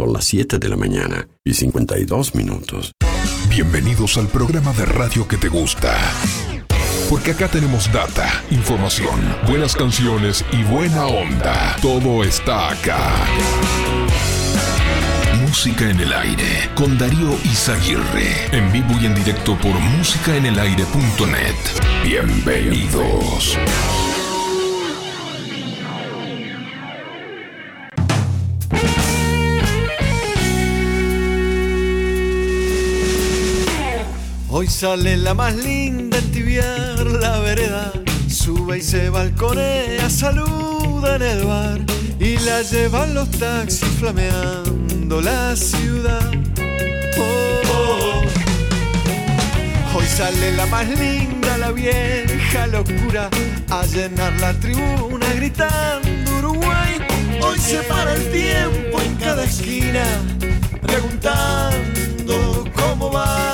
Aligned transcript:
Son 0.00 0.14
las 0.14 0.24
7 0.24 0.58
de 0.58 0.68
la 0.70 0.76
mañana 0.76 1.28
y 1.44 1.52
52 1.52 2.34
minutos. 2.34 2.92
Bienvenidos 3.50 4.16
al 4.16 4.28
programa 4.28 4.72
de 4.72 4.86
radio 4.86 5.28
que 5.28 5.36
te 5.36 5.50
gusta. 5.50 5.94
Porque 7.10 7.32
acá 7.32 7.48
tenemos 7.48 7.92
data, 7.92 8.42
información, 8.50 9.20
buenas 9.46 9.76
canciones 9.76 10.42
y 10.52 10.62
buena 10.62 11.04
onda. 11.06 11.76
Todo 11.82 12.24
está 12.24 12.70
acá. 12.70 13.26
Música 15.42 15.90
en 15.90 16.00
el 16.00 16.14
aire 16.14 16.70
con 16.74 16.96
Darío 16.96 17.36
Izaguirre. 17.44 18.56
En 18.56 18.72
vivo 18.72 18.98
y 19.02 19.04
en 19.04 19.14
directo 19.14 19.54
por 19.58 19.78
músicaenelaire.net. 19.78 21.56
Bienvenidos. 22.04 23.58
Hoy 34.60 34.66
sale 34.66 35.16
la 35.16 35.32
más 35.32 35.56
linda 35.56 36.18
en 36.18 36.32
tibiar 36.32 37.06
la 37.06 37.38
vereda. 37.38 37.94
Sube 38.28 38.76
y 38.76 38.82
se 38.82 39.08
balconea, 39.08 40.10
saluda 40.10 41.16
en 41.16 41.22
el 41.22 41.44
bar. 41.46 41.80
Y 42.18 42.36
la 42.40 42.60
llevan 42.60 43.14
los 43.14 43.30
taxis 43.30 43.88
flameando 43.98 45.22
la 45.22 45.56
ciudad. 45.56 46.30
Oh, 47.16 47.60
oh. 47.72 48.22
Hoy 49.96 50.04
sale 50.04 50.52
la 50.52 50.66
más 50.66 50.86
linda, 50.90 51.56
la 51.56 51.72
vieja 51.72 52.66
locura, 52.66 53.30
a 53.70 53.86
llenar 53.86 54.34
la 54.40 54.52
tribuna 54.60 55.26
gritando 55.36 56.36
Uruguay. 56.36 56.98
Hoy 57.40 57.58
se 57.58 57.78
para 57.84 58.12
el 58.12 58.30
tiempo 58.30 59.00
en 59.00 59.14
cada 59.14 59.42
esquina, 59.42 60.04
preguntando 60.82 62.66
cómo 62.74 63.10
va. 63.10 63.49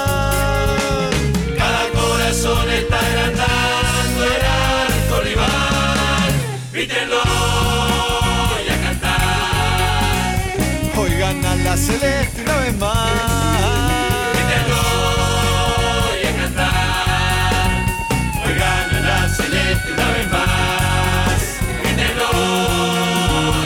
La 11.76 11.82
celeste 11.82 12.40
una 12.42 12.56
vez 12.56 12.76
más. 12.78 13.10
Y 16.22 16.26
a 16.26 16.32
cantar. 16.36 17.84
Hoy 18.44 18.54
gana 18.54 19.00
la 19.00 19.28
celeste 19.28 19.92
una 19.92 20.08
vez 20.12 20.26
más. 20.32 21.42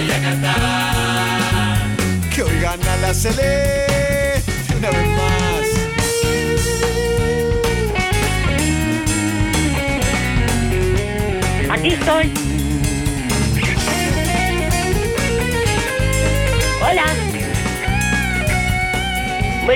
Y 0.07 0.11
a 0.11 0.21
cantar. 0.23 1.77
Que 2.35 2.43
hoy 2.43 2.61
gana 2.61 2.97
la 2.97 3.15
celeste 3.15 3.90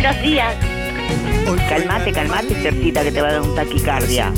Buenos 0.05 0.23
días. 0.23 0.55
Hoy 1.49 1.59
Calmate, 1.67 2.13
calmate, 2.13 2.55
certita, 2.61 3.03
que 3.03 3.11
te 3.11 3.23
va 3.23 3.29
a 3.29 3.33
dar 3.33 3.41
un 3.41 3.55
taquicardia. 3.55 4.35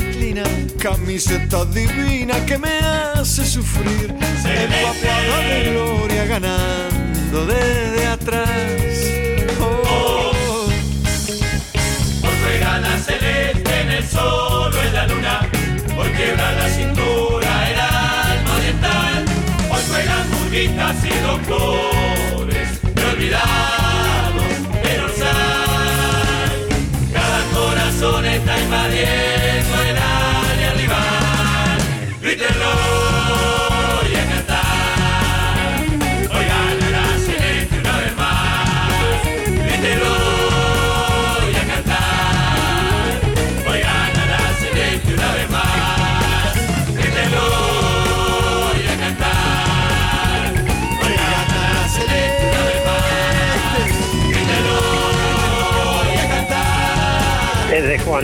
Camiseta 0.79 1.65
divina 1.65 2.35
que 2.45 2.57
me 2.57 2.69
hace 2.69 3.45
sufrir. 3.45 4.15
Empapada 4.45 5.39
de 5.41 5.71
gloria 5.71 6.25
ganando 6.25 7.45
desde 7.47 8.07
atrás. 8.07 8.49
Oh, 9.59 10.67
Hoy 12.23 12.33
juega 12.43 12.79
la 12.79 12.97
celeste 12.99 13.81
en 13.81 13.91
el 13.91 14.07
sol 14.07 14.73
o 14.73 14.81
en 14.81 14.93
la 14.93 15.07
luna. 15.07 15.49
Hoy 15.99 16.09
quiebra 16.11 16.49
la 16.53 16.69
cintura 16.69 17.71
el 17.71 17.79
alma 17.79 18.55
oriental. 18.55 19.25
Hoy 19.69 19.81
juegan 19.89 20.31
burguitas 20.31 20.95
y 21.03 21.09
doctores. 21.27 22.69
Me 22.95 23.03
olvidados 23.03 23.76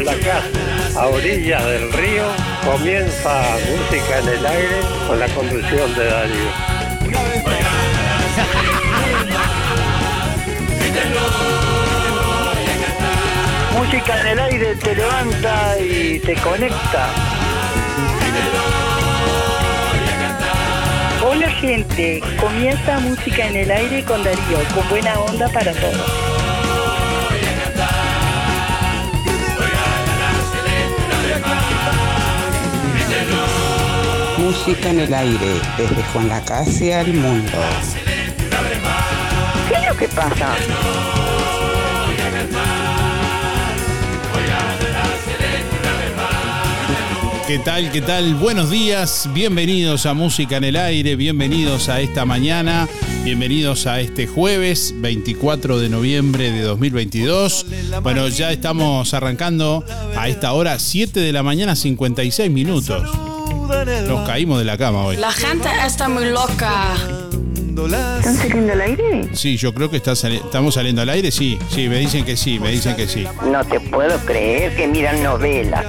Lacaz, 0.02 0.44
a 0.98 1.08
orillas 1.08 1.64
del 1.66 1.94
río, 1.94 2.24
comienza 2.66 3.44
música 3.70 4.20
en 4.20 4.28
el 4.30 4.46
aire 4.46 4.82
con 5.08 5.20
la 5.20 5.28
conducción 5.28 5.96
de 5.96 6.06
Darío. 6.06 6.74
Música 13.78 14.22
en 14.22 14.28
el 14.28 14.40
aire 14.40 14.76
te 14.76 14.96
levanta 14.96 15.80
y 15.80 16.20
te 16.20 16.34
conecta. 16.36 17.10
Hola 21.26 21.50
gente, 21.52 22.22
comienza 22.40 23.00
música 23.00 23.48
en 23.48 23.56
el 23.58 23.72
aire 23.72 24.04
con 24.04 24.24
Darío, 24.24 24.60
con 24.74 24.90
buena 24.90 25.20
onda 25.20 25.48
para 25.50 25.72
todos. 25.74 26.33
Música 34.44 34.90
en 34.90 35.00
el 35.00 35.14
aire, 35.14 35.62
desde 35.78 36.04
Juan 36.12 36.28
Lacasia 36.28 37.00
al 37.00 37.14
mundo. 37.14 37.58
¿Qué 39.70 39.76
es 39.76 39.88
lo 39.88 39.98
que 39.98 40.08
pasa? 40.10 40.54
¿Qué 47.48 47.60
tal? 47.60 47.90
¿Qué 47.90 48.02
tal? 48.02 48.36
Buenos 48.36 48.70
días, 48.70 49.30
bienvenidos 49.34 50.06
a 50.06 50.14
Música 50.14 50.58
en 50.58 50.66
el 50.66 50.76
Aire, 50.76 51.16
bienvenidos 51.16 51.88
a 51.88 52.02
esta 52.02 52.26
mañana, 52.26 52.90
bienvenidos 53.24 53.88
a 53.88 54.02
este 54.02 54.28
jueves 54.28 54.94
24 54.98 55.80
de 55.80 55.88
noviembre 55.88 56.52
de 56.52 56.64
2022. 56.64 57.66
Bueno, 58.02 58.28
ya 58.28 58.52
estamos 58.52 59.14
arrancando 59.14 59.86
a 60.18 60.28
esta 60.28 60.52
hora, 60.52 60.80
7 60.80 61.22
de 61.22 61.32
la 61.32 61.44
mañana, 61.44 61.78
56 61.78 62.52
minutos. 62.52 63.10
Nos 64.08 64.28
caímos 64.28 64.60
de 64.60 64.66
la 64.66 64.78
cama 64.78 65.06
hoy. 65.06 65.18
La 65.18 65.32
gente 65.32 65.68
está 65.86 66.10
muy 66.10 66.26
loca. 66.26 66.94
¿Están 68.20 68.36
saliendo 68.38 68.74
al 68.74 68.82
aire? 68.82 69.30
Sí, 69.34 69.58
yo 69.58 69.74
creo 69.74 69.90
que 69.90 69.98
está 69.98 70.16
sali- 70.16 70.38
estamos 70.38 70.76
saliendo 70.76 71.02
al 71.02 71.10
aire, 71.10 71.32
sí, 71.32 71.58
sí, 71.70 71.90
me 71.90 71.98
dicen 71.98 72.24
que 72.24 72.38
sí, 72.38 72.60
me 72.60 72.70
dicen 72.70 72.96
que 72.96 73.08
sí. 73.08 73.26
No 73.50 73.64
te 73.66 73.80
puedo 73.80 74.18
creer 74.20 74.76
que 74.76 74.88
miran 74.88 75.24
novelas. 75.24 75.84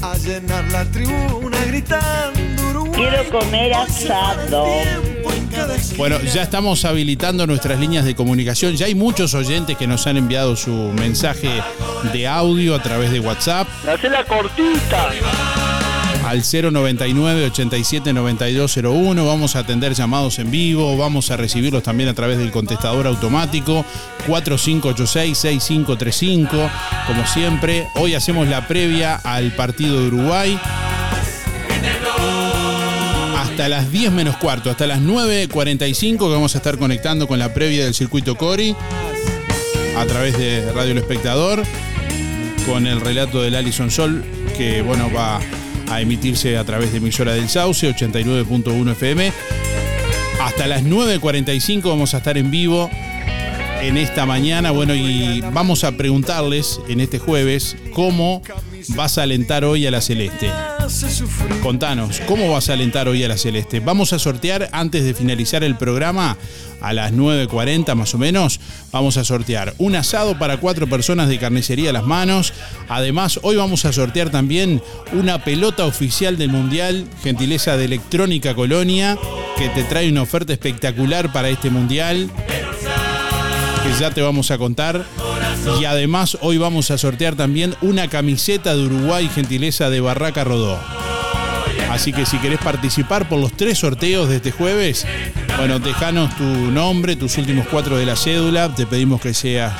a 0.00 0.16
llenar 0.16 0.64
la 0.70 0.84
tribuna 0.84 1.58
gritando 1.66 2.40
Uruguay. 2.70 2.92
Quiero 2.94 3.28
comer 3.40 3.74
asado. 3.74 4.66
Bueno, 5.96 6.20
ya 6.20 6.42
estamos 6.42 6.84
habilitando 6.84 7.46
nuestras 7.48 7.78
líneas 7.80 8.04
de 8.04 8.14
comunicación. 8.14 8.76
Ya 8.76 8.86
hay 8.86 8.94
muchos 8.94 9.34
oyentes 9.34 9.76
que 9.76 9.86
nos 9.88 10.06
han 10.06 10.16
enviado 10.16 10.54
su 10.56 10.70
mensaje 10.70 11.50
de 12.12 12.26
audio 12.28 12.74
a 12.76 12.82
través 12.82 13.10
de 13.10 13.18
WhatsApp 13.20 13.66
Hace 13.88 14.08
la 14.08 14.24
cortita. 14.24 15.10
Al 16.28 16.42
099 16.42 17.46
87 17.46 18.12
9201. 18.12 19.24
Vamos 19.24 19.56
a 19.56 19.60
atender 19.60 19.94
llamados 19.94 20.38
en 20.38 20.50
vivo, 20.50 20.94
vamos 20.98 21.30
a 21.30 21.38
recibirlos 21.38 21.82
también 21.82 22.10
a 22.10 22.14
través 22.14 22.36
del 22.36 22.50
contestador 22.50 23.06
automático 23.06 23.82
4586 24.26 25.38
6535. 25.38 26.70
Como 27.06 27.26
siempre, 27.26 27.88
hoy 27.94 28.14
hacemos 28.14 28.46
la 28.46 28.68
previa 28.68 29.14
al 29.16 29.52
partido 29.52 30.00
de 30.00 30.08
Uruguay. 30.08 30.60
Hasta 33.38 33.70
las 33.70 33.90
10 33.90 34.12
menos 34.12 34.36
cuarto, 34.36 34.70
hasta 34.70 34.86
las 34.86 35.00
9.45 35.00 36.18
que 36.18 36.34
vamos 36.34 36.54
a 36.54 36.58
estar 36.58 36.76
conectando 36.76 37.26
con 37.26 37.38
la 37.38 37.54
previa 37.54 37.84
del 37.84 37.94
circuito 37.94 38.36
Cori 38.36 38.76
a 39.96 40.04
través 40.04 40.36
de 40.36 40.70
Radio 40.72 40.92
El 40.92 40.98
Espectador 40.98 41.64
con 42.66 42.86
el 42.86 43.00
relato 43.00 43.40
del 43.40 43.54
Alison 43.54 43.90
Sol 43.90 44.22
que 44.56 44.82
bueno 44.82 45.10
va 45.12 45.40
a 45.90 46.00
emitirse 46.00 46.56
a 46.56 46.64
través 46.64 46.92
de 46.92 46.98
emisora 46.98 47.32
del 47.32 47.48
Sauce 47.48 47.88
89.1 47.88 48.92
FM. 48.92 49.32
Hasta 50.40 50.66
las 50.66 50.84
9.45 50.84 51.82
vamos 51.88 52.14
a 52.14 52.18
estar 52.18 52.38
en 52.38 52.50
vivo 52.50 52.90
en 53.80 53.96
esta 53.96 54.26
mañana. 54.26 54.70
Bueno, 54.70 54.94
y 54.94 55.40
vamos 55.52 55.84
a 55.84 55.92
preguntarles 55.92 56.80
en 56.88 57.00
este 57.00 57.18
jueves 57.18 57.76
cómo 57.92 58.42
vas 58.90 59.18
a 59.18 59.22
alentar 59.22 59.64
hoy 59.64 59.86
a 59.86 59.90
la 59.90 60.00
Celeste. 60.00 60.50
Contanos, 61.62 62.20
¿cómo 62.26 62.50
vas 62.50 62.70
a 62.70 62.72
alentar 62.72 63.08
hoy 63.08 63.22
a 63.22 63.28
la 63.28 63.36
Celeste? 63.36 63.80
Vamos 63.80 64.14
a 64.14 64.18
sortear 64.18 64.70
antes 64.72 65.04
de 65.04 65.12
finalizar 65.12 65.62
el 65.62 65.76
programa 65.76 66.38
a 66.80 66.94
las 66.94 67.12
9.40 67.12 67.94
más 67.94 68.14
o 68.14 68.18
menos. 68.18 68.58
Vamos 68.90 69.18
a 69.18 69.24
sortear 69.24 69.74
un 69.76 69.96
asado 69.96 70.38
para 70.38 70.56
cuatro 70.56 70.86
personas 70.86 71.28
de 71.28 71.38
carnicería 71.38 71.90
a 71.90 71.92
las 71.92 72.04
manos. 72.04 72.54
Además, 72.88 73.38
hoy 73.42 73.56
vamos 73.56 73.84
a 73.84 73.92
sortear 73.92 74.30
también 74.30 74.82
una 75.12 75.44
pelota 75.44 75.84
oficial 75.84 76.38
del 76.38 76.48
Mundial, 76.48 77.06
gentileza 77.22 77.76
de 77.76 77.84
Electrónica 77.84 78.54
Colonia, 78.54 79.18
que 79.58 79.68
te 79.68 79.84
trae 79.84 80.08
una 80.08 80.22
oferta 80.22 80.54
espectacular 80.54 81.30
para 81.32 81.50
este 81.50 81.68
Mundial 81.68 82.30
que 83.82 84.00
ya 84.00 84.10
te 84.10 84.22
vamos 84.22 84.50
a 84.50 84.56
contar. 84.58 85.04
Y 85.80 85.84
además 85.84 86.38
hoy 86.40 86.58
vamos 86.58 86.90
a 86.90 86.98
sortear 86.98 87.36
también 87.36 87.74
una 87.82 88.08
camiseta 88.08 88.74
de 88.74 88.84
Uruguay, 88.84 89.28
gentileza 89.32 89.90
de 89.90 90.00
Barraca 90.00 90.44
Rodó. 90.44 90.78
Así 91.90 92.12
que 92.12 92.26
si 92.26 92.38
querés 92.38 92.58
participar 92.58 93.28
por 93.28 93.40
los 93.40 93.52
tres 93.52 93.78
sorteos 93.78 94.28
de 94.28 94.36
este 94.36 94.50
jueves, 94.50 95.06
bueno, 95.56 95.78
dejanos 95.78 96.36
tu 96.36 96.44
nombre, 96.44 97.16
tus 97.16 97.38
últimos 97.38 97.66
cuatro 97.68 97.96
de 97.96 98.06
la 98.06 98.16
cédula, 98.16 98.74
te 98.74 98.86
pedimos 98.86 99.20
que 99.20 99.34
seas 99.34 99.72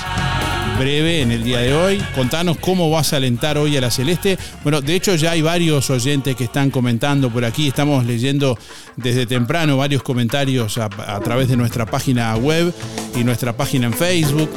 breve 0.78 1.22
en 1.22 1.32
el 1.32 1.42
día 1.42 1.58
de 1.58 1.74
hoy. 1.74 2.02
Contanos 2.14 2.56
cómo 2.58 2.88
vas 2.90 3.12
a 3.12 3.16
alentar 3.16 3.58
hoy 3.58 3.76
a 3.76 3.80
la 3.80 3.90
Celeste. 3.90 4.38
Bueno, 4.62 4.80
de 4.80 4.94
hecho 4.94 5.14
ya 5.16 5.32
hay 5.32 5.42
varios 5.42 5.90
oyentes 5.90 6.36
que 6.36 6.44
están 6.44 6.70
comentando 6.70 7.30
por 7.30 7.44
aquí. 7.44 7.68
Estamos 7.68 8.06
leyendo 8.06 8.56
desde 8.96 9.26
temprano 9.26 9.76
varios 9.76 10.02
comentarios 10.02 10.78
a, 10.78 10.84
a 10.84 11.20
través 11.20 11.48
de 11.48 11.56
nuestra 11.56 11.84
página 11.84 12.34
web 12.36 12.72
y 13.16 13.24
nuestra 13.24 13.56
página 13.56 13.86
en 13.86 13.92
Facebook 13.92 14.50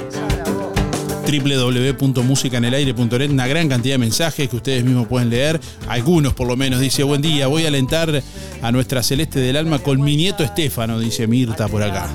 www.musicanelaire.net, 1.32 3.30
una 3.30 3.48
gran 3.48 3.70
cantidad 3.70 3.94
de 3.94 4.00
mensajes 4.00 4.50
que 4.50 4.56
ustedes 4.56 4.84
mismos 4.84 5.08
pueden 5.08 5.30
leer, 5.30 5.60
algunos 5.88 6.34
por 6.34 6.48
lo 6.48 6.58
menos, 6.58 6.82
dice, 6.82 7.04
buen 7.04 7.22
día, 7.22 7.48
voy 7.48 7.66
a 7.66 7.70
alentar 7.70 8.22
a 8.62 8.72
nuestra 8.72 9.02
Celeste 9.02 9.40
del 9.40 9.56
Alma 9.56 9.80
con 9.80 10.02
mi 10.02 10.18
nieto 10.18 10.44
Estefano, 10.44 11.00
dice 11.00 11.28
Mirta 11.28 11.68
por 11.68 11.84
acá. 11.84 12.10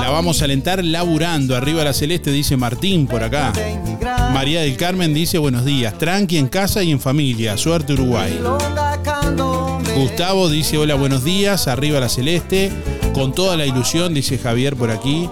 La 0.00 0.10
vamos 0.10 0.40
a 0.40 0.44
alentar 0.44 0.84
laburando, 0.84 1.56
arriba 1.56 1.82
la 1.82 1.92
Celeste, 1.92 2.30
dice 2.30 2.56
Martín 2.56 3.06
por 3.06 3.22
acá. 3.22 3.52
María 4.32 4.60
del 4.60 4.76
Carmen 4.76 5.12
dice, 5.12 5.38
buenos 5.38 5.64
días, 5.64 5.98
tranqui 5.98 6.38
en 6.38 6.48
casa 6.48 6.82
y 6.82 6.92
en 6.92 7.00
familia, 7.00 7.56
suerte 7.56 7.94
Uruguay. 7.94 8.38
Gustavo 9.96 10.48
dice, 10.48 10.78
hola, 10.78 10.94
buenos 10.94 11.24
días, 11.24 11.66
arriba 11.66 11.98
la 11.98 12.08
Celeste 12.08 12.70
con 13.20 13.34
toda 13.34 13.54
la 13.54 13.66
ilusión, 13.66 14.14
dice 14.14 14.38
Javier 14.38 14.76
por 14.76 14.90
aquí. 14.90 15.28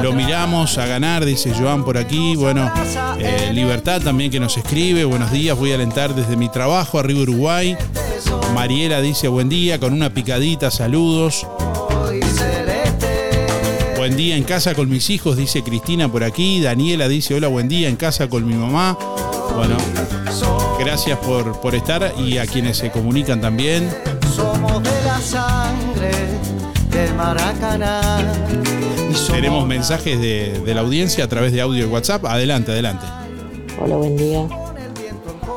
Lo 0.00 0.12
miramos 0.12 0.78
a 0.78 0.86
ganar, 0.86 1.24
dice 1.24 1.52
Joan 1.52 1.84
por 1.84 1.98
aquí. 1.98 2.36
Bueno, 2.36 2.70
eh, 3.18 3.50
Libertad 3.52 4.00
también 4.00 4.30
que 4.30 4.38
nos 4.38 4.56
escribe. 4.56 5.04
Buenos 5.04 5.32
días, 5.32 5.58
voy 5.58 5.72
a 5.72 5.74
alentar 5.74 6.14
desde 6.14 6.36
mi 6.36 6.48
trabajo, 6.48 7.00
arriba 7.00 7.22
Uruguay. 7.22 7.76
Mariela 8.54 9.00
dice 9.00 9.26
buen 9.26 9.48
día, 9.48 9.80
con 9.80 9.92
una 9.92 10.14
picadita, 10.14 10.70
saludos. 10.70 11.44
Buen 13.96 14.16
día 14.16 14.36
en 14.36 14.44
casa 14.44 14.76
con 14.76 14.88
mis 14.88 15.10
hijos, 15.10 15.36
dice 15.36 15.64
Cristina 15.64 16.12
por 16.12 16.22
aquí. 16.22 16.60
Daniela 16.60 17.08
dice 17.08 17.34
hola, 17.34 17.48
buen 17.48 17.68
día 17.68 17.88
en 17.88 17.96
casa 17.96 18.28
con 18.28 18.46
mi 18.46 18.54
mamá. 18.54 18.96
Bueno, 19.56 19.76
gracias 20.78 21.18
por, 21.18 21.60
por 21.60 21.74
estar 21.74 22.14
y 22.24 22.38
a 22.38 22.46
quienes 22.46 22.76
se 22.76 22.92
comunican 22.92 23.40
también. 23.40 23.92
Somos 24.32 24.80
de 24.80 25.04
la 25.04 25.20
sangre 25.20 26.51
del 26.92 27.14
Maracaná. 27.14 28.20
Tenemos 29.30 29.66
mensajes 29.66 30.20
de, 30.20 30.74
la 30.74 30.80
audiencia 30.82 31.24
a 31.24 31.28
través 31.28 31.52
de 31.52 31.60
audio 31.60 31.86
y 31.86 31.88
WhatsApp. 31.88 32.24
Adelante, 32.26 32.72
adelante. 32.72 33.06
Hola, 33.80 33.96
buen 33.96 34.16
día. 34.16 34.46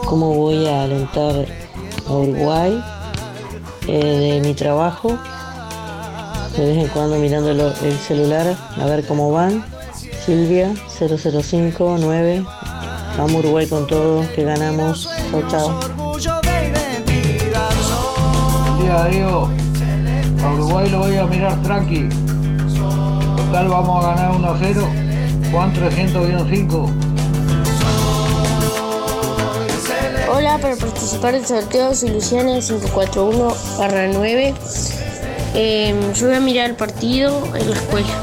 ¿Cómo 0.06 0.34
voy 0.34 0.66
a 0.68 0.84
alentar 0.84 1.46
a 2.08 2.12
Uruguay 2.14 2.84
eh, 3.88 4.40
de 4.42 4.48
mi 4.48 4.54
trabajo? 4.54 5.18
De 6.56 6.66
vez 6.66 6.78
en 6.78 6.88
cuando 6.88 7.18
mirando 7.18 7.52
el 7.52 7.98
celular 8.00 8.56
a 8.80 8.86
ver 8.86 9.06
cómo 9.06 9.32
van. 9.32 9.64
Silvia 10.26 10.74
0059. 10.98 12.46
Vamos 13.18 13.34
Uruguay 13.34 13.68
con 13.68 13.86
todo, 13.88 14.26
que 14.34 14.44
ganamos. 14.44 15.10
Chao, 15.32 15.44
chao. 15.50 15.80
Darío. 18.88 19.65
A 20.46 20.54
Uruguay 20.54 20.88
lo 20.92 21.00
voy 21.00 21.18
a 21.18 21.26
mirar 21.26 21.60
tranqui. 21.64 22.08
Total 23.36 23.68
vamos 23.68 24.06
a 24.06 24.10
ganar 24.10 24.36
1 24.36 24.48
a 24.48 24.58
0. 24.60 24.88
Juan 25.52 25.74
300-5. 25.74 26.92
Hola, 30.32 30.60
para 30.60 30.76
participar 30.76 31.34
del 31.34 31.48
sorteo 31.48 31.96
Soluciones 31.96 32.72
541-9. 32.72 34.54
Em, 35.56 36.14
yo 36.14 36.28
voy 36.28 36.36
a 36.36 36.40
mirar 36.40 36.70
el 36.70 36.76
partido 36.76 37.44
en 37.56 37.72
la 37.72 37.76
escuela. 37.78 38.14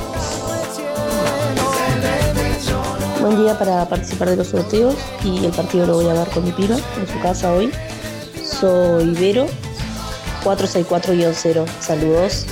Buen 3.20 3.36
día 3.36 3.58
para 3.58 3.88
participar 3.88 4.30
de 4.30 4.36
los 4.36 4.46
sorteos 4.46 4.94
y 5.24 5.44
el 5.44 5.50
partido 5.50 5.86
lo 5.86 5.94
voy 5.94 6.08
a 6.08 6.12
ver 6.12 6.28
con 6.28 6.44
mi 6.44 6.52
piba 6.52 6.76
en 6.76 7.08
su 7.08 7.18
casa 7.20 7.52
hoy. 7.52 7.72
Soy 8.44 9.10
Vero 9.14 9.48
464-0. 10.44 11.66
Saludos. 11.80 12.46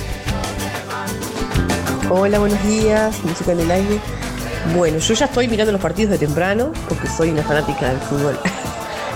Hola, 2.09 2.39
buenos 2.39 2.63
días. 2.63 3.15
Música 3.23 3.51
en 3.51 3.59
el 3.61 3.71
aire. 3.71 3.99
Bueno, 4.75 4.99
yo 4.99 5.13
ya 5.13 5.25
estoy 5.25 5.47
mirando 5.47 5.71
los 5.71 5.81
partidos 5.81 6.11
de 6.11 6.17
temprano 6.17 6.71
porque 6.87 7.07
soy 7.07 7.29
una 7.29 7.43
fanática 7.43 7.89
del 7.89 7.99
fútbol. 7.99 8.39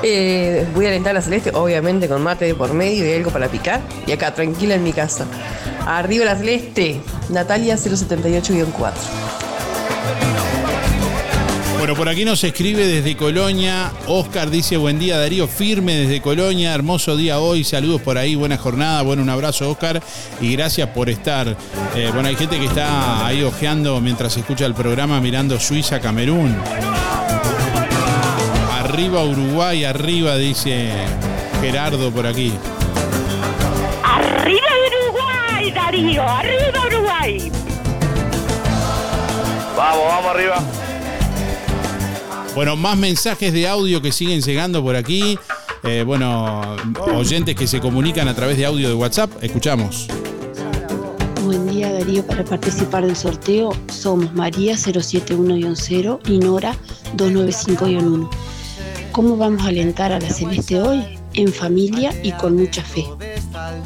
Eh, 0.07 0.67
voy 0.75 0.85
a 0.85 0.89
alentar 0.89 1.11
a 1.11 1.13
la 1.15 1.21
celeste, 1.21 1.49
obviamente 1.55 2.07
con 2.07 2.21
mate 2.21 2.45
de 2.45 2.53
por 2.53 2.73
medio 2.73 3.09
y 3.09 3.13
algo 3.13 3.31
para 3.31 3.47
picar. 3.47 3.81
Y 4.05 4.11
acá, 4.11 4.35
tranquila 4.35 4.75
en 4.75 4.83
mi 4.83 4.93
casa. 4.93 5.25
Arriba 5.87 6.25
la 6.25 6.35
celeste, 6.35 7.01
Natalia 7.29 7.75
078-4. 7.75 8.91
Bueno, 11.95 12.07
por 12.07 12.09
aquí 12.09 12.25
nos 12.25 12.43
escribe 12.43 12.85
desde 12.85 13.15
Colonia. 13.15 13.89
Oscar 14.07 14.49
dice, 14.49 14.75
buen 14.75 14.99
día 14.99 15.17
Darío, 15.17 15.47
firme 15.47 15.93
desde 15.93 16.21
Colonia, 16.21 16.73
hermoso 16.73 17.15
día 17.15 17.39
hoy, 17.39 17.63
saludos 17.63 18.01
por 18.01 18.17
ahí, 18.17 18.35
buena 18.35 18.57
jornada, 18.57 19.01
bueno, 19.01 19.21
un 19.21 19.29
abrazo 19.29 19.71
Oscar 19.71 20.01
y 20.41 20.51
gracias 20.57 20.89
por 20.89 21.09
estar. 21.09 21.55
Eh, 21.95 22.09
bueno, 22.13 22.27
hay 22.27 22.35
gente 22.35 22.59
que 22.59 22.65
está 22.65 23.25
ahí 23.25 23.43
ojeando 23.43 24.01
mientras 24.01 24.35
escucha 24.35 24.65
el 24.65 24.73
programa 24.73 25.21
mirando 25.21 25.57
Suiza, 25.57 26.01
Camerún. 26.01 26.53
Arriba 28.73 29.23
Uruguay, 29.23 29.85
arriba, 29.85 30.35
dice 30.35 30.91
Gerardo 31.61 32.11
por 32.11 32.27
aquí. 32.27 32.51
Arriba 34.03 34.67
Uruguay, 34.89 35.71
Darío, 35.71 36.27
arriba 36.27 36.87
Uruguay. 36.87 37.51
Vamos, 39.77 40.05
vamos 40.07 40.35
arriba. 40.35 40.84
Bueno, 42.55 42.77
más 42.77 42.97
mensajes 42.97 43.51
de 43.51 43.67
audio 43.67 44.01
que 44.01 44.13
siguen 44.13 44.41
llegando 44.41 44.81
por 44.81 44.95
aquí. 44.95 45.37
Eh, 45.83 46.03
bueno, 46.07 46.77
oyentes 47.13 47.53
que 47.53 47.67
se 47.67 47.81
comunican 47.81 48.29
a 48.29 48.33
través 48.33 48.57
de 48.57 48.65
audio 48.65 48.87
de 48.87 48.95
WhatsApp. 48.95 49.29
Escuchamos. 49.43 50.07
Buen 51.43 51.67
día 51.67 51.91
Darío, 51.91 52.25
para 52.25 52.45
participar 52.45 53.05
del 53.05 53.17
sorteo 53.17 53.75
somos 53.89 54.33
María 54.33 54.75
071-0 54.75 56.19
y 56.29 56.37
Nora 56.37 56.73
295-1. 57.17 58.29
¿Cómo 59.11 59.35
vamos 59.35 59.65
a 59.65 59.67
alentar 59.67 60.13
a 60.13 60.19
la 60.21 60.29
Celeste 60.29 60.79
hoy? 60.79 61.03
En 61.33 61.51
familia 61.51 62.15
y 62.23 62.31
con 62.31 62.55
mucha 62.55 62.83
fe. 62.83 63.05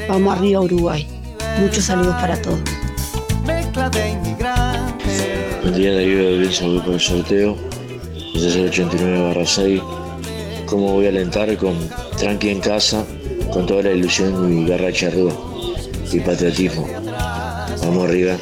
Vamos 0.08 0.38
arriba 0.38 0.60
a 0.60 0.62
Uruguay. 0.62 1.08
Muchos 1.60 1.86
saludos 1.86 2.14
para 2.22 2.40
todos. 2.40 2.60
Buen 5.64 5.74
día 5.74 5.92
Darío, 5.92 6.38
bien 6.38 6.54
saludo 6.54 6.84
por 6.86 6.94
el 6.94 7.00
sorteo 7.00 7.79
desde 8.42 8.62
el 8.62 8.70
89 8.70 9.44
6. 9.46 9.82
¿Cómo 10.66 10.94
voy 10.94 11.08
a 11.08 11.10
alentar 11.10 11.56
con 11.58 11.76
tranqui 12.18 12.50
en 12.50 12.60
casa, 12.60 13.04
con 13.52 13.66
toda 13.66 13.84
la 13.84 13.92
ilusión 13.92 14.58
y 14.58 14.68
garra 14.68 14.92
charrúa 14.92 15.34
y 16.12 16.20
patriotismo? 16.20 16.88
Vamos 17.82 18.08
arriba. 18.08 18.36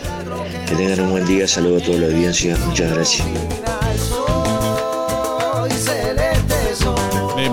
Que 0.68 0.75
tengan 0.75 1.00
un 1.00 1.12
buen 1.12 1.25
día. 1.25 1.48
Saludo 1.48 1.77
a 1.77 1.82
toda 1.82 2.00
la 2.00 2.08
audiencia. 2.08 2.58
Muchas 2.66 2.94
gracias. 2.94 3.27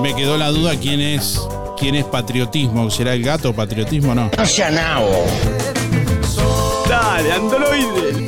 Me, 0.02 0.14
quedó 0.14 0.36
la 0.36 0.48
duda 0.48 0.76
quién 0.76 1.00
es 1.00 1.40
quién 1.78 1.94
es 1.94 2.04
patriotismo. 2.04 2.90
¿Será 2.90 3.14
el 3.14 3.22
gato 3.22 3.52
patriotismo 3.52 4.14
no? 4.14 4.30
No 4.36 4.46
sea 4.46 4.70
nabo. 4.70 5.24
Dale, 6.88 7.32
androide. 7.32 8.26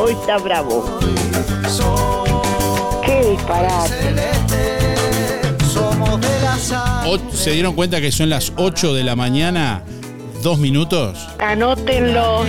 Hoy 0.00 0.12
está 0.12 0.38
bravo. 0.38 1.00
¡Qué 3.30 3.36
disparate! 3.36 4.10
se 7.32 7.52
dieron 7.52 7.74
cuenta 7.74 8.00
que 8.00 8.10
son 8.10 8.28
las 8.28 8.52
8 8.56 8.94
de 8.94 9.04
la 9.04 9.14
mañana. 9.14 9.82
dos 10.42 10.58
minutos? 10.58 11.28
Anótenlo. 11.38 12.44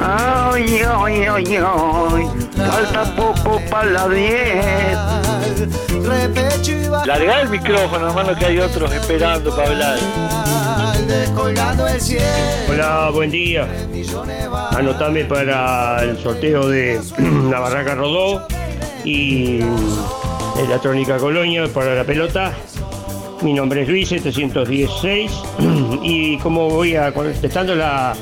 Ay, 0.00 0.80
ay, 0.84 1.22
ay, 1.30 1.56
ay. 1.56 2.26
Falta 2.56 3.14
poco 3.14 3.60
para 3.70 3.90
la 3.90 4.08
10. 4.08 4.66
Larga 7.06 7.42
el 7.42 7.48
micrófono, 7.48 8.08
hermano, 8.08 8.34
que 8.36 8.46
hay 8.46 8.58
otros 8.58 8.92
esperando 8.92 9.54
para 9.54 9.68
hablar. 9.68 9.98
Hola, 12.70 13.10
buen 13.12 13.30
día. 13.30 13.68
Anotame 14.70 15.26
para 15.26 16.02
el 16.02 16.16
sorteo 16.16 16.68
de 16.68 16.98
la 17.50 17.60
Barraca 17.60 17.94
Rodó 17.94 18.46
y 19.04 19.58
la 20.68 20.78
Trónica 20.80 21.18
Colonia 21.18 21.68
para 21.68 21.94
la 21.94 22.04
pelota. 22.04 22.54
Mi 23.42 23.52
nombre 23.52 23.82
es 23.82 23.88
Luis 23.88 24.08
716 24.08 25.30
y 26.02 26.38
como 26.38 26.70
voy 26.70 26.96
a 26.96 27.12
contestando 27.12 27.74
la, 27.74 28.14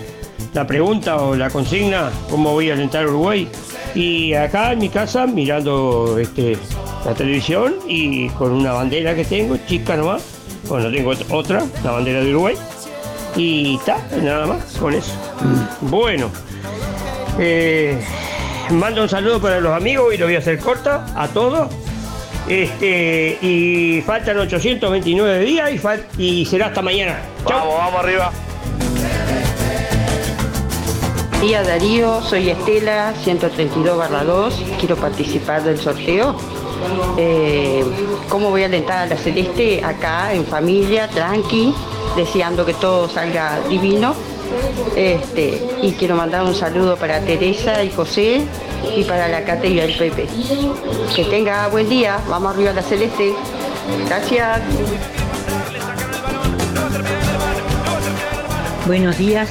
la 0.53 0.67
pregunta 0.67 1.17
o 1.19 1.37
la 1.37 1.49
consigna, 1.49 2.11
cómo 2.29 2.53
voy 2.53 2.71
a 2.71 2.75
alentar 2.75 3.05
a 3.05 3.09
Uruguay. 3.09 3.49
Y 3.95 4.35
acá 4.35 4.73
en 4.73 4.81
mi 4.81 4.89
casa 4.89 5.29
mirando 5.29 6.19
este, 6.19 6.57
la 7.05 7.15
televisión 7.15 7.77
y 7.87 8.31
con 8.31 8.51
una 8.51 8.73
bandera 8.73 9.15
que 9.15 9.25
tengo, 9.25 9.57
chica 9.69 9.97
nomás. 9.97 10.23
Bueno, 10.69 10.91
tengo 10.91 11.13
otra, 11.31 11.65
la 11.85 11.93
bandera 11.93 12.21
de 12.21 12.31
Uruguay. 12.31 12.57
Y 13.37 13.77
está, 13.77 13.99
nada 14.23 14.47
más 14.47 14.65
con 14.79 14.93
eso. 14.95 15.13
Bueno, 15.83 16.31
eh, 17.39 18.01
mando 18.71 19.03
un 19.03 19.09
saludo 19.09 19.41
para 19.41 19.61
los 19.61 19.73
amigos 19.75 20.13
y 20.15 20.19
lo 20.19 20.27
voy 20.27 20.35
a 20.37 20.39
hacer 20.41 20.59
corta 20.59 21.07
a 21.17 21.29
todos. 21.29 21.69
Este, 22.49 23.39
y 23.41 24.03
faltan 24.05 24.39
829 24.39 25.45
días 25.45 25.71
y, 25.73 25.79
fal- 25.79 26.03
y 26.19 26.45
será 26.47 26.67
hasta 26.67 26.83
mañana. 26.83 27.21
Vamos, 27.45 27.75
vamos 27.79 28.01
arriba. 28.05 28.33
Día 31.41 31.63
Darío, 31.63 32.21
soy 32.23 32.51
Estela, 32.51 33.15
132 33.23 33.97
barra 33.97 34.25
2, 34.25 34.63
quiero 34.79 34.97
participar 34.97 35.63
del 35.63 35.79
sorteo. 35.79 36.37
Eh, 37.17 37.83
¿Cómo 38.29 38.51
voy 38.51 38.63
a 38.63 38.67
alentar 38.67 38.99
a 38.99 39.07
la 39.07 39.17
Celeste 39.17 39.83
acá 39.85 40.35
en 40.35 40.45
familia, 40.45 41.09
tranqui, 41.09 41.75
deseando 42.17 42.65
que 42.65 42.75
todo 42.75 43.09
salga 43.09 43.61
divino? 43.69 44.15
Este, 44.97 45.63
y 45.83 45.93
quiero 45.93 46.17
mandar 46.17 46.45
un 46.45 46.55
saludo 46.55 46.97
para 46.97 47.21
Teresa 47.21 47.85
y 47.85 47.91
José 47.91 48.43
y 48.97 49.05
para 49.05 49.29
la 49.29 49.45
Cate 49.45 49.69
y 49.69 49.79
el 49.79 49.97
Pepe. 49.97 50.27
Que 51.15 51.25
tenga 51.25 51.69
buen 51.69 51.89
día, 51.89 52.19
vamos 52.29 52.55
arriba 52.55 52.71
a 52.71 52.75
la 52.75 52.83
Celeste. 52.83 53.33
Gracias. 54.07 54.61
Buenos 58.87 59.19
días, 59.19 59.51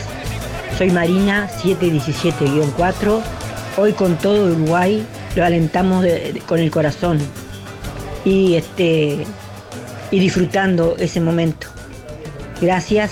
soy 0.78 0.90
Marina 0.90 1.50
717-4. 1.64 3.22
Hoy 3.78 3.94
con 3.94 4.18
todo 4.18 4.52
Uruguay 4.52 5.06
lo 5.36 5.46
alentamos 5.46 6.06
con 6.46 6.60
el 6.60 6.72
corazón 6.72 7.20
y 8.26 8.56
este 8.56 9.26
y 10.12 10.20
disfrutando 10.20 10.96
ese 10.98 11.22
momento. 11.22 11.68
Gracias. 12.62 13.12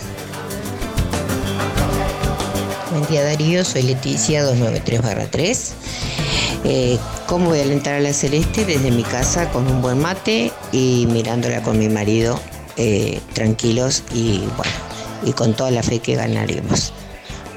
Buen 2.92 3.08
día 3.08 3.24
Darío, 3.24 3.63
soy 3.63 3.84
Leticia 3.84 4.44
293-3. 4.44 5.74
Eh, 6.63 6.98
¿Cómo 7.27 7.50
voy 7.50 7.60
a 7.60 7.63
alentar 7.63 7.94
a 7.94 8.00
la 8.00 8.12
Celeste? 8.12 8.66
Desde 8.66 8.92
mi 8.92 9.04
casa 9.04 9.50
con 9.51 9.68
un 9.68 9.82
buen 9.82 10.00
mate 10.00 10.51
y 10.72 11.08
mirándola 11.12 11.62
con 11.62 11.77
mi 11.77 11.88
marido 11.88 12.39
eh, 12.75 13.22
tranquilos 13.34 14.04
y 14.13 14.39
bueno, 14.58 14.74
y 15.24 15.32
con 15.34 15.56
toda 15.56 15.72
la 15.72 15.84
fe 15.84 16.00
que 16.00 16.16
ganaremos. 16.16 16.92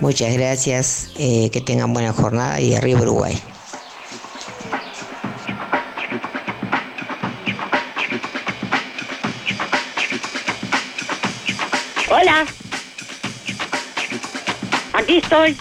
Muchas 0.00 0.32
gracias, 0.32 1.08
eh, 1.18 1.50
que 1.50 1.60
tengan 1.60 1.92
buena 1.92 2.12
jornada 2.12 2.60
y 2.60 2.74
arriba 2.74 3.00
Uruguay. 3.00 3.40
Estoy. 15.30 15.56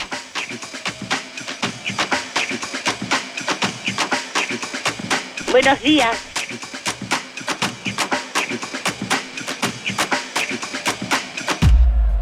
Buenos 5.51 5.81
días. 5.81 6.17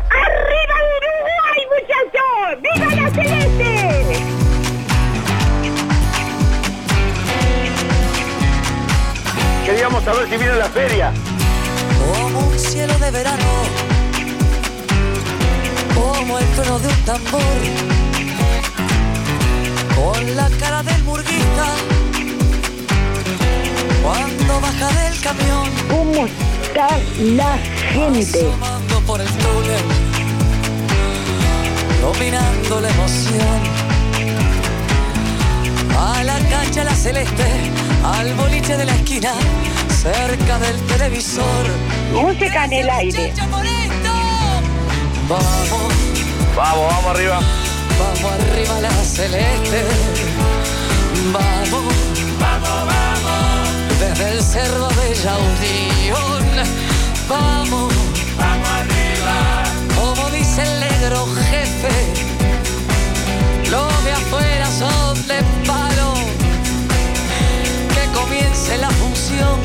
¡Arriba 0.09 0.75
Uruguay, 0.97 1.59
muchachos! 1.71 2.61
¡Viva 2.61 2.89
la 2.95 3.09
celeste! 3.11 3.65
Queríamos 9.65 10.03
saber 10.03 10.29
si 10.29 10.37
viene 10.37 10.55
la 10.55 10.69
feria. 10.69 11.13
como 12.11 12.39
un 12.39 12.59
cielo 12.59 12.93
de 12.99 13.11
verano, 13.11 13.66
como 16.27 16.39
el 16.39 16.45
tono 16.47 16.79
de 16.79 16.87
un 16.89 17.05
tambor, 17.05 17.41
con 19.95 20.35
la 20.35 20.49
cara 20.59 20.83
del 20.83 21.03
murguista, 21.03 21.67
cuando 24.03 24.59
baja 24.59 24.87
del 25.03 25.21
camión, 25.21 25.69
¿Cómo 25.89 26.25
está 26.25 26.89
la 27.21 27.57
gente? 27.93 28.45
asomando 28.45 28.99
por 29.05 29.21
el 29.21 29.27
túnel, 29.27 29.85
dominando 32.01 32.81
la 32.81 32.89
emoción. 32.89 33.87
A 35.97 36.23
la 36.23 36.39
cancha 36.49 36.83
la 36.83 36.93
celeste, 36.93 37.45
al 38.03 38.33
boliche 38.33 38.75
de 38.75 38.85
la 38.85 38.95
esquina, 38.95 39.33
cerca 39.89 40.59
del 40.59 40.77
televisor. 40.87 41.65
Música 42.13 42.65
en 42.65 42.73
el 42.73 42.89
aire. 42.89 43.33
Vamos, 45.29 46.06
Vamos, 46.57 46.91
vamos 46.91 47.15
arriba. 47.15 47.39
vamos 47.99 48.31
arriba 48.31 48.81
la 48.81 48.89
celeste. 48.89 49.85
Vamos, 51.31 51.93
vamos, 52.39 52.69
vamos. 52.89 53.99
Desde 53.99 54.31
el 54.31 54.41
cerro 54.41 54.87
de 54.87 55.13
Yaunión. 55.13 56.45
Vamos, 57.29 57.93
vamos 58.39 58.69
arriba. 58.69 59.63
Como 59.95 60.29
dice 60.31 60.63
el 60.63 60.79
negro 60.79 61.27
jefe. 61.51 61.95
Los 63.69 64.03
de 64.03 64.11
afuera 64.13 64.65
son 64.65 65.27
de 65.27 65.43
palo. 65.67 66.15
Que 67.93 68.17
comience 68.17 68.77
la 68.79 68.89
función. 68.89 69.59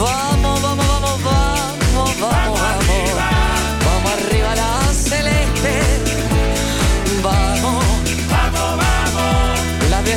Vamos, 0.00 0.62
vamos, 0.62 0.78
vamos, 0.78 0.97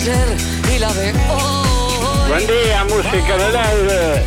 ayer 0.02 0.38
y 0.76 0.80
la 0.80 0.92
de 0.94 1.12
hoy. 1.12 2.30
Buen 2.30 2.48
día, 2.48 2.84
música 2.86 3.38
del 3.38 3.56
aire. 3.56 4.24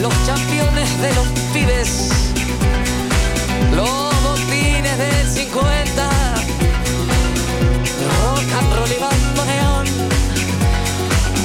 Los 0.00 0.14
campeones 0.26 1.02
de 1.02 1.14
los 1.14 1.26
pibes. 1.52 2.10
Los 3.76 4.22
botines 4.22 4.96
del 4.96 5.28
50. 5.28 6.10
Rock 8.22 8.52
and 8.58 8.74
roll 8.74 8.92
y. 8.92 8.98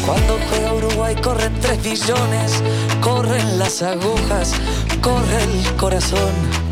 Cuando 0.05 0.39
juega 0.50 0.74
Uruguay 0.74 1.15
corren 1.15 1.53
3 1.60 1.83
billones. 1.83 2.63
Corren 3.01 3.60
las 3.60 3.81
agujas. 3.81 4.53
Corre 5.01 5.43
el 5.43 5.75
corazón. 5.75 6.63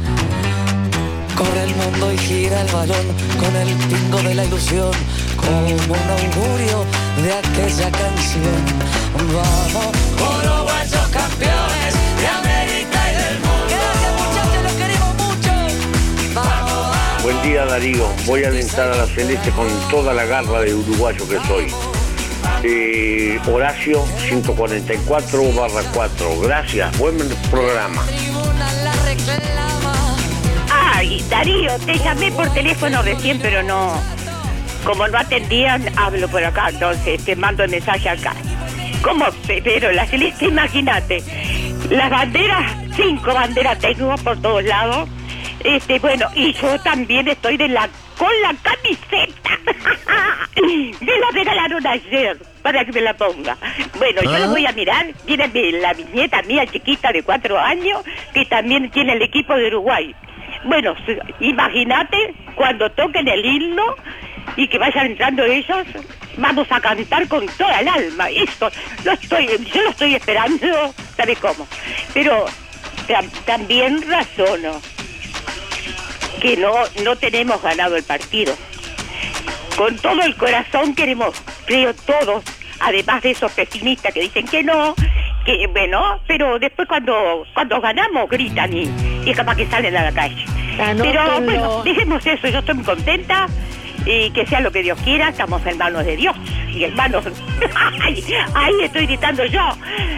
Corre 1.42 1.64
el 1.64 1.76
mundo 1.76 2.14
y 2.14 2.18
gira 2.20 2.62
el 2.62 2.72
balón 2.72 3.06
con 3.40 3.56
el 3.56 3.74
pingo 3.88 4.22
de 4.22 4.36
la 4.36 4.46
ilusión, 4.46 4.92
como 5.42 5.94
un 5.94 6.10
augurio 6.10 6.86
de 7.24 7.34
aquella 7.34 7.92
canción. 7.92 8.66
Vamos, 9.34 9.96
uruguayos 10.18 11.08
campeones 11.10 11.94
de 12.20 12.28
América 12.28 13.00
y 13.10 13.16
del 13.16 13.40
mundo. 13.40 13.66
Gracias 13.70 14.14
muchachos, 14.14 14.64
los 14.64 14.74
queremos 14.74 15.14
mucho. 15.16 15.52
Vamos. 16.34 16.98
Buen 17.24 17.42
día 17.42 17.66
Darío, 17.66 18.08
voy 18.26 18.44
a 18.44 18.48
alentar 18.48 18.92
a 18.92 18.96
la 18.96 19.06
Celeste 19.08 19.52
con 19.52 19.68
toda 19.90 20.14
la 20.14 20.26
garra 20.26 20.62
de 20.62 20.74
uruguayo 20.74 21.28
que 21.28 21.40
soy. 21.48 21.68
Eh, 22.64 23.40
Horacio 23.52 24.06
144 24.28 25.54
barra 25.54 25.84
4. 25.94 26.40
Gracias, 26.42 26.98
buen 26.98 27.18
programa. 27.50 28.04
Tribuna 28.06 28.74
la 28.84 28.94
reclama. 29.04 30.18
Ay, 30.70 31.24
Darío, 31.30 31.78
te 31.80 31.98
llamé 31.98 32.32
por 32.32 32.50
teléfono 32.54 33.02
recién, 33.02 33.40
pero 33.40 33.64
no. 33.64 34.21
Como 34.84 35.08
no 35.08 35.18
atendían, 35.18 35.84
hablo 35.98 36.28
por 36.28 36.44
acá, 36.44 36.70
entonces 36.70 37.24
te 37.24 37.36
mando 37.36 37.64
el 37.64 37.70
mensaje 37.72 38.10
acá. 38.10 38.34
¿Cómo? 39.04 39.26
Pero 39.48 39.92
la 39.92 40.06
celeste, 40.06 40.46
imagínate. 40.46 41.22
Las 41.90 42.10
banderas, 42.10 42.72
cinco 42.96 43.34
banderas 43.34 43.80
tengo 43.80 44.16
por 44.18 44.42
todos 44.42 44.64
lados. 44.64 45.10
Este, 45.64 46.00
bueno, 46.00 46.28
y 46.36 46.54
yo 46.54 46.80
también 46.82 47.28
estoy 47.28 47.58
de 47.58 47.68
la 47.68 47.88
con 48.18 48.30
la 48.42 48.54
camiseta. 48.62 49.50
me 51.02 51.20
la 51.20 51.28
regalaron 51.34 51.86
ayer 51.88 52.38
para 52.62 52.84
que 52.86 52.92
me 52.92 53.02
la 53.02 53.14
ponga. 53.16 53.58
Bueno, 53.98 54.22
yo 54.24 54.34
¿Ah? 54.34 54.40
la 54.40 54.48
voy 54.48 54.66
a 54.66 54.72
mirar. 54.72 55.08
Viene 55.26 55.48
mi- 55.48 55.72
la 55.74 55.94
viñeta 55.94 56.42
mía 56.44 56.66
chiquita 56.68 57.12
de 57.12 57.24
cuatro 57.24 57.58
años 57.60 58.02
que 58.34 58.46
también 58.46 58.90
tiene 58.92 59.14
el 59.14 59.22
equipo 59.22 59.56
de 59.56 59.68
Uruguay. 59.68 60.16
Bueno, 60.66 60.94
imagínate 61.40 62.18
cuando 62.56 62.90
toquen 62.92 63.28
el 63.28 63.44
himno 63.46 63.96
y 64.56 64.68
que 64.68 64.78
vayan 64.78 65.08
entrando 65.08 65.44
ellos, 65.44 65.86
vamos 66.38 66.68
a 66.70 66.80
cantar 66.82 67.28
con 67.28 67.46
toda 67.58 67.80
el 67.80 67.88
alma. 67.88 68.30
Esto, 68.30 68.70
lo 69.04 69.12
estoy, 69.14 69.48
yo 69.74 69.82
lo 69.84 69.90
estoy 69.90 70.16
esperando, 70.16 70.94
¿sabe 71.16 71.36
cómo? 71.36 71.68
Pero 72.14 72.46
tam- 73.08 73.30
también 73.46 74.02
razono 74.10 74.82
que 76.42 76.58
no, 76.58 76.74
no 77.04 77.16
tenemos 77.16 77.62
ganado 77.62 77.96
el 77.96 78.04
partido. 78.04 78.54
Con 79.78 79.96
todo 79.98 80.22
el 80.24 80.36
corazón 80.36 80.94
queremos, 80.96 81.36
creo 81.66 81.94
todos, 81.94 82.44
además 82.80 83.22
de 83.22 83.32
esos 83.32 83.52
pesimistas 83.52 84.14
que 84.14 84.22
dicen 84.22 84.48
que 84.48 84.64
no, 84.64 84.96
que 85.46 85.66
bueno, 85.68 86.20
pero 86.28 86.60
después 86.60 86.88
cuando 86.88 87.46
cuando 87.54 87.80
ganamos 87.80 88.30
gritan 88.30 88.74
y, 88.76 88.84
y 89.26 89.30
es 89.32 89.38
capaz 89.38 89.56
que 89.56 89.66
salen 89.68 89.96
a 89.96 90.04
la 90.04 90.12
calle. 90.12 90.44
Pero 91.04 91.42
bueno, 91.42 91.84
dejemos 91.84 92.26
eso, 92.26 92.48
yo 92.48 92.60
estoy 92.60 92.76
muy 92.76 92.84
contenta 92.86 93.48
y 94.06 94.30
que 94.32 94.46
sea 94.46 94.60
lo 94.62 94.72
que 94.72 94.82
Dios 94.84 95.00
quiera, 95.04 95.30
estamos 95.30 95.66
en 95.66 95.78
manos 95.78 96.06
de 96.06 96.16
Dios 96.18 96.36
y 96.74 96.84
en 96.86 96.96
manos... 96.96 97.24
Ay, 98.02 98.24
ahí 98.56 98.74
estoy 98.84 99.06
gritando 99.06 99.46
yo. 99.46 99.62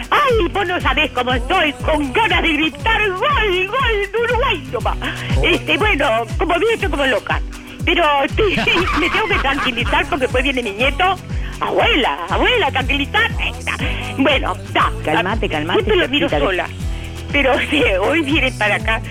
Ay, 0.09 0.47
vos 0.51 0.67
no 0.67 0.79
sabés 0.79 1.11
cómo 1.11 1.33
estoy, 1.33 1.73
con 1.73 2.13
ganas 2.13 2.41
de 2.41 2.53
gritar 2.53 3.09
gol, 3.09 3.67
gol 3.67 4.11
de 4.11 4.17
Uruguay, 4.23 4.63
toma. 4.71 4.95
Este, 5.43 5.77
bueno, 5.77 6.25
como 6.37 6.57
vi, 6.59 6.65
estoy 6.73 6.89
como 6.89 7.05
loca. 7.05 7.41
Pero 7.85 8.03
estoy- 8.23 8.55
me 8.99 9.09
tengo 9.09 9.27
que 9.27 9.39
tranquilizar 9.39 10.05
porque 10.07 10.23
después 10.25 10.43
viene 10.43 10.63
mi 10.63 10.71
nieto. 10.71 11.15
Abuela, 11.59 12.17
abuela, 12.29 12.71
tranquilizate. 12.71 13.51
Bueno, 14.17 14.53
está. 14.65 14.91
Calmate, 15.03 15.49
calmate, 15.49 15.79
Siempre 15.83 15.95
lo 15.97 16.09
miro 16.09 16.29
sola. 16.29 16.67
Pero 17.31 17.53
sí, 17.69 17.83
hoy 18.01 18.21
viene 18.21 18.51
para 18.53 18.75
acá 18.75 19.01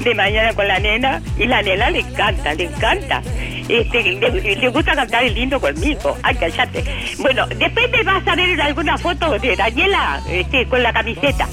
de 0.00 0.14
mañana 0.14 0.52
con 0.54 0.66
la 0.66 0.78
nena 0.78 1.22
y 1.38 1.46
la 1.46 1.62
nena 1.62 1.90
le 1.90 2.00
encanta, 2.00 2.54
le 2.54 2.64
encanta. 2.64 3.22
Este, 3.68 4.02
le, 4.02 4.68
gusta 4.68 4.94
cantar 4.94 5.22
el 5.22 5.34
lindo 5.34 5.60
conmigo. 5.60 6.16
Ay, 6.22 6.34
cállate. 6.34 6.82
Bueno, 7.18 7.46
después 7.46 7.90
te 7.90 8.02
vas 8.02 8.26
a 8.26 8.34
ver 8.34 8.60
alguna 8.60 8.98
foto 8.98 9.38
de 9.38 9.56
Daniela 9.56 10.20
este, 10.28 10.66
con 10.66 10.82
la 10.82 10.92
camiseta. 10.92 11.48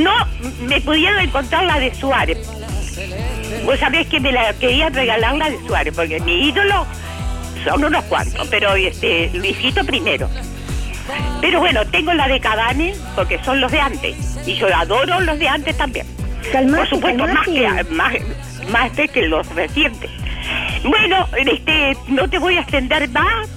No 0.00 0.12
me 0.66 0.80
pudieron 0.80 1.20
encontrar 1.20 1.64
la 1.64 1.78
de 1.78 1.94
Suárez. 1.94 2.38
Vos 3.64 3.78
sabés 3.78 4.08
que 4.08 4.18
me 4.18 4.32
la 4.32 4.52
querían 4.54 4.92
regalar 4.92 5.36
la 5.36 5.50
de 5.50 5.58
Suárez, 5.66 5.94
porque 5.94 6.18
mi 6.20 6.48
ídolo 6.48 6.86
son 7.64 7.84
unos 7.84 8.04
cuantos, 8.04 8.48
pero 8.48 8.74
este, 8.74 9.30
Luisito 9.34 9.84
primero. 9.84 10.28
Pero 11.40 11.60
bueno, 11.60 11.84
tengo 11.86 12.12
la 12.14 12.26
de 12.26 12.40
Cavani, 12.40 12.92
porque 13.14 13.38
son 13.44 13.60
los 13.60 13.70
de 13.70 13.80
antes. 13.80 14.16
Y 14.46 14.54
yo 14.54 14.66
adoro 14.74 15.20
los 15.20 15.38
de 15.38 15.48
antes 15.48 15.76
también. 15.76 16.06
Por 16.50 16.88
supuesto, 16.88 17.26
más 17.26 17.46
que, 17.46 17.84
más, 17.90 18.12
más 18.70 18.90
que 18.92 19.08
que 19.08 19.22
los 19.22 19.46
recientes. 19.54 20.10
Bueno, 20.84 21.28
este, 21.36 21.96
no 22.08 22.28
te 22.28 22.38
voy 22.38 22.56
a 22.56 22.60
extender 22.60 23.08
más, 23.10 23.48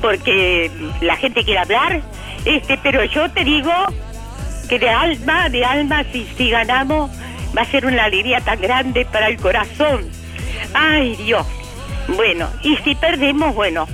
porque 0.00 0.70
la 1.00 1.16
gente 1.16 1.44
quiere 1.44 1.60
hablar, 1.60 2.02
este, 2.44 2.78
pero 2.82 3.04
yo 3.04 3.30
te 3.30 3.44
digo 3.44 3.72
que 4.68 4.78
de 4.78 4.90
alma, 4.90 5.48
de 5.48 5.64
alma, 5.64 6.04
si, 6.12 6.26
si 6.36 6.50
ganamos, 6.50 7.10
va 7.56 7.62
a 7.62 7.66
ser 7.66 7.86
una 7.86 8.04
alegría 8.04 8.40
tan 8.40 8.60
grande 8.60 9.04
para 9.06 9.28
el 9.28 9.36
corazón. 9.38 10.08
Ay, 10.74 11.16
Dios. 11.16 11.46
Bueno, 12.08 12.48
y 12.62 12.76
si 12.78 12.94
perdemos, 12.94 13.54
bueno, 13.54 13.86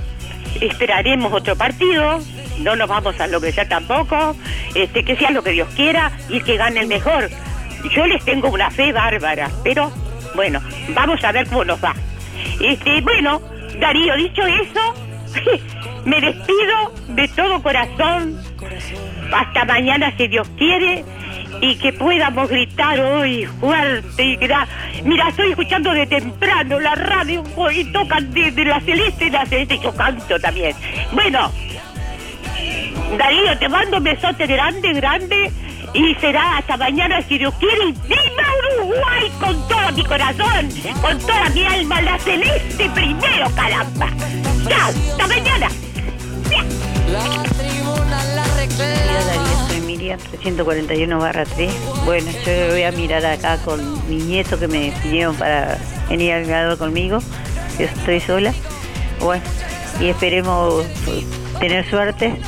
esperaremos 0.59 1.31
otro 1.31 1.55
partido, 1.55 2.19
no 2.59 2.75
nos 2.75 2.89
vamos 2.89 3.19
a 3.19 3.25
enloquecer 3.25 3.69
tampoco, 3.69 4.35
este, 4.75 5.03
que 5.03 5.15
sea 5.15 5.31
lo 5.31 5.43
que 5.43 5.51
Dios 5.51 5.69
quiera 5.75 6.11
y 6.27 6.41
que 6.41 6.57
gane 6.57 6.81
el 6.81 6.87
mejor. 6.87 7.29
Yo 7.95 8.05
les 8.05 8.23
tengo 8.25 8.49
una 8.49 8.69
fe 8.69 8.91
bárbara, 8.91 9.49
pero 9.63 9.91
bueno, 10.35 10.61
vamos 10.93 11.23
a 11.23 11.31
ver 11.31 11.47
cómo 11.47 11.63
nos 11.65 11.83
va. 11.83 11.93
Este, 12.61 13.01
bueno, 13.01 13.41
Darío, 13.79 14.15
dicho 14.15 14.41
eso, 14.45 14.93
me 16.05 16.19
despido 16.21 16.93
de 17.09 17.27
todo 17.29 17.61
corazón. 17.61 18.37
Hasta 19.31 19.63
mañana, 19.65 20.11
si 20.17 20.27
Dios 20.27 20.47
quiere, 20.57 21.03
y 21.61 21.75
que 21.77 21.93
podamos 21.93 22.49
gritar 22.49 22.99
hoy 22.99 23.45
fuerte 23.59 24.23
y 24.23 24.37
gra- 24.37 24.67
Mira, 25.03 25.29
estoy 25.29 25.49
escuchando 25.51 25.91
de 25.91 26.07
temprano 26.07 26.79
la 26.79 26.95
radio 26.95 27.43
y 27.73 27.83
tocan 27.91 28.31
de, 28.33 28.51
de 28.51 28.65
la 28.65 28.79
celeste 28.81 29.25
y 29.25 29.29
la 29.29 29.45
celeste, 29.45 29.79
yo 29.79 29.93
canto 29.95 30.39
también. 30.39 30.75
Bueno, 31.11 31.51
Darío, 33.17 33.57
te 33.57 33.67
mando 33.69 33.97
un 33.97 34.03
besote 34.03 34.45
grande, 34.47 34.93
grande. 34.93 35.51
Y 35.93 36.15
será 36.15 36.57
hasta 36.57 36.77
mañana 36.77 37.21
si 37.23 37.37
Dios 37.37 37.53
quiere. 37.59 37.89
Y 37.89 37.91
¡Viva 37.91 38.43
Uruguay! 38.77 39.31
Con 39.39 39.67
todo 39.67 39.91
mi 39.93 40.03
corazón, 40.03 40.69
con 41.01 41.17
toda 41.19 41.49
mi 41.49 41.65
alma, 41.65 42.01
la 42.01 42.19
celeste 42.19 42.89
primero, 42.91 43.49
caramba. 43.55 44.09
¡Chao! 44.67 44.89
¡Hasta 44.89 45.27
mañana! 45.27 45.69
Mira 48.77 49.25
Darío, 49.25 49.67
soy 49.67 49.81
Miriam 49.81 50.19
341 50.19 51.19
barra 51.19 51.45
3. 51.45 51.73
Bueno, 52.05 52.31
yo 52.45 52.67
voy 52.71 52.83
a 52.83 52.91
mirar 52.91 53.25
acá 53.25 53.57
con 53.57 54.07
mi 54.07 54.17
nieto 54.17 54.59
que 54.59 54.67
me 54.67 54.93
pidieron 55.01 55.35
para 55.35 55.77
venir 56.07 56.33
al 56.33 56.45
mirador 56.45 56.77
conmigo. 56.77 57.19
Yo 57.79 57.85
estoy 57.85 58.19
sola. 58.19 58.53
Bueno, 59.19 59.43
y 59.99 60.09
esperemos 60.09 60.85
eh, 61.07 61.25
tener 61.59 61.89
suerte. 61.89 62.39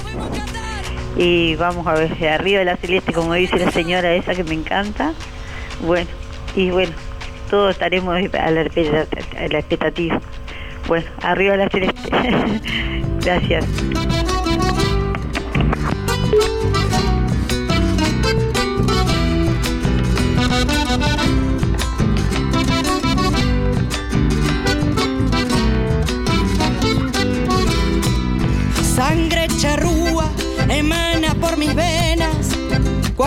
Y 1.17 1.56
vamos 1.56 1.86
a 1.88 1.93
ver, 1.93 2.12
arriba 2.28 2.60
de 2.60 2.65
la 2.65 2.78
celeste, 2.78 3.13
como 3.13 3.34
dice 3.34 3.58
la 3.60 3.71
señora 3.71 4.13
esa 4.13 4.34
que 4.34 4.43
me 4.43 4.54
encanta. 4.54 5.13
Bueno, 5.82 6.10
y 6.56 6.69
bueno, 6.69 6.93
todos 7.50 7.71
estaremos 7.71 8.15
a 8.15 8.52
la, 8.52 8.62
expectativa. 8.62 10.21
Bueno, 10.88 11.06
arriba 11.21 11.58
la 11.58 11.69
celeste. 11.69 12.10
Gracias. 13.24 13.65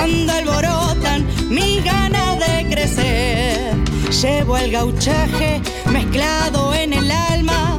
Cuando 0.04 0.32
alborotan 0.34 1.26
mis 1.48 1.82
ganas 1.82 2.38
de 2.38 2.66
crecer. 2.68 3.74
Llevo 4.20 4.58
el 4.58 4.70
gauchaje 4.70 5.62
mezclado 5.90 6.74
en 6.74 6.92
el 6.92 7.10
alma 7.10 7.78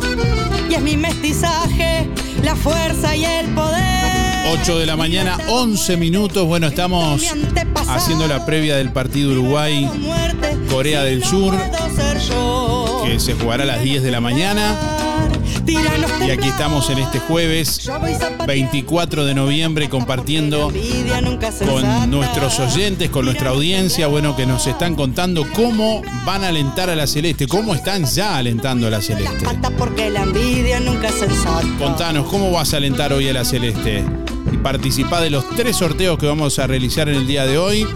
y 0.68 0.74
es 0.74 0.82
mi 0.82 0.98
mestizaje, 0.98 2.10
la 2.42 2.56
fuerza 2.56 3.16
y 3.16 3.26
el 3.26 3.46
poder. 3.54 4.58
8 4.60 4.80
de 4.80 4.86
la 4.88 4.96
mañana, 4.96 5.38
11 5.50 5.98
minutos. 5.98 6.48
Bueno, 6.48 6.66
estamos 6.66 7.22
haciendo 7.88 8.28
la 8.28 8.44
previa 8.44 8.78
del 8.78 8.92
partido 8.92 9.32
Uruguay-Corea 9.32 11.04
del 11.04 11.24
Sur, 11.24 11.56
que 13.06 13.20
se 13.20 13.36
jugará 13.36 13.64
a 13.64 13.68
las 13.68 13.84
10 13.84 14.02
de 14.02 14.10
la 14.10 14.20
mañana. 14.20 15.05
Y 15.68 16.30
aquí 16.30 16.48
estamos 16.48 16.90
en 16.90 17.00
este 17.00 17.20
jueves 17.20 17.90
24 18.46 19.26
de 19.26 19.34
noviembre 19.34 19.90
compartiendo 19.90 20.72
con 21.66 22.12
nuestros 22.12 22.60
oyentes, 22.60 23.10
con 23.10 23.26
nuestra 23.26 23.50
audiencia, 23.50 24.08
bueno, 24.08 24.36
que 24.36 24.46
nos 24.46 24.68
están 24.68 24.96
contando 24.96 25.46
cómo 25.56 26.02
van 26.26 26.44
a 26.44 26.50
alentar 26.50 26.90
a 26.90 26.96
la 26.96 27.08
Celeste, 27.08 27.48
cómo 27.48 27.74
están 27.74 28.06
ya 28.06 28.38
alentando 28.38 28.88
a 28.88 28.90
la 28.92 29.02
Celeste. 29.02 29.46
Contanos, 31.80 32.28
¿cómo 32.28 32.52
vas 32.52 32.74
a 32.74 32.78
alentar 32.78 33.12
hoy 33.14 33.28
a 33.30 33.34
la 33.34 33.44
Celeste? 33.46 34.04
Y 34.52 34.58
participá 34.58 35.22
de 35.22 35.32
los 35.32 35.50
tres 35.56 35.78
sorteos 35.78 36.20
que 36.20 36.28
vamos 36.28 36.60
a 36.60 36.68
realizar 36.68 37.10
en 37.10 37.16
el 37.16 37.28
día 37.28 37.46
de 37.46 37.58
hoy. 37.58 37.88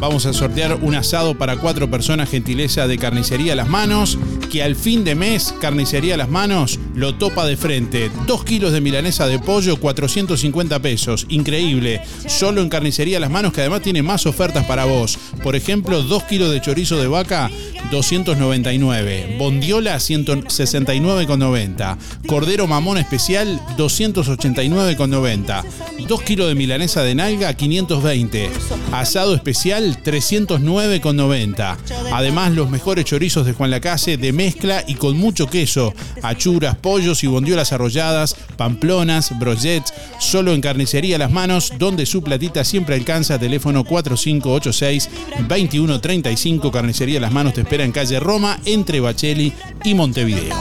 Vamos 0.00 0.24
a 0.24 0.32
sortear 0.32 0.78
un 0.80 0.94
asado 0.94 1.36
para 1.36 1.56
cuatro 1.56 1.90
personas, 1.90 2.30
gentileza 2.30 2.86
de 2.86 2.96
Carnicería 2.96 3.54
Las 3.54 3.68
Manos, 3.68 4.18
que 4.50 4.62
al 4.62 4.76
fin 4.76 5.04
de 5.04 5.14
mes, 5.14 5.54
Carnicería 5.60 6.16
Las 6.16 6.28
Manos 6.28 6.78
lo 6.94 7.14
topa 7.14 7.46
de 7.46 7.56
frente. 7.56 8.10
Dos 8.26 8.44
kilos 8.44 8.72
de 8.72 8.80
milanesa 8.80 9.26
de 9.26 9.38
pollo, 9.38 9.76
450 9.76 10.78
pesos. 10.80 11.26
Increíble. 11.28 12.02
Solo 12.26 12.60
en 12.60 12.68
Carnicería 12.68 13.20
Las 13.20 13.30
Manos, 13.30 13.52
que 13.52 13.60
además 13.60 13.82
tiene 13.82 14.02
más 14.02 14.26
ofertas 14.26 14.66
para 14.66 14.84
vos. 14.84 15.18
Por 15.42 15.56
ejemplo, 15.56 16.02
dos 16.02 16.24
kilos 16.24 16.50
de 16.50 16.60
chorizo 16.60 16.98
de 16.98 17.06
vaca, 17.06 17.50
299. 17.90 19.36
Bondiola 19.38 19.96
169,90. 19.96 21.96
Cordero 22.26 22.66
mamón 22.66 22.98
especial 22.98 23.60
289,90. 23.78 25.64
2 26.06 26.22
kilos 26.22 26.48
de 26.48 26.54
milanesa 26.54 27.02
de 27.02 27.14
nalga 27.14 27.54
520. 27.54 28.50
Asado 28.92 29.34
especial 29.34 30.02
309,90. 30.02 31.76
Además 32.12 32.52
los 32.52 32.68
mejores 32.68 33.04
chorizos 33.04 33.46
de 33.46 33.52
Juan 33.52 33.70
Lacase 33.70 34.16
de 34.16 34.32
mezcla 34.40 34.82
y 34.86 34.94
con 34.94 35.18
mucho 35.18 35.48
queso. 35.48 35.92
Achuras, 36.22 36.76
pollos 36.76 37.22
y 37.24 37.26
bondiolas 37.26 37.74
arrolladas, 37.74 38.34
pamplonas, 38.56 39.38
brochets. 39.38 39.92
Solo 40.18 40.54
en 40.54 40.62
carnicería 40.62 41.18
Las 41.18 41.30
Manos, 41.30 41.74
donde 41.78 42.06
su 42.06 42.22
platita 42.22 42.64
siempre 42.64 42.94
alcanza. 42.94 43.38
Teléfono 43.38 43.84
4586-2135. 43.84 46.70
Carnicería 46.70 47.20
Las 47.20 47.32
Manos 47.32 47.52
te 47.52 47.60
espera 47.60 47.84
en 47.84 47.92
calle 47.92 48.18
Roma, 48.18 48.58
entre 48.64 49.00
Bacheli 49.00 49.52
y 49.84 49.92
Montevideo. 49.92 50.54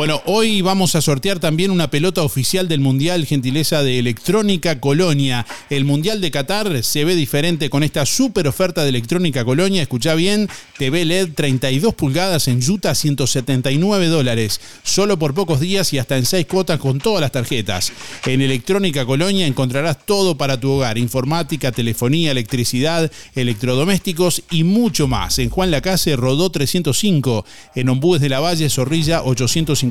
Bueno, 0.00 0.22
hoy 0.24 0.62
vamos 0.62 0.94
a 0.94 1.02
sortear 1.02 1.40
también 1.40 1.70
una 1.70 1.90
pelota 1.90 2.22
oficial 2.22 2.68
del 2.68 2.80
Mundial, 2.80 3.26
gentileza 3.26 3.82
de 3.82 3.98
Electrónica 3.98 4.80
Colonia. 4.80 5.46
El 5.68 5.84
Mundial 5.84 6.22
de 6.22 6.30
Qatar 6.30 6.82
se 6.82 7.04
ve 7.04 7.14
diferente 7.14 7.68
con 7.68 7.82
esta 7.82 8.06
super 8.06 8.48
oferta 8.48 8.82
de 8.82 8.88
Electrónica 8.88 9.44
Colonia. 9.44 9.82
Escucha 9.82 10.14
bien, 10.14 10.48
TV 10.78 11.04
LED 11.04 11.34
32 11.34 11.92
pulgadas 11.92 12.48
en 12.48 12.62
Utah, 12.66 12.94
179 12.94 14.06
dólares. 14.06 14.62
Solo 14.82 15.18
por 15.18 15.34
pocos 15.34 15.60
días 15.60 15.92
y 15.92 15.98
hasta 15.98 16.16
en 16.16 16.24
6 16.24 16.46
cuotas 16.46 16.80
con 16.80 16.98
todas 16.98 17.20
las 17.20 17.32
tarjetas. 17.32 17.92
En 18.24 18.40
Electrónica 18.40 19.04
Colonia 19.04 19.46
encontrarás 19.46 20.06
todo 20.06 20.34
para 20.34 20.58
tu 20.58 20.70
hogar: 20.70 20.96
informática, 20.96 21.72
telefonía, 21.72 22.30
electricidad, 22.30 23.12
electrodomésticos 23.34 24.44
y 24.50 24.64
mucho 24.64 25.08
más. 25.08 25.38
En 25.38 25.50
Juan 25.50 25.70
Lacase, 25.70 26.16
Rodó 26.16 26.48
305. 26.48 27.44
En 27.74 27.90
Ombúes 27.90 28.22
de 28.22 28.30
la 28.30 28.40
Valle, 28.40 28.70
Zorrilla 28.70 29.24
850 29.24 29.89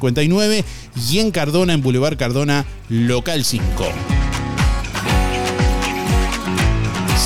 y 1.09 1.19
en 1.19 1.31
Cardona, 1.31 1.73
en 1.73 1.81
Boulevard 1.81 2.17
Cardona, 2.17 2.65
local 2.89 3.43
5. 3.43 3.85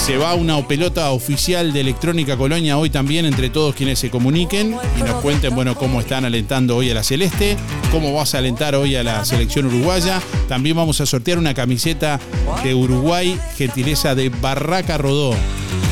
Se 0.06 0.18
va 0.18 0.34
una 0.34 0.68
pelota 0.68 1.12
oficial 1.12 1.72
de 1.72 1.80
Electrónica 1.80 2.36
Colonia 2.36 2.78
hoy 2.78 2.90
también 2.90 3.26
entre 3.26 3.50
todos 3.50 3.74
quienes 3.74 4.00
se 4.00 4.10
comuniquen 4.10 4.76
y 4.98 5.02
nos 5.02 5.22
cuenten 5.22 5.56
bueno 5.56 5.76
cómo 5.76 6.02
están 6.02 6.26
alentando 6.26 6.76
hoy 6.76 6.90
a 6.90 6.94
la 6.94 7.04
Celeste, 7.04 7.56
cómo 7.90 8.14
vas 8.14 8.36
a 8.36 8.40
alentar 8.40 8.76
hoy 8.76 8.98
a 8.98 9.04
la 9.04 9.24
selección 9.24 9.68
uruguaya. 9.68 10.22
También 10.50 10.76
vamos 10.76 11.00
a 11.00 11.06
sortear 11.06 11.38
una 11.38 11.54
camiseta 11.54 12.20
de 12.66 12.74
Uruguay, 12.76 13.40
gentileza 13.56 14.14
de 14.14 14.28
Barraca 14.28 14.98
Rodó. 14.98 15.34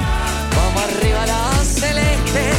Vamos 0.55 0.85
arriba 0.85 1.25
la 1.27 1.51
celeste. 1.65 2.51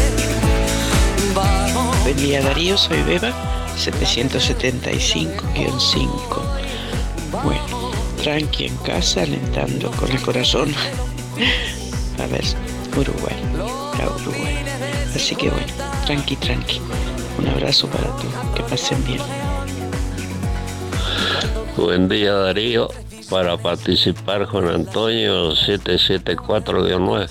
Vamos. 1.35 1.95
Buen 2.03 2.17
día 2.17 2.41
Darío, 2.41 2.75
soy 2.77 3.03
Beba, 3.03 3.31
775-5. 3.77 6.09
Bueno, 7.43 7.72
tranqui 8.23 8.67
en 8.67 8.77
casa, 8.77 9.23
alentando 9.23 9.91
con 9.91 10.09
el 10.09 10.21
corazón. 10.21 10.73
A 12.19 12.25
ver, 12.27 12.45
Uruguay, 12.95 13.35
a 14.01 14.07
Uruguay. 14.15 14.57
Así 15.13 15.35
que 15.35 15.49
bueno, 15.49 15.67
tranqui, 16.05 16.37
tranqui. 16.37 16.79
Un 17.37 17.47
abrazo 17.49 17.87
para 17.87 18.05
todos, 18.05 18.55
que 18.55 18.63
pasen 18.63 19.03
bien. 19.03 19.19
Buen 21.75 22.07
día 22.07 22.33
Darío, 22.33 22.87
para 23.29 23.57
participar 23.57 24.47
con 24.47 24.69
Antonio 24.69 25.51
774-9. 25.51 27.27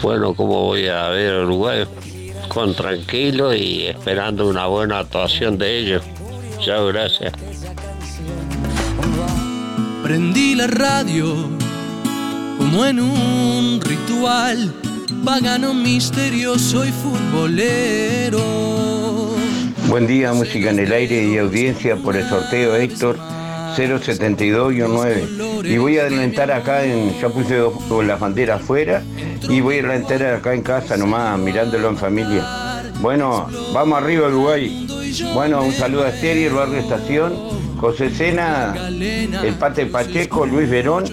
Bueno, 0.00 0.32
¿cómo 0.32 0.64
voy 0.64 0.88
a 0.88 1.08
ver 1.08 1.44
Uruguay? 1.44 1.84
Con 2.48 2.74
tranquilo 2.74 3.52
y 3.52 3.84
esperando 3.84 4.48
una 4.48 4.66
buena 4.68 5.00
actuación 5.00 5.58
de 5.58 5.78
ellos. 5.78 6.02
Chao, 6.60 6.86
gracias. 6.86 7.47
Prendí 10.08 10.54
la 10.54 10.66
radio 10.66 11.36
como 12.56 12.86
en 12.86 12.98
un 12.98 13.78
ritual 13.82 14.72
pagano 15.22 15.74
misterioso 15.74 16.82
y 16.86 16.88
futbolero. 16.88 18.40
Buen 19.86 20.06
día, 20.06 20.32
música 20.32 20.70
en 20.70 20.78
el 20.78 20.94
aire 20.94 21.26
y 21.26 21.36
audiencia 21.36 21.96
por 21.96 22.16
el 22.16 22.26
sorteo 22.26 22.74
Héctor 22.74 23.18
072-9. 23.76 25.66
Y 25.66 25.76
voy 25.76 25.98
a 25.98 26.04
adelantar 26.04 26.52
acá 26.52 26.86
en, 26.86 27.12
ya 27.20 27.28
puse 27.28 27.56
dos, 27.56 27.74
con 27.86 28.08
las 28.08 28.18
banderas 28.18 28.62
afuera 28.62 29.02
y 29.46 29.60
voy 29.60 29.76
a 29.76 29.80
adelantar 29.80 30.22
acá 30.22 30.54
en 30.54 30.62
casa 30.62 30.96
nomás, 30.96 31.38
mirándolo 31.38 31.90
en 31.90 31.98
familia. 31.98 32.82
Bueno, 33.02 33.46
vamos 33.74 33.98
arriba 33.98 34.28
Uruguay. 34.28 34.86
Bueno, 35.34 35.62
un 35.62 35.74
saludo 35.74 36.04
a 36.04 36.08
Esteri, 36.08 36.44
el 36.44 36.54
barrio 36.54 36.78
Estación, 36.78 37.58
José 37.78 38.10
Sena, 38.10 38.74
el 38.88 39.54
Pate 39.54 39.86
Pacheco, 39.86 40.46
Luis 40.46 40.68
Verón, 40.68 41.04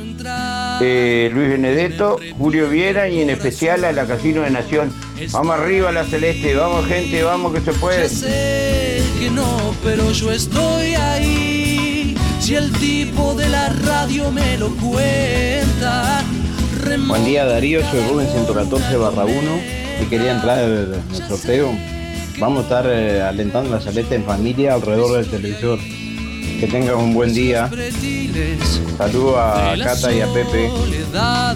eh, 0.81 1.29
Luis 1.31 1.49
Benedetto, 1.49 2.17
Julio 2.37 2.69
Viera 2.69 3.07
y 3.07 3.21
en 3.21 3.29
especial 3.29 3.85
a 3.85 3.91
la 3.91 4.05
Casino 4.05 4.41
de 4.41 4.49
Nación. 4.49 4.91
Vamos 5.31 5.55
arriba 5.55 5.91
la 5.91 6.03
Celeste, 6.03 6.55
vamos 6.55 6.85
gente, 6.87 7.23
vamos 7.23 7.53
que 7.53 7.61
se 7.61 7.73
puede. 7.73 8.09
Sé 8.09 9.01
que 9.19 9.29
no, 9.29 9.45
pero 9.83 10.11
yo 10.11 10.31
estoy 10.31 10.95
ahí. 10.95 12.17
Si 12.39 12.55
el 12.55 12.71
tipo 12.73 13.33
de 13.35 13.47
la 13.49 13.69
radio 13.69 14.31
me 14.31 14.57
lo 14.57 14.69
cuenta. 14.77 16.23
Buen 17.07 17.25
día 17.25 17.45
Darío, 17.45 17.81
soy 17.89 18.01
Rubén 18.09 18.27
114 18.27 18.97
barra 18.97 19.25
1 19.25 19.35
y 20.01 20.05
quería 20.05 20.33
entrar 20.33 20.59
en 20.59 20.93
el 20.93 21.27
sorteo. 21.27 21.71
Vamos 22.39 22.59
a 22.59 22.61
estar 22.63 22.85
eh, 22.87 23.21
alentando 23.21 23.69
la 23.69 23.79
celeste 23.79 24.15
en 24.15 24.25
familia 24.25 24.73
alrededor 24.73 25.17
del 25.17 25.27
televisor. 25.27 25.79
Que 26.59 26.67
tengan 26.67 26.95
un 26.95 27.13
buen 27.13 27.33
día. 27.33 27.69
Saludos 28.97 29.35
a 29.37 29.75
Cata 29.83 30.13
y 30.13 30.21
a 30.21 30.27
Pepe. 30.33 30.69
soledad 30.69 31.55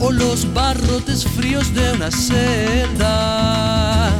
o 0.00 0.12
los 0.12 0.52
barrotes 0.52 1.24
fríos 1.24 1.72
de 1.74 1.92
una 1.92 2.10
celda 2.10 4.10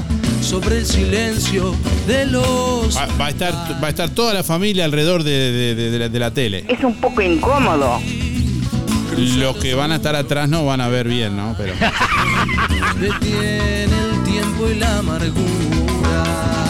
sobre 0.41 0.79
el 0.79 0.87
silencio 0.87 1.75
de 2.07 2.25
los 2.27 2.97
Va, 2.97 3.07
va 3.21 3.27
a 3.27 3.31
estar, 3.31 3.53
va 3.83 3.87
a 3.89 3.91
estar 3.91 4.09
toda 4.11 4.33
la 4.35 4.43
familia 4.43 4.85
alrededor 4.87 5.23
de, 5.25 5.31
de- 5.53 5.75
de- 5.75 5.91
de 5.91 5.99
la, 5.99 6.09
de 6.09 6.19
la 6.19 6.31
tele. 6.33 6.65
Es 6.69 6.83
un 6.85 6.95
poco 6.97 7.21
incómodo. 7.21 8.01
Los 9.17 9.57
que 9.57 9.75
van 9.75 9.93
a 9.93 9.97
estar 9.97 10.17
atrás 10.17 10.49
no 10.49 10.65
van 10.65 10.81
a 10.81 10.89
ver 10.89 11.07
bien, 11.09 11.37
¿no? 11.37 11.55
Pero 11.57 11.75
detiene 13.01 13.85
el 13.85 14.23
tiempo 14.25 14.69
y 14.71 14.75
la 14.77 14.99
amargura 14.99 16.64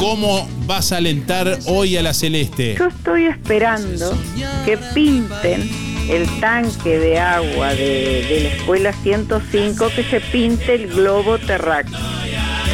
¿cómo 0.00 0.48
vas 0.66 0.92
a 0.92 0.96
alentar 0.96 1.58
hoy 1.66 1.96
a 1.98 2.02
la 2.02 2.14
Celeste? 2.14 2.74
Yo 2.78 2.86
estoy 2.86 3.26
esperando 3.26 4.18
que 4.64 4.78
pinten 4.94 5.70
el 6.08 6.26
tanque 6.40 6.98
de 6.98 7.18
agua 7.18 7.68
de, 7.74 8.24
de 8.28 8.40
la 8.44 8.48
escuela 8.48 8.92
105, 8.94 9.90
que 9.94 10.02
se 10.04 10.20
pinte 10.20 10.74
el 10.74 10.88
globo 10.88 11.38
terráqueo. 11.38 11.98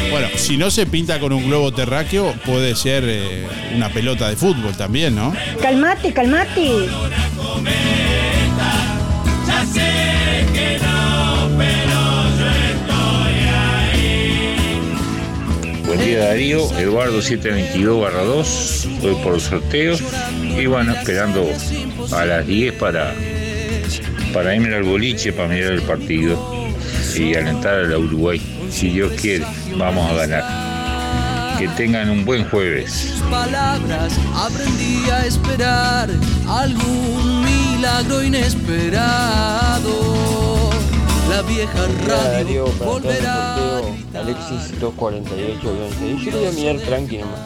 Bueno, 0.09 0.29
si 0.37 0.55
no 0.55 0.71
se 0.71 0.85
pinta 0.85 1.19
con 1.19 1.33
un 1.33 1.45
globo 1.47 1.73
terráqueo, 1.73 2.33
puede 2.45 2.75
ser 2.75 3.03
eh, 3.05 3.45
una 3.75 3.89
pelota 3.89 4.29
de 4.29 4.37
fútbol 4.37 4.75
también, 4.77 5.13
¿no? 5.15 5.33
Calmate, 5.61 6.13
calmate. 6.13 6.87
Ya 9.45 9.65
sé 9.65 10.45
que 10.53 10.79
no, 10.81 11.16
Darío, 16.13 16.71
Eduardo 16.77 17.21
722 17.21 18.01
barra 18.01 18.23
2, 18.23 18.87
voy 19.01 19.15
por 19.23 19.33
los 19.33 19.43
sorteos 19.43 20.01
y 20.41 20.65
bueno, 20.65 20.93
esperando 20.93 21.47
a 22.11 22.25
las 22.25 22.45
10 22.45 22.73
para, 22.73 23.13
para 24.33 24.55
irme 24.55 24.73
al 24.73 24.83
boliche 24.83 25.33
para 25.33 25.49
mirar 25.49 25.73
el 25.73 25.81
partido 25.81 26.39
y 27.15 27.35
alentar 27.35 27.75
a 27.75 27.83
la 27.83 27.97
Uruguay. 27.97 28.41
Si 28.69 28.89
Dios 28.89 29.13
quiere, 29.19 29.45
vamos 29.77 30.09
a 30.11 30.13
ganar. 30.13 31.57
Que 31.57 31.67
tengan 31.69 32.09
un 32.09 32.23
buen 32.23 32.47
jueves. 32.49 33.15
palabras 33.29 34.13
aprendí 34.35 35.09
a 35.09 35.25
esperar 35.25 36.09
algún 36.47 37.43
milagro 37.43 38.23
inesperado. 38.23 39.87
La 41.37 41.43
vieja 41.43 41.87
radio 42.07 42.65
volverá. 42.79 43.77
Alexis 44.15 44.79
248 44.79 45.61
Yo 46.25 46.31
lo 46.31 46.37
voy 46.39 46.47
a 46.47 46.51
mirar 46.51 46.77
tranqui 46.77 47.19
nomás. 47.19 47.39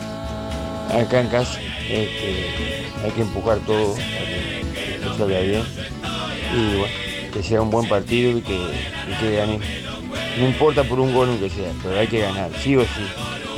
Acá 0.95 1.19
en 1.19 1.27
casa 1.27 1.59
este, 1.89 2.85
hay 3.03 3.11
que 3.11 3.21
empujar 3.21 3.57
todo 3.67 3.93
para 3.93 5.11
que 5.11 5.17
salga 5.17 5.39
bien. 5.41 5.63
Y 6.55 6.77
bueno, 6.77 6.93
que 7.33 7.43
sea 7.43 7.61
un 7.61 7.69
buen 7.69 7.89
partido 7.89 8.37
y 8.37 8.41
que, 8.41 8.55
y 8.55 9.13
que 9.19 9.35
gane. 9.35 9.59
No 10.39 10.45
importa 10.47 10.85
por 10.85 11.01
un 11.01 11.13
gol 11.13 11.37
que 11.37 11.49
sea, 11.49 11.73
pero 11.83 11.99
hay 11.99 12.07
que 12.07 12.21
ganar, 12.21 12.49
sí 12.63 12.77
o 12.77 12.83
sí. 12.83 13.05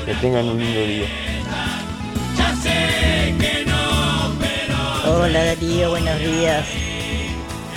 Que 0.04 0.16
tengan 0.16 0.48
un 0.48 0.60
lindo 0.60 0.80
día. 0.80 1.08
Hola 5.06 5.44
Darío, 5.46 5.92
buenos 5.92 6.20
días. 6.20 6.66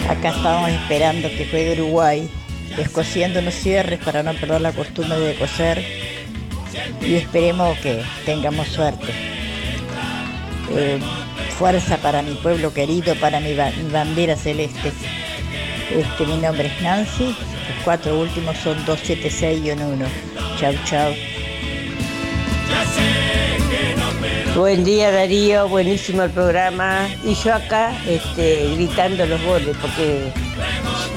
Acá 0.08 0.30
estábamos 0.30 0.70
esperando 0.70 1.28
que 1.28 1.46
juegue 1.50 1.82
Uruguay, 1.82 2.30
descosiendo 2.76 3.40
unos 3.40 3.54
cierres 3.54 3.98
para 4.04 4.22
no 4.22 4.32
perder 4.34 4.60
la 4.60 4.72
costumbre 4.72 5.18
de 5.18 5.34
coser 5.34 5.82
y 7.00 7.14
esperemos 7.14 7.76
que 7.78 8.02
tengamos 8.24 8.68
suerte. 8.68 9.12
Eh, 10.74 10.98
fuerza 11.58 11.96
para 11.98 12.22
mi 12.22 12.34
pueblo 12.34 12.72
querido, 12.74 13.14
para 13.16 13.40
mi, 13.40 13.54
ba- 13.54 13.70
mi 13.82 13.90
bandera 13.90 14.36
celeste. 14.36 14.92
Este, 15.90 16.26
mi 16.26 16.36
nombre 16.38 16.66
es 16.66 16.82
Nancy, 16.82 17.24
los 17.26 17.84
cuatro 17.84 18.18
últimos 18.18 18.56
son 18.58 18.74
276 18.84 19.64
y 19.64 19.70
1. 19.70 20.06
Chau, 20.58 20.74
chau. 20.84 21.12
Buen 24.56 24.84
día 24.84 25.10
Darío, 25.12 25.68
buenísimo 25.68 26.22
el 26.22 26.30
programa. 26.30 27.08
Y 27.24 27.34
yo 27.34 27.54
acá 27.54 27.92
este, 28.08 28.74
gritando 28.74 29.26
los 29.26 29.40
goles 29.44 29.76
porque 29.80 30.32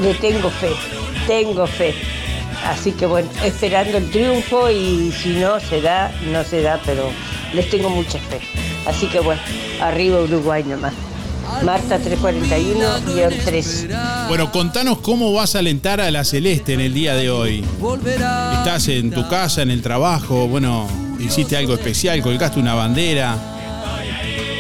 le 0.02 0.14
tengo 0.16 0.50
fe, 0.50 0.72
tengo 1.30 1.66
fe. 1.68 1.94
Así 2.66 2.92
que 2.92 3.06
bueno, 3.06 3.30
esperando 3.44 4.00
el 4.00 4.10
triunfo 4.10 4.72
y 4.72 5.12
si 5.12 5.36
no 5.36 5.60
se 5.60 5.80
da, 5.80 6.12
no 6.32 6.44
se 6.44 6.64
da, 6.64 6.82
pero 6.84 7.12
les 7.54 7.70
tengo 7.70 7.92
mucha 7.92 8.18
fe. 8.18 8.40
Así 8.88 9.06
que 9.06 9.20
bueno, 9.20 9.40
arriba 9.80 10.22
Uruguay 10.22 10.64
nomás. 10.64 10.94
Marta 11.64 12.00
341-3. 12.00 14.28
Bueno, 14.28 14.52
contanos 14.52 14.98
cómo 15.00 15.32
vas 15.32 15.56
a 15.56 15.60
alentar 15.60 16.02
a 16.02 16.10
la 16.10 16.24
Celeste 16.24 16.74
en 16.74 16.82
el 16.82 16.96
día 16.96 17.14
de 17.14 17.30
hoy. 17.30 17.64
Estás 18.58 18.88
en 18.88 19.12
tu 19.12 19.30
casa, 19.30 19.62
en 19.62 19.70
el 19.70 19.84
trabajo, 19.84 20.48
bueno, 20.48 20.88
hiciste 21.20 21.58
algo 21.58 21.76
especial, 21.76 22.24
colgaste 22.24 22.60
una 22.60 22.74
bandera. 22.74 23.59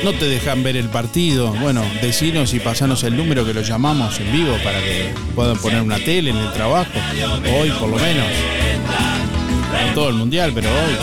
No 0.03 0.13
te 0.13 0.25
dejan 0.25 0.63
ver 0.63 0.77
el 0.77 0.87
partido. 0.87 1.51
Bueno, 1.53 1.83
decinos 2.01 2.53
y 2.53 2.59
pasanos 2.59 3.03
el 3.03 3.17
número 3.17 3.45
que 3.45 3.53
lo 3.53 3.61
llamamos 3.61 4.17
en 4.19 4.31
vivo 4.31 4.55
para 4.63 4.79
que 4.79 5.09
puedan 5.35 5.57
poner 5.57 5.81
una 5.81 5.97
tele 5.97 6.29
en 6.29 6.37
el 6.37 6.53
trabajo. 6.53 6.91
Hoy 7.59 7.69
por 7.71 7.89
lo 7.89 7.97
menos. 7.97 8.25
No 9.87 9.93
todo 9.93 10.09
el 10.09 10.15
mundial, 10.15 10.51
pero 10.55 10.69
hoy. 10.69 10.95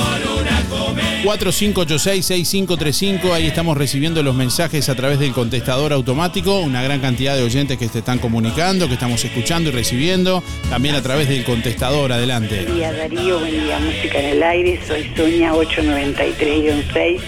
4586-6535, 1.25 3.33
ahí 3.33 3.47
estamos 3.47 3.77
recibiendo 3.77 4.23
los 4.23 4.35
mensajes 4.35 4.89
a 4.89 4.95
través 4.95 5.19
del 5.19 5.33
contestador 5.33 5.93
automático, 5.93 6.61
una 6.61 6.83
gran 6.83 7.01
cantidad 7.01 7.37
de 7.37 7.43
oyentes 7.43 7.77
que 7.79 7.89
se 7.89 7.99
están 7.99 8.21
comunicando, 8.21 8.87
que 8.87 8.95
estamos 8.95 9.23
escuchando 9.25 9.71
y 9.71 9.73
recibiendo, 9.73 10.45
también 10.71 10.95
a 10.95 11.03
través 11.03 11.29
del 11.29 11.43
contestador, 11.45 12.13
adelante. 12.13 12.63
Buen 12.63 12.77
día 12.77 12.93
Darío, 12.93 13.41
buen 13.41 13.65
día 13.65 13.81
Música 13.81 14.21
en 14.21 14.27
el 14.27 14.41
Aire, 14.43 14.79
soy 14.87 15.11
Sonia 15.17 15.53
893-6. 15.53 17.21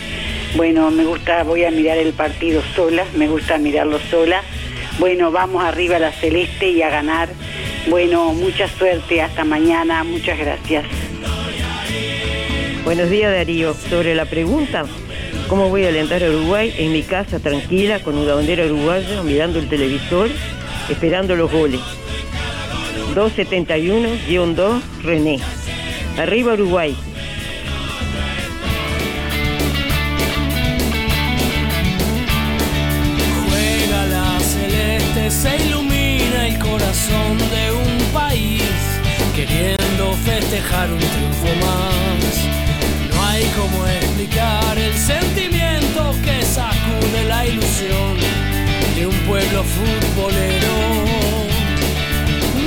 Bueno, 0.56 0.90
me 0.90 1.04
gusta, 1.04 1.42
voy 1.42 1.64
a 1.64 1.70
mirar 1.70 1.98
el 1.98 2.12
partido 2.12 2.62
sola, 2.74 3.04
me 3.16 3.28
gusta 3.28 3.58
mirarlo 3.58 3.98
sola. 4.10 4.42
Bueno, 4.98 5.30
vamos 5.30 5.62
arriba 5.62 5.96
a 5.96 6.00
la 6.00 6.12
Celeste 6.12 6.70
y 6.70 6.82
a 6.82 6.90
ganar. 6.90 7.28
Bueno, 7.88 8.32
mucha 8.32 8.66
suerte, 8.68 9.22
hasta 9.22 9.44
mañana, 9.44 10.02
muchas 10.04 10.38
gracias. 10.38 10.84
Buenos 12.84 13.10
días 13.10 13.32
Darío. 13.32 13.74
Sobre 13.74 14.14
la 14.14 14.24
pregunta, 14.24 14.84
¿cómo 15.48 15.68
voy 15.68 15.84
a 15.84 15.88
alentar 15.88 16.24
a 16.24 16.30
Uruguay? 16.30 16.74
En 16.78 16.92
mi 16.92 17.02
casa, 17.02 17.38
tranquila, 17.38 18.00
con 18.00 18.16
una 18.16 18.34
bandera 18.34 18.64
uruguaya, 18.64 19.22
mirando 19.22 19.58
el 19.58 19.68
televisor, 19.68 20.30
esperando 20.88 21.36
los 21.36 21.52
goles. 21.52 21.80
271-2, 23.14 24.80
René. 25.02 25.38
Arriba 26.18 26.54
Uruguay. 26.54 26.96
Festejar 40.48 40.90
un 40.90 40.98
triunfo 40.98 41.46
más. 41.66 43.14
No 43.14 43.26
hay 43.26 43.44
como 43.58 43.86
explicar 43.86 44.78
el 44.78 44.94
sentimiento 44.94 46.14
que 46.24 46.42
sacude 46.42 47.24
la 47.26 47.46
ilusión 47.46 48.16
de 48.96 49.06
un 49.06 49.14
pueblo 49.26 49.62
futbolero. 49.62 50.74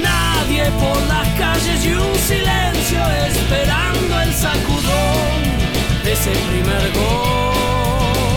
Nadie 0.04 0.66
por 0.80 0.98
las 1.08 1.28
calles 1.40 1.84
y 1.84 1.94
un 1.94 2.16
silencio 2.20 3.02
esperando 3.30 4.22
el 4.22 4.34
sacudón 4.34 5.40
de 6.04 6.14
ese 6.14 6.32
primer 6.50 6.84
gol. 6.94 8.32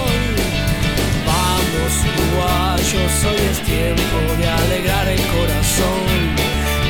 Vamos 1.27 1.93
uruguayos, 2.13 3.25
hoy 3.29 3.47
es 3.51 3.61
tiempo 3.61 4.17
de 4.39 4.49
alegrar 4.49 5.07
el 5.09 5.21
corazón. 5.37 6.35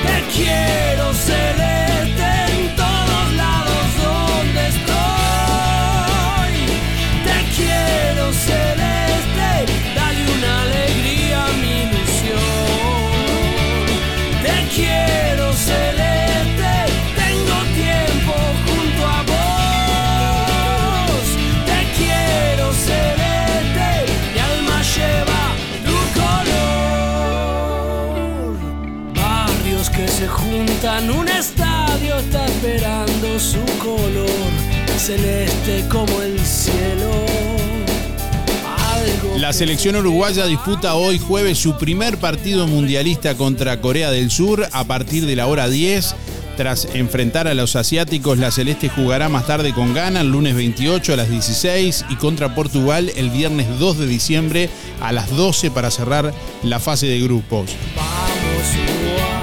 Te 0.06 0.36
quiero 0.36 1.12
celeste 1.14 2.33
quiero 14.74 15.52
celeste, 15.52 16.74
tengo 17.14 17.56
tiempo 17.74 18.34
junto 18.66 19.02
a 19.06 19.22
vos. 19.30 21.26
Te 21.68 21.80
quiero 21.96 22.64
celeste, 22.72 23.88
mi 24.32 24.40
alma 24.40 24.78
lleva 24.94 25.42
tu 25.86 25.98
color. 26.20 27.54
Barrios 29.14 29.86
que 29.90 30.06
se 30.08 30.26
juntan, 30.26 31.10
un 31.10 31.28
estadio 31.28 32.16
está 32.18 32.44
esperando 32.46 33.38
su 33.38 33.64
color, 33.78 34.50
celeste 34.98 35.86
como 35.88 36.20
el 36.22 36.38
cielo. 36.40 37.63
La 39.38 39.52
selección 39.52 39.96
uruguaya 39.96 40.46
disputa 40.46 40.94
hoy 40.94 41.18
jueves 41.18 41.58
su 41.58 41.76
primer 41.76 42.18
partido 42.18 42.68
mundialista 42.68 43.36
contra 43.36 43.80
Corea 43.80 44.12
del 44.12 44.30
Sur 44.30 44.66
a 44.70 44.84
partir 44.84 45.26
de 45.26 45.34
la 45.34 45.48
hora 45.48 45.68
10. 45.68 46.14
Tras 46.56 46.86
enfrentar 46.94 47.48
a 47.48 47.54
los 47.54 47.74
asiáticos, 47.74 48.38
la 48.38 48.52
Celeste 48.52 48.88
jugará 48.88 49.28
más 49.28 49.46
tarde 49.46 49.74
con 49.74 49.92
Ghana 49.92 50.20
el 50.20 50.30
lunes 50.30 50.54
28 50.54 51.12
a 51.14 51.16
las 51.16 51.28
16 51.28 52.04
y 52.10 52.14
contra 52.14 52.54
Portugal 52.54 53.10
el 53.16 53.30
viernes 53.30 53.66
2 53.80 53.98
de 53.98 54.06
diciembre 54.06 54.70
a 55.00 55.10
las 55.10 55.28
12 55.36 55.72
para 55.72 55.90
cerrar 55.90 56.32
la 56.62 56.78
fase 56.78 57.06
de 57.06 57.20
grupos. 57.20 57.72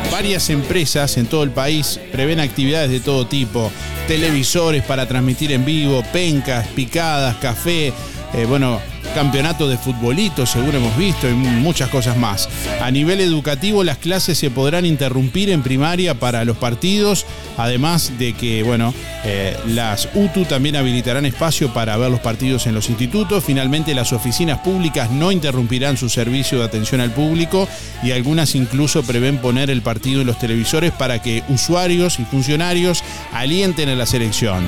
Varias 0.10 0.49
empresas 0.49 1.17
en 1.17 1.25
todo 1.25 1.43
el 1.43 1.51
país 1.51 1.99
prevén 2.13 2.39
actividades 2.39 2.91
de 2.91 3.01
todo 3.01 3.27
tipo, 3.27 3.69
televisores 4.08 4.84
para 4.84 5.06
transmitir 5.06 5.51
en 5.51 5.65
vivo, 5.65 6.01
pencas, 6.13 6.65
picadas, 6.67 7.36
café, 7.38 7.91
eh, 8.34 8.45
bueno, 8.47 8.80
campeonato 9.12 9.67
de 9.67 9.78
futbolito, 9.78 10.45
seguro 10.45 10.78
hemos 10.78 10.95
visto, 10.97 11.30
y 11.30 11.34
muchas 11.34 11.89
cosas 11.89 12.17
más. 12.17 12.50
A 12.82 12.91
nivel 12.91 13.21
educativo, 13.21 13.84
las 13.84 13.97
clases 13.97 14.38
se 14.38 14.50
podrán 14.50 14.86
interrumpir 14.86 15.50
en 15.50 15.62
primaria 15.63 16.15
para 16.15 16.45
los 16.45 16.58
partidos, 16.58 17.26
además 17.58 18.13
de 18.17 18.34
que, 18.34 18.63
bueno, 18.63 18.93
eh, 19.24 19.56
las 19.67 20.10
UTU 20.13 20.45
también 20.45 20.76
habilitarán 20.76 21.26
espacio 21.26 21.74
para 21.74 21.97
ver 21.97 22.12
los 22.12 22.19
partidos 22.19 22.67
en 22.67 22.74
los 22.74 22.89
institutos. 22.89 23.43
Finalmente, 23.43 23.93
las 23.93 24.13
oficinas 24.13 24.60
públicas 24.60 25.12
no 25.12 25.32
interrumpirán 25.32 25.97
su 25.97 26.10
servicio 26.10 26.60
de 26.60 26.65
atención 26.65 27.02
al 27.02 27.12
público 27.12 27.67
y 28.04 28.12
algunas 28.12 28.56
incluso 28.56 29.04
prevén 29.04 29.38
poner 29.38 29.69
el 29.69 29.82
partido 29.82 30.21
en 30.21 30.28
los 30.28 30.39
televisores 30.39 30.91
para 30.91 31.21
que 31.21 31.43
usuarios 31.50 32.19
y 32.19 32.26
funcionarios 32.26 33.04
alienten 33.34 33.89
a 33.89 33.95
la 33.95 34.06
selección. 34.06 34.63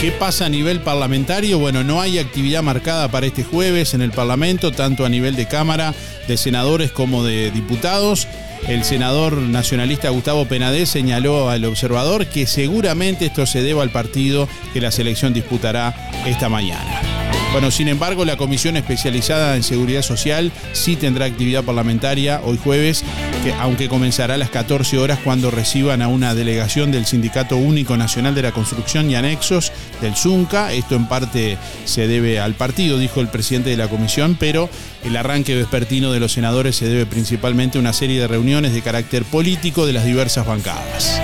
¿Qué 0.00 0.12
pasa 0.12 0.46
a 0.46 0.48
nivel 0.48 0.80
parlamentario? 0.80 1.58
Bueno, 1.58 1.84
no 1.84 2.00
hay 2.00 2.18
actividad 2.18 2.62
marcada 2.62 3.10
para 3.10 3.26
este 3.26 3.44
jueves 3.44 3.92
en 3.92 4.00
el 4.00 4.12
Parlamento, 4.12 4.72
tanto 4.72 5.04
a 5.04 5.10
nivel 5.10 5.36
de 5.36 5.46
Cámara, 5.46 5.92
de 6.26 6.38
senadores 6.38 6.90
como 6.90 7.22
de 7.22 7.50
diputados. 7.50 8.26
El 8.66 8.84
senador 8.84 9.36
nacionalista 9.36 10.08
Gustavo 10.08 10.46
Penadez 10.46 10.88
señaló 10.88 11.50
al 11.50 11.66
observador 11.66 12.24
que 12.28 12.46
seguramente 12.46 13.26
esto 13.26 13.44
se 13.44 13.62
deba 13.62 13.82
al 13.82 13.90
partido 13.90 14.48
que 14.72 14.80
la 14.80 14.90
selección 14.90 15.34
disputará 15.34 15.94
esta 16.24 16.48
mañana. 16.48 17.09
Bueno, 17.52 17.72
sin 17.72 17.88
embargo, 17.88 18.24
la 18.24 18.36
Comisión 18.36 18.76
Especializada 18.76 19.56
en 19.56 19.64
Seguridad 19.64 20.02
Social 20.02 20.52
sí 20.72 20.94
tendrá 20.94 21.26
actividad 21.26 21.64
parlamentaria 21.64 22.40
hoy 22.44 22.56
jueves, 22.56 23.02
que, 23.42 23.52
aunque 23.54 23.88
comenzará 23.88 24.34
a 24.34 24.38
las 24.38 24.50
14 24.50 24.98
horas 24.98 25.18
cuando 25.24 25.50
reciban 25.50 26.00
a 26.00 26.06
una 26.06 26.36
delegación 26.36 26.92
del 26.92 27.06
Sindicato 27.06 27.56
Único 27.56 27.96
Nacional 27.96 28.36
de 28.36 28.42
la 28.42 28.52
Construcción 28.52 29.10
y 29.10 29.16
Anexos 29.16 29.72
del 30.00 30.14
ZUNCA. 30.14 30.72
Esto 30.72 30.94
en 30.94 31.08
parte 31.08 31.58
se 31.86 32.06
debe 32.06 32.38
al 32.38 32.54
partido, 32.54 32.98
dijo 32.98 33.20
el 33.20 33.28
presidente 33.28 33.70
de 33.70 33.76
la 33.76 33.88
comisión, 33.88 34.36
pero 34.38 34.70
el 35.04 35.16
arranque 35.16 35.56
vespertino 35.56 36.12
de 36.12 36.20
los 36.20 36.32
senadores 36.32 36.76
se 36.76 36.86
debe 36.86 37.04
principalmente 37.04 37.78
a 37.78 37.80
una 37.80 37.92
serie 37.92 38.20
de 38.20 38.28
reuniones 38.28 38.72
de 38.72 38.82
carácter 38.82 39.24
político 39.24 39.86
de 39.86 39.92
las 39.92 40.04
diversas 40.04 40.46
bancadas. 40.46 41.20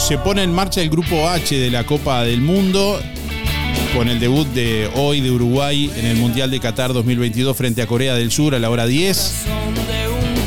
Se 0.00 0.16
pone 0.18 0.42
en 0.42 0.52
marcha 0.52 0.80
el 0.80 0.88
grupo 0.88 1.28
H 1.28 1.54
de 1.54 1.70
la 1.70 1.84
Copa 1.84 2.24
del 2.24 2.40
Mundo 2.40 2.98
con 3.94 4.08
el 4.08 4.18
debut 4.18 4.48
de 4.48 4.90
hoy 4.94 5.20
de 5.20 5.30
Uruguay 5.30 5.90
en 5.94 6.06
el 6.06 6.16
Mundial 6.16 6.50
de 6.50 6.58
Qatar 6.58 6.92
2022 6.92 7.56
frente 7.56 7.82
a 7.82 7.86
Corea 7.86 8.14
del 8.14 8.30
Sur 8.30 8.54
a 8.54 8.58
la 8.58 8.70
hora 8.70 8.86
10. 8.86 9.34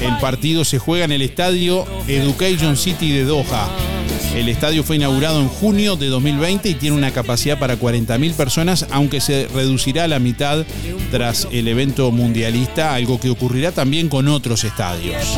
El 0.01 0.17
partido 0.17 0.65
se 0.65 0.79
juega 0.79 1.05
en 1.05 1.11
el 1.11 1.21
estadio 1.21 1.85
Education 2.07 2.75
City 2.75 3.11
de 3.11 3.25
Doha. 3.25 3.92
El 4.35 4.49
estadio 4.49 4.83
fue 4.83 4.95
inaugurado 4.95 5.39
en 5.41 5.47
junio 5.47 5.95
de 5.95 6.07
2020 6.07 6.67
y 6.67 6.73
tiene 6.73 6.95
una 6.95 7.11
capacidad 7.11 7.59
para 7.59 7.77
40.000 7.77 8.33
personas, 8.33 8.87
aunque 8.89 9.21
se 9.21 9.47
reducirá 9.53 10.05
a 10.05 10.07
la 10.07 10.19
mitad 10.19 10.65
tras 11.11 11.47
el 11.51 11.67
evento 11.67 12.11
mundialista, 12.11 12.95
algo 12.95 13.19
que 13.19 13.29
ocurrirá 13.29 13.71
también 13.71 14.09
con 14.09 14.27
otros 14.27 14.63
estadios. 14.63 15.37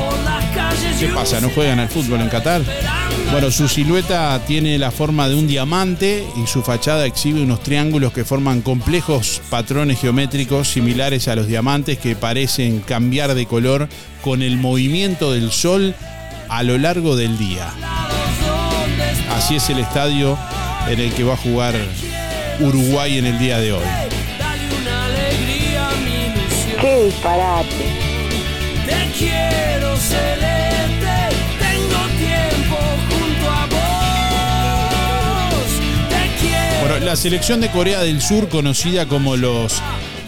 ¿Qué 0.99 1.07
pasa? 1.09 1.41
¿No 1.41 1.49
juegan 1.49 1.79
al 1.79 1.89
fútbol 1.89 2.21
en 2.21 2.29
Qatar? 2.29 2.61
Bueno, 3.31 3.51
su 3.51 3.67
silueta 3.67 4.39
tiene 4.47 4.77
la 4.77 4.91
forma 4.91 5.27
de 5.27 5.35
un 5.35 5.45
diamante 5.45 6.23
y 6.41 6.47
su 6.47 6.61
fachada 6.61 7.05
exhibe 7.05 7.41
unos 7.41 7.61
triángulos 7.63 8.13
que 8.13 8.23
forman 8.23 8.61
complejos 8.61 9.41
patrones 9.49 9.99
geométricos 9.99 10.69
similares 10.69 11.27
a 11.27 11.35
los 11.35 11.47
diamantes 11.47 11.97
que 11.97 12.15
parecen 12.15 12.79
cambiar 12.79 13.35
de 13.35 13.45
color 13.45 13.89
con 14.21 14.41
el 14.41 14.55
movimiento 14.55 15.33
del 15.33 15.51
sol 15.51 15.93
a 16.47 16.63
lo 16.63 16.77
largo 16.77 17.17
del 17.17 17.37
día. 17.37 17.73
Así 19.35 19.55
es 19.57 19.69
el 19.69 19.79
estadio 19.79 20.37
en 20.87 20.97
el 20.97 21.13
que 21.13 21.25
va 21.25 21.33
a 21.33 21.37
jugar 21.37 21.75
Uruguay 22.61 23.17
en 23.17 23.25
el 23.25 23.37
día 23.37 23.59
de 23.59 23.73
hoy. 23.73 23.83
¡Qué 26.79 27.03
disparate! 27.03 27.67
Te 28.85 29.11
quiero 29.17 29.97
celeste. 29.97 31.35
Tengo 31.59 32.07
tiempo 32.17 32.77
junto 33.09 33.51
a 33.51 33.65
vos. 33.65 35.65
Te 36.09 36.29
quiero. 36.39 36.79
Bueno, 36.87 37.05
la 37.05 37.17
selección 37.17 37.59
de 37.59 37.69
Corea 37.69 37.99
del 37.99 38.21
Sur, 38.21 38.47
conocida 38.47 39.05
como 39.05 39.35
los 39.35 39.81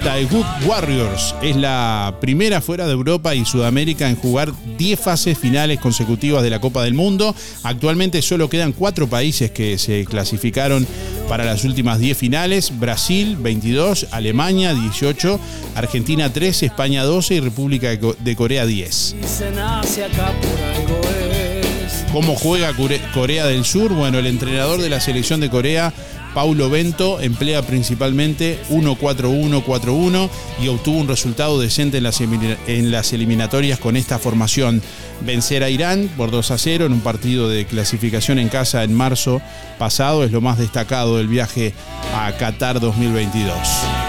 Daegup 0.07 0.45
Warriors, 0.65 1.35
es 1.41 1.57
la 1.57 2.15
primera 2.21 2.61
fuera 2.61 2.85
de 2.87 2.93
Europa 2.93 3.35
y 3.35 3.43
Sudamérica 3.43 4.07
en 4.09 4.15
jugar 4.15 4.53
10 4.77 4.97
fases 4.97 5.37
finales 5.37 5.81
consecutivas 5.81 6.41
de 6.43 6.49
la 6.49 6.61
Copa 6.61 6.81
del 6.85 6.93
Mundo. 6.93 7.35
Actualmente 7.63 8.21
solo 8.21 8.49
quedan 8.49 8.71
cuatro 8.71 9.07
países 9.09 9.51
que 9.51 9.77
se 9.77 10.05
clasificaron 10.05 10.87
para 11.27 11.43
las 11.43 11.65
últimas 11.65 11.99
10 11.99 12.17
finales. 12.17 12.79
Brasil 12.79 13.35
22, 13.37 14.07
Alemania 14.11 14.73
18, 14.73 15.41
Argentina 15.75 16.31
13, 16.31 16.67
España 16.67 17.03
12 17.03 17.35
y 17.35 17.39
República 17.41 17.89
de 17.89 17.99
Co- 17.99 18.15
de 18.17 18.33
Corea 18.37 18.65
10. 18.65 19.15
Se 19.25 19.51
nace 19.51 20.05
acá 20.05 20.31
por 20.41 20.63
algo 20.63 21.01
es. 21.19 22.05
¿Cómo 22.13 22.35
juega 22.37 22.71
Core- 22.71 23.01
Corea 23.13 23.45
del 23.45 23.65
Sur? 23.65 23.91
Bueno, 23.91 24.19
el 24.19 24.27
entrenador 24.27 24.79
de 24.79 24.89
la 24.89 25.01
selección 25.01 25.41
de 25.41 25.49
Corea, 25.49 25.91
Paulo 26.38 26.69
Bento, 26.69 27.19
emplea 27.19 27.63
principalmente 27.63 28.60
1-4-1-4-1 28.69 30.30
y 30.62 30.67
obtuvo 30.67 31.00
un 31.00 31.08
resultado 31.08 31.60
decente 31.60 31.97
en 31.97 32.04
las, 32.04 32.21
en 32.21 32.91
las 32.91 33.12
eliminatorias 33.12 33.80
con 33.80 33.97
esta 33.97 34.19
formación. 34.19 34.84
Vencer 35.21 35.63
a 35.63 35.71
Irán 35.71 36.12
por 36.15 36.30
2 36.30 36.52
a 36.52 36.60
0 36.60 36.86
en 36.86 36.93
un 36.93 37.02
partido 37.02 37.50
de 37.50 37.65
clasificación 37.65 38.38
en 38.38 38.50
casa 38.50 38.84
en 38.84 38.93
marzo 38.93 39.41
pasado 39.80 40.23
es 40.23 40.32
lo 40.32 40.39
más 40.39 40.60
destacado 40.60 41.17
del 41.17 41.28
viaje 41.28 41.73
a 42.13 42.32
Qatar 42.34 42.80
2022. 42.80 44.06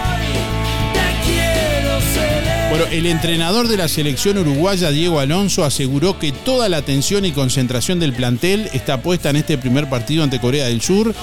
El 2.87 3.05
entrenador 3.05 3.67
de 3.67 3.75
la 3.75 3.89
selección 3.89 4.37
uruguaya, 4.37 4.89
Diego 4.89 5.19
Alonso, 5.19 5.65
aseguró 5.65 6.17
que 6.17 6.31
toda 6.31 6.69
la 6.69 6.77
atención 6.77 7.25
y 7.25 7.33
concentración 7.33 7.99
del 7.99 8.13
plantel 8.13 8.69
está 8.73 9.01
puesta 9.01 9.29
en 9.29 9.35
este 9.35 9.57
primer 9.57 9.89
partido 9.89 10.23
ante 10.23 10.39
Corea 10.39 10.65
del 10.65 10.81
Sur, 10.81 11.13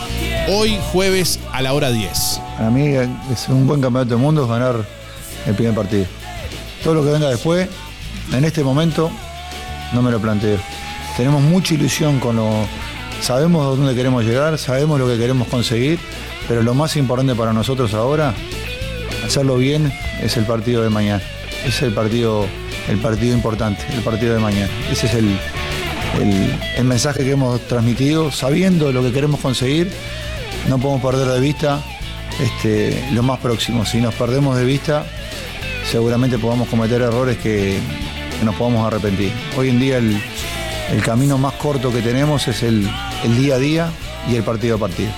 hoy 0.49 0.79
jueves 0.93 1.41
a 1.53 1.63
la 1.63 1.73
hora 1.73 1.91
10. 1.91 2.41
Para 2.59 2.71
mí 2.71 2.89
es 2.89 3.49
un 3.49 3.67
buen 3.67 3.81
campeonato 3.81 4.11
del 4.11 4.23
mundo 4.23 4.47
ganar 4.47 4.85
el 5.47 5.55
primer 5.55 5.75
partido. 5.75 6.05
Todo 6.85 6.95
lo 6.95 7.05
que 7.05 7.11
venga 7.11 7.31
después, 7.31 7.69
en 8.33 8.45
este 8.45 8.63
momento, 8.63 9.11
no 9.93 10.03
me 10.03 10.11
lo 10.11 10.21
planteo. 10.21 10.59
Tenemos 11.17 11.43
mucha 11.43 11.75
ilusión 11.75 12.21
con 12.21 12.37
lo. 12.37 12.67
Sabemos 13.23 13.79
dónde 13.79 13.95
queremos 13.95 14.25
llegar, 14.25 14.59
sabemos 14.59 15.01
lo 15.01 15.09
que 15.09 15.17
queremos 15.17 15.49
conseguir, 15.49 15.99
pero 16.49 16.63
lo 16.63 16.75
más 16.75 16.97
importante 16.97 17.35
para 17.35 17.55
nosotros 17.55 17.95
ahora, 17.95 18.35
hacerlo 19.25 19.57
bien, 19.57 19.91
es 20.23 20.37
el 20.37 20.45
partido 20.45 20.83
de 20.83 20.91
mañana. 20.91 21.23
Es 21.67 21.83
el 21.83 21.93
partido, 21.93 22.47
el 22.89 22.99
partido 22.99 23.35
importante, 23.35 23.83
el 23.95 24.01
partido 24.03 24.35
de 24.35 24.41
mañana. 24.41 24.69
Ese 24.91 25.07
es 25.07 25.15
el, 25.15 25.29
el- 26.21 26.59
el 26.77 26.85
mensaje 26.85 27.25
que 27.25 27.33
hemos 27.33 27.61
transmitido, 27.63 28.31
sabiendo 28.31 28.93
lo 28.93 29.03
que 29.03 29.13
queremos 29.13 29.41
conseguir, 29.41 29.91
no 30.69 30.79
podemos 30.79 31.03
perder 31.03 31.27
de 31.29 31.41
vista 31.41 31.81
este, 32.41 33.09
lo 33.13 33.23
más 33.23 33.41
próximo. 33.41 33.85
Si 33.85 34.01
nos 34.01 34.15
perdemos 34.15 34.57
de 34.57 34.65
vista, 34.65 35.05
seguramente 35.91 36.39
podamos 36.39 36.69
cometer 36.69 37.03
errores 37.03 37.37
que, 37.39 37.79
que 38.39 38.45
nos 38.45 38.55
podamos 38.55 38.87
arrepentir. 38.87 39.33
Hoy 39.57 39.71
en 39.71 39.81
día 39.81 39.99
el, 39.99 40.17
el 40.93 41.03
camino 41.03 41.37
más 41.39 41.55
corto 41.55 41.93
que 41.93 42.01
tenemos 42.03 42.47
es 42.47 42.63
el, 42.63 42.89
el 43.25 43.37
día 43.37 43.57
a 43.57 43.59
día 43.59 43.91
y 44.31 44.37
el 44.37 44.43
partido 44.45 44.77
a 44.77 44.79
partido. 44.79 45.11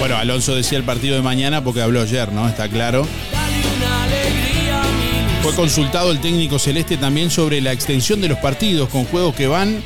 Bueno, 0.00 0.16
Alonso 0.16 0.54
decía 0.54 0.78
el 0.78 0.84
partido 0.84 1.16
de 1.16 1.22
mañana 1.22 1.62
porque 1.62 1.82
habló 1.82 2.00
ayer, 2.00 2.32
¿no? 2.32 2.48
Está 2.48 2.68
claro. 2.68 3.06
Fue 5.48 5.56
consultado 5.56 6.12
el 6.12 6.20
técnico 6.20 6.58
celeste 6.58 6.98
también 6.98 7.30
sobre 7.30 7.62
la 7.62 7.72
extensión 7.72 8.20
de 8.20 8.28
los 8.28 8.36
partidos 8.36 8.90
con 8.90 9.06
juegos 9.06 9.34
que 9.34 9.46
van 9.46 9.82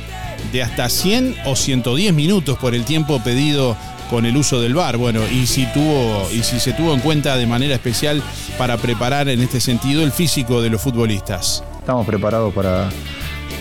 de 0.51 0.61
hasta 0.61 0.89
100 0.89 1.37
o 1.45 1.55
110 1.55 2.13
minutos 2.13 2.57
por 2.57 2.75
el 2.75 2.83
tiempo 2.83 3.23
pedido 3.23 3.77
con 4.09 4.25
el 4.25 4.35
uso 4.35 4.59
del 4.59 4.73
VAR. 4.73 4.97
Bueno, 4.97 5.21
y 5.25 5.47
si 5.47 5.65
tuvo 5.67 6.29
y 6.33 6.43
si 6.43 6.59
se 6.59 6.73
tuvo 6.73 6.93
en 6.93 6.99
cuenta 6.99 7.37
de 7.37 7.47
manera 7.47 7.75
especial 7.75 8.21
para 8.57 8.75
preparar 8.75 9.29
en 9.29 9.39
este 9.39 9.61
sentido 9.61 10.03
el 10.03 10.11
físico 10.11 10.61
de 10.61 10.69
los 10.69 10.81
futbolistas. 10.81 11.63
Estamos 11.79 12.05
preparados 12.05 12.53
para, 12.53 12.89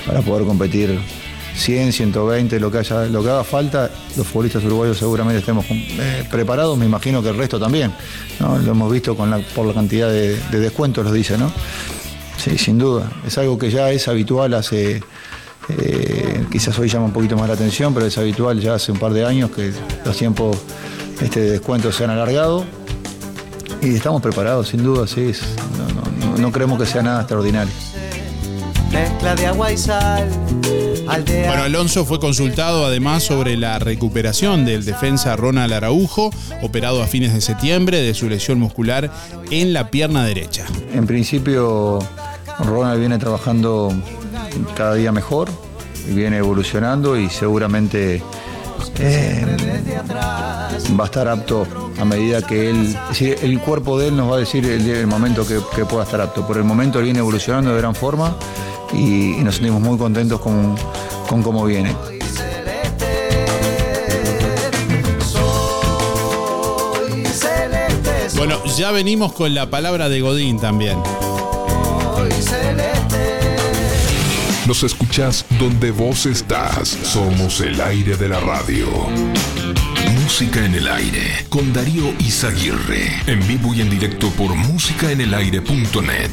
para 0.04 0.22
poder 0.22 0.44
competir 0.44 0.98
100, 1.56 1.92
120, 1.92 2.58
lo 2.60 2.70
que, 2.70 2.78
haya, 2.78 3.04
lo 3.06 3.22
que 3.22 3.30
haga 3.30 3.44
falta. 3.44 3.90
Los 4.16 4.26
futbolistas 4.26 4.64
uruguayos 4.64 4.98
seguramente 4.98 5.38
estemos 5.40 5.64
eh, 5.70 6.24
preparados, 6.30 6.76
me 6.78 6.86
imagino 6.86 7.22
que 7.22 7.28
el 7.28 7.36
resto 7.36 7.58
también. 7.60 7.92
Lo 8.40 8.72
hemos 8.72 8.90
visto 8.92 9.16
con 9.16 9.30
la, 9.30 9.38
por 9.38 9.66
la 9.66 9.74
cantidad 9.74 10.08
de, 10.08 10.36
de 10.36 10.58
descuentos, 10.60 11.04
los 11.04 11.12
dice, 11.12 11.36
¿no? 11.38 11.52
Sí, 12.42 12.58
sin 12.58 12.78
duda. 12.78 13.10
Es 13.26 13.38
algo 13.38 13.56
que 13.58 13.70
ya 13.70 13.90
es 13.90 14.08
habitual 14.08 14.54
hace. 14.54 15.02
eh, 15.68 16.44
quizás 16.50 16.76
hoy 16.78 16.88
llama 16.88 17.04
un 17.06 17.12
poquito 17.12 17.36
más 17.36 17.46
la 17.48 17.54
atención, 17.54 17.94
pero 17.94 18.06
es 18.06 18.18
habitual 18.18 18.58
ya 18.60 18.74
hace 18.74 18.90
un 18.90 18.98
par 18.98 19.12
de 19.12 19.24
años 19.24 19.50
que 19.50 19.72
los 20.04 20.16
tiempos 20.16 20.56
este, 21.20 21.40
de 21.40 21.50
descuento 21.52 21.92
se 21.92 22.02
han 22.04 22.10
alargado. 22.10 22.64
Y 23.80 23.94
estamos 23.94 24.20
preparados, 24.22 24.68
sin 24.68 24.82
duda, 24.82 25.06
sí. 25.06 25.32
no- 26.26 26.38
no 26.38 26.50
creemos 26.50 26.78
que 26.80 26.86
sea 26.86 27.02
nada 27.02 27.20
extraordinario. 27.20 27.72
Mezcla 28.90 29.34
de 29.36 29.46
agua 29.46 29.70
y 29.72 29.76
sal. 29.78 30.28
Aldea. 31.14 31.46
Bueno, 31.48 31.62
Alonso 31.64 32.04
fue 32.04 32.18
consultado 32.20 32.86
además 32.86 33.22
sobre 33.22 33.56
la 33.56 33.78
recuperación 33.78 34.64
del 34.64 34.84
defensa 34.84 35.36
Ronald 35.36 35.72
Araujo, 35.72 36.30
operado 36.62 37.02
a 37.02 37.06
fines 37.06 37.34
de 37.34 37.40
septiembre 37.40 38.00
de 38.00 38.14
su 38.14 38.28
lesión 38.28 38.58
muscular 38.58 39.10
en 39.50 39.72
la 39.72 39.90
pierna 39.90 40.24
derecha. 40.24 40.66
En 40.92 41.06
principio, 41.06 41.98
Ronald 42.60 42.98
viene 43.00 43.18
trabajando 43.18 43.92
cada 44.74 44.94
día 44.94 45.12
mejor, 45.12 45.50
y 46.08 46.14
viene 46.14 46.38
evolucionando 46.38 47.16
y 47.16 47.28
seguramente 47.28 48.22
eh, 48.98 49.46
va 50.98 51.04
a 51.04 51.06
estar 51.06 51.28
apto 51.28 51.66
a 51.98 52.04
medida 52.04 52.42
que 52.42 52.70
él, 52.70 52.86
es 52.86 53.08
decir, 53.08 53.38
el 53.42 53.60
cuerpo 53.60 53.98
de 53.98 54.08
él 54.08 54.16
nos 54.16 54.30
va 54.30 54.36
a 54.36 54.38
decir 54.38 54.64
el, 54.66 54.88
el 54.88 55.06
momento 55.06 55.46
que, 55.46 55.58
que 55.74 55.84
pueda 55.84 56.04
estar 56.04 56.20
apto. 56.20 56.46
Por 56.46 56.56
el 56.56 56.64
momento 56.64 56.98
él 56.98 57.04
viene 57.04 57.20
evolucionando 57.20 57.70
de 57.70 57.78
gran 57.78 57.94
forma 57.94 58.34
y, 58.92 59.34
y 59.34 59.44
nos 59.44 59.56
sentimos 59.56 59.80
muy 59.80 59.98
contentos 59.98 60.40
con, 60.40 60.74
con 61.28 61.42
cómo 61.42 61.64
viene. 61.64 61.94
Bueno, 68.36 68.58
ya 68.76 68.90
venimos 68.90 69.32
con 69.34 69.54
la 69.54 69.70
palabra 69.70 70.08
de 70.08 70.20
Godín 70.20 70.58
también. 70.58 70.98
Nos 74.66 74.82
escuchás 74.82 75.44
donde 75.58 75.90
vos 75.90 76.26
estás. 76.26 76.88
Somos 76.88 77.60
el 77.60 77.80
aire 77.80 78.16
de 78.16 78.28
la 78.28 78.40
radio. 78.40 78.86
Música 80.22 80.64
en 80.64 80.74
el 80.74 80.88
aire 80.88 81.46
con 81.48 81.72
Darío 81.72 82.12
Izaguirre. 82.18 83.22
En 83.26 83.46
vivo 83.46 83.74
y 83.74 83.80
en 83.80 83.90
directo 83.90 84.28
por 84.30 84.54
musicaenelaire.net. 84.54 86.30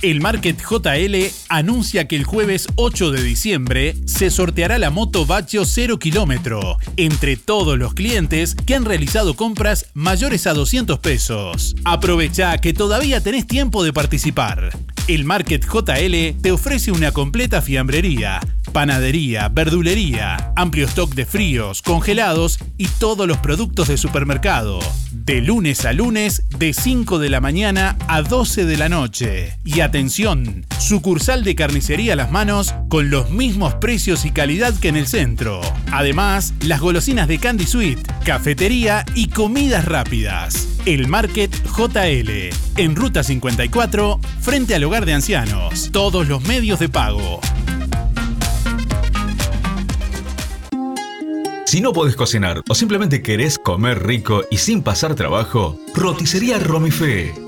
El 0.00 0.20
Market 0.20 0.56
JL 0.62 1.16
anuncia 1.48 2.06
que 2.06 2.14
el 2.14 2.22
jueves 2.22 2.68
8 2.76 3.10
de 3.10 3.20
diciembre 3.20 3.96
se 4.06 4.30
sorteará 4.30 4.78
la 4.78 4.90
moto 4.90 5.26
Bacho 5.26 5.64
0 5.64 5.98
kilómetro 5.98 6.78
entre 6.96 7.36
todos 7.36 7.76
los 7.76 7.94
clientes 7.94 8.54
que 8.54 8.76
han 8.76 8.84
realizado 8.84 9.34
compras 9.34 9.86
mayores 9.94 10.46
a 10.46 10.54
200 10.54 11.00
pesos. 11.00 11.74
Aprovecha 11.84 12.56
que 12.58 12.72
todavía 12.72 13.20
tenés 13.24 13.48
tiempo 13.48 13.82
de 13.82 13.92
participar. 13.92 14.70
El 15.08 15.24
Market 15.24 15.64
JL 15.64 16.40
te 16.42 16.52
ofrece 16.52 16.92
una 16.92 17.12
completa 17.12 17.62
fiambrería, 17.62 18.40
panadería, 18.72 19.48
verdulería, 19.48 20.52
amplio 20.54 20.84
stock 20.86 21.14
de 21.14 21.24
fríos, 21.24 21.80
congelados 21.80 22.58
y 22.76 22.86
todos 22.86 23.26
los 23.26 23.38
productos 23.38 23.88
de 23.88 23.96
supermercado. 23.96 24.80
De 25.10 25.40
lunes 25.40 25.86
a 25.86 25.94
lunes, 25.94 26.44
de 26.58 26.74
5 26.74 27.18
de 27.18 27.30
la 27.30 27.40
mañana 27.40 27.96
a 28.06 28.20
12 28.20 28.66
de 28.66 28.76
la 28.76 28.90
noche. 28.90 29.58
Y 29.64 29.80
atención, 29.88 30.66
sucursal 30.78 31.42
de 31.44 31.54
carnicería 31.54 32.12
a 32.12 32.16
las 32.16 32.30
manos 32.30 32.74
con 32.88 33.10
los 33.10 33.30
mismos 33.30 33.74
precios 33.74 34.24
y 34.24 34.30
calidad 34.30 34.74
que 34.74 34.88
en 34.88 34.96
el 34.96 35.06
centro. 35.06 35.60
Además, 35.90 36.52
las 36.60 36.80
golosinas 36.80 37.26
de 37.26 37.38
Candy 37.38 37.64
Sweet, 37.64 37.98
cafetería 38.24 39.04
y 39.14 39.28
comidas 39.28 39.86
rápidas. 39.86 40.68
El 40.84 41.08
Market 41.08 41.50
JL, 41.64 42.50
en 42.76 42.96
Ruta 42.96 43.22
54, 43.22 44.20
frente 44.40 44.74
al 44.74 44.84
hogar 44.84 45.06
de 45.06 45.14
ancianos. 45.14 45.90
Todos 45.90 46.28
los 46.28 46.42
medios 46.44 46.78
de 46.78 46.88
pago. 46.88 47.40
Si 51.64 51.80
no 51.80 51.92
podés 51.92 52.16
cocinar 52.16 52.62
o 52.68 52.74
simplemente 52.74 53.22
querés 53.22 53.58
comer 53.58 54.06
rico 54.06 54.42
y 54.50 54.58
sin 54.58 54.82
pasar 54.82 55.14
trabajo, 55.14 55.78
roticería 55.94 56.58
Romifé. 56.58 57.47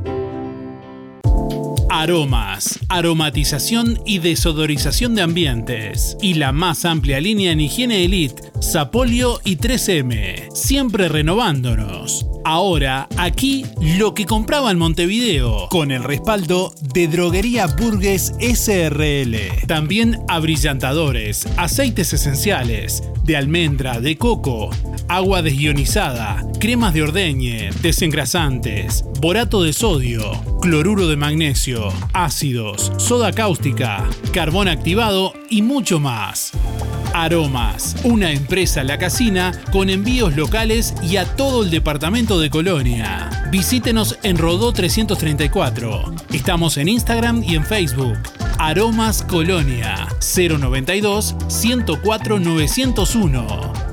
Aromas, 1.93 2.79
aromatización 2.87 3.99
y 4.05 4.19
desodorización 4.19 5.13
de 5.13 5.23
ambientes. 5.23 6.15
Y 6.21 6.35
la 6.35 6.53
más 6.53 6.85
amplia 6.85 7.19
línea 7.19 7.51
en 7.51 7.59
higiene 7.59 8.05
elite, 8.05 8.53
Sapolio 8.61 9.41
y 9.43 9.57
3M. 9.57 10.55
Siempre 10.55 11.09
renovándonos. 11.09 12.25
Ahora, 12.43 13.07
aquí, 13.17 13.65
lo 13.79 14.13
que 14.15 14.25
compraba 14.25 14.71
en 14.71 14.79
Montevideo, 14.79 15.67
con 15.69 15.91
el 15.91 16.03
respaldo 16.03 16.73
de 16.93 17.07
Droguería 17.07 17.67
Burgues 17.67 18.33
SRL. 18.39 19.67
También 19.67 20.19
abrillantadores, 20.27 21.47
aceites 21.57 22.13
esenciales, 22.13 23.03
de 23.23 23.37
almendra, 23.37 23.99
de 23.99 24.17
coco, 24.17 24.71
agua 25.07 25.43
desionizada, 25.43 26.43
cremas 26.59 26.93
de 26.93 27.03
ordeñe, 27.03 27.69
desengrasantes, 27.81 29.05
borato 29.19 29.61
de 29.61 29.73
sodio, 29.73 30.31
cloruro 30.61 31.07
de 31.07 31.17
magnesio, 31.17 31.89
ácidos, 32.13 32.91
soda 32.97 33.31
cáustica, 33.33 34.09
carbón 34.33 34.67
activado 34.67 35.33
y 35.49 35.61
mucho 35.61 35.99
más. 35.99 36.53
Aromas, 37.13 37.95
una 38.03 38.31
empresa 38.31 38.83
La 38.83 38.97
Casina 38.97 39.51
con 39.71 39.89
envíos 39.89 40.35
locales 40.35 40.93
y 41.03 41.17
a 41.17 41.25
todo 41.35 41.63
el 41.63 41.69
departamento 41.69 42.30
de 42.39 42.49
Colonia. 42.49 43.29
Visítenos 43.51 44.17
en 44.23 44.37
Rodó 44.37 44.71
334. 44.71 46.13
Estamos 46.31 46.77
en 46.77 46.87
Instagram 46.87 47.43
y 47.43 47.55
en 47.55 47.65
Facebook. 47.65 48.17
Aromas 48.57 49.23
Colonia 49.23 50.07
092 50.19 51.35
104 51.47 52.39
901. 52.39 53.90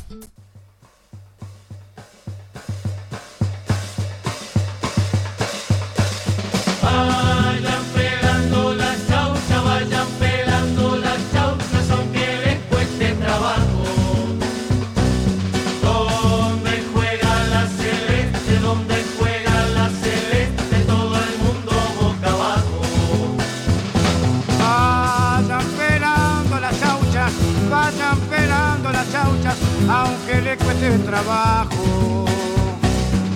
Cueste 30.87 30.99
trabajo. 31.05 32.25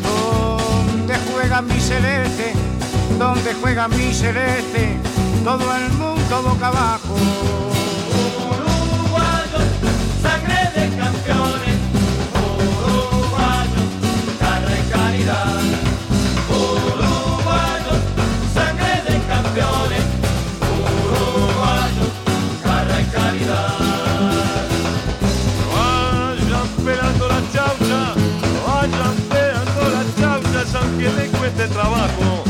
Donde 0.03 1.15
juega 1.33 1.63
mi 1.63 1.81
celeste, 1.81 2.53
donde 3.19 3.55
juega 3.55 3.89
mi 3.89 4.13
celeste, 4.13 4.97
todo 5.45 5.77
el 5.77 5.91
mundo 5.93 6.43
boca 6.43 6.69
abajo. 6.69 7.15
Uruguayos, 8.51 9.65
sangre 10.23 10.60
aunque 31.11 31.23
le 31.23 31.29
cueste 31.31 31.69
trabajo. 31.69 32.50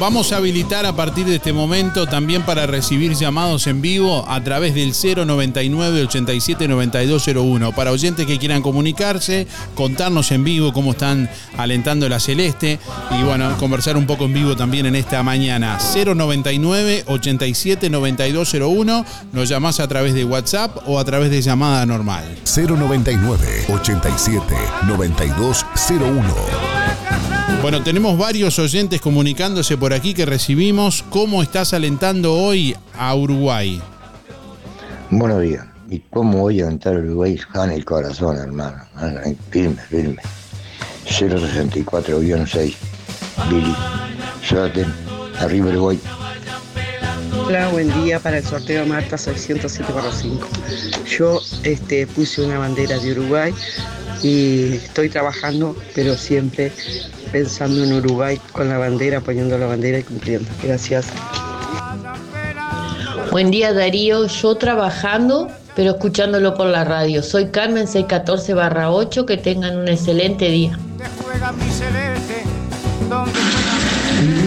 Vamos 0.00 0.32
a 0.32 0.38
habilitar 0.38 0.86
a 0.86 0.96
partir 0.96 1.26
de 1.26 1.36
este 1.36 1.52
momento 1.52 2.06
también 2.06 2.42
para 2.42 2.66
recibir 2.66 3.12
llamados 3.12 3.66
en 3.66 3.82
vivo 3.82 4.24
a 4.26 4.42
través 4.42 4.74
del 4.74 4.94
099 4.94 6.04
87 6.04 6.66
9201 6.66 7.72
para 7.72 7.92
oyentes 7.92 8.26
que 8.26 8.38
quieran 8.38 8.62
comunicarse, 8.62 9.46
contarnos 9.74 10.32
en 10.32 10.42
vivo 10.42 10.72
cómo 10.72 10.92
están 10.92 11.28
alentando 11.58 12.08
la 12.08 12.18
celeste 12.18 12.78
y 13.10 13.22
bueno, 13.22 13.54
conversar 13.58 13.98
un 13.98 14.06
poco 14.06 14.24
en 14.24 14.32
vivo 14.32 14.56
también 14.56 14.86
en 14.86 14.96
esta 14.96 15.22
mañana. 15.22 15.78
099 15.78 17.04
87 17.06 17.90
9201, 17.90 19.04
nos 19.32 19.48
llamás 19.50 19.80
a 19.80 19.88
través 19.88 20.14
de 20.14 20.24
WhatsApp 20.24 20.78
o 20.86 20.98
a 20.98 21.04
través 21.04 21.30
de 21.30 21.42
llamada 21.42 21.84
normal. 21.84 22.24
099 22.56 23.66
87 23.68 24.54
9201. 24.88 26.89
Bueno, 27.62 27.82
tenemos 27.82 28.16
varios 28.16 28.58
oyentes 28.58 29.02
comunicándose 29.02 29.76
por 29.76 29.92
aquí 29.92 30.14
que 30.14 30.24
recibimos. 30.24 31.04
¿Cómo 31.10 31.42
estás 31.42 31.74
alentando 31.74 32.34
hoy 32.34 32.74
a 32.96 33.14
Uruguay? 33.14 33.82
Buenos 35.10 35.42
días. 35.42 35.66
¿Y 35.90 35.98
cómo 36.10 36.38
voy 36.38 36.62
a 36.62 36.64
aventar 36.64 36.96
Uruguay? 36.96 37.38
Gana 37.52 37.74
el 37.74 37.84
corazón, 37.84 38.38
hermano. 38.38 38.78
Ah, 38.96 39.12
Firme, 39.50 39.76
firme. 39.90 40.22
064-6. 41.04 42.74
Billy. 43.50 43.76
Suerte. 44.42 44.86
Arriba 45.38 45.68
Uruguay. 45.68 46.00
Hola, 47.46 47.68
buen 47.68 47.92
día 48.04 48.20
para 48.20 48.38
el 48.38 48.44
sorteo 48.44 48.86
Marta 48.86 49.18
607 49.18 49.92
5. 50.22 50.48
Yo 51.18 51.40
este, 51.64 52.06
puse 52.06 52.42
una 52.42 52.58
bandera 52.58 52.98
de 52.98 53.12
Uruguay 53.12 53.52
y 54.22 54.74
estoy 54.74 55.08
trabajando, 55.08 55.76
pero 55.94 56.16
siempre 56.16 56.72
pensando 57.32 57.84
en 57.84 57.92
Uruguay 57.92 58.40
con 58.52 58.68
la 58.68 58.78
bandera, 58.78 59.20
poniendo 59.20 59.56
la 59.58 59.66
bandera 59.66 59.98
y 59.98 60.02
cumpliendo. 60.02 60.48
Gracias. 60.62 61.06
Buen 63.30 63.50
día 63.50 63.72
Darío, 63.72 64.26
yo 64.26 64.54
trabajando 64.56 65.48
pero 65.74 65.92
escuchándolo 65.92 66.54
por 66.54 66.66
la 66.66 66.84
radio. 66.84 67.22
Soy 67.22 67.46
Carmen 67.46 67.86
614 67.86 68.54
barra 68.54 68.90
8, 68.90 69.26
que 69.26 69.36
tengan 69.36 69.78
un 69.78 69.88
excelente 69.88 70.48
día. 70.48 70.78
Buen 70.98 71.38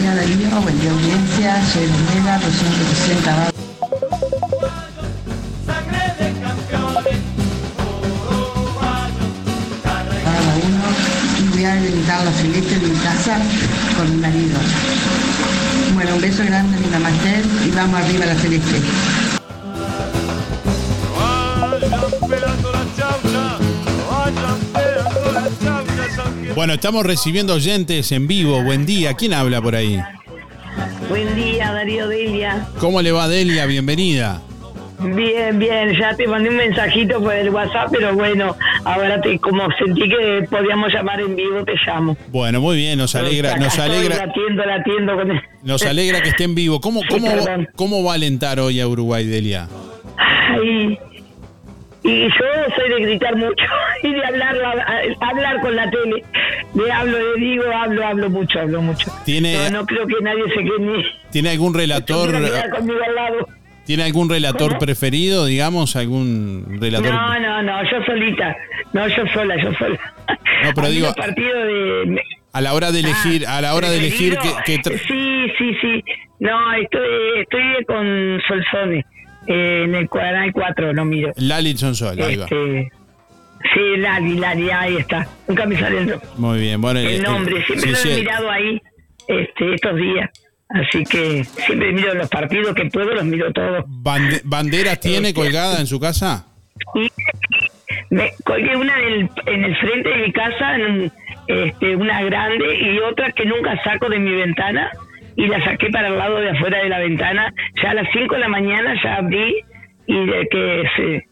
día 0.01 0.15
Darío, 0.15 0.61
buen 0.61 0.80
día 0.80 0.91
audiencia, 0.91 1.65
soy 1.74 1.88
Lumela 1.88 2.36
260 2.39 3.53
1 11.64 11.76
y 11.76 11.80
voy 11.80 11.86
a 11.86 11.89
alentar 11.89 12.26
la 12.26 12.32
celeste 12.32 12.80
de 12.80 12.88
mi 12.88 12.99
casa 12.99 13.39
con 13.97 14.09
mi 14.09 14.22
marido. 14.22 14.57
Bueno, 15.93 16.16
un 16.16 16.22
beso 16.22 16.43
grande, 16.43 16.78
mi 16.78 16.88
namaste 16.88 17.41
y 17.66 17.72
vamos 17.72 18.01
arriba 18.01 18.24
a 18.24 18.28
la 18.28 18.36
celeste. 18.36 18.82
Bueno, 26.55 26.74
estamos 26.74 27.05
recibiendo 27.05 27.55
oyentes 27.55 28.11
en 28.11 28.28
vivo. 28.28 28.61
Buen 28.64 28.86
día. 28.86 29.16
¿Quién 29.16 29.34
habla 29.34 29.61
por 29.61 29.76
ahí? 29.76 29.99
Buen 31.09 31.36
día, 31.36 31.72
Darío 31.72 32.07
Delia. 32.07 32.68
¿Cómo 32.80 33.01
le 33.01 33.11
va 33.11 33.28
Delia? 33.28 33.66
Bienvenida. 33.66 34.41
Bien, 35.04 35.60
bien, 35.60 35.93
ya 35.99 36.16
te 36.16 36.28
mandé 36.28 36.49
un 36.49 36.56
mensajito 36.58 37.22
por 37.22 37.34
el 37.34 37.49
WhatsApp, 37.49 37.89
pero 37.91 38.14
bueno, 38.14 38.56
ahora 38.86 39.20
te, 39.22 39.38
como 39.39 39.68
sentí 39.78 40.08
que 40.10 40.47
podíamos 40.49 40.91
llamar 40.93 41.20
en 41.22 41.36
vivo, 41.36 41.64
te 41.66 41.74
llamo. 41.86 42.16
Bueno, 42.30 42.62
muy 42.62 42.78
bien, 42.78 42.97
nos 42.97 43.16
alegra, 43.16 43.56
nos 43.58 43.78
Estoy 43.78 43.95
alegra, 43.95 44.26
latiendo, 44.26 44.66
latiendo 44.66 45.16
con 45.16 45.32
el- 45.32 45.41
nos 45.64 45.86
alegra 45.86 46.22
que 46.22 46.30
esté 46.30 46.43
en 46.45 46.56
vivo. 46.56 46.80
¿Cómo, 46.82 47.01
Sí, 47.01 47.08
cómo, 47.10 47.28
perdón. 47.32 47.68
cómo 47.76 48.04
va 48.04 48.14
a 48.14 48.16
alentar 48.16 48.60
hoy 48.60 48.80
a 48.80 48.88
Uruguay, 48.88 49.26
Delia? 49.26 49.68
Ay, 50.18 50.97
y 52.06 52.24
yo 52.24 52.45
soy 52.76 52.89
de 52.89 52.99
gritar 53.06 53.36
mucho 53.36 53.64
y 54.04 54.14
de 54.14 54.26
hablar, 54.26 54.56
hablar 55.22 55.62
con 55.62 55.76
la 55.76 55.89
tele. 55.89 56.24
Le 56.76 56.91
hablo, 56.91 57.18
le 57.18 57.39
digo, 57.39 57.64
hablo, 57.74 58.06
hablo 58.06 58.30
mucho, 58.30 58.60
hablo 58.60 58.82
mucho. 58.82 59.12
¿Tiene- 59.26 59.70
No, 59.70 59.80
no 59.82 59.86
creo 59.86 60.06
que 60.08 60.16
nadie 60.22 60.43
se 60.49 60.64
quede 60.64 60.80
ni... 60.80 61.04
¿Tiene 61.32 61.49
algún 61.51 61.74
relator, 61.74 62.32
conmigo 62.72 62.99
al 63.08 63.16
lado. 63.16 63.47
Tiene 63.86 64.03
algún 64.03 64.29
relator 64.29 64.69
¿Cómo? 64.69 64.79
preferido, 64.79 65.45
digamos, 65.45 65.95
algún 65.95 66.77
relator? 66.79 67.11
No, 67.13 67.39
no, 67.39 67.61
no, 67.63 67.84
yo 67.84 68.03
solita. 68.05 68.55
No, 68.93 69.07
yo 69.07 69.25
sola, 69.34 69.55
yo 69.61 69.73
sola. 69.73 69.99
No, 70.63 70.71
pero 70.75 70.89
digo- 70.89 71.07
los 71.07 71.15
partidos 71.15 71.63
de... 71.67 72.21
A 72.53 72.61
la 72.61 72.73
hora 72.75 72.91
de 72.91 72.99
elegir, 72.99 73.47
a 73.47 73.61
la 73.61 73.73
hora 73.73 73.89
de 73.89 73.97
elegir 73.97 74.38
que, 74.63 74.75
Sí, 75.07 75.47
sí, 75.57 75.75
sí. 75.81 76.03
No, 76.39 76.71
estoy, 76.73 77.41
estoy 77.41 77.84
con 77.88 78.39
Solsone. 78.47 78.99
eh, 79.47 79.81
en 79.86 79.95
el 79.95 80.07
canal 80.07 80.51
4 80.53 80.93
no 80.93 81.03
miro. 81.03 81.31
Lali 81.38 81.75
Sonsol, 81.75 82.21
ahí 82.21 82.36
va. 82.36 82.43
Este, 82.45 82.91
sí, 83.73 83.97
Lali, 83.97 84.36
Lali, 84.36 84.69
ahí 84.69 84.97
está. 84.97 85.27
Nunca 85.47 85.65
me 85.65 85.77
sale 85.79 85.97
el, 86.01 86.15
Muy 86.38 86.59
bien, 86.59 86.79
bueno, 86.79 86.99
eh, 86.99 87.15
el 87.15 87.23
nombre. 87.23 87.57
eh, 87.59 87.63
Siempre 87.65 87.95
sí, 87.95 88.05
lo 88.05 88.11
he 88.11 88.15
sí. 88.15 88.21
mirado 88.21 88.51
ahí 88.51 88.81
este, 89.27 89.73
estos 89.73 89.95
días. 89.97 90.29
Así 90.74 91.03
que 91.03 91.43
siempre 91.43 91.91
miro 91.93 92.13
los 92.15 92.28
partidos 92.30 92.74
que 92.74 92.86
puedo, 92.86 93.13
los 93.13 93.24
miro 93.26 93.51
todos. 93.53 93.86
Bande- 93.88 94.41
¿Banderas 94.43 94.99
tiene 94.99 95.30
Este, 95.30 95.39
colgada 95.39 95.80
en 95.80 95.86
su 95.88 95.99
casa? 95.99 96.47
Y 96.95 97.07
me 98.09 98.32
colgué 98.43 98.76
una 98.76 98.93
en 98.99 99.13
el, 99.13 99.30
en 99.45 99.63
el 99.65 99.76
frente 99.78 100.09
de 100.09 100.17
mi 100.17 100.34
casa, 100.34 100.76
en 100.76 101.11
este, 101.47 101.95
una 101.95 102.21
grande 102.24 102.65
y 102.80 102.97
otra 102.99 103.32
que 103.34 103.45
nunca 103.45 103.80
saco 103.84 104.09
de 104.09 104.19
mi 104.19 104.32
ventana 104.32 104.89
y 105.36 105.47
la 105.47 105.63
saqué 105.63 105.89
para 105.91 106.07
el 106.07 106.17
lado 106.17 106.39
de 106.39 106.49
afuera 106.51 106.80
de 106.84 106.89
la 106.89 106.99
ventana. 106.99 107.53
Ya 107.84 107.91
a 107.91 107.93
las 107.93 108.07
5 108.13 108.34
de 108.36 108.39
la 108.41 108.47
mañana 108.47 108.95
ya 109.03 109.15
abrí 109.17 109.55
y 110.07 110.26
de 110.26 110.47
que 110.51 110.84
se 110.95 111.26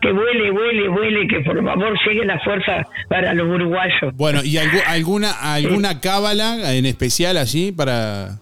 que 0.00 0.12
vuele, 0.12 0.50
vuele, 0.50 0.88
vuele, 0.88 1.26
que 1.26 1.40
por 1.40 1.64
favor 1.64 1.98
llegue 2.06 2.26
la 2.26 2.38
fuerza 2.40 2.82
para 3.08 3.32
los 3.32 3.48
uruguayos. 3.48 4.14
Bueno, 4.14 4.40
¿y 4.44 4.56
algu- 4.56 4.82
alguna 4.86 5.32
alguna 5.54 5.98
cábala 6.00 6.74
en 6.74 6.84
especial 6.84 7.38
allí 7.38 7.72
para 7.72 8.38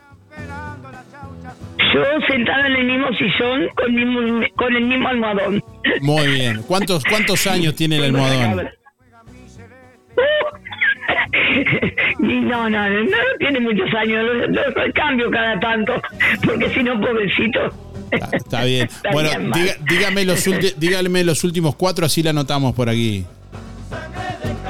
Yo 1.92 2.04
sentada 2.28 2.66
en 2.68 2.76
el 2.76 2.84
mismo 2.86 3.08
sillón 3.14 3.68
con, 3.74 3.94
mismo- 3.94 4.46
con 4.56 4.76
el 4.76 4.84
mismo 4.84 5.08
almohadón. 5.08 5.62
Muy 6.00 6.26
bien. 6.28 6.62
¿Cuántos, 6.66 7.04
cuántos 7.04 7.46
años 7.46 7.74
tiene 7.74 7.96
el 7.96 8.04
almohadón? 8.04 8.68
No, 12.18 12.68
no, 12.68 12.88
no, 12.88 13.00
no 13.04 13.16
tiene 13.38 13.60
muchos 13.60 13.92
años, 13.94 14.24
lo, 14.24 14.46
lo- 14.48 14.92
cambio 14.94 15.30
cada 15.30 15.58
tanto, 15.60 15.94
porque 16.44 16.68
si 16.70 16.82
no, 16.82 17.00
pobrecito. 17.00 17.60
Está 18.32 18.64
bien. 18.64 18.88
Bueno, 19.12 19.30
bien 19.54 19.74
dígame, 19.88 20.24
los 20.24 20.44
dígame 20.78 21.24
los 21.24 21.42
últimos 21.44 21.74
cuatro, 21.76 22.06
así 22.06 22.22
la 22.22 22.30
anotamos 22.30 22.74
por 22.74 22.88
aquí. 22.88 23.24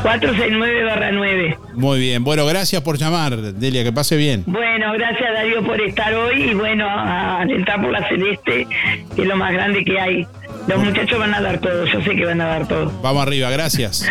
469 0.02 0.84
barra 0.84 1.12
9. 1.12 1.58
Muy 1.74 2.00
bien. 2.00 2.24
Bueno, 2.24 2.44
gracias 2.46 2.82
por 2.82 2.98
llamar, 2.98 3.36
Delia. 3.36 3.84
Que 3.84 3.92
pase 3.92 4.16
bien. 4.16 4.44
Bueno, 4.46 4.92
gracias 4.92 5.32
Darío 5.32 5.62
por 5.64 5.80
estar 5.80 6.12
hoy 6.14 6.50
y 6.50 6.54
bueno, 6.54 6.88
a 6.88 7.40
alentar 7.40 7.80
por 7.80 7.92
la 7.92 8.06
celeste, 8.08 8.66
que 9.14 9.22
es 9.22 9.28
lo 9.28 9.36
más 9.36 9.52
grande 9.52 9.84
que 9.84 10.00
hay. 10.00 10.26
Los 10.66 10.78
muchachos 10.78 11.18
van 11.18 11.34
a 11.34 11.40
dar 11.40 11.58
todo, 11.58 11.86
yo 11.86 12.02
sé 12.02 12.16
que 12.16 12.24
van 12.24 12.40
a 12.40 12.46
dar 12.46 12.68
todo. 12.68 12.92
Vamos 13.02 13.22
arriba, 13.22 13.50
gracias. 13.50 14.08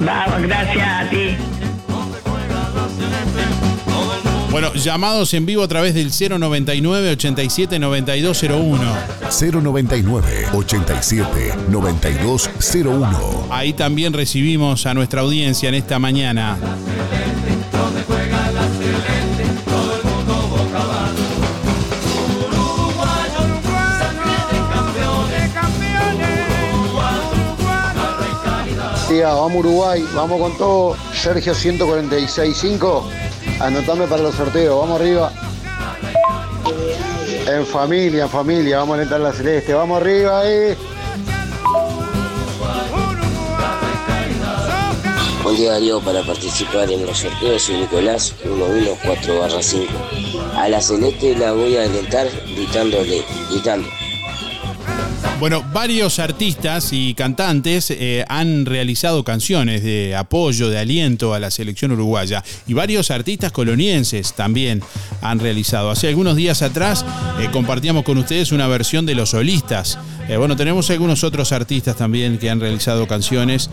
Vamos, 0.00 0.42
gracias 0.42 0.88
a 0.88 1.10
ti. 1.10 1.36
Bueno, 4.50 4.72
llamados 4.72 5.34
en 5.34 5.44
vivo 5.44 5.62
a 5.62 5.68
través 5.68 5.94
del 5.94 6.10
099 6.10 7.10
87 7.12 7.78
9201. 7.78 8.96
099 9.62 10.46
87 10.54 11.54
9201. 11.68 13.48
Ahí 13.50 13.74
también 13.74 14.14
recibimos 14.14 14.86
a 14.86 14.94
nuestra 14.94 15.20
audiencia 15.20 15.68
en 15.68 15.74
esta 15.74 15.98
mañana. 15.98 16.56
Tía, 29.08 29.28
vamos 29.28 29.54
Uruguay, 29.58 30.04
vamos 30.14 30.40
con 30.40 30.56
todo. 30.58 30.96
Sergio 31.14 31.54
146.5. 31.54 33.28
Anotame 33.60 34.06
para 34.06 34.22
los 34.22 34.34
sorteos, 34.36 34.80
vamos 34.80 35.00
arriba. 35.00 35.32
En 37.46 37.66
familia, 37.66 38.24
en 38.24 38.28
familia, 38.28 38.78
vamos 38.78 38.94
a 38.94 38.96
alentar 38.98 39.20
la 39.20 39.32
celeste, 39.32 39.74
vamos 39.74 40.00
arriba 40.00 40.42
eh. 40.44 40.76
Buen 45.42 45.56
día 45.56 45.72
Darío 45.72 46.00
para 46.00 46.22
participar 46.22 46.90
en 46.90 47.04
los 47.06 47.18
sorteos 47.18 47.62
soy 47.62 47.78
Nicolás 47.78 48.34
114 48.42 49.38
barra 49.38 49.62
5. 49.62 49.92
A 50.56 50.68
la 50.68 50.80
celeste 50.80 51.34
la 51.36 51.52
voy 51.52 51.76
a 51.78 51.84
alentar 51.84 52.28
gritándole, 52.54 53.24
gritando. 53.50 53.88
Bueno, 55.40 55.64
varios 55.72 56.18
artistas 56.18 56.88
y 56.92 57.14
cantantes 57.14 57.92
eh, 57.92 58.24
han 58.28 58.66
realizado 58.66 59.22
canciones 59.22 59.84
de 59.84 60.16
apoyo, 60.16 60.68
de 60.68 60.78
aliento 60.78 61.32
a 61.32 61.38
la 61.38 61.52
selección 61.52 61.92
uruguaya. 61.92 62.42
Y 62.66 62.72
varios 62.74 63.12
artistas 63.12 63.52
colonienses 63.52 64.32
también 64.34 64.82
han 65.22 65.38
realizado. 65.38 65.90
Hace 65.92 66.08
algunos 66.08 66.34
días 66.34 66.62
atrás 66.62 67.04
eh, 67.40 67.48
compartíamos 67.52 68.02
con 68.02 68.18
ustedes 68.18 68.50
una 68.50 68.66
versión 68.66 69.06
de 69.06 69.14
los 69.14 69.30
solistas. 69.30 69.96
Eh, 70.28 70.36
bueno, 70.36 70.56
tenemos 70.56 70.90
algunos 70.90 71.22
otros 71.22 71.52
artistas 71.52 71.94
también 71.96 72.38
que 72.38 72.50
han 72.50 72.58
realizado 72.58 73.06
canciones 73.06 73.70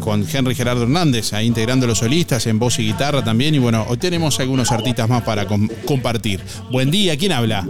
con 0.00 0.26
Henry 0.30 0.54
Gerardo 0.54 0.82
Hernández, 0.82 1.32
ahí 1.32 1.46
integrando 1.46 1.86
los 1.86 1.98
solistas 1.98 2.46
en 2.46 2.58
voz 2.58 2.78
y 2.80 2.82
guitarra 2.86 3.22
también. 3.22 3.54
Y 3.54 3.58
bueno, 3.58 3.86
hoy 3.88 3.96
tenemos 3.96 4.40
algunos 4.40 4.72
artistas 4.72 5.08
más 5.08 5.22
para 5.22 5.46
com- 5.46 5.68
compartir. 5.84 6.40
Buen 6.72 6.90
día, 6.90 7.16
¿quién 7.16 7.30
habla? 7.32 7.64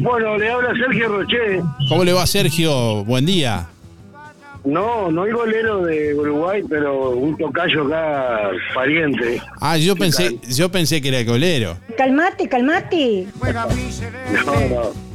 Bueno, 0.00 0.36
le 0.38 0.50
habla 0.50 0.72
Sergio 0.74 1.08
Roché. 1.08 1.60
¿Cómo 1.88 2.04
le 2.04 2.12
va 2.12 2.26
Sergio? 2.26 3.04
Buen 3.04 3.26
día. 3.26 3.68
No, 4.64 5.10
no 5.10 5.24
hay 5.24 5.32
golero 5.32 5.84
de 5.84 6.14
Uruguay, 6.14 6.62
pero 6.68 7.10
un 7.10 7.36
tocayo 7.36 7.84
acá 7.84 8.50
pariente. 8.74 9.40
Ah, 9.60 9.76
yo 9.76 9.96
pensé, 9.96 10.38
yo 10.48 10.70
pensé 10.70 11.02
que 11.02 11.08
era 11.08 11.24
colero. 11.24 11.76
Calmate, 11.96 12.48
calmate. 12.48 13.26
No, 14.46 14.54
no. 14.68 15.12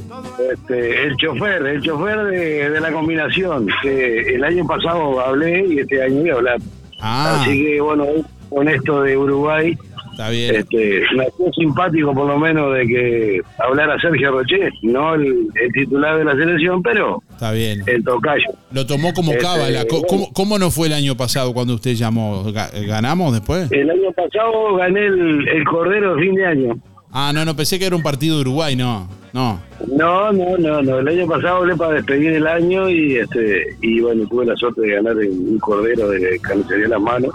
Este, 0.52 1.04
el 1.04 1.16
chofer, 1.16 1.64
el 1.66 1.80
chofer 1.80 2.24
de, 2.24 2.70
de 2.70 2.80
la 2.80 2.92
combinación. 2.92 3.68
Que 3.82 4.34
el 4.34 4.44
año 4.44 4.66
pasado 4.66 5.18
hablé 5.20 5.66
y 5.66 5.78
este 5.78 6.02
año 6.02 6.20
voy 6.20 6.30
a 6.30 6.34
hablar. 6.34 6.58
Ah. 7.00 7.40
Así 7.40 7.64
que 7.64 7.80
bueno, 7.80 8.06
con 8.50 8.68
esto 8.68 9.02
de 9.02 9.16
Uruguay, 9.16 9.78
Está 10.18 10.30
bien. 10.30 10.56
este, 10.56 11.02
me 11.16 11.26
hacía 11.26 11.46
simpático 11.56 12.12
por 12.12 12.26
lo 12.26 12.38
menos 12.38 12.74
de 12.74 12.86
que 12.88 13.40
hablara 13.58 13.96
Sergio 14.00 14.32
Roché, 14.32 14.68
no 14.82 15.14
el, 15.14 15.46
el 15.54 15.72
titular 15.72 16.18
de 16.18 16.24
la 16.24 16.32
selección, 16.32 16.82
pero 16.82 17.22
Está 17.30 17.52
bien. 17.52 17.82
el 17.86 18.02
tocayo. 18.02 18.46
Lo 18.72 18.84
tomó 18.84 19.12
como 19.14 19.30
Este, 19.30 19.44
cábala. 19.44 19.84
¿Cómo, 20.08 20.32
cómo 20.32 20.58
no 20.58 20.72
fue 20.72 20.88
el 20.88 20.94
año 20.94 21.16
pasado 21.16 21.54
cuando 21.54 21.74
usted 21.74 21.92
llamó? 21.94 22.44
Ga- 22.52 22.70
¿Ganamos 22.84 23.32
después? 23.32 23.70
El 23.70 23.88
año 23.90 24.10
pasado 24.10 24.74
gané 24.74 25.06
el, 25.06 25.46
el 25.48 25.64
Cordero 25.64 26.16
de 26.16 26.22
fin 26.22 26.34
de 26.34 26.46
año. 26.46 26.78
Ah, 27.12 27.30
no, 27.32 27.44
no, 27.44 27.54
pensé 27.54 27.78
que 27.78 27.86
era 27.86 27.94
un 27.94 28.02
partido 28.02 28.34
de 28.36 28.40
Uruguay, 28.42 28.74
no. 28.74 29.08
No. 29.32 29.60
No, 29.96 30.32
no, 30.32 30.56
no, 30.58 30.82
no. 30.82 30.98
El 30.98 31.06
año 31.08 31.26
pasado 31.28 31.58
hablé 31.58 31.76
para 31.76 31.92
despedir 31.92 32.32
el 32.32 32.46
año 32.48 32.88
y 32.90 33.18
este 33.18 33.66
y 33.82 34.00
bueno, 34.00 34.26
tuve 34.28 34.46
la 34.46 34.56
suerte 34.56 34.80
de 34.80 34.94
ganar 34.96 35.12
en 35.22 35.30
un 35.30 35.58
cordero 35.60 36.08
de 36.08 36.38
carnicería 36.40 36.88
las 36.88 37.00
manos. 37.00 37.34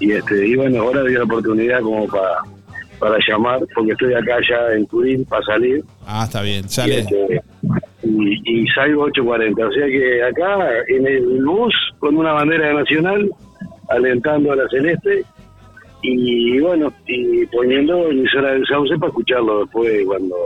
Y 0.00 0.12
este 0.12 0.46
y 0.46 0.56
bueno, 0.56 0.82
ahora 0.82 1.02
dio 1.04 1.18
la 1.18 1.24
oportunidad 1.24 1.80
como 1.80 2.06
para 2.06 2.38
para 2.98 3.16
llamar, 3.28 3.60
porque 3.74 3.92
estoy 3.92 4.14
acá 4.14 4.36
ya 4.48 4.74
en 4.74 4.86
Turín 4.86 5.24
para 5.24 5.42
salir. 5.44 5.84
Ah, 6.06 6.24
está 6.24 6.40
bien. 6.42 6.64
Y, 6.64 6.68
Sale. 6.68 6.98
este, 7.00 7.42
y, 8.02 8.62
y 8.62 8.66
salgo 8.68 9.08
8.40. 9.08 9.68
O 9.68 9.72
sea 9.72 9.86
que 9.86 10.22
acá 10.22 10.68
en 10.88 11.06
el 11.06 11.44
bus 11.44 11.74
con 11.98 12.16
una 12.16 12.32
bandera 12.32 12.72
nacional 12.72 13.28
alentando 13.90 14.52
a 14.52 14.56
la 14.56 14.68
celeste 14.70 15.24
y 16.02 16.58
bueno, 16.60 16.92
y 17.06 17.46
poniendo 17.46 18.10
emisora 18.10 18.52
del 18.52 18.64
Sauce 18.66 18.94
para 18.98 19.08
escucarlo 19.08 19.60
después 19.64 20.04
cuando, 20.06 20.36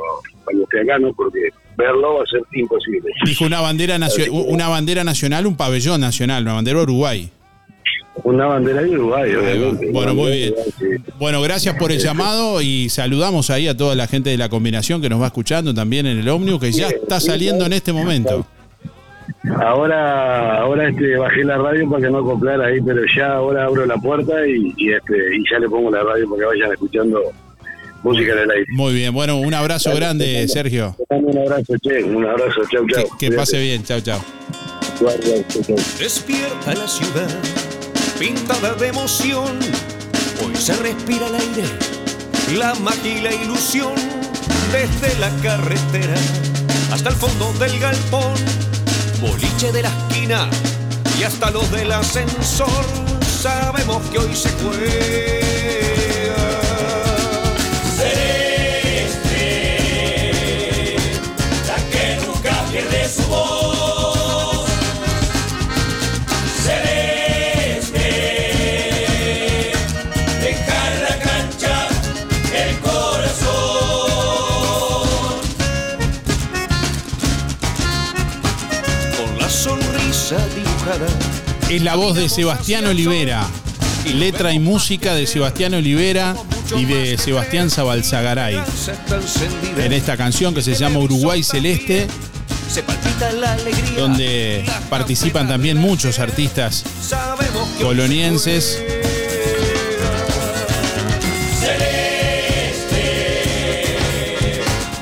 cuando 0.44 0.62
esté 0.64 0.80
acá, 0.82 0.98
¿no? 0.98 1.12
Porque 1.12 1.40
verlo 1.76 2.14
va 2.14 2.22
a 2.22 2.26
ser 2.26 2.40
imposible. 2.52 3.10
Dijo 3.24 3.44
una 3.44 3.60
bandera, 3.60 3.98
nacio- 3.98 4.30
una 4.32 4.68
bandera 4.68 5.02
nacional, 5.04 5.46
un 5.46 5.56
pabellón 5.56 6.00
nacional, 6.00 6.42
una 6.44 6.54
bandera 6.54 6.80
Uruguay. 6.82 7.28
Una 8.24 8.46
bandera 8.46 8.82
de 8.82 8.90
Uruguay, 8.90 9.34
obviamente. 9.34 9.90
Bueno, 9.90 10.14
muy 10.14 10.30
bien. 10.32 10.54
Bueno, 11.18 11.40
gracias 11.40 11.76
por 11.76 11.92
el 11.92 11.98
llamado 11.98 12.60
y 12.60 12.88
saludamos 12.88 13.50
ahí 13.50 13.68
a 13.68 13.76
toda 13.76 13.94
la 13.94 14.06
gente 14.06 14.30
de 14.30 14.36
la 14.36 14.48
combinación 14.48 15.00
que 15.00 15.08
nos 15.08 15.20
va 15.20 15.26
escuchando 15.26 15.72
también 15.72 16.06
en 16.06 16.18
el 16.18 16.28
ómnibus, 16.28 16.60
que 16.60 16.72
ya 16.72 16.88
está 16.88 17.20
saliendo 17.20 17.66
en 17.66 17.72
este 17.72 17.92
momento. 17.92 18.46
Ahora, 19.60 20.60
ahora 20.60 20.88
este, 20.88 21.16
bajé 21.16 21.44
la 21.44 21.58
radio 21.58 21.88
para 21.88 22.02
que 22.02 22.10
no 22.10 22.18
acoplara 22.18 22.66
ahí, 22.66 22.80
pero 22.80 23.00
ya 23.16 23.34
ahora 23.34 23.64
abro 23.64 23.86
la 23.86 23.96
puerta 23.96 24.46
y, 24.46 24.74
y, 24.76 24.92
este, 24.92 25.14
y 25.36 25.44
ya 25.50 25.58
le 25.58 25.68
pongo 25.68 25.90
la 25.90 26.02
radio 26.02 26.28
para 26.28 26.40
que 26.40 26.46
vayan 26.46 26.72
escuchando 26.72 27.22
música 28.02 28.32
en 28.32 28.38
el 28.38 28.50
aire. 28.50 28.66
Muy 28.70 28.94
bien, 28.94 29.14
bueno, 29.14 29.38
un 29.38 29.54
abrazo 29.54 29.94
grande, 29.94 30.46
Sergio. 30.48 30.96
Un 31.08 31.38
abrazo, 31.38 31.74
che, 31.82 32.02
un 32.02 32.24
abrazo, 32.24 32.62
chau, 32.70 32.86
chau. 32.88 33.04
Que 33.18 33.30
pase 33.32 33.60
bien, 33.60 33.82
chao, 33.84 34.00
chao. 34.00 34.20
Despierta 35.98 36.74
la 36.74 36.88
ciudad, 36.88 37.28
pintada 38.18 38.74
de 38.74 38.88
emoción. 38.88 39.58
Hoy 40.44 40.56
se 40.56 40.74
respira 40.76 41.28
el 41.28 41.34
aire, 41.36 41.64
la 42.56 42.74
magia 42.74 43.18
y 43.18 43.20
la 43.20 43.32
ilusión. 43.32 43.94
Desde 44.72 45.18
la 45.18 45.30
carretera 45.42 46.14
hasta 46.92 47.10
el 47.10 47.14
fondo 47.14 47.52
del 47.54 47.78
galpón, 47.78 48.34
boliche 49.20 49.72
de 49.72 49.82
la 49.82 49.88
esquina 49.88 50.48
y 51.18 51.22
hasta 51.22 51.50
los 51.50 51.70
del 51.70 51.92
ascensor. 51.92 52.84
Sabemos 53.40 54.02
que 54.10 54.18
hoy 54.18 54.34
se 54.34 54.50
juega. 54.62 55.37
Es 81.68 81.82
la 81.82 81.96
voz 81.96 82.16
de 82.16 82.28
Sebastián 82.28 82.86
Olivera. 82.86 83.46
Letra 84.14 84.54
y 84.54 84.58
música 84.58 85.14
de 85.14 85.26
Sebastián 85.26 85.74
Olivera 85.74 86.34
y 86.76 86.86
de 86.86 87.18
Sebastián 87.18 87.70
Zabalzagaray. 87.70 88.58
En 89.76 89.92
esta 89.92 90.16
canción 90.16 90.54
que 90.54 90.62
se 90.62 90.74
llama 90.74 90.98
Uruguay 91.00 91.42
Celeste, 91.42 92.06
donde 93.96 94.64
participan 94.88 95.46
también 95.46 95.76
muchos 95.76 96.18
artistas 96.20 96.84
colonienses. 97.82 98.82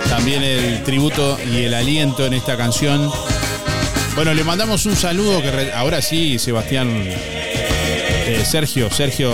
También 0.08 0.42
el 0.42 0.82
tributo 0.82 1.38
y 1.48 1.62
el 1.64 1.74
aliento 1.74 2.26
en 2.26 2.34
esta 2.34 2.56
canción. 2.56 3.08
Bueno, 4.16 4.32
le 4.32 4.44
mandamos 4.44 4.86
un 4.86 4.96
saludo 4.96 5.42
que 5.42 5.72
ahora 5.74 6.00
sí, 6.00 6.38
Sebastián, 6.38 6.88
eh, 7.06 8.42
Sergio, 8.46 8.90
Sergio, 8.90 9.30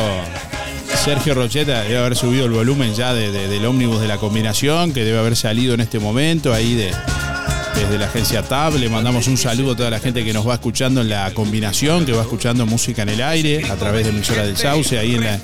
Sergio 1.05 1.35
Rocheta 1.35 1.83
debe 1.83 1.99
haber 1.99 2.17
subido 2.17 2.47
el 2.47 2.51
volumen 2.51 2.93
ya 2.95 3.15
de- 3.15 3.31
de- 3.31 3.47
del 3.49 3.65
ómnibus 3.65 4.01
de 4.01 4.09
la 4.09 4.19
combinación, 4.19 4.93
que 4.93 5.05
debe 5.05 5.19
haber 5.19 5.37
salido 5.37 5.75
en 5.75 5.81
este 5.81 6.01
momento 6.01 6.53
ahí 6.53 6.75
de, 6.75 6.91
desde 7.83 7.99
la 7.99 8.07
agencia 8.07 8.43
TAB. 8.43 8.77
Le 8.79 8.89
mandamos 8.89 9.27
un 9.27 9.37
saludo 9.37 9.73
a 9.73 9.77
toda 9.77 9.91
la 9.91 9.99
gente 10.01 10.25
que 10.25 10.33
nos 10.33 10.47
va 10.49 10.55
escuchando 10.55 11.01
en 11.01 11.09
la 11.09 11.31
combinación, 11.35 12.05
que 12.07 12.13
va 12.13 12.23
escuchando 12.23 12.65
música 12.67 13.03
en 13.03 13.09
el 13.11 13.23
aire 13.23 13.65
a 13.71 13.77
través 13.77 14.05
de 14.05 14.11
emisora 14.11 14.45
del 14.45 14.57
Sauce, 14.57 14.99
ahí 14.99 15.15
en, 15.17 15.25
la- 15.25 15.41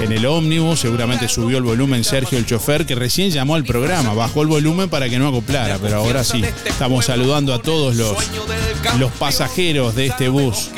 en 0.00 0.12
el 0.12 0.26
ómnibus. 0.26 0.80
Seguramente 0.80 1.28
subió 1.28 1.58
el 1.58 1.64
volumen 1.64 2.04
Sergio, 2.04 2.38
el 2.38 2.46
chofer, 2.46 2.86
que 2.86 2.94
recién 2.94 3.30
llamó 3.30 3.54
al 3.54 3.64
programa. 3.64 4.14
Bajó 4.14 4.42
el 4.42 4.48
volumen 4.48 4.88
para 4.88 5.08
que 5.08 5.18
no 5.18 5.28
acoplara, 5.28 5.78
pero 5.80 5.96
ahora 5.96 6.24
sí. 6.24 6.42
Estamos 6.64 7.04
saludando 7.06 7.52
a 7.54 7.60
todos 7.60 7.96
los, 7.96 8.16
los 8.98 9.10
pasajeros 9.12 9.94
de 9.94 10.06
este 10.06 10.28
bus. 10.28 10.70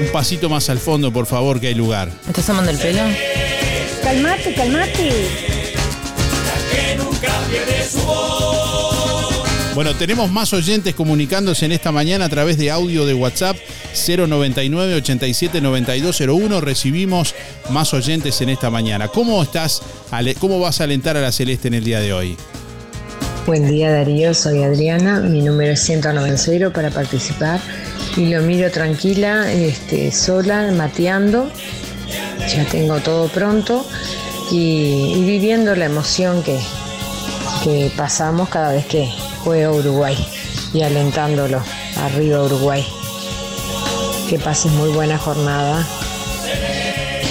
Un 0.00 0.12
pasito 0.12 0.48
más 0.48 0.68
al 0.70 0.78
fondo, 0.78 1.12
por 1.12 1.26
favor, 1.26 1.60
que 1.60 1.68
hay 1.68 1.74
lugar. 1.74 2.08
¿Me 2.24 2.28
estás 2.30 2.46
tomando 2.46 2.70
el 2.70 2.78
pelo? 2.78 3.02
Calmate, 4.02 4.54
calmate. 4.54 5.12
Bueno, 9.74 9.94
tenemos 9.94 10.30
más 10.30 10.52
oyentes 10.52 10.94
comunicándose 10.94 11.66
en 11.66 11.72
esta 11.72 11.92
mañana 11.92 12.24
a 12.24 12.28
través 12.28 12.58
de 12.58 12.70
audio 12.70 13.06
de 13.06 13.14
WhatsApp 13.14 13.56
099 14.06 14.94
87 14.94 15.60
9201. 15.60 16.60
Recibimos 16.60 17.34
más 17.70 17.94
oyentes 17.94 18.40
en 18.40 18.48
esta 18.48 18.70
mañana. 18.70 19.08
¿Cómo 19.08 19.40
estás? 19.42 19.82
¿Cómo 20.40 20.58
vas 20.58 20.80
a 20.80 20.84
alentar 20.84 21.16
a 21.16 21.20
la 21.20 21.30
Celeste 21.30 21.68
en 21.68 21.74
el 21.74 21.84
día 21.84 22.00
de 22.00 22.12
hoy? 22.12 22.36
Buen 23.46 23.66
día 23.66 23.90
Darío, 23.90 24.34
soy 24.34 24.62
Adriana, 24.62 25.20
mi 25.20 25.40
número 25.40 25.72
es 25.72 25.80
190 25.80 26.70
para 26.70 26.90
participar 26.90 27.60
y 28.16 28.26
lo 28.26 28.42
miro 28.42 28.70
tranquila, 28.70 29.50
este, 29.50 30.12
sola, 30.12 30.70
mateando, 30.76 31.50
ya 32.46 32.64
tengo 32.66 32.98
todo 33.00 33.28
pronto 33.28 33.86
y, 34.50 35.14
y 35.16 35.24
viviendo 35.24 35.74
la 35.76 35.86
emoción 35.86 36.42
que, 36.42 36.58
que 37.64 37.90
pasamos 37.96 38.50
cada 38.50 38.72
vez 38.72 38.84
que 38.84 39.08
juega 39.44 39.70
Uruguay 39.70 40.16
y 40.72 40.82
alentándolo 40.82 41.62
arriba 41.96 42.42
Uruguay. 42.42 42.84
Que 44.28 44.38
pases 44.38 44.70
muy 44.72 44.90
buena 44.90 45.18
jornada. 45.18 45.86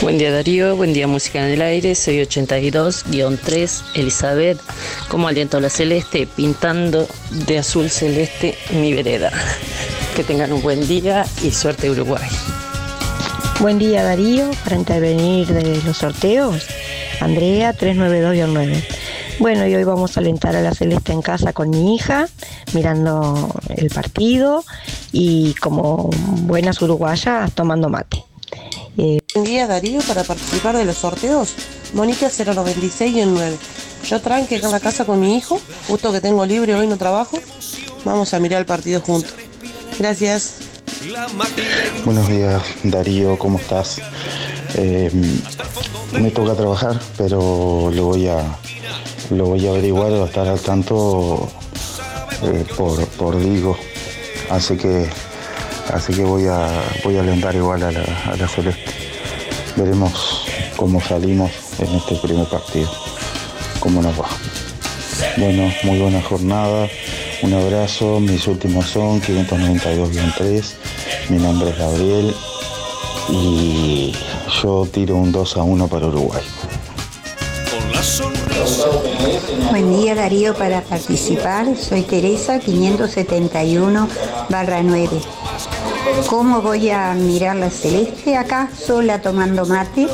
Buen 0.01 0.17
día 0.17 0.31
Darío, 0.31 0.75
buen 0.75 0.93
día 0.93 1.07
Música 1.07 1.39
en 1.39 1.53
el 1.53 1.61
Aire, 1.61 1.95
soy 1.95 2.17
82-3 2.19 3.81
Elizabeth, 3.95 4.59
como 5.09 5.27
aliento 5.27 5.57
a 5.57 5.61
la 5.61 5.69
celeste, 5.69 6.27
pintando 6.27 7.07
de 7.31 7.57
azul 7.57 7.89
celeste 7.89 8.57
mi 8.71 8.93
vereda. 8.93 9.31
Que 10.15 10.23
tengan 10.23 10.53
un 10.53 10.61
buen 10.61 10.87
día 10.87 11.25
y 11.43 11.51
suerte 11.51 11.89
Uruguay. 11.89 12.29
Buen 13.59 13.79
día 13.79 14.03
Darío, 14.03 14.51
para 14.63 14.75
intervenir 14.75 15.47
de 15.47 15.81
los 15.81 15.97
sorteos, 15.97 16.67
Andrea 17.19 17.73
392-9. 17.75 19.06
Bueno, 19.39 19.67
y 19.67 19.75
hoy 19.75 19.83
vamos 19.83 20.17
a 20.17 20.19
alentar 20.19 20.55
a 20.55 20.61
la 20.61 20.73
Celeste 20.73 21.11
en 21.11 21.21
casa 21.21 21.53
con 21.53 21.69
mi 21.69 21.95
hija, 21.95 22.27
mirando 22.73 23.53
el 23.69 23.89
partido 23.91 24.65
y 25.11 25.53
como 25.55 26.09
buenas 26.43 26.81
uruguayas 26.81 27.51
tomando 27.53 27.87
mate. 27.87 28.23
Eh, 28.97 29.19
Buen 29.35 29.45
día 29.45 29.67
Darío, 29.67 30.01
para 30.01 30.23
participar 30.23 30.75
de 30.75 30.85
los 30.85 30.97
sorteos, 30.97 31.53
Mónica 31.93 32.29
096 32.29 33.15
y 33.15 33.19
el 33.19 33.33
9. 33.33 33.57
Yo 34.07 34.21
tranque 34.21 34.55
acá 34.55 34.67
en 34.67 34.71
la 34.71 34.79
casa 34.79 35.05
con 35.05 35.19
mi 35.19 35.37
hijo, 35.37 35.61
justo 35.87 36.11
que 36.11 36.19
tengo 36.19 36.43
libre 36.45 36.73
hoy 36.73 36.87
no 36.87 36.97
trabajo. 36.97 37.37
Vamos 38.05 38.33
a 38.33 38.39
mirar 38.39 38.61
el 38.61 38.65
partido 38.65 39.01
juntos. 39.01 39.35
Gracias. 39.99 40.55
Buenos 42.05 42.27
días, 42.27 42.61
Darío, 42.83 43.37
¿cómo 43.37 43.59
estás? 43.59 44.01
Eh, 44.75 45.11
me 46.13 46.31
toca 46.31 46.55
trabajar, 46.55 46.99
pero 47.17 47.91
lo 47.93 48.05
voy 48.05 48.27
a 48.27 48.41
lo 49.29 49.45
voy 49.45 49.65
a 49.67 49.71
averiguar, 49.71 50.11
voy 50.11 50.21
a 50.21 50.25
estar 50.25 50.47
al 50.47 50.59
tanto 50.59 51.49
eh, 52.43 52.65
por, 52.75 53.05
por 53.09 53.39
Digo. 53.39 53.77
Así 54.49 54.77
que 54.77 55.09
así 55.93 56.13
que 56.13 56.23
voy 56.23 56.45
a 56.47 56.69
voy 57.03 57.17
a 57.17 57.21
alentar 57.21 57.55
igual 57.55 57.83
a 57.83 57.91
la, 57.91 58.03
a 58.31 58.35
la 58.35 58.47
Celeste. 58.47 58.91
Veremos 59.75 60.45
cómo 60.75 61.01
salimos 61.01 61.51
en 61.79 61.95
este 61.95 62.15
primer 62.15 62.47
partido, 62.47 62.89
cómo 63.79 64.01
nos 64.01 64.19
va. 64.19 64.27
Bueno, 65.37 65.71
muy 65.83 65.99
buena 65.99 66.21
jornada. 66.21 66.87
Un 67.41 67.53
abrazo. 67.53 68.19
Mis 68.19 68.47
últimos 68.47 68.87
son 68.87 69.21
592-3. 69.21 70.73
Mi 71.29 71.37
nombre 71.37 71.69
es 71.69 71.77
Gabriel. 71.77 72.33
Y 73.29 74.13
yo 74.61 74.87
tiro 74.91 75.15
un 75.15 75.31
2 75.31 75.57
a 75.57 75.63
1 75.63 75.87
para 75.87 76.07
Uruguay. 76.07 76.43
Buen 79.69 79.91
día 79.91 80.15
Darío 80.15 80.53
para 80.53 80.81
participar. 80.81 81.75
Soy 81.75 82.03
Teresa 82.03 82.59
571 82.59 84.07
barra 84.49 84.81
9. 84.81 85.09
¿Cómo 86.27 86.61
voy 86.61 86.89
a 86.89 87.13
mirar 87.13 87.57
la 87.57 87.69
celeste 87.69 88.37
acá? 88.37 88.69
Sola 88.77 89.21
tomando 89.21 89.65
mate. 89.65 90.07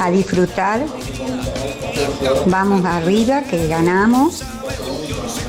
A 0.00 0.10
disfrutar. 0.10 0.84
Vamos 2.46 2.84
arriba, 2.84 3.42
que 3.42 3.68
ganamos. 3.68 4.42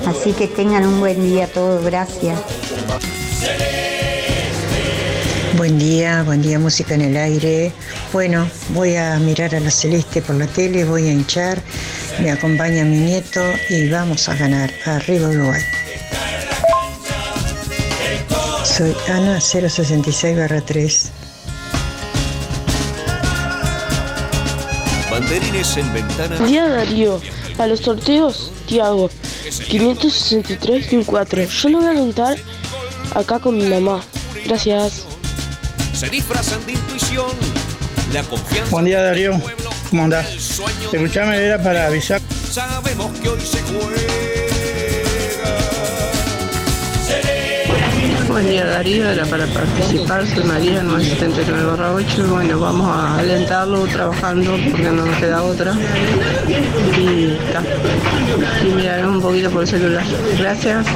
Así 0.05 0.33
que 0.33 0.47
tengan 0.47 0.85
un 0.85 0.99
buen 0.99 1.23
día 1.23 1.47
todos. 1.47 1.83
Gracias. 1.83 2.39
Buen 5.57 5.77
día, 5.79 6.23
buen 6.23 6.41
día, 6.41 6.59
música 6.59 6.95
en 6.95 7.01
el 7.01 7.17
aire. 7.17 7.71
Bueno, 8.11 8.47
voy 8.69 8.95
a 8.95 9.17
mirar 9.17 9.55
a 9.55 9.59
la 9.59 9.71
celeste 9.71 10.21
por 10.21 10.35
la 10.35 10.47
tele, 10.47 10.83
voy 10.83 11.07
a 11.07 11.11
hinchar, 11.11 11.61
me 12.19 12.31
acompaña 12.31 12.83
mi 12.83 12.97
nieto 12.97 13.41
y 13.69 13.89
vamos 13.89 14.27
a 14.29 14.35
ganar. 14.35 14.71
Arriba 14.85 15.29
Uruguay. 15.29 15.61
Soy 18.63 18.95
Ana 19.09 19.37
066-3. 19.37 21.09
Banderines 25.11 25.77
en 25.77 25.93
ventana. 25.93 26.37
Día 26.45 26.67
Darío, 26.67 27.21
a 27.59 27.67
los 27.67 27.81
sorteos, 27.81 28.51
Tiago, 28.67 29.09
563 29.67 30.93
y 30.93 30.95
un 30.95 31.03
4. 31.03 31.43
Yo 31.43 31.69
lo 31.69 31.77
voy 31.79 31.87
a 31.87 31.91
alentar 31.91 32.37
acá 33.13 33.39
con 33.39 33.57
mi 33.57 33.65
mamá. 33.65 34.01
Gracias. 34.45 35.03
Se 35.93 36.09
disfrazan 36.09 36.65
de 36.65 36.73
intuición. 36.73 37.31
La 38.11 38.23
confianza. 38.23 38.71
Buen 38.71 38.85
día 38.85 39.01
Darío, 39.01 39.39
¿cómo 39.93 40.05
andás? 40.05 40.59
Escuchame, 40.91 41.37
era 41.37 41.61
para 41.61 41.85
avisar. 41.85 42.19
Sabemos 42.49 43.11
que 43.19 43.29
hoy 43.29 43.39
se 43.41 43.61
Buen 48.27 48.49
día 48.49 48.65
Darío, 48.65 49.07
era 49.07 49.23
para 49.27 49.45
participar, 49.45 50.25
soy 50.25 50.45
María 50.45 50.81
979 50.81 51.83
8 51.93 52.07
y 52.17 52.21
bueno, 52.27 52.59
vamos 52.59 52.87
a 52.87 53.19
alentarlo 53.19 53.85
trabajando 53.85 54.57
porque 54.71 54.89
no 54.89 55.05
nos 55.05 55.15
queda 55.17 55.43
otra. 55.43 55.75
Y, 56.97 57.37
y 58.65 58.73
mirar 58.73 59.05
un 59.05 59.21
poquito 59.21 59.51
por 59.51 59.61
el 59.61 59.67
celular. 59.67 60.03
Gracias. 60.39 60.87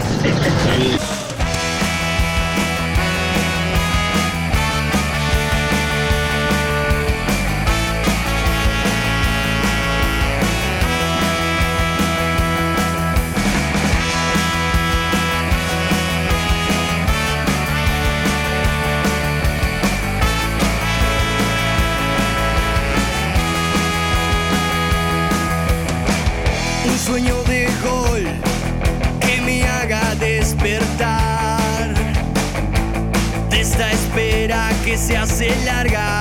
Se 35.48 35.66
larga. 35.66 36.17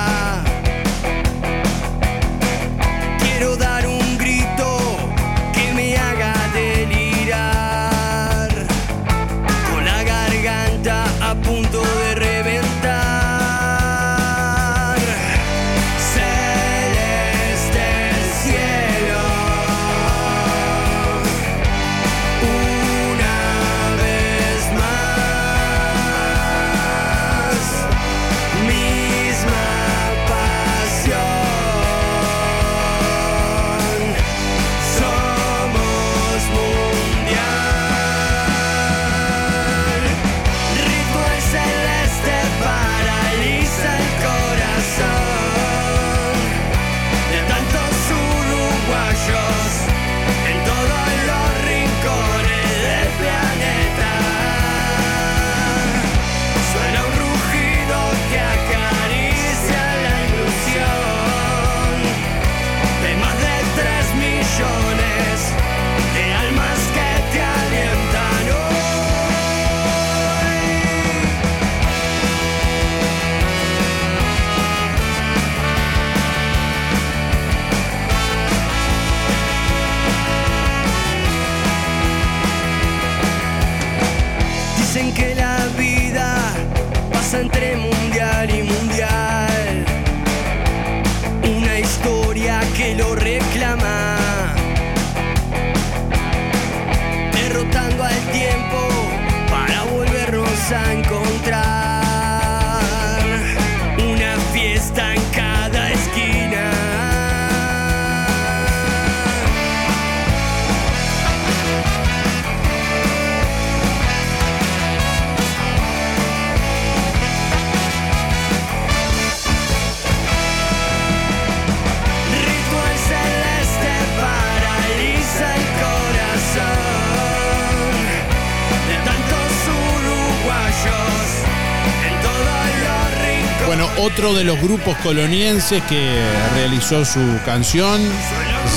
De 134.33 134.43
los 134.43 134.59
grupos 134.61 134.97
colonienses 134.97 135.81
que 135.83 136.19
realizó 136.55 137.05
su 137.05 137.19
canción 137.45 138.01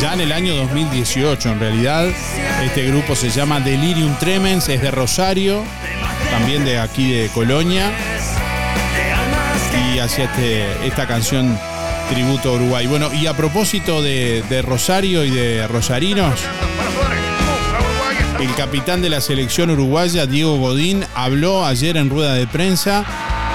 ya 0.00 0.14
en 0.14 0.20
el 0.20 0.32
año 0.32 0.54
2018 0.54 1.48
en 1.48 1.60
realidad. 1.60 2.08
Este 2.62 2.86
grupo 2.86 3.16
se 3.16 3.30
llama 3.30 3.58
Delirium 3.58 4.16
Tremens, 4.18 4.68
es 4.68 4.80
de 4.80 4.90
Rosario, 4.90 5.64
también 6.30 6.64
de 6.64 6.78
aquí 6.78 7.10
de 7.10 7.28
Colonia. 7.28 7.90
Y 9.92 9.98
hacía 9.98 10.26
este, 10.26 10.86
esta 10.86 11.06
canción 11.06 11.58
tributo 12.10 12.50
a 12.50 12.52
Uruguay. 12.52 12.86
Bueno, 12.86 13.12
y 13.12 13.26
a 13.26 13.36
propósito 13.36 14.02
de, 14.02 14.44
de 14.48 14.62
Rosario 14.62 15.24
y 15.24 15.30
de 15.30 15.66
rosarinos, 15.66 16.38
el 18.38 18.54
capitán 18.54 19.02
de 19.02 19.10
la 19.10 19.20
selección 19.20 19.70
uruguaya, 19.70 20.26
Diego 20.26 20.56
Godín, 20.58 21.04
habló 21.14 21.66
ayer 21.66 21.96
en 21.96 22.08
rueda 22.08 22.34
de 22.34 22.46
prensa 22.46 23.04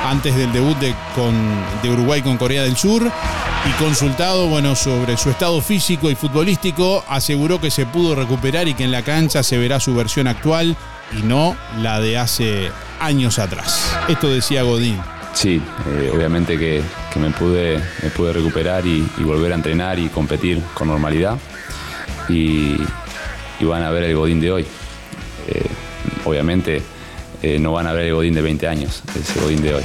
antes 0.09 0.35
del 0.35 0.51
debut 0.51 0.77
de, 0.77 0.93
con, 1.15 1.33
de 1.81 1.89
Uruguay 1.89 2.21
con 2.21 2.37
Corea 2.37 2.63
del 2.63 2.77
Sur 2.77 3.03
y 3.03 3.83
consultado 3.83 4.47
bueno, 4.47 4.75
sobre 4.75 5.17
su 5.17 5.29
estado 5.29 5.61
físico 5.61 6.11
y 6.11 6.15
futbolístico, 6.15 7.03
aseguró 7.07 7.59
que 7.59 7.71
se 7.71 7.85
pudo 7.85 8.15
recuperar 8.15 8.67
y 8.67 8.75
que 8.75 8.83
en 8.83 8.91
la 8.91 9.01
cancha 9.01 9.41
se 9.41 9.57
verá 9.57 9.79
su 9.79 9.95
versión 9.95 10.27
actual 10.27 10.75
y 11.17 11.23
no 11.23 11.55
la 11.81 11.99
de 11.99 12.17
hace 12.17 12.71
años 12.99 13.39
atrás. 13.39 13.97
Esto 14.07 14.29
decía 14.29 14.63
Godín. 14.63 14.99
Sí, 15.33 15.61
eh, 15.87 16.11
obviamente 16.15 16.57
que, 16.57 16.81
que 17.11 17.19
me, 17.19 17.31
pude, 17.31 17.81
me 18.01 18.09
pude 18.09 18.31
recuperar 18.31 18.85
y, 18.85 19.01
volver 19.19 19.51
a 19.51 19.55
entrenar 19.55 19.99
y 19.99 20.07
competir 20.09 20.61
con 20.73 20.87
normalidad. 20.87 21.37
Y, 22.29 22.77
y 23.59 23.65
van 23.65 23.83
a 23.83 23.89
ver 23.89 24.03
el 24.03 24.15
Godín 24.15 24.39
de 24.39 24.51
hoy. 24.51 24.65
Eh, 25.47 25.65
obviamente 26.23 26.81
eh, 27.45 27.59
no 27.59 27.73
van 27.73 27.85
a 27.85 27.93
ver 27.93 28.05
el 28.05 28.15
Godín 28.15 28.33
de 28.33 28.41
20 28.41 28.67
años, 28.67 29.03
es 29.15 29.35
el 29.35 29.43
Godín 29.43 29.61
de 29.61 29.75
hoy. 29.75 29.83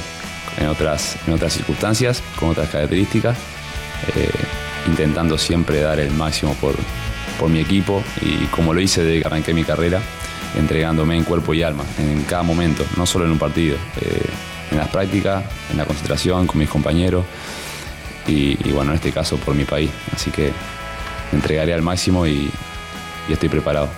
En 0.56 0.68
otras, 0.68 1.16
en 1.26 1.34
otras 1.34 1.52
circunstancias, 1.52 2.22
con 2.38 2.48
otras 2.48 2.70
características, 2.70 3.36
eh, 4.16 4.30
intentando 4.86 5.36
siempre 5.36 5.82
dar 5.82 6.00
el 6.00 6.10
máximo 6.10 6.54
por, 6.54 6.74
por 7.38 7.50
mi 7.50 7.60
equipo 7.60 8.02
y 8.22 8.46
como 8.46 8.72
lo 8.72 8.80
hice 8.80 9.04
desde 9.04 9.20
que 9.20 9.26
arranqué 9.26 9.52
mi 9.52 9.64
carrera, 9.64 10.00
entregándome 10.56 11.18
en 11.18 11.24
cuerpo 11.24 11.52
y 11.52 11.62
alma, 11.62 11.84
en 11.98 12.22
cada 12.22 12.42
momento, 12.42 12.82
no 12.96 13.04
solo 13.04 13.26
en 13.26 13.32
un 13.32 13.38
partido, 13.38 13.76
eh, 14.00 14.30
en 14.70 14.78
las 14.78 14.88
prácticas, 14.88 15.44
en 15.70 15.76
la 15.76 15.84
concentración, 15.84 16.46
con 16.46 16.58
mis 16.58 16.70
compañeros 16.70 17.26
y, 18.26 18.56
y 18.66 18.72
bueno, 18.72 18.92
en 18.92 18.96
este 18.96 19.12
caso 19.12 19.36
por 19.36 19.54
mi 19.54 19.64
país. 19.64 19.90
Así 20.14 20.30
que 20.30 20.50
entregaré 21.30 21.74
al 21.74 21.82
máximo 21.82 22.26
y, 22.26 22.50
y 23.28 23.32
estoy 23.34 23.50
preparado. 23.50 23.90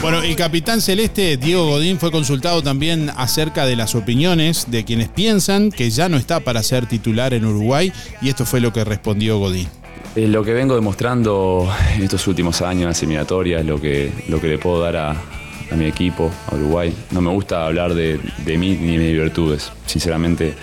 Bueno, 0.00 0.22
el 0.22 0.36
capitán 0.36 0.80
celeste 0.80 1.36
Diego 1.36 1.66
Godín 1.66 1.98
fue 1.98 2.12
consultado 2.12 2.62
también 2.62 3.10
acerca 3.16 3.66
de 3.66 3.74
las 3.74 3.96
opiniones 3.96 4.70
de 4.70 4.84
quienes 4.84 5.08
piensan 5.08 5.70
que 5.72 5.90
ya 5.90 6.08
no 6.08 6.16
está 6.16 6.38
para 6.38 6.62
ser 6.62 6.86
titular 6.86 7.34
en 7.34 7.44
Uruguay 7.44 7.92
y 8.22 8.28
esto 8.28 8.46
fue 8.46 8.60
lo 8.60 8.72
que 8.72 8.84
respondió 8.84 9.38
Godín. 9.38 9.66
Eh, 10.14 10.28
lo 10.28 10.44
que 10.44 10.52
vengo 10.52 10.76
demostrando 10.76 11.68
en 11.96 12.02
estos 12.02 12.26
últimos 12.28 12.62
años 12.62 12.82
en 12.82 12.88
las 12.88 13.02
eliminatorias, 13.02 13.66
lo 13.66 13.80
que, 13.80 14.12
lo 14.28 14.40
que 14.40 14.46
le 14.46 14.58
puedo 14.58 14.80
dar 14.80 14.96
a, 14.96 15.10
a 15.10 15.76
mi 15.76 15.86
equipo, 15.86 16.30
a 16.46 16.54
Uruguay. 16.54 16.94
No 17.10 17.20
me 17.20 17.30
gusta 17.30 17.66
hablar 17.66 17.92
de, 17.92 18.20
de 18.44 18.56
mí 18.56 18.78
ni 18.80 18.96
de 18.96 19.04
mis 19.04 19.20
virtudes. 19.20 19.72
Sinceramente, 19.86 20.54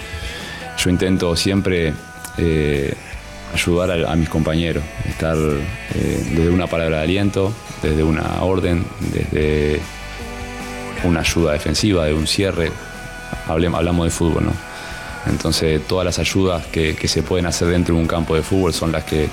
yo 0.77 0.89
intento 0.89 1.36
siempre 1.36 1.93
eh, 2.38 2.93
ayudar 3.53 4.05
a, 4.05 4.15
mis 4.15 4.29
compañeros, 4.29 4.83
estar 5.07 5.37
eh, 5.37 6.23
desde 6.31 6.49
una 6.49 6.67
palabra 6.67 6.97
de 6.97 7.03
aliento, 7.03 7.53
desde 7.81 8.03
una 8.03 8.41
orden, 8.41 8.85
desde 9.13 9.79
una 11.03 11.21
ayuda 11.21 11.53
defensiva, 11.53 12.05
de 12.05 12.13
un 12.13 12.27
cierre. 12.27 12.71
Hablamos 13.47 14.05
de 14.05 14.11
fútbol, 14.11 14.45
¿no? 14.45 14.51
Entonces 15.27 15.81
todas 15.87 16.05
las 16.05 16.19
ayudas 16.19 16.65
que, 16.67 16.95
se 17.07 17.23
pueden 17.23 17.45
hacer 17.45 17.69
dentro 17.69 17.95
de 17.95 18.01
un 18.01 18.07
campo 18.07 18.35
de 18.35 18.43
fútbol 18.43 18.73
son 18.73 18.91
las 18.91 19.03
que, 19.03 19.27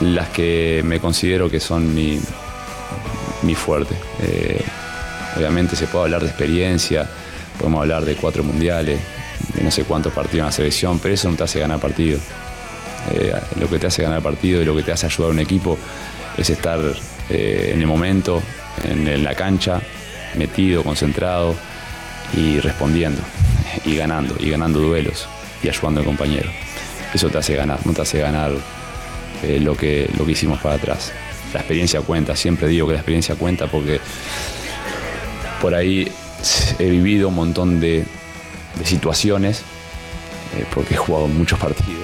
las 0.00 0.28
que 0.28 0.82
me 0.84 1.00
considero 1.00 1.50
que 1.50 1.60
son 1.60 1.94
mi, 1.94 2.20
mi 3.42 3.54
fuerte. 3.54 3.96
Eh, 4.20 4.62
obviamente 5.36 5.74
se 5.74 5.86
puede 5.86 6.04
hablar 6.04 6.22
de 6.22 6.28
experiencia, 6.28 7.08
podemos 7.58 7.80
hablar 7.80 8.04
de 8.04 8.14
cuatro 8.14 8.44
mundiales, 8.44 9.00
de 9.54 9.64
no 9.64 9.70
sé 9.70 9.84
cuántos 9.84 10.12
partidos 10.12 10.40
en 10.40 10.46
la 10.46 10.52
selección, 10.52 10.98
pero 11.00 11.14
eso 11.14 11.30
no 11.30 11.36
te 11.36 11.44
hace 11.44 11.58
ganar 11.58 11.80
partido. 11.80 12.18
Eh, 13.10 13.32
lo 13.58 13.68
que 13.68 13.78
te 13.78 13.86
hace 13.86 14.02
ganar 14.02 14.22
partido 14.22 14.60
y 14.60 14.64
lo 14.64 14.76
que 14.76 14.82
te 14.82 14.92
hace 14.92 15.06
ayudar 15.06 15.30
a 15.30 15.32
un 15.32 15.40
equipo 15.40 15.78
es 16.36 16.50
estar 16.50 16.78
eh, 17.30 17.70
en 17.74 17.80
el 17.80 17.86
momento, 17.86 18.42
en, 18.84 19.24
la 19.24 19.34
cancha, 19.34 19.80
metido, 20.36 20.82
concentrado 20.82 21.54
y 22.36 22.60
respondiendo 22.60 23.22
y 23.84 23.96
ganando, 23.96 24.36
y 24.38 24.50
ganando 24.50 24.80
duelos 24.80 25.28
y 25.62 25.68
ayudando 25.68 26.00
al 26.00 26.06
compañero. 26.06 26.50
Eso 27.14 27.30
te 27.30 27.38
hace 27.38 27.56
ganar, 27.56 27.80
no 27.86 27.92
te 27.92 28.02
hace 28.02 28.20
ganar 28.20 28.52
eh, 29.42 29.58
lo, 29.60 29.76
que, 29.76 30.10
lo 30.18 30.26
que 30.26 30.32
hicimos 30.32 30.60
para 30.60 30.74
atrás. 30.74 31.12
La 31.54 31.60
experiencia 31.60 32.02
cuenta, 32.02 32.36
siempre 32.36 32.68
digo 32.68 32.86
que 32.86 32.92
la 32.92 32.98
experiencia 32.98 33.34
cuenta 33.34 33.66
porque 33.66 34.00
por 35.62 35.74
ahí 35.74 36.10
he 36.78 36.90
vivido 36.90 37.28
un 37.28 37.34
montón 37.34 37.80
de, 37.80 38.04
situaciones, 38.84 39.62
porque 40.72 40.94
he 40.94 40.96
jugado 40.96 41.26
muchos 41.26 41.58
partidos, 41.58 41.97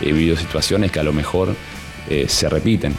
he 0.00 0.12
vivido 0.12 0.36
situaciones 0.36 0.90
que 0.90 1.00
a 1.00 1.02
lo 1.02 1.12
mejor 1.12 1.54
eh, 2.08 2.26
se 2.28 2.48
repiten. 2.48 2.94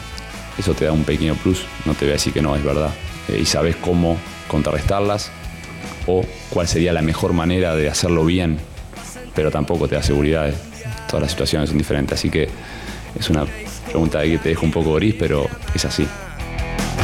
Eso 0.58 0.74
te 0.74 0.84
da 0.84 0.92
un 0.92 1.04
pequeño 1.04 1.34
plus, 1.36 1.64
no 1.84 1.94
te 1.94 2.04
voy 2.04 2.10
a 2.10 2.12
decir 2.14 2.32
que 2.32 2.42
no, 2.42 2.54
es 2.54 2.62
verdad. 2.62 2.90
Eh, 3.28 3.38
y 3.42 3.46
sabes 3.46 3.76
cómo 3.76 4.16
contrarrestarlas 4.48 5.30
o 6.06 6.24
cuál 6.50 6.68
sería 6.68 6.92
la 6.92 7.02
mejor 7.02 7.32
manera 7.32 7.74
de 7.74 7.88
hacerlo 7.88 8.24
bien, 8.24 8.58
pero 9.34 9.50
tampoco 9.50 9.88
te 9.88 9.94
da 9.94 10.02
seguridad. 10.02 10.52
Todas 11.08 11.22
las 11.22 11.30
situaciones 11.32 11.70
son 11.70 11.78
diferentes, 11.78 12.18
así 12.18 12.30
que 12.30 12.48
es 13.18 13.30
una 13.30 13.44
pregunta 13.86 14.22
que 14.22 14.38
te 14.38 14.50
deja 14.50 14.62
un 14.62 14.70
poco 14.70 14.94
gris, 14.94 15.14
pero 15.18 15.48
es 15.74 15.84
así. 15.84 16.06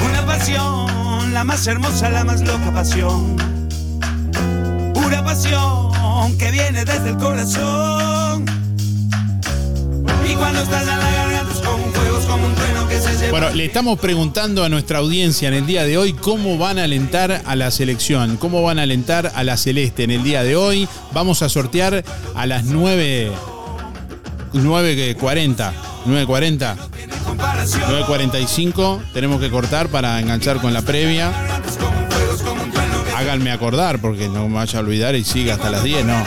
Una 0.08 0.24
pasión, 0.24 1.32
la 1.32 1.44
más 1.44 1.66
hermosa, 1.66 2.10
la 2.10 2.24
más 2.24 2.42
loca 2.42 2.72
pasión. 2.72 3.36
Pura 4.94 5.24
pasión 5.24 6.36
que 6.38 6.50
viene 6.50 6.84
desde 6.84 7.10
el 7.10 7.16
corazón. 7.16 8.05
Cuando 10.38 10.62
estás 10.62 10.82
en 10.82 10.98
la 10.98 11.10
garganta 11.10 11.52
es 11.52 11.60
como 11.60 11.84
un 11.84 11.92
fuego, 11.92 12.18
es 12.18 12.24
como 12.26 12.46
un 12.46 12.54
trueno 12.54 12.88
que 12.88 13.00
se 13.00 13.16
lleva. 13.16 13.30
Bueno, 13.30 13.50
le 13.50 13.64
estamos 13.64 13.98
preguntando 13.98 14.64
a 14.64 14.68
nuestra 14.68 14.98
audiencia 14.98 15.48
en 15.48 15.54
el 15.54 15.66
día 15.66 15.84
de 15.84 15.98
hoy 15.98 16.12
cómo 16.12 16.58
van 16.58 16.78
a 16.78 16.84
alentar 16.84 17.42
a 17.44 17.56
la 17.56 17.70
selección, 17.70 18.36
cómo 18.36 18.62
van 18.62 18.78
a 18.78 18.82
alentar 18.82 19.32
a 19.34 19.44
la 19.44 19.56
celeste 19.56 20.04
en 20.04 20.10
el 20.10 20.22
día 20.22 20.42
de 20.42 20.56
hoy. 20.56 20.88
Vamos 21.12 21.42
a 21.42 21.48
sortear 21.48 22.04
a 22.34 22.46
las 22.46 22.64
9 22.64 23.32
9.40 24.52 25.72
9.40 26.06 26.76
9.45 27.36 29.02
tenemos 29.12 29.40
que 29.40 29.50
cortar 29.50 29.88
para 29.88 30.20
enganchar 30.20 30.60
con 30.60 30.72
la 30.72 30.82
previa 30.82 31.32
háganme 33.16 33.50
acordar 33.50 34.00
porque 34.00 34.28
no 34.28 34.48
me 34.48 34.54
vaya 34.54 34.78
a 34.78 34.82
olvidar 34.82 35.14
y 35.14 35.24
siga 35.24 35.54
hasta 35.54 35.70
las 35.70 35.82
10 35.82 36.06
no 36.06 36.22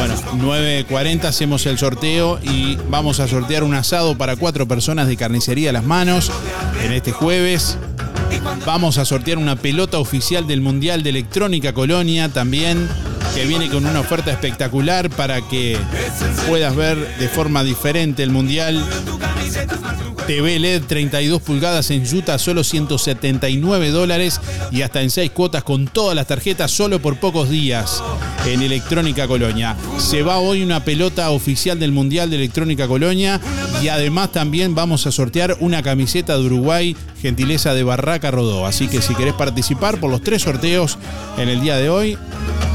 bueno 0.00 0.14
9.40 0.38 1.24
hacemos 1.24 1.66
el 1.66 1.78
sorteo 1.78 2.38
y 2.42 2.76
vamos 2.88 3.20
a 3.20 3.28
sortear 3.28 3.64
un 3.64 3.74
asado 3.74 4.16
para 4.16 4.36
cuatro 4.36 4.66
personas 4.66 5.08
de 5.08 5.16
carnicería 5.16 5.72
las 5.72 5.84
manos 5.84 6.30
en 6.82 6.92
este 6.92 7.12
jueves 7.12 7.76
Vamos 8.64 8.98
a 8.98 9.04
sortear 9.04 9.38
una 9.38 9.56
pelota 9.56 9.98
oficial 9.98 10.46
del 10.46 10.60
Mundial 10.60 11.02
de 11.02 11.10
Electrónica 11.10 11.72
Colonia 11.72 12.28
también, 12.28 12.88
que 13.34 13.44
viene 13.44 13.68
con 13.68 13.84
una 13.84 14.00
oferta 14.00 14.30
espectacular 14.30 15.10
para 15.10 15.40
que 15.42 15.76
puedas 16.48 16.74
ver 16.76 16.96
de 17.18 17.28
forma 17.28 17.64
diferente 17.64 18.22
el 18.22 18.30
Mundial. 18.30 18.82
TV 20.30 20.60
LED 20.60 20.82
32 20.86 21.42
pulgadas 21.42 21.90
en 21.90 22.04
Utah, 22.14 22.38
solo 22.38 22.62
179 22.62 23.90
dólares 23.90 24.40
y 24.70 24.82
hasta 24.82 25.02
en 25.02 25.10
6 25.10 25.32
cuotas 25.32 25.64
con 25.64 25.88
todas 25.88 26.14
las 26.14 26.28
tarjetas, 26.28 26.70
solo 26.70 27.02
por 27.02 27.18
pocos 27.18 27.50
días 27.50 28.00
en 28.46 28.62
Electrónica 28.62 29.26
Colonia. 29.26 29.74
Se 29.98 30.22
va 30.22 30.38
hoy 30.38 30.62
una 30.62 30.84
pelota 30.84 31.30
oficial 31.30 31.80
del 31.80 31.90
Mundial 31.90 32.30
de 32.30 32.36
Electrónica 32.36 32.86
Colonia 32.86 33.40
y 33.82 33.88
además 33.88 34.30
también 34.30 34.76
vamos 34.76 35.04
a 35.08 35.10
sortear 35.10 35.56
una 35.58 35.82
camiseta 35.82 36.38
de 36.38 36.44
Uruguay, 36.44 36.96
gentileza 37.20 37.74
de 37.74 37.82
Barraca 37.82 38.30
Rodó. 38.30 38.66
Así 38.66 38.86
que 38.86 39.02
si 39.02 39.16
querés 39.16 39.34
participar 39.34 39.98
por 39.98 40.12
los 40.12 40.22
tres 40.22 40.42
sorteos 40.42 40.96
en 41.38 41.48
el 41.48 41.60
día 41.60 41.76
de 41.76 41.90
hoy, 41.90 42.16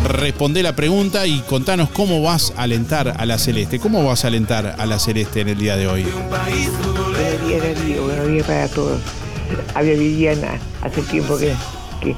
responde 0.07 0.61
la 0.61 0.75
pregunta 0.75 1.25
y 1.25 1.39
contanos 1.41 1.89
cómo 1.89 2.21
vas 2.21 2.53
a 2.55 2.63
alentar 2.63 3.15
a 3.17 3.25
la 3.25 3.37
Celeste. 3.37 3.79
¿Cómo 3.79 4.03
vas 4.05 4.23
a 4.23 4.27
alentar 4.27 4.75
a 4.77 4.85
la 4.85 4.99
Celeste 4.99 5.41
en 5.41 5.49
el 5.49 5.57
día 5.57 5.75
de 5.75 5.87
hoy? 5.87 6.03
Buenos 6.03 7.47
días, 7.47 7.63
Darío. 7.63 8.03
Buenos 8.03 8.27
días 8.27 8.45
para 8.45 8.67
todos. 8.67 9.01
Había 9.73 9.93
Viviana 9.93 10.59
hace 10.81 11.01
tiempo 11.03 11.37
que, 11.37 11.53
que, 12.01 12.15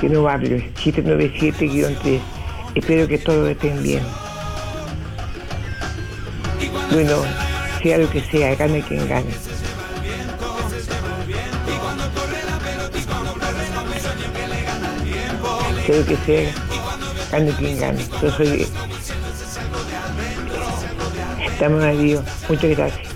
que 0.00 0.08
no 0.08 0.28
hablo. 0.28 0.56
797-3. 0.82 2.20
Espero 2.74 3.08
que 3.08 3.18
todos 3.18 3.48
estén 3.48 3.82
bien. 3.82 4.02
Bueno, 6.92 7.22
sea 7.82 7.98
lo 7.98 8.10
que 8.10 8.20
sea, 8.22 8.54
gane 8.54 8.82
quien 8.82 9.08
gane. 9.08 9.45
Sea 15.86 15.96
lo 15.98 16.04
que 16.04 16.16
sea, 16.16 16.52
gane 17.30 17.52
quien 17.52 17.78
gane. 17.78 18.04
Yo 18.20 18.30
soy. 18.32 18.66
Estamos 21.46 21.84
a 21.84 21.90
Dios. 21.90 22.24
Muchas 22.48 22.76
gracias. 22.76 23.08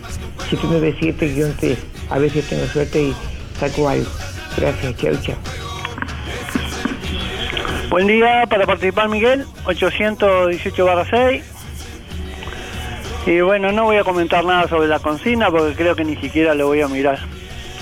797-3. 0.53 1.77
A 2.11 2.19
veces 2.19 2.49
tengo 2.49 2.67
suerte 2.67 3.03
y 3.03 3.17
saco 3.59 3.89
algo. 3.89 4.09
Gracias. 4.57 4.97
Chao, 4.99 5.15
chao. 5.21 5.37
Buen 7.91 8.07
día 8.07 8.47
para 8.49 8.67
participar 8.67 9.09
Miguel, 9.09 9.45
818 9.65 11.05
6. 11.11 11.45
Y 13.27 13.41
bueno, 13.41 13.73
no 13.73 13.83
voy 13.83 13.97
a 13.97 14.05
comentar 14.05 14.45
nada 14.45 14.69
sobre 14.69 14.87
la 14.87 15.01
consigna 15.01 15.51
porque 15.51 15.75
creo 15.75 15.97
que 15.97 16.05
ni 16.05 16.15
siquiera 16.15 16.55
lo 16.55 16.69
voy 16.69 16.83
a 16.83 16.87
mirar. 16.87 17.19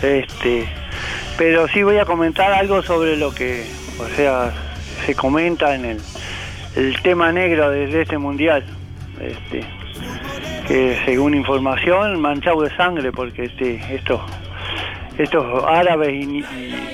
Este, 0.00 0.66
pero 1.36 1.68
sí 1.68 1.82
voy 1.82 1.98
a 1.98 2.06
comentar 2.06 2.52
algo 2.52 2.82
sobre 2.82 3.18
lo 3.18 3.34
que, 3.34 3.66
o 3.98 4.16
sea, 4.16 4.52
se 5.08 5.14
comenta 5.14 5.74
en 5.74 5.86
el, 5.86 6.00
el 6.76 7.00
tema 7.00 7.32
negro 7.32 7.70
de 7.70 8.02
este 8.02 8.18
mundial. 8.18 8.62
Este, 9.18 9.64
que 10.66 10.98
según 11.06 11.32
información, 11.34 12.20
manchado 12.20 12.60
de 12.60 12.76
sangre, 12.76 13.10
porque 13.10 13.44
este, 13.44 13.80
estos, 13.94 14.20
estos 15.16 15.64
árabes 15.64 16.10
in- 16.12 16.44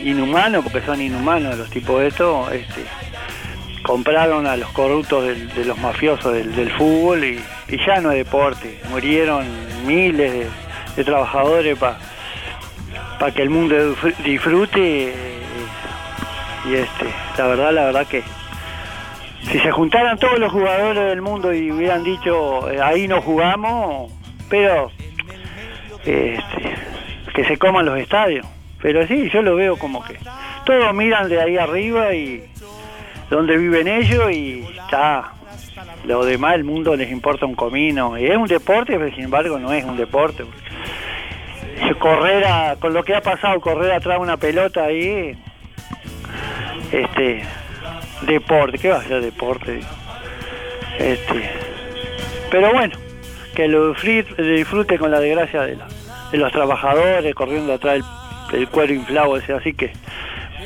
inhumanos, 0.04 0.62
porque 0.62 0.80
son 0.86 1.00
inhumanos 1.00 1.58
los 1.58 1.68
tipos 1.70 2.04
estos, 2.04 2.52
este, 2.52 2.84
compraron 3.82 4.46
a 4.46 4.56
los 4.56 4.68
corruptos 4.70 5.24
de 5.24 5.64
los 5.64 5.76
mafiosos 5.78 6.32
del, 6.32 6.70
fútbol 6.70 7.24
y, 7.24 7.40
ya 7.84 8.00
no 8.00 8.12
es 8.12 8.18
deporte. 8.18 8.78
Murieron 8.90 9.44
miles 9.84 10.46
de, 10.94 11.02
trabajadores 11.02 11.76
para 11.76 11.98
que 13.34 13.42
el 13.42 13.50
mundo 13.50 13.74
disfr- 13.74 14.16
disfrute 14.18 15.33
y 16.66 16.74
este, 16.74 17.06
la 17.38 17.46
verdad, 17.46 17.72
la 17.72 17.84
verdad 17.86 18.06
que 18.06 18.22
si 19.50 19.58
se 19.58 19.70
juntaran 19.70 20.18
todos 20.18 20.38
los 20.38 20.50
jugadores 20.52 21.04
del 21.06 21.20
mundo 21.22 21.52
y 21.52 21.70
hubieran 21.70 22.02
dicho 22.02 22.70
eh, 22.70 22.80
ahí 22.82 23.06
no 23.06 23.20
jugamos, 23.20 24.10
pero 24.48 24.90
este, 26.04 26.74
que 27.34 27.44
se 27.44 27.56
coman 27.58 27.84
los 27.86 27.98
estadios. 27.98 28.46
Pero 28.80 29.06
sí, 29.06 29.30
yo 29.32 29.40
lo 29.42 29.56
veo 29.56 29.76
como 29.78 30.04
que 30.04 30.16
todos 30.66 30.94
miran 30.94 31.28
de 31.28 31.40
ahí 31.40 31.56
arriba 31.56 32.14
y 32.14 32.44
donde 33.30 33.56
viven 33.56 33.88
ellos 33.88 34.30
y 34.30 34.62
está. 34.78 35.32
Lo 36.04 36.24
demás, 36.24 36.54
el 36.54 36.64
mundo 36.64 36.94
les 36.94 37.10
importa 37.10 37.46
un 37.46 37.54
comino. 37.54 38.18
Y 38.18 38.26
es 38.26 38.36
un 38.36 38.46
deporte, 38.46 38.98
pero 38.98 39.14
sin 39.14 39.24
embargo 39.24 39.58
no 39.58 39.72
es 39.72 39.84
un 39.84 39.96
deporte. 39.96 40.44
Correr 41.98 42.44
a- 42.46 42.76
con 42.78 42.92
lo 42.92 43.02
que 43.02 43.14
ha 43.14 43.20
pasado, 43.22 43.58
correr 43.60 43.92
atrás 43.92 44.18
de 44.18 44.22
una 44.22 44.36
pelota 44.36 44.84
ahí, 44.84 45.34
este, 46.92 47.42
deporte, 48.22 48.78
¿qué 48.78 48.90
va 48.90 48.96
a 48.98 49.04
ser 49.04 49.20
deporte? 49.22 49.80
Este, 50.98 51.50
pero 52.50 52.72
bueno, 52.72 52.96
que 53.54 53.66
lo 53.68 53.92
disfrute, 53.94 54.98
con 54.98 55.10
la 55.10 55.20
desgracia 55.20 55.62
de, 55.62 55.76
la- 55.76 55.88
de 56.30 56.38
los 56.38 56.52
trabajadores 56.52 57.34
corriendo 57.34 57.74
atrás 57.74 58.00
del, 58.52 58.68
cuero 58.68 58.92
inflado 58.94 59.36
ese, 59.36 59.52
así 59.54 59.72
que 59.74 59.92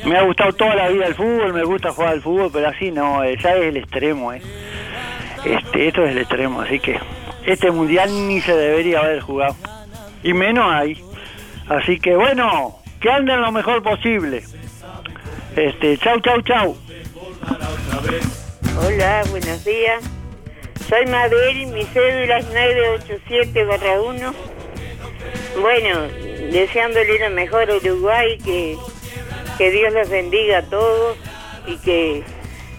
me 0.05 0.17
ha 0.17 0.21
gustado 0.21 0.53
toda 0.53 0.75
la 0.75 0.89
vida 0.89 1.07
el 1.07 1.15
fútbol, 1.15 1.53
me 1.53 1.63
gusta 1.63 1.91
jugar 1.91 2.13
al 2.13 2.21
fútbol, 2.21 2.49
pero 2.53 2.67
así 2.69 2.91
no, 2.91 3.23
eh, 3.23 3.37
ya 3.41 3.55
es 3.55 3.65
el 3.65 3.77
extremo, 3.77 4.33
eh. 4.33 4.41
Este, 5.45 5.87
esto 5.87 6.03
es 6.03 6.11
el 6.11 6.17
extremo, 6.19 6.61
así 6.61 6.79
que 6.79 6.99
este 7.45 7.71
mundial 7.71 8.09
ni 8.27 8.41
se 8.41 8.55
debería 8.55 8.99
haber 8.99 9.21
jugado. 9.21 9.55
Y 10.21 10.33
menos 10.33 10.69
ahí. 10.69 11.01
Así 11.69 11.97
que 11.99 12.15
bueno, 12.15 12.75
que 12.99 13.09
anden 13.09 13.41
lo 13.41 13.51
mejor 13.51 13.81
posible. 13.81 14.43
Este, 15.59 15.97
chau, 15.97 16.17
chau, 16.21 16.41
chau. 16.43 16.77
Hola, 18.81 19.23
buenos 19.29 19.65
días. 19.65 20.01
Soy 20.87 21.05
Mabel, 21.07 21.67
mi 21.67 21.83
cédula 21.83 22.37
es 22.37 22.47
987-1. 22.49 24.33
Bueno, 25.59 26.01
deseándole 26.53 27.19
lo 27.19 27.29
mejor 27.31 27.69
a 27.69 27.75
Uruguay, 27.75 28.37
que, 28.37 28.77
que 29.57 29.71
Dios 29.71 29.91
los 29.91 30.09
bendiga 30.09 30.59
a 30.59 30.63
todos 30.63 31.17
y 31.67 31.75
que, 31.79 32.23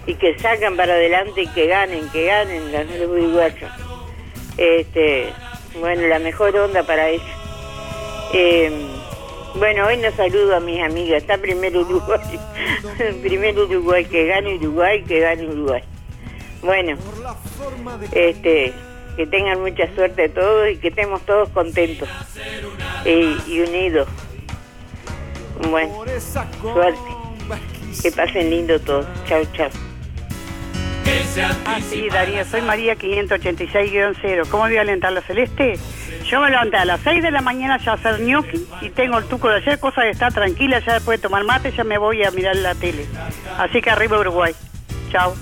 y 0.07 0.15
que 0.15 0.39
sacan 0.39 0.79
para 0.79 0.95
adelante 0.95 1.43
y 1.43 1.49
que 1.49 1.67
ganen, 1.67 2.09
que 2.09 2.25
ganen 2.25 2.73
los 2.73 3.11
uruguayos. 3.11 3.71
Este, 4.57 5.35
bueno, 5.79 6.09
la 6.09 6.19
mejor 6.19 6.57
onda 6.57 6.83
para 6.83 7.11
ellos. 7.11 7.27
Eh, 8.33 9.00
bueno, 9.57 9.87
hoy 9.87 9.97
no 9.99 10.11
saludo 10.13 10.57
a 10.57 10.61
mis 10.61 10.83
amigas, 10.83 11.23
está 11.23 11.39
primero 11.39 11.81
Uruguay. 11.81 12.41
primero 13.23 13.65
Uruguay, 13.65 14.05
que 14.05 14.27
gane 14.27 14.57
Uruguay, 14.57 15.03
que 15.05 15.21
gane 15.21 15.49
Uruguay. 15.49 15.83
Bueno, 16.63 16.97
este, 18.13 18.73
que 19.17 19.27
tengan 19.27 19.61
mucha 19.61 19.93
suerte 19.95 20.29
todos 20.29 20.71
y 20.71 20.77
que 20.77 20.89
estemos 20.89 21.23
todos 21.23 21.49
contentos 21.51 22.09
y, 23.05 23.37
y 23.47 23.61
unidos. 23.61 24.09
Bueno, 25.69 26.05
suerte. 26.61 27.01
Que 28.03 28.13
pasen 28.13 28.51
lindo 28.51 28.79
todos. 28.81 29.07
Chao, 29.27 29.43
chao. 29.53 29.71
Ah, 31.65 31.81
sí, 31.81 32.09
Darío, 32.09 32.45
soy 32.45 32.63
María 32.63 32.97
586-0. 32.97 34.49
¿Cómo 34.49 34.65
voy 34.65 34.77
a 34.77 34.81
alentar 34.81 35.13
la 35.13 35.23
celeste? 35.23 35.79
Yo 36.31 36.41
me 36.41 36.49
levanté 36.49 36.77
a 36.77 36.85
las 36.85 37.01
6 37.01 37.25
de 37.25 37.33
la 37.33 37.41
mañana 37.41 37.77
ya 37.85 37.93
a 37.93 37.95
hacer 37.95 38.21
gnocchi 38.21 38.65
y 38.83 38.91
tengo 38.91 39.19
el 39.19 39.25
tuco 39.25 39.49
de 39.49 39.57
ayer, 39.57 39.81
cosa 39.81 40.03
de 40.03 40.11
estar 40.11 40.33
tranquila, 40.33 40.79
ya 40.79 40.95
después 40.95 41.19
de 41.19 41.23
tomar 41.23 41.43
mate 41.43 41.73
ya 41.73 41.83
me 41.83 41.99
voy 41.99 42.23
a 42.23 42.31
mirar 42.31 42.55
la 42.55 42.77
tele. 42.77 43.05
Así 43.59 43.83
que 43.83 43.91
arriba 43.91 44.21
Uruguay. 44.21 44.55
Chao. 45.11 45.35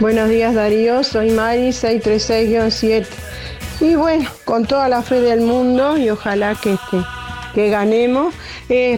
Buenos 0.00 0.28
días 0.28 0.54
Darío, 0.54 1.02
soy 1.02 1.30
Mari 1.30 1.70
636-7. 1.70 3.06
Y 3.80 3.94
bueno, 3.94 4.28
con 4.44 4.66
toda 4.66 4.86
la 4.88 5.00
fe 5.00 5.22
del 5.22 5.40
mundo 5.40 5.96
y 5.96 6.10
ojalá 6.10 6.54
que, 6.54 6.74
este, 6.74 6.98
que 7.54 7.68
ganemos, 7.70 8.34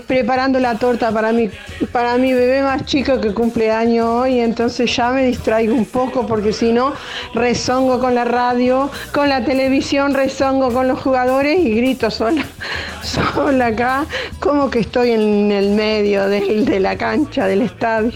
preparando 0.07 0.59
la 0.59 0.79
torta 0.79 1.11
para 1.11 1.33
mi, 1.33 1.51
para 1.93 2.19
mi 2.19 2.33
bebé 2.33 2.63
más 2.63 2.85
chico 2.85 3.21
que 3.21 3.33
cumple 3.33 3.71
año 3.71 4.21
hoy, 4.21 4.41
entonces 4.41 4.95
ya 4.95 5.11
me 5.11 5.25
distraigo 5.25 5.75
un 5.75 5.87
poco 5.87 6.27
porque 6.27 6.53
si 6.53 6.73
no, 6.73 6.93
rezongo 7.35 7.99
con 7.99 8.15
la 8.15 8.25
radio, 8.25 8.91
con 9.13 9.29
la 9.29 9.45
televisión, 9.45 10.15
rezongo 10.15 10.73
con 10.73 10.89
los 10.89 11.01
jugadores 11.01 11.59
y 11.59 11.75
grito 11.75 12.11
sola, 12.11 12.45
sola 13.03 13.67
acá, 13.67 14.07
como 14.41 14.71
que 14.71 14.81
estoy 14.81 15.13
en 15.13 15.51
el 15.51 15.71
medio 15.71 16.29
de 16.29 16.81
la 16.81 16.97
cancha, 16.97 17.47
del 17.47 17.63
estadio. 17.63 18.13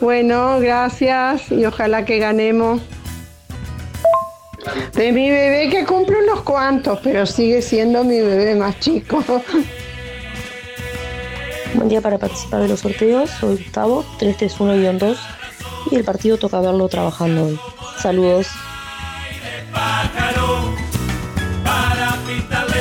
Bueno, 0.00 0.58
gracias 0.60 1.50
y 1.50 1.64
ojalá 1.64 2.04
que 2.04 2.18
ganemos. 2.18 2.82
De 4.94 5.12
mi 5.12 5.30
bebé 5.30 5.68
que 5.70 5.84
cumple 5.84 6.16
unos 6.22 6.42
cuantos, 6.42 6.98
pero 7.02 7.26
sigue 7.26 7.60
siendo 7.60 8.04
mi 8.04 8.20
bebé 8.20 8.54
más 8.54 8.78
chico. 8.80 9.22
Buen 11.74 11.88
día 11.88 12.00
para 12.00 12.18
participar 12.18 12.62
de 12.62 12.68
los 12.68 12.80
sorteos. 12.80 13.30
Soy 13.40 13.56
Gustavo, 13.56 14.04
331-2 14.18 15.16
y 15.90 15.96
el 15.96 16.04
partido 16.04 16.38
toca 16.38 16.60
verlo 16.60 16.88
trabajando 16.88 17.46
hoy. 17.46 17.60
Saludos. 18.00 18.46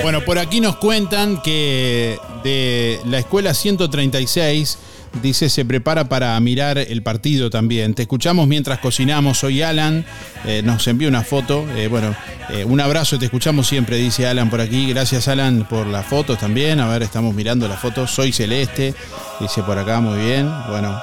Bueno, 0.04 0.22
por 0.26 0.38
aquí 0.38 0.60
nos 0.60 0.76
cuentan 0.76 1.42
que 1.42 2.20
de 2.44 3.00
la 3.06 3.20
escuela 3.20 3.54
136 3.54 4.78
dice 5.22 5.50
se 5.50 5.66
prepara 5.66 6.10
para 6.10 6.40
mirar 6.40 6.78
el 6.78 7.04
partido 7.04 7.50
también. 7.50 7.94
Te 7.94 8.04
escuchamos 8.04 8.48
mientras 8.48 8.80
cocinamos. 8.80 9.40
Soy 9.40 9.62
Alan, 9.62 10.06
eh, 10.46 10.62
nos 10.64 10.88
envió 10.88 11.08
una 11.08 11.24
foto. 11.24 11.66
Eh, 11.76 11.88
bueno, 11.88 12.16
eh, 12.50 12.66
un 12.66 12.80
abrazo, 12.80 13.20
te 13.20 13.26
escuchamos 13.26 13.68
siempre, 13.68 13.98
dice 13.98 14.28
Alan 14.28 14.50
por 14.50 14.62
aquí. 14.62 14.88
Gracias 14.90 15.28
Alan 15.28 15.68
por 15.70 15.88
las 15.88 16.06
fotos 16.06 16.40
también. 16.40 16.80
A 16.80 16.88
ver, 16.88 17.04
estamos 17.04 17.34
mirando 17.34 17.68
las 17.68 17.80
fotos. 17.80 18.12
Soy 18.12 18.32
Celeste, 18.32 18.94
dice 19.40 19.64
por 19.64 19.78
acá, 19.78 20.00
muy 20.00 20.20
bien. 20.20 20.50
Bueno, 20.70 21.02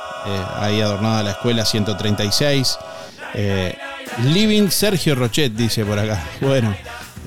ahí 0.56 0.80
adornada 0.80 1.22
la 1.22 1.30
escuela 1.32 1.64
136. 1.64 2.78
Living 4.24 4.68
Sergio 4.70 5.14
Rochet, 5.14 5.52
dice 5.52 5.84
por 5.84 5.98
acá. 5.98 6.22
Bueno. 6.40 6.74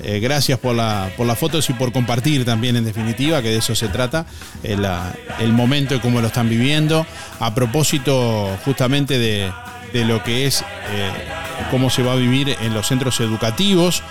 Eh, 0.03 0.19
gracias 0.19 0.59
por, 0.59 0.75
por 1.15 1.25
las 1.25 1.37
fotos 1.39 1.69
y 1.69 1.73
por 1.73 1.91
compartir 1.91 2.45
también, 2.45 2.75
en 2.75 2.85
definitiva, 2.85 3.41
que 3.41 3.49
de 3.49 3.57
eso 3.57 3.73
se 3.73 3.87
trata, 3.87 4.25
el, 4.63 4.85
el 5.39 5.53
momento 5.53 5.95
y 5.95 5.99
cómo 5.99 6.21
lo 6.21 6.27
están 6.27 6.49
viviendo. 6.49 7.05
A 7.39 7.55
propósito, 7.55 8.49
justamente 8.65 9.17
de, 9.17 9.51
de 9.93 10.05
lo 10.05 10.23
que 10.23 10.45
es 10.45 10.61
eh, 10.61 11.11
cómo 11.71 11.89
se 11.89 12.03
va 12.03 12.13
a 12.13 12.15
vivir 12.15 12.55
en 12.61 12.73
los 12.73 12.87
centros 12.87 13.19
educativos 13.19 14.03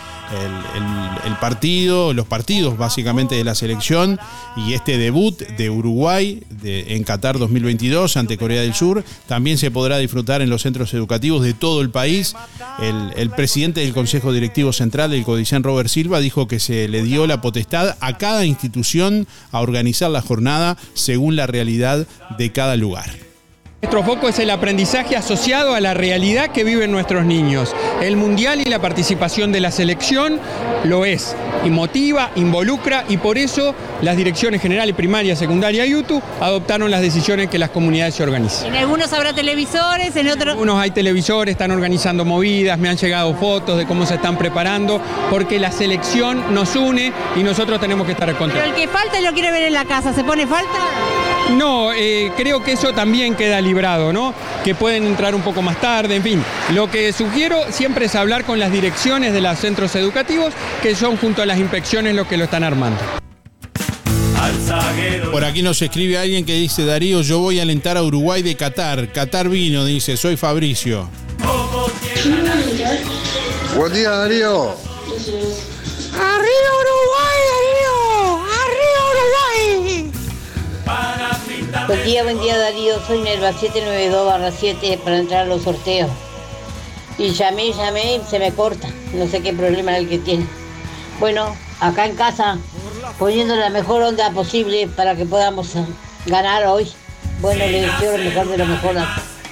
el, 1.24 1.36
partido, 1.36 2.12
los 2.12 2.26
partidos 2.26 2.78
básicamente 2.78 3.34
de 3.34 3.44
la 3.44 3.54
selección 3.54 4.18
y 4.56 4.74
este 4.74 4.96
debut 4.96 5.38
de 5.38 5.70
Uruguay 5.70 6.42
en 6.64 7.02
Qatar 7.04 7.38
2022 7.38 8.16
ante 8.16 8.38
Corea 8.38 8.62
del 8.62 8.74
Sur 8.74 9.04
también 9.26 9.58
se 9.58 9.70
podrá 9.70 9.98
disfrutar 9.98 10.42
en 10.42 10.50
los 10.50 10.62
centros 10.62 10.94
educativos 10.94 11.42
de 11.42 11.54
todo 11.54 11.80
el 11.80 11.90
país. 11.90 12.34
El, 12.80 13.30
presidente 13.30 13.80
del 13.80 13.94
Consejo 13.94 14.32
Directivo 14.32 14.72
Central 14.72 15.10
del 15.10 15.24
Codicen, 15.24 15.62
Robert 15.62 15.88
Silva, 15.88 16.20
dijo 16.20 16.46
que 16.46 16.60
se 16.60 16.86
le 16.88 17.02
dio 17.02 17.26
la 17.26 17.40
potestad 17.40 17.96
a 18.00 18.18
cada 18.18 18.44
institución 18.44 19.26
a 19.50 19.60
organizar 19.60 20.10
la 20.10 20.22
jornada 20.22 20.76
según 20.94 21.36
la 21.36 21.46
realidad 21.46 22.06
de 22.38 22.52
cada 22.52 22.76
lugar. 22.76 23.31
Nuestro 23.82 24.04
foco 24.04 24.28
es 24.28 24.38
el 24.38 24.48
aprendizaje 24.50 25.16
asociado 25.16 25.74
a 25.74 25.80
la 25.80 25.92
realidad 25.92 26.52
que 26.52 26.62
viven 26.62 26.92
nuestros 26.92 27.26
niños. 27.26 27.74
El 28.00 28.16
mundial 28.16 28.60
y 28.60 28.70
la 28.70 28.78
participación 28.78 29.50
de 29.50 29.60
la 29.60 29.72
selección 29.72 30.38
lo 30.84 31.04
es, 31.04 31.34
y 31.64 31.70
motiva, 31.70 32.30
involucra 32.36 33.04
y 33.08 33.16
por 33.16 33.38
eso 33.38 33.74
las 34.00 34.16
direcciones 34.16 34.62
generales, 34.62 34.94
primaria, 34.94 35.34
secundaria 35.34 35.84
y 35.84 35.90
YouTube 35.90 36.22
adoptaron 36.40 36.92
las 36.92 37.00
decisiones 37.00 37.50
que 37.50 37.58
las 37.58 37.70
comunidades 37.70 38.14
se 38.14 38.22
organicen. 38.22 38.68
En 38.68 38.76
algunos 38.76 39.12
habrá 39.12 39.32
televisores, 39.32 40.14
en 40.14 40.28
otros... 40.28 40.44
En 40.44 40.50
algunos 40.50 40.78
hay 40.78 40.92
televisores, 40.92 41.50
están 41.50 41.72
organizando 41.72 42.24
movidas, 42.24 42.78
me 42.78 42.88
han 42.88 42.96
llegado 42.96 43.34
fotos 43.34 43.76
de 43.78 43.84
cómo 43.84 44.06
se 44.06 44.14
están 44.14 44.38
preparando, 44.38 45.00
porque 45.28 45.58
la 45.58 45.72
selección 45.72 46.54
nos 46.54 46.76
une 46.76 47.12
y 47.34 47.42
nosotros 47.42 47.80
tenemos 47.80 48.06
que 48.06 48.12
estar 48.12 48.28
control. 48.36 48.62
Pero 48.62 48.76
el 48.76 48.80
que 48.80 48.86
falta 48.86 49.20
lo 49.20 49.32
quiere 49.32 49.50
ver 49.50 49.64
en 49.64 49.74
la 49.74 49.84
casa, 49.84 50.14
¿se 50.14 50.22
pone 50.22 50.46
falta? 50.46 50.78
No, 51.56 51.92
eh, 51.92 52.32
creo 52.36 52.62
que 52.62 52.72
eso 52.72 52.92
también 52.92 53.34
queda 53.34 53.60
librado, 53.60 54.12
¿no? 54.12 54.34
Que 54.64 54.74
pueden 54.74 55.04
entrar 55.04 55.34
un 55.34 55.42
poco 55.42 55.62
más 55.62 55.80
tarde, 55.80 56.16
en 56.16 56.22
fin. 56.22 56.44
Lo 56.72 56.90
que 56.90 57.12
sugiero 57.12 57.58
siempre 57.70 58.06
es 58.06 58.14
hablar 58.14 58.44
con 58.44 58.58
las 58.58 58.72
direcciones 58.72 59.32
de 59.32 59.40
los 59.40 59.58
centros 59.58 59.94
educativos, 59.96 60.52
que 60.82 60.94
son 60.94 61.16
junto 61.16 61.42
a 61.42 61.46
las 61.46 61.58
inspecciones 61.58 62.14
los 62.14 62.26
que 62.26 62.36
lo 62.36 62.44
están 62.44 62.64
armando. 62.64 62.98
Por 65.30 65.44
aquí 65.44 65.62
nos 65.62 65.80
escribe 65.82 66.18
alguien 66.18 66.44
que 66.44 66.54
dice, 66.54 66.84
Darío, 66.84 67.22
yo 67.22 67.38
voy 67.38 67.58
a 67.58 67.62
alentar 67.62 67.96
a 67.96 68.02
Uruguay 68.02 68.42
de 68.42 68.56
Qatar. 68.56 69.12
Qatar 69.12 69.48
vino, 69.48 69.84
dice, 69.84 70.16
soy 70.16 70.36
Fabricio. 70.36 71.08
Buen 73.76 73.92
día, 73.92 74.10
Darío. 74.10 74.91
Buen 81.92 82.04
día, 82.04 82.22
buen 82.22 82.40
día 82.40 82.56
Darío, 82.56 82.98
soy 83.06 83.20
Nerva 83.20 83.52
792-7 83.52 84.98
para 85.00 85.18
entrar 85.18 85.42
a 85.42 85.44
los 85.44 85.60
sorteos. 85.60 86.08
Y 87.18 87.32
llamé, 87.32 87.70
llamé 87.74 88.16
y 88.16 88.20
se 88.30 88.38
me 88.38 88.50
corta. 88.50 88.88
No 89.12 89.28
sé 89.28 89.42
qué 89.42 89.52
problema 89.52 89.92
es 89.92 89.98
el 89.98 90.08
que 90.08 90.16
tiene. 90.16 90.46
Bueno, 91.20 91.54
acá 91.80 92.06
en 92.06 92.16
casa, 92.16 92.56
poniendo 93.18 93.56
la 93.56 93.68
mejor 93.68 94.00
onda 94.00 94.30
posible 94.30 94.88
para 94.88 95.16
que 95.16 95.26
podamos 95.26 95.74
ganar 96.24 96.64
hoy. 96.64 96.90
Bueno, 97.42 97.66
le 97.66 97.82
deseo 97.82 98.16
lo 98.16 98.24
mejor 98.24 98.48
de 98.48 98.56
lo 98.56 98.64
mejor. 98.64 98.96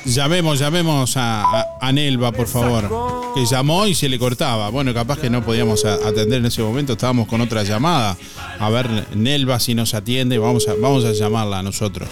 Llamemos, 0.05 0.59
llamemos 0.59 1.14
a, 1.16 1.90
Nelva, 1.92 2.32
por 2.32 2.46
favor. 2.46 3.34
Que 3.34 3.44
llamó 3.44 3.86
y 3.86 3.94
se 3.94 4.09
le 4.09 4.18
cortaba. 4.18 4.70
Bueno, 4.70 4.94
capaz 4.94 5.18
que 5.18 5.30
no 5.30 5.42
podíamos 5.42 5.84
atender 5.84 6.38
en 6.38 6.46
ese 6.46 6.62
momento, 6.62 6.94
estábamos 6.94 7.28
con 7.28 7.40
otra 7.40 7.62
llamada. 7.62 8.16
A 8.59 8.70
ver, 8.70 8.88
Nelva, 9.14 9.61
si 9.61 9.74
nos 9.74 9.94
atiende, 9.94 10.38
vamos 10.38 10.68
a, 10.68 10.74
vamos 10.74 11.05
a 11.05 11.12
llamarla 11.12 11.59
a 11.59 11.62
nosotros. 11.62 12.09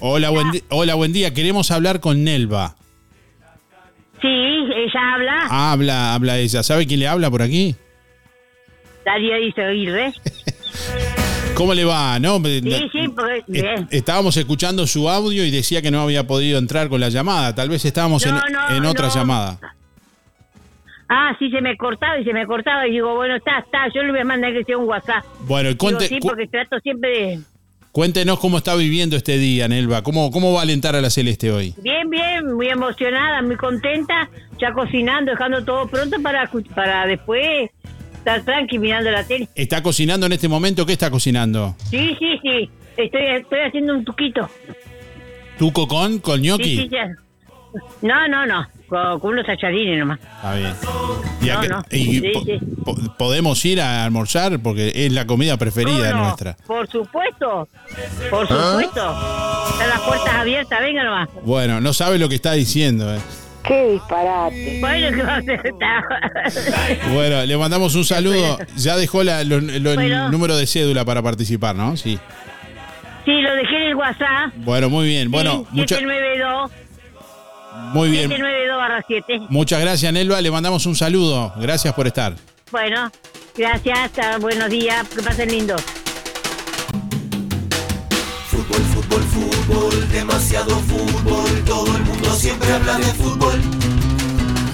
Hola, 0.00 0.30
buen, 0.30 0.46
hola, 0.70 0.94
buen 0.94 1.12
día. 1.12 1.34
Queremos 1.34 1.70
hablar 1.70 2.00
con 2.00 2.24
Nelva. 2.24 2.76
Sí, 4.22 4.28
ella 4.28 5.14
habla. 5.14 5.72
Habla, 5.72 6.14
habla 6.14 6.38
ella. 6.38 6.62
¿Sabe 6.62 6.86
quién 6.86 7.00
le 7.00 7.08
habla 7.08 7.30
por 7.30 7.42
aquí? 7.42 7.74
Darío 9.04 9.38
Isoguirre. 9.38 10.12
¿Cómo 11.60 11.74
le 11.74 11.84
va? 11.84 12.18
¿No? 12.18 12.38
Sí, 12.38 12.62
sí, 12.90 13.08
porque, 13.14 13.44
bien. 13.46 13.86
Estábamos 13.90 14.34
escuchando 14.38 14.86
su 14.86 15.10
audio 15.10 15.44
y 15.44 15.50
decía 15.50 15.82
que 15.82 15.90
no 15.90 16.00
había 16.00 16.26
podido 16.26 16.58
entrar 16.58 16.88
con 16.88 17.02
la 17.02 17.10
llamada. 17.10 17.54
Tal 17.54 17.68
vez 17.68 17.84
estábamos 17.84 18.24
en, 18.24 18.86
otra 18.86 19.08
llamada. 19.10 19.58
Ah, 21.06 21.36
sí, 21.38 21.50
se 21.50 21.60
me 21.60 21.76
cortaba 21.76 22.18
y 22.18 22.24
se 22.24 22.32
me 22.32 22.46
cortaba. 22.46 22.88
Y 22.88 22.92
digo, 22.92 23.14
bueno, 23.14 23.36
está, 23.36 23.58
está. 23.58 23.88
Yo 23.94 24.02
le 24.02 24.10
voy 24.10 24.20
a 24.20 24.24
mandar 24.24 24.54
que 24.54 24.64
sea 24.64 24.78
un 24.78 24.88
WhatsApp. 24.88 25.22
Bueno, 25.40 25.68
y 25.68 25.74
cuente, 25.74 26.08
sí, 26.08 26.18
porque 26.22 26.46
trato 26.46 26.78
siempre 26.80 27.10
de... 27.10 27.40
Cuéntenos 27.92 28.40
cómo 28.40 28.56
está 28.56 28.74
viviendo 28.74 29.16
este 29.16 29.36
día, 29.36 29.68
Nelva. 29.68 30.02
¿Cómo, 30.02 30.30
¿Cómo 30.30 30.54
va 30.54 30.60
a 30.60 30.62
alentar 30.62 30.96
a 30.96 31.02
la 31.02 31.10
Celeste 31.10 31.52
hoy? 31.52 31.74
Bien, 31.82 32.08
bien, 32.08 32.54
muy 32.54 32.68
emocionada, 32.68 33.42
muy 33.42 33.56
contenta. 33.56 34.30
Ya 34.58 34.72
cocinando, 34.72 35.32
dejando 35.32 35.62
todo 35.62 35.88
pronto 35.88 36.16
para, 36.22 36.50
para 36.74 37.06
después 37.06 37.70
estar 38.20 38.42
tranqui 38.42 38.78
mirando 38.78 39.10
la 39.10 39.24
tele. 39.24 39.48
¿Está 39.54 39.82
cocinando 39.82 40.26
en 40.26 40.32
este 40.32 40.48
momento? 40.48 40.86
¿Qué 40.86 40.92
está 40.92 41.10
cocinando? 41.10 41.74
Sí, 41.90 42.16
sí, 42.18 42.38
sí. 42.42 42.70
Estoy, 42.96 43.22
estoy 43.22 43.60
haciendo 43.60 43.94
un 43.94 44.04
tuquito. 44.04 44.48
¿Tuco 45.58 45.88
con? 45.88 46.18
¿Con 46.18 46.42
gnocchi? 46.42 46.76
Sí, 46.76 46.82
sí, 46.82 46.88
ya. 46.90 47.08
No, 48.02 48.28
no, 48.28 48.46
no. 48.46 48.66
Con, 48.88 49.32
unos 49.32 49.48
achadines 49.48 49.98
nomás. 49.98 50.18
Está 50.20 50.54
bien. 50.54 50.74
¿Y, 51.90 52.32
podemos 53.16 53.64
ir 53.64 53.80
a 53.80 54.04
almorzar? 54.04 54.60
Porque 54.60 54.92
es 54.94 55.12
la 55.12 55.26
comida 55.26 55.56
preferida 55.56 56.12
nuestra. 56.12 56.56
Por 56.66 56.88
supuesto. 56.88 57.68
Por 58.30 58.46
¿Ah? 58.50 58.70
supuesto. 58.70 59.72
Están 59.72 59.88
las 59.88 60.00
puertas 60.00 60.34
abiertas. 60.34 60.80
Venga 60.80 61.04
nomás. 61.04 61.28
Bueno, 61.44 61.80
no 61.80 61.92
sabe 61.92 62.18
lo 62.18 62.28
que 62.28 62.34
está 62.34 62.52
diciendo, 62.52 63.14
¿eh? 63.14 63.20
Qué 63.64 63.92
disparate. 63.92 64.78
Bueno, 64.80 65.16
¿qué 65.16 65.22
va 65.22 65.36
a 65.36 67.12
bueno, 67.12 67.44
le 67.44 67.56
mandamos 67.56 67.94
un 67.94 68.04
saludo. 68.04 68.58
Ya 68.76 68.96
dejó 68.96 69.22
la, 69.22 69.42
el 69.42 70.30
número 70.30 70.56
de 70.56 70.66
cédula 70.66 71.04
para 71.04 71.22
participar, 71.22 71.76
¿no? 71.76 71.96
Sí. 71.96 72.18
Sí, 73.24 73.32
lo 73.42 73.54
dejé 73.54 73.76
en 73.76 73.82
el 73.82 73.94
WhatsApp. 73.94 74.52
Bueno, 74.56 74.88
muy 74.88 75.06
bien. 75.06 75.30
Bueno, 75.30 75.66
sí, 75.72 75.80
792. 75.80 76.70
Muy 77.92 78.10
bien. 78.10 78.28
792 78.28 78.76
barra 78.76 79.04
7. 79.06 79.40
Muchas 79.50 79.80
gracias, 79.80 80.12
Nelva. 80.12 80.40
Le 80.40 80.50
mandamos 80.50 80.86
un 80.86 80.96
saludo. 80.96 81.52
Gracias 81.56 81.92
por 81.94 82.06
estar. 82.06 82.34
Bueno, 82.72 83.10
gracias. 83.56 84.40
Buenos 84.40 84.70
días. 84.70 85.06
Que 85.08 85.22
pasen 85.22 85.50
lindo. 85.50 85.76
Fútbol, 88.48 88.82
demasiado 89.90 90.76
fútbol, 90.80 91.64
todo 91.64 91.96
el 91.96 92.02
mundo 92.04 92.34
siempre 92.34 92.72
habla 92.72 92.98
de 92.98 93.04
fútbol. 93.04 93.60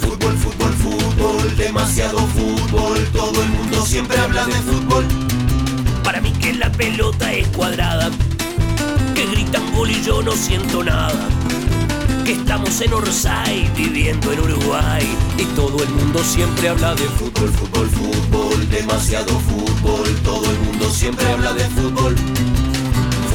Fútbol, 0.01 0.37
fútbol, 0.37 0.73
fútbol, 0.75 1.57
demasiado 1.57 2.19
fútbol, 2.19 2.99
todo 3.13 3.43
el 3.43 3.49
mundo 3.51 3.85
siempre 3.87 4.19
habla 4.19 4.47
de 4.47 4.53
fútbol. 4.53 5.05
Para 6.05 6.21
mí 6.21 6.33
que 6.33 6.53
la 6.55 6.71
pelota 6.71 7.33
es 7.33 7.49
cuadrada, 7.49 8.11
que 9.15 9.27
gritan 9.27 9.73
gol 9.75 9.91
y 9.91 10.03
yo 10.03 10.23
no 10.23 10.33
siento 10.33 10.85
nada. 10.85 11.29
Que 12.25 12.33
estamos 12.33 12.81
en 12.81 12.93
Orsay, 12.93 13.71
viviendo 13.77 14.33
en 14.33 14.41
Uruguay, 14.41 15.07
y 15.39 15.45
todo 15.55 15.83
el 15.83 15.91
mundo 15.91 16.23
siempre 16.25 16.69
habla 16.69 16.95
de 16.95 17.05
fútbol, 17.05 17.51
fútbol, 17.51 17.89
fútbol, 17.89 18.69
demasiado 18.71 19.39
fútbol, 19.41 20.09
todo 20.25 20.51
el 20.51 20.59
mundo 20.61 20.91
siempre 20.91 21.27
habla 21.31 21.53
de 21.53 21.65
fútbol 21.71 22.15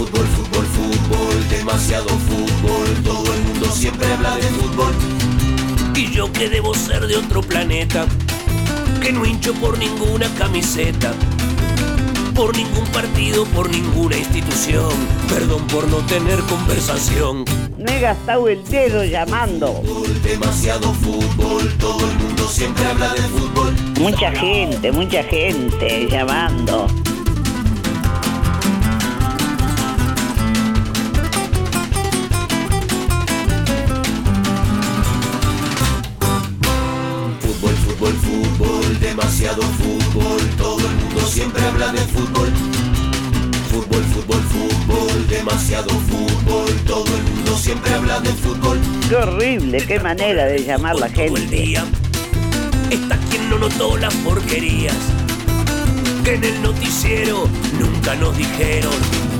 fútbol, 0.05 0.25
fútbol, 0.27 0.65
fútbol, 0.65 1.49
demasiado 1.49 2.09
fútbol, 2.09 3.03
todo 3.03 3.33
el 3.33 3.41
mundo 3.41 3.65
siempre 3.71 4.11
habla 4.11 4.35
de 4.35 4.43
fútbol. 4.43 4.93
Y 5.95 6.11
yo 6.11 6.31
que 6.31 6.49
debo 6.49 6.73
ser 6.73 7.05
de 7.05 7.17
otro 7.17 7.41
planeta, 7.41 8.05
que 9.01 9.11
no 9.11 9.25
hincho 9.25 9.53
por 9.55 9.77
ninguna 9.77 10.27
camiseta 10.37 11.13
por 12.33 12.55
ningún 12.55 12.85
partido, 12.87 13.45
por 13.45 13.69
ninguna 13.69 14.17
institución. 14.17 14.89
Perdón 15.29 15.67
por 15.67 15.87
no 15.89 15.97
tener 15.97 16.39
conversación. 16.39 17.45
Me 17.77 17.97
he 17.97 17.99
gastado 17.99 18.47
el 18.47 18.63
dedo 18.63 19.03
llamando. 19.03 19.83
Demasiado 20.23 20.91
fútbol, 20.93 21.71
todo 21.77 22.09
el 22.09 22.17
mundo 22.17 22.47
siempre 22.47 22.85
habla 22.85 23.13
de 23.13 23.21
fútbol. 23.21 23.75
Mucha 23.99 24.31
gente, 24.31 24.91
mucha 24.91 25.23
gente 25.23 26.07
llamando. 26.09 26.87
Demasiado 39.31 39.61
fútbol. 39.61 40.41
Todo 40.57 40.79
el 40.79 40.95
mundo 40.95 41.21
siempre 41.21 41.63
habla 41.63 41.91
de 41.93 41.99
fútbol. 41.99 42.49
Fútbol, 43.71 44.03
fútbol, 44.03 44.41
fútbol, 44.43 45.27
demasiado 45.29 45.89
fútbol. 45.89 46.69
Todo 46.85 47.05
el 47.15 47.23
mundo 47.23 47.55
siempre 47.55 47.93
habla 47.93 48.19
de 48.19 48.29
fútbol. 48.29 48.77
Qué 49.07 49.15
horrible, 49.15 49.85
qué 49.87 49.99
manera 50.01 50.45
de 50.45 50.65
llamar 50.65 50.97
la 50.97 51.07
gente. 51.07 51.75
Está 52.89 53.17
quien 53.29 53.49
no 53.49 53.57
notó 53.57 53.95
las 53.95 54.13
porquerías 54.15 54.97
que 56.25 56.35
en 56.35 56.43
el 56.43 56.61
noticiero 56.61 57.47
nunca 57.79 58.15
nos 58.15 58.37
dijeron, 58.37 58.93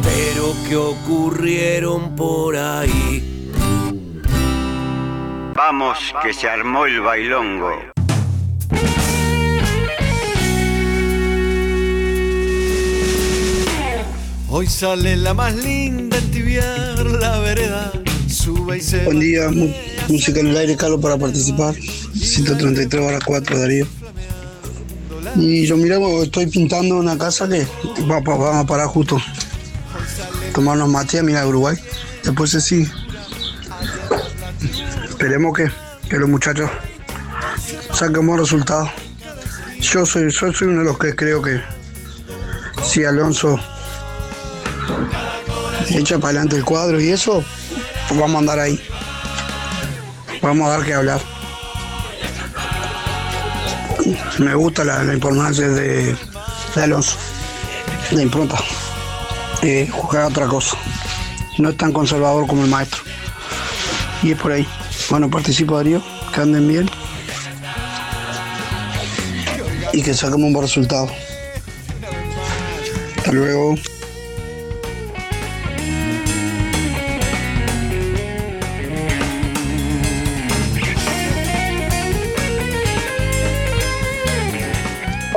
pero 0.03 0.55
que 0.69 0.75
ocurrieron 0.77 2.15
por 2.15 2.55
ahí. 2.55 3.51
Vamos, 5.53 5.97
que 6.23 6.33
se 6.33 6.47
armó 6.47 6.85
el 6.85 7.01
bailongo. 7.01 7.91
Hoy 14.53 14.67
sale 14.67 15.15
la 15.15 15.33
más 15.33 15.55
linda 15.55 16.17
en 16.17 16.31
tibiar 16.31 16.99
la 17.05 17.39
vereda. 17.39 17.91
Sube 18.27 18.77
y 18.77 18.81
se 18.81 19.03
Buen 19.05 19.19
día, 19.19 19.49
música 20.09 20.39
en 20.39 20.47
el 20.47 20.57
aire, 20.57 20.75
Carlos, 20.75 20.99
para 21.01 21.17
participar. 21.17 21.73
133 22.13 23.01
horas 23.03 23.23
4, 23.25 23.59
Darío. 23.59 23.87
Y 25.35 25.65
yo 25.65 25.77
mira, 25.77 25.97
estoy 26.23 26.47
pintando 26.47 26.95
una 26.97 27.17
casa 27.17 27.47
que 27.47 27.65
va- 28.09 28.19
va- 28.19 28.37
vamos 28.37 28.55
a 28.55 28.65
parar 28.65 28.87
justo. 28.87 29.17
Tomarnos 30.53 30.89
mate 30.89 31.19
a 31.19 31.23
mirar 31.23 31.47
Uruguay. 31.47 31.77
Después 32.23 32.51
se 32.51 32.59
sigue. 32.61 32.89
Esperemos 35.09 35.55
que, 35.55 35.71
que 36.09 36.17
los 36.17 36.29
muchachos 36.29 36.69
saquen 37.93 38.27
buenos 38.27 38.51
resultados. 38.51 38.89
Yo 39.79 40.05
soy, 40.05 40.29
yo 40.29 40.51
soy 40.53 40.67
uno 40.67 40.79
de 40.79 40.85
los 40.85 40.97
que 40.99 41.15
creo 41.15 41.41
que 41.41 41.61
si 42.83 43.03
Alonso 43.05 43.57
echa 45.89 46.17
para 46.17 46.29
adelante 46.29 46.55
el 46.57 46.65
cuadro 46.65 46.99
y 46.99 47.09
eso, 47.09 47.43
pues 48.07 48.19
vamos 48.19 48.35
a 48.35 48.39
andar 48.39 48.59
ahí. 48.59 48.79
Vamos 50.41 50.67
a 50.67 50.71
dar 50.71 50.85
que 50.85 50.93
hablar. 50.93 51.21
Me 54.39 54.55
gusta 54.55 54.83
la, 54.83 55.03
la 55.03 55.13
importancia 55.13 55.67
de, 55.67 56.15
de 56.75 56.83
Alonso, 56.83 57.17
de 58.09 58.23
impronta. 58.23 58.57
Eh, 59.61 59.87
jugar 59.91 60.25
otra 60.25 60.47
cosa. 60.47 60.75
No 61.59 61.69
es 61.69 61.77
tan 61.77 61.91
conservador 61.91 62.47
como 62.47 62.63
el 62.63 62.69
maestro. 62.69 63.01
Y 64.23 64.31
es 64.31 64.39
por 64.39 64.51
ahí. 64.51 64.67
Bueno, 65.09 65.29
participo 65.29 65.77
Darío, 65.77 66.01
que 66.33 66.41
anden 66.41 66.67
bien. 66.67 66.89
Y 69.93 70.01
que 70.01 70.13
saquemos 70.13 70.47
un 70.47 70.53
buen 70.53 70.65
resultado. 70.65 71.09
Hasta 73.17 73.31
luego. 73.31 73.75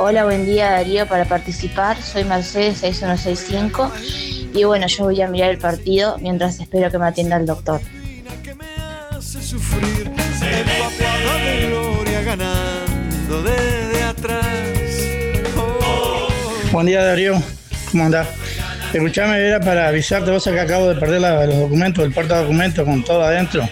Hola, 0.07 0.23
buen 0.23 0.45
día 0.45 0.69
Darío 0.69 1.07
para 1.07 1.25
participar. 1.25 1.99
Soy 1.99 2.25
Mercedes 2.25 2.77
6165 2.77 3.91
y 4.53 4.63
bueno, 4.63 4.85
yo 4.85 5.05
voy 5.05 5.19
a 5.19 5.27
mirar 5.27 5.49
el 5.49 5.57
partido 5.57 6.19
mientras 6.21 6.59
espero 6.59 6.91
que 6.91 6.99
me 6.99 7.07
atienda 7.07 7.37
el 7.37 7.47
doctor. 7.47 7.81
Buen 16.71 16.85
día 16.85 17.03
Darío, 17.03 17.41
¿cómo 17.89 18.03
andás? 18.03 18.27
Escuchame, 18.93 19.39
era 19.39 19.59
para 19.59 19.87
avisarte, 19.87 20.29
vos 20.29 20.43
que 20.43 20.59
acabo 20.59 20.87
de 20.87 20.99
perder 20.99 21.19
los 21.19 21.57
documentos, 21.57 22.05
el 22.05 22.13
porta 22.13 22.41
documentos 22.41 22.85
con 22.85 23.03
todo 23.03 23.23
adentro. 23.23 23.67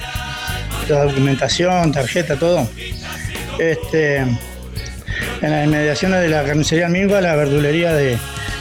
La 0.90 1.04
documentación, 1.04 1.92
tarjeta, 1.92 2.40
todo. 2.40 2.68
Este, 3.60 4.26
en 5.44 5.52
las 5.52 5.66
inmediaciones 5.66 6.22
de 6.22 6.30
la 6.30 6.44
carnicería 6.44 6.88
Minga, 6.88 7.22
la 7.22 7.36
verdulería 7.36 7.94
de 7.94 8.18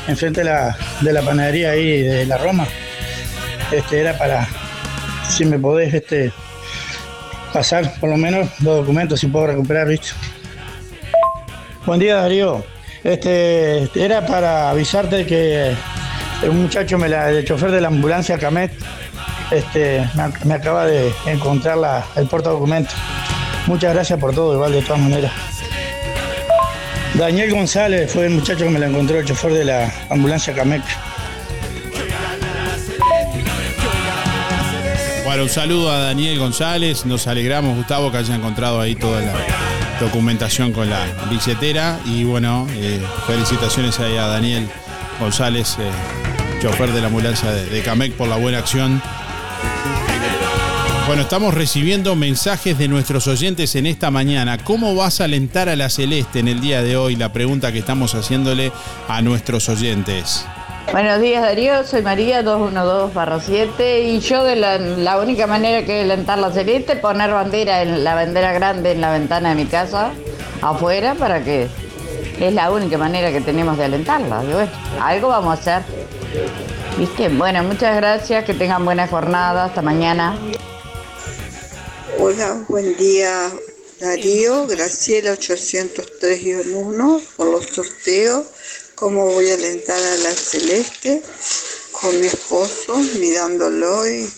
enfrente 0.08 0.40
de 0.40 0.46
la, 0.50 0.76
de 1.00 1.12
la 1.12 1.22
panadería 1.22 1.70
ahí 1.70 2.02
de 2.02 2.26
la 2.26 2.36
Roma. 2.36 2.66
Este, 3.70 4.00
era 4.00 4.18
para, 4.18 4.46
si 5.28 5.44
me 5.44 5.58
podés 5.58 5.94
este, 5.94 6.32
pasar 7.52 7.94
por 8.00 8.10
lo 8.10 8.16
menos 8.16 8.48
los 8.60 8.78
documentos, 8.78 9.20
si 9.20 9.28
puedo 9.28 9.46
recuperar, 9.46 9.86
¿viste? 9.88 10.08
Buen 11.86 12.00
día, 12.00 12.16
Darío. 12.16 12.64
Este, 13.04 13.88
era 13.94 14.26
para 14.26 14.70
avisarte 14.70 15.24
que 15.24 15.72
un 16.48 16.62
muchacho, 16.62 16.98
me 16.98 17.08
la, 17.08 17.30
el 17.30 17.44
chofer 17.44 17.70
de 17.70 17.80
la 17.80 17.88
ambulancia 17.88 18.38
Camet, 18.38 18.72
este, 19.52 20.00
me, 20.14 20.22
ac- 20.24 20.44
me 20.44 20.54
acaba 20.54 20.84
de 20.86 21.12
encontrar 21.26 21.76
la, 21.78 22.04
el 22.16 22.26
portadocumento. 22.26 22.92
Muchas 23.68 23.94
gracias 23.94 24.18
por 24.18 24.34
todo, 24.34 24.54
igual 24.54 24.72
de 24.72 24.82
todas 24.82 25.00
maneras. 25.00 25.32
Daniel 27.14 27.50
González 27.50 28.10
fue 28.10 28.24
el 28.24 28.30
muchacho 28.30 28.64
que 28.64 28.70
me 28.70 28.78
la 28.78 28.86
encontró, 28.86 29.18
el 29.18 29.24
chofer 29.24 29.52
de 29.52 29.64
la 29.64 29.92
ambulancia 30.08 30.54
Camet. 30.54 30.82
Bueno, 35.24 35.44
un 35.44 35.48
saludo 35.48 35.90
a 35.90 35.98
Daniel 35.98 36.38
González. 36.38 37.04
Nos 37.04 37.26
alegramos, 37.26 37.76
Gustavo, 37.76 38.10
que 38.10 38.18
haya 38.18 38.34
encontrado 38.34 38.80
ahí 38.80 38.94
toda 38.94 39.20
la 39.20 39.34
documentación 40.00 40.72
con 40.72 40.88
la 40.88 41.06
billetera. 41.30 41.98
Y 42.06 42.24
bueno, 42.24 42.66
eh, 42.72 43.00
felicitaciones 43.26 44.00
ahí 44.00 44.16
a 44.16 44.26
Daniel 44.26 44.66
González, 45.20 45.76
eh, 45.78 46.60
chofer 46.60 46.92
de 46.92 47.00
la 47.00 47.06
ambulancia 47.08 47.50
de, 47.50 47.66
de 47.66 47.82
Camec, 47.82 48.12
por 48.14 48.28
la 48.28 48.36
buena 48.36 48.58
acción. 48.58 49.02
Bueno, 51.12 51.24
estamos 51.24 51.52
recibiendo 51.52 52.16
mensajes 52.16 52.78
de 52.78 52.88
nuestros 52.88 53.28
oyentes 53.28 53.76
en 53.76 53.84
esta 53.84 54.10
mañana. 54.10 54.56
¿Cómo 54.56 54.94
vas 54.94 55.20
a 55.20 55.24
alentar 55.24 55.68
a 55.68 55.76
la 55.76 55.90
Celeste 55.90 56.38
en 56.38 56.48
el 56.48 56.62
día 56.62 56.82
de 56.82 56.96
hoy? 56.96 57.16
La 57.16 57.34
pregunta 57.34 57.70
que 57.70 57.80
estamos 57.80 58.14
haciéndole 58.14 58.72
a 59.08 59.20
nuestros 59.20 59.68
oyentes. 59.68 60.46
Buenos 60.90 61.20
días 61.20 61.42
Darío, 61.42 61.84
soy 61.84 62.00
María 62.00 62.42
212-7 62.42 64.06
y 64.06 64.20
yo 64.20 64.42
de 64.42 64.56
la, 64.56 65.18
única 65.18 65.46
manera 65.46 65.84
que 65.84 66.00
alentar 66.00 66.38
la 66.38 66.50
celeste 66.50 66.96
poner 66.96 67.30
bandera 67.30 67.82
en 67.82 68.04
la 68.04 68.14
bandera 68.14 68.54
grande 68.54 68.92
en 68.92 69.02
la 69.02 69.12
ventana 69.12 69.50
de 69.50 69.54
mi 69.54 69.66
casa 69.66 70.12
afuera 70.62 71.14
para 71.14 71.44
que 71.44 71.68
es 72.40 72.54
la 72.54 72.70
única 72.70 72.96
manera 72.96 73.30
que 73.30 73.42
tenemos 73.42 73.76
de 73.76 73.84
alentarla. 73.84 74.38
Bueno, 74.38 74.70
algo 74.98 75.28
vamos 75.28 75.58
a 75.58 75.60
hacer. 75.76 75.82
¿Viste? 76.96 77.28
Bueno, 77.28 77.62
muchas 77.64 77.94
gracias, 77.96 78.44
que 78.44 78.54
tengan 78.54 78.82
buena 78.86 79.06
jornada, 79.06 79.66
hasta 79.66 79.82
mañana. 79.82 80.36
Hola, 82.24 82.64
buen 82.68 82.96
día 82.98 83.52
Darío, 83.98 84.68
Graciela 84.68 85.36
803-1 85.36 87.20
por 87.36 87.48
los 87.48 87.66
sorteos. 87.66 88.46
¿Cómo 88.94 89.26
voy 89.26 89.50
a 89.50 89.54
alentar 89.54 90.00
a 90.00 90.16
la 90.18 90.30
Celeste? 90.30 91.20
Con 91.90 92.20
mi 92.20 92.28
esposo, 92.28 92.96
mirándolo 93.18 94.06
y, 94.06 94.30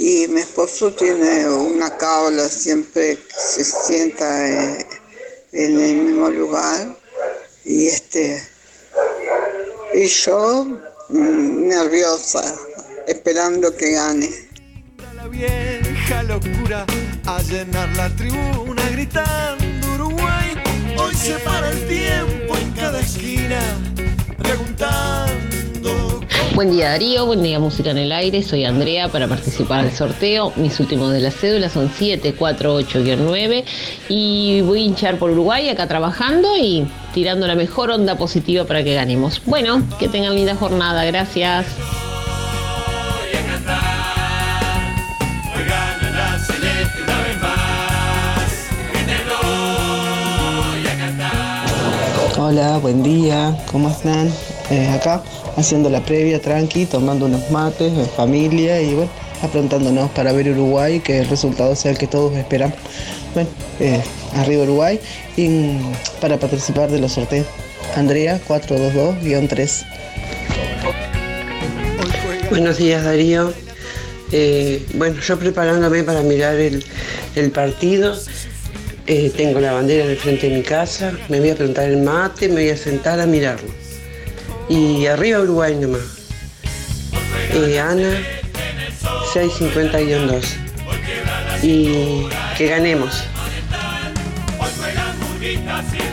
y 0.00 0.26
mi 0.26 0.40
esposo 0.40 0.92
tiene 0.92 1.48
una 1.48 1.96
cábala, 1.96 2.48
siempre 2.48 3.16
se 3.38 3.62
sienta 3.62 4.48
eh, 4.48 4.86
en 5.52 5.80
el 5.80 5.94
mismo 5.98 6.30
lugar. 6.30 6.98
Y 7.64 7.86
este 7.86 8.42
y 9.94 10.04
yo 10.04 10.64
mm, 11.10 11.68
nerviosa, 11.68 12.42
esperando 13.06 13.72
que 13.76 13.92
gane. 13.92 14.50
Hoy 20.98 21.14
se 21.14 21.34
para 21.38 21.70
el 21.70 21.86
tiempo 21.86 22.56
en 22.58 22.72
cada 22.72 22.98
esquina 22.98 23.60
preguntando. 24.36 26.20
Buen 26.56 26.72
día 26.72 26.88
Darío, 26.90 27.26
buen 27.26 27.44
día 27.44 27.60
Música 27.60 27.92
en 27.92 27.98
el 27.98 28.10
Aire, 28.10 28.42
soy 28.42 28.64
Andrea 28.64 29.06
para 29.06 29.28
participar 29.28 29.84
del 29.84 29.94
sorteo. 29.94 30.52
Mis 30.56 30.80
últimos 30.80 31.12
de 31.12 31.20
la 31.20 31.30
cédula 31.30 31.68
son 31.68 31.88
748-9 31.88 33.64
y 34.08 34.62
voy 34.62 34.80
a 34.80 34.82
hinchar 34.82 35.16
por 35.16 35.30
Uruguay 35.30 35.68
acá 35.68 35.86
trabajando 35.86 36.56
y 36.58 36.88
tirando 37.14 37.46
la 37.46 37.54
mejor 37.54 37.92
onda 37.92 38.16
positiva 38.16 38.64
para 38.64 38.82
que 38.82 38.94
ganemos. 38.94 39.40
Bueno, 39.46 39.80
que 40.00 40.08
tengan 40.08 40.34
linda 40.34 40.56
jornada, 40.56 41.04
gracias. 41.04 41.66
Hola, 52.50 52.78
buen 52.78 53.04
día, 53.04 53.56
¿cómo 53.70 53.88
están? 53.88 54.28
Eh, 54.70 54.88
acá 54.88 55.22
haciendo 55.56 55.88
la 55.88 56.00
previa 56.04 56.40
tranqui, 56.42 56.84
tomando 56.84 57.26
unos 57.26 57.48
mates 57.52 57.92
familia 58.16 58.82
y 58.82 58.92
bueno, 58.92 59.08
aprontándonos 59.40 60.10
para 60.10 60.32
ver 60.32 60.48
Uruguay, 60.48 60.98
que 60.98 61.20
el 61.20 61.28
resultado 61.28 61.76
sea 61.76 61.92
el 61.92 61.98
que 61.98 62.08
todos 62.08 62.36
esperamos. 62.36 62.76
Bueno, 63.34 63.48
eh, 63.78 64.02
arriba 64.34 64.64
Uruguay 64.64 64.98
y 65.36 65.46
mm, 65.46 65.92
para 66.20 66.38
participar 66.38 66.90
de 66.90 66.98
los 66.98 67.12
sorteos. 67.12 67.46
Andrea 67.94 68.40
422-3. 68.48 69.86
Buenos 72.50 72.78
días 72.78 73.04
Darío. 73.04 73.52
Eh, 74.32 74.84
bueno, 74.94 75.20
yo 75.20 75.38
preparándome 75.38 76.02
para 76.02 76.22
mirar 76.22 76.56
el 76.56 77.50
partido, 77.52 78.16
eh, 79.10 79.32
tengo 79.36 79.58
la 79.58 79.72
bandera 79.72 80.04
en 80.04 80.10
el 80.10 80.16
frente 80.16 80.48
de 80.48 80.56
mi 80.58 80.62
casa, 80.62 81.12
me 81.28 81.40
voy 81.40 81.50
a 81.50 81.56
preguntar 81.56 81.90
el 81.90 81.96
mate, 81.96 82.46
me 82.46 82.54
voy 82.54 82.70
a 82.70 82.76
sentar 82.76 83.18
a 83.18 83.26
mirarlo. 83.26 83.68
Y 84.68 85.06
arriba 85.06 85.40
Uruguay 85.40 85.74
nomás. 85.74 86.00
Eh, 87.52 87.80
Ana 87.80 88.22
650-2. 89.34 90.44
Y 91.60 92.28
que 92.56 92.66
ganemos. 92.68 93.24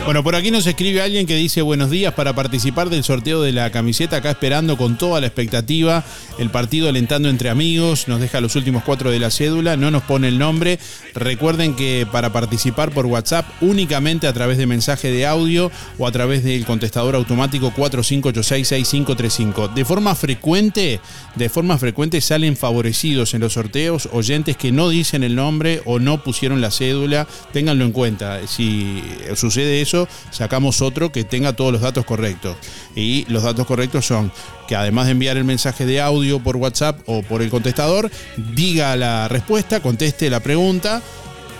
Bueno, 0.04 0.24
por 0.24 0.34
aquí 0.36 0.50
nos 0.50 0.66
escribe 0.66 1.02
alguien 1.02 1.26
que 1.26 1.36
dice 1.36 1.60
buenos 1.60 1.90
días 1.90 2.14
para 2.14 2.34
participar 2.34 2.88
del 2.88 3.04
sorteo 3.04 3.42
de 3.42 3.52
la 3.52 3.70
camiseta, 3.70 4.16
acá 4.16 4.30
esperando 4.30 4.78
con 4.78 4.96
toda 4.96 5.20
la 5.20 5.26
expectativa 5.26 6.02
el 6.38 6.48
partido 6.50 6.88
alentando 6.88 7.28
entre 7.28 7.50
amigos, 7.50 8.08
nos 8.08 8.20
deja 8.20 8.40
los 8.40 8.56
últimos 8.56 8.84
cuatro 8.84 9.10
de 9.10 9.18
la 9.18 9.30
cédula, 9.30 9.76
no 9.76 9.90
nos 9.90 10.04
pone 10.04 10.28
el 10.28 10.38
nombre. 10.38 10.78
Recuerden 11.14 11.74
que 11.74 12.06
para 12.10 12.32
participar 12.32 12.90
por 12.92 13.04
WhatsApp 13.06 13.44
únicamente 13.60 14.26
a 14.26 14.32
través 14.32 14.56
de 14.56 14.66
mensaje 14.66 15.10
de 15.10 15.26
audio 15.26 15.70
o 15.98 16.06
a 16.06 16.12
través 16.12 16.42
del 16.44 16.64
contestador 16.64 17.14
automático 17.16 17.72
45866535. 17.76 19.74
De 19.74 19.84
forma 19.84 20.14
frecuente, 20.14 21.00
de 21.34 21.48
forma 21.48 21.76
frecuente 21.76 22.20
salen 22.20 22.56
favorecidos 22.56 23.34
en 23.34 23.40
los 23.40 23.54
sorteos 23.54 24.08
oyentes 24.12 24.56
que 24.56 24.72
no 24.72 24.88
dicen 24.88 25.24
el 25.24 25.34
nombre 25.34 25.82
o 25.84 25.98
no 25.98 26.22
pusieron 26.22 26.60
la 26.60 26.70
cédula, 26.70 27.26
ténganlo 27.52 27.84
en 27.84 27.92
cuenta. 27.92 28.46
Si 28.46 29.02
sucede 29.34 29.57
eso, 29.66 30.08
sacamos 30.30 30.82
otro 30.82 31.10
que 31.10 31.24
tenga 31.24 31.54
todos 31.54 31.72
los 31.72 31.80
datos 31.80 32.04
correctos. 32.04 32.56
Y 32.94 33.24
los 33.28 33.42
datos 33.42 33.66
correctos 33.66 34.06
son 34.06 34.32
que 34.66 34.76
además 34.76 35.06
de 35.06 35.12
enviar 35.12 35.36
el 35.36 35.44
mensaje 35.44 35.86
de 35.86 36.00
audio 36.00 36.40
por 36.40 36.56
WhatsApp 36.56 37.00
o 37.06 37.22
por 37.22 37.42
el 37.42 37.50
contestador, 37.50 38.10
diga 38.36 38.96
la 38.96 39.28
respuesta, 39.28 39.80
conteste 39.80 40.30
la 40.30 40.40
pregunta, 40.40 41.02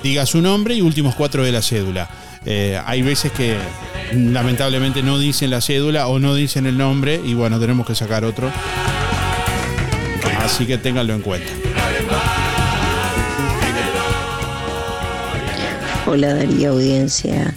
diga 0.02 0.26
su 0.26 0.40
nombre 0.40 0.74
y 0.74 0.82
últimos 0.82 1.14
cuatro 1.14 1.42
de 1.42 1.52
la 1.52 1.62
cédula. 1.62 2.08
Eh, 2.44 2.80
hay 2.84 3.02
veces 3.02 3.32
que 3.32 3.56
lamentablemente 4.12 5.02
no 5.02 5.18
dicen 5.18 5.50
la 5.50 5.60
cédula 5.60 6.06
o 6.06 6.18
no 6.18 6.34
dicen 6.34 6.66
el 6.66 6.78
nombre 6.78 7.20
y 7.24 7.34
bueno, 7.34 7.58
tenemos 7.58 7.86
que 7.86 7.94
sacar 7.94 8.24
otro. 8.24 8.50
Así 10.38 10.66
que 10.66 10.78
ténganlo 10.78 11.14
en 11.14 11.20
cuenta. 11.20 11.50
Hola 16.06 16.34
Darío 16.34 16.70
Audiencia, 16.70 17.54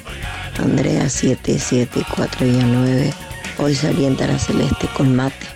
Andrea 0.60 1.06
774-9. 1.06 3.14
Hoy 3.58 3.76
salí 3.76 4.06
en 4.06 4.18
Tara 4.18 4.40
Celeste 4.40 4.88
con 4.96 5.16
mate, 5.16 5.48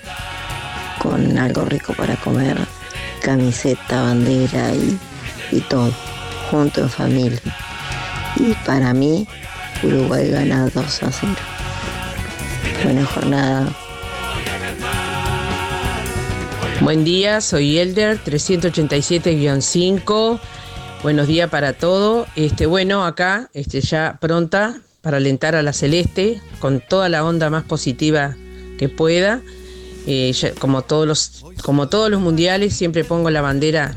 con 1.00 1.38
algo 1.38 1.66
rico 1.66 1.94
para 1.94 2.16
comer, 2.18 2.58
camiseta, 3.22 4.02
bandera 4.02 4.74
y, 4.74 4.98
y 5.52 5.62
todo, 5.62 5.94
junto 6.50 6.82
en 6.82 6.90
familia. 6.90 7.40
Y 8.38 8.54
para 8.66 8.94
mí, 8.94 9.28
Uruguay 9.84 10.30
gana 10.30 10.70
2 10.74 11.04
a 11.04 11.12
0. 11.12 11.36
Buena 12.84 13.06
jornada. 13.06 13.68
Buen 16.82 17.04
día, 17.04 17.42
soy 17.42 17.80
Elder 17.80 18.24
387-5. 18.24 20.40
Buenos 21.06 21.28
días 21.28 21.52
para 21.52 21.74
todo. 21.74 22.26
Este, 22.36 22.66
bueno, 22.66 23.06
acá 23.06 23.52
este, 23.54 23.80
ya 23.80 24.18
pronta 24.20 24.82
para 25.02 25.18
alentar 25.18 25.56
a 25.56 25.62
la 25.62 25.72
Celeste 25.72 26.42
con 26.58 26.80
toda 26.80 27.10
la 27.10 27.24
onda 27.24 27.52
más 27.52 27.64
positiva 27.64 28.36
que 28.80 28.90
pueda. 28.90 29.44
Eh, 30.08 30.34
como, 30.58 30.82
todos 30.82 31.06
los, 31.06 31.46
como 31.62 31.90
todos 31.90 32.10
los 32.10 32.22
mundiales, 32.22 32.76
siempre 32.76 33.04
pongo 33.04 33.30
la 33.30 33.42
bandera 33.42 33.96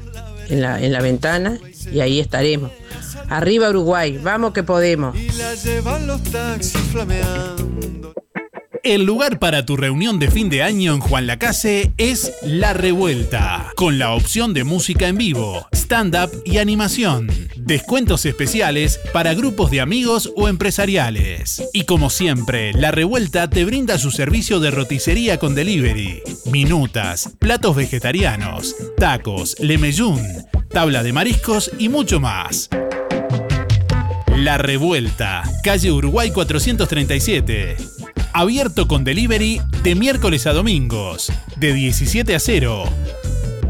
en 0.50 0.60
la, 0.60 0.82
en 0.82 0.92
la 0.92 1.00
ventana 1.00 1.58
y 1.90 2.00
ahí 2.00 2.20
estaremos. 2.20 2.72
Arriba 3.30 3.70
Uruguay, 3.70 4.20
vamos 4.22 4.52
que 4.52 4.62
podemos. 4.62 5.16
La 5.38 5.54
llevan 5.54 6.06
los 6.06 6.22
taxis 6.24 6.78
flameando. 6.92 8.12
El 8.84 9.04
lugar 9.04 9.38
para 9.38 9.64
tu 9.64 9.76
reunión 9.76 10.18
de 10.18 10.30
fin 10.30 10.48
de 10.48 10.62
año 10.62 10.94
en 10.94 11.00
Juan 11.00 11.26
Lacase 11.26 11.92
es 11.96 12.32
La 12.42 12.72
Revuelta, 12.74 13.72
con 13.76 13.98
la 13.98 14.12
opción 14.12 14.54
de 14.54 14.64
música 14.64 15.08
en 15.08 15.16
vivo, 15.16 15.66
stand-up 15.72 16.30
y 16.44 16.58
animación. 16.58 17.28
Descuentos 17.56 18.24
especiales 18.26 19.00
para 19.12 19.34
grupos 19.34 19.70
de 19.70 19.80
amigos 19.80 20.32
o 20.36 20.48
empresariales. 20.48 21.68
Y 21.72 21.84
como 21.84 22.10
siempre, 22.10 22.72
La 22.72 22.90
Revuelta 22.90 23.50
te 23.50 23.64
brinda 23.64 23.98
su 23.98 24.10
servicio 24.10 24.60
de 24.60 24.70
roticería 24.70 25.38
con 25.38 25.54
delivery. 25.54 26.22
Minutas, 26.50 27.30
platos 27.38 27.76
vegetarianos, 27.76 28.76
tacos, 28.96 29.56
lemeyún, 29.60 30.20
tabla 30.70 31.02
de 31.02 31.12
mariscos 31.12 31.70
y 31.78 31.88
mucho 31.88 32.20
más. 32.20 32.70
La 34.36 34.56
Revuelta, 34.56 35.42
calle 35.64 35.90
Uruguay 35.90 36.30
437. 36.30 37.97
Abierto 38.32 38.88
con 38.88 39.04
delivery 39.04 39.60
de 39.82 39.94
miércoles 39.94 40.46
a 40.46 40.52
domingos, 40.52 41.32
de 41.56 41.72
17 41.72 42.34
a 42.34 42.40
0. 42.40 42.84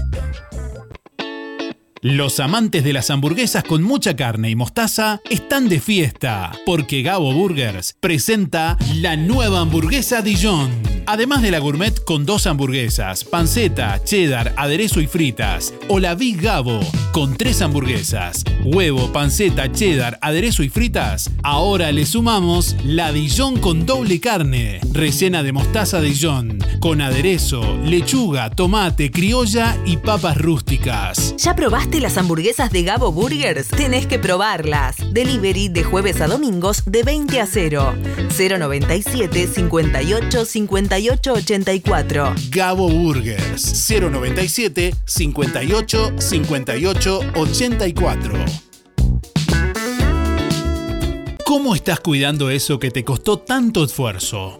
Los 2.03 2.39
amantes 2.39 2.83
de 2.83 2.93
las 2.93 3.11
hamburguesas 3.11 3.63
con 3.63 3.83
mucha 3.83 4.15
carne 4.15 4.49
y 4.49 4.55
mostaza 4.55 5.21
están 5.29 5.69
de 5.69 5.79
fiesta, 5.79 6.51
porque 6.65 7.03
Gabo 7.03 7.31
Burgers 7.31 7.95
presenta 7.99 8.75
la 8.95 9.15
nueva 9.15 9.59
hamburguesa 9.59 10.23
Dijon. 10.23 10.71
Además 11.05 11.43
de 11.43 11.51
la 11.51 11.59
gourmet 11.59 12.03
con 12.03 12.25
dos 12.25 12.47
hamburguesas, 12.47 13.23
panceta, 13.23 14.03
cheddar, 14.03 14.53
aderezo 14.57 14.99
y 14.99 15.05
fritas, 15.05 15.75
o 15.89 15.99
la 15.99 16.15
Big 16.15 16.41
Gabo 16.41 16.79
con 17.11 17.35
tres 17.35 17.61
hamburguesas, 17.61 18.43
huevo, 18.63 19.11
panceta, 19.11 19.71
cheddar, 19.71 20.17
aderezo 20.21 20.63
y 20.63 20.69
fritas, 20.69 21.29
ahora 21.43 21.91
le 21.91 22.07
sumamos 22.07 22.75
la 22.83 23.11
Dijon 23.11 23.59
con 23.59 23.85
doble 23.85 24.19
carne, 24.19 24.79
rellena 24.91 25.43
de 25.43 25.51
mostaza 25.51 26.01
Dijon, 26.01 26.57
con 26.79 27.01
aderezo, 27.01 27.77
lechuga, 27.83 28.49
tomate, 28.49 29.11
criolla 29.11 29.77
y 29.85 29.97
papas 29.97 30.37
rústicas. 30.37 31.35
¿Ya 31.37 31.55
probaste 31.55 31.90
las 31.99 32.18
hamburguesas 32.18 32.72
de 32.72 32.84
Gabo 32.84 33.11
Burgers? 33.11 33.68
Tenés 33.68 34.05
que 34.05 34.19
probarlas. 34.19 34.95
Delivery 35.11 35.69
de 35.69 35.84
jueves 35.84 36.22
a 36.22 36.27
domingos 36.27 36.84
de 36.85 37.03
20 37.03 37.41
a 37.41 37.45
0. 37.45 37.95
097 38.38 39.47
58 39.47 40.45
58 40.45 41.34
84. 41.34 42.35
Gabo 42.49 42.89
Burgers 42.89 43.89
097 43.89 44.95
58 45.05 46.13
58 46.18 47.19
84. 47.35 48.34
¿Cómo 51.45 51.76
estás 51.76 51.99
cuidando 51.99 52.49
eso 52.49 52.80
que 52.80 52.91
te 52.91 53.03
costó 53.03 53.39
tanto 53.39 53.84
esfuerzo? 53.84 54.59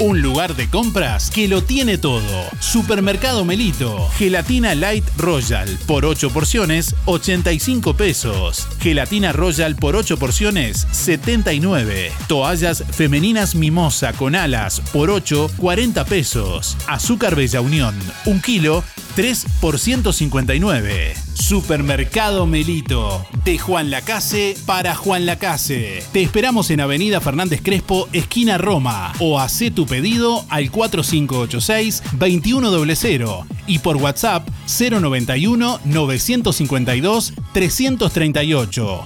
un 0.00 0.22
lugar 0.22 0.56
de 0.56 0.68
compras 0.68 1.30
que 1.30 1.46
lo 1.46 1.62
tiene 1.62 1.98
todo. 1.98 2.22
Supermercado 2.58 3.44
Melito. 3.44 4.08
Gelatina 4.16 4.74
Light 4.74 5.04
Royal 5.18 5.68
por 5.86 6.04
8 6.04 6.30
porciones, 6.30 6.94
85 7.04 7.94
pesos. 7.94 8.66
Gelatina 8.80 9.32
Royal 9.32 9.76
por 9.76 9.94
8 9.94 10.16
porciones, 10.18 10.86
79. 10.90 12.12
Toallas 12.28 12.82
femeninas 12.90 13.54
Mimosa 13.54 14.14
con 14.14 14.34
alas 14.34 14.80
por 14.92 15.10
8, 15.10 15.50
40 15.56 16.04
pesos. 16.06 16.76
Azúcar 16.86 17.36
Bella 17.36 17.60
Unión, 17.60 17.94
1 18.24 18.42
kilo, 18.42 18.84
3 19.16 19.46
por 19.60 19.78
159. 19.78 21.14
Supermercado 21.34 22.46
Melito, 22.46 23.26
de 23.44 23.58
Juan 23.58 23.90
Lacase 23.90 24.56
para 24.64 24.94
Juan 24.94 25.26
Lacase. 25.26 26.02
Te 26.12 26.22
esperamos 26.22 26.70
en 26.70 26.80
Avenida 26.80 27.20
Fernández 27.20 27.60
Crespo, 27.62 28.08
esquina 28.12 28.56
Roma, 28.56 29.12
o 29.18 29.40
haz 29.40 29.64
tu 29.74 29.86
pedido 29.86 30.44
al 30.48 30.70
4586-2100 30.70 33.46
y 33.66 33.80
por 33.80 33.96
WhatsApp 33.96 34.48
091 34.66 35.80
952 35.84 37.34
338. 37.52 39.04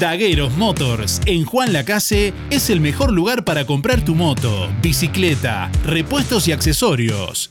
Dagueros 0.00 0.56
Motors 0.56 1.20
en 1.26 1.44
Juan 1.44 1.72
Lacase 1.72 2.32
es 2.50 2.70
el 2.70 2.80
mejor 2.80 3.12
lugar 3.12 3.44
para 3.44 3.64
comprar 3.64 4.04
tu 4.04 4.14
moto, 4.14 4.68
bicicleta, 4.82 5.70
repuestos 5.84 6.48
y 6.48 6.52
accesorios. 6.52 7.50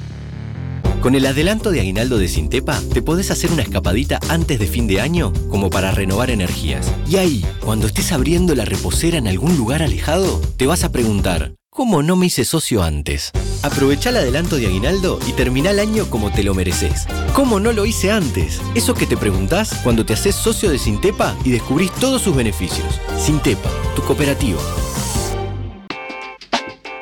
Con 1.01 1.15
el 1.15 1.25
adelanto 1.25 1.71
de 1.71 1.79
aguinaldo 1.79 2.19
de 2.19 2.27
Sintepa, 2.27 2.79
te 2.93 3.01
podés 3.01 3.31
hacer 3.31 3.51
una 3.51 3.63
escapadita 3.63 4.19
antes 4.29 4.59
de 4.59 4.67
fin 4.67 4.85
de 4.85 5.01
año 5.01 5.33
como 5.49 5.71
para 5.71 5.89
renovar 5.89 6.29
energías. 6.29 6.93
Y 7.09 7.15
ahí, 7.15 7.43
cuando 7.59 7.87
estés 7.87 8.11
abriendo 8.11 8.53
la 8.53 8.65
reposera 8.65 9.17
en 9.17 9.27
algún 9.27 9.57
lugar 9.57 9.81
alejado, 9.81 10.39
te 10.57 10.67
vas 10.67 10.83
a 10.83 10.91
preguntar, 10.91 11.55
¿cómo 11.71 12.03
no 12.03 12.15
me 12.15 12.27
hice 12.27 12.45
socio 12.45 12.83
antes? 12.83 13.31
Aprovecha 13.63 14.11
el 14.11 14.17
adelanto 14.17 14.57
de 14.57 14.67
aguinaldo 14.67 15.17
y 15.27 15.31
termina 15.31 15.71
el 15.71 15.79
año 15.79 16.07
como 16.07 16.31
te 16.31 16.43
lo 16.43 16.53
mereces. 16.53 17.07
¿Cómo 17.33 17.59
no 17.59 17.73
lo 17.73 17.87
hice 17.87 18.11
antes? 18.11 18.61
Eso 18.75 18.93
que 18.93 19.07
te 19.07 19.17
preguntás 19.17 19.73
cuando 19.83 20.05
te 20.05 20.13
haces 20.13 20.35
socio 20.35 20.69
de 20.69 20.77
Sintepa 20.77 21.35
y 21.43 21.49
descubrís 21.49 21.91
todos 21.93 22.21
sus 22.21 22.35
beneficios. 22.35 23.01
Sintepa, 23.17 23.71
tu 23.95 24.03
cooperativa. 24.03 24.61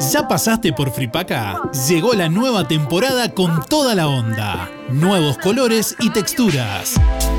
¿Ya 0.00 0.26
pasaste 0.26 0.72
por 0.72 0.90
Fripaca? 0.90 1.62
Llegó 1.88 2.14
la 2.14 2.28
nueva 2.28 2.66
temporada 2.66 3.32
con 3.32 3.64
toda 3.64 3.94
la 3.94 4.08
onda. 4.08 4.68
Nuevos 4.90 5.38
colores 5.38 5.94
y 6.00 6.10
texturas. 6.10 6.94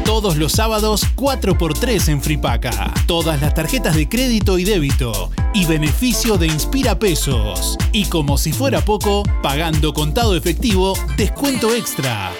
Todos 0.05 0.37
los 0.37 0.53
sábados 0.53 1.05
4x3 1.15 2.09
en 2.09 2.21
Fripaca. 2.21 2.93
Todas 3.07 3.41
las 3.41 3.53
tarjetas 3.53 3.95
de 3.95 4.07
crédito 4.07 4.57
y 4.57 4.63
débito. 4.63 5.31
Y 5.53 5.65
beneficio 5.65 6.37
de 6.37 6.47
Inspira 6.47 6.97
Pesos. 6.97 7.77
Y 7.91 8.05
como 8.05 8.37
si 8.37 8.53
fuera 8.53 8.79
poco, 8.81 9.23
pagando 9.41 9.93
contado 9.93 10.35
efectivo, 10.35 10.93
descuento 11.17 11.73
extra. 11.73 12.31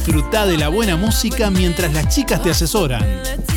Disfruta 0.00 0.46
de 0.46 0.56
la 0.56 0.68
buena 0.68 0.96
música 0.96 1.50
mientras 1.50 1.92
las 1.92 2.08
chicas 2.08 2.42
te 2.42 2.48
asesoran. 2.48 3.04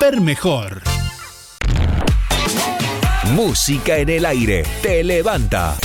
Ver 0.00 0.20
mejor. 0.20 0.82
Música 3.32 3.98
en 3.98 4.08
el 4.08 4.26
aire. 4.26 4.64
Te 4.82 5.02
levanta. 5.04 5.76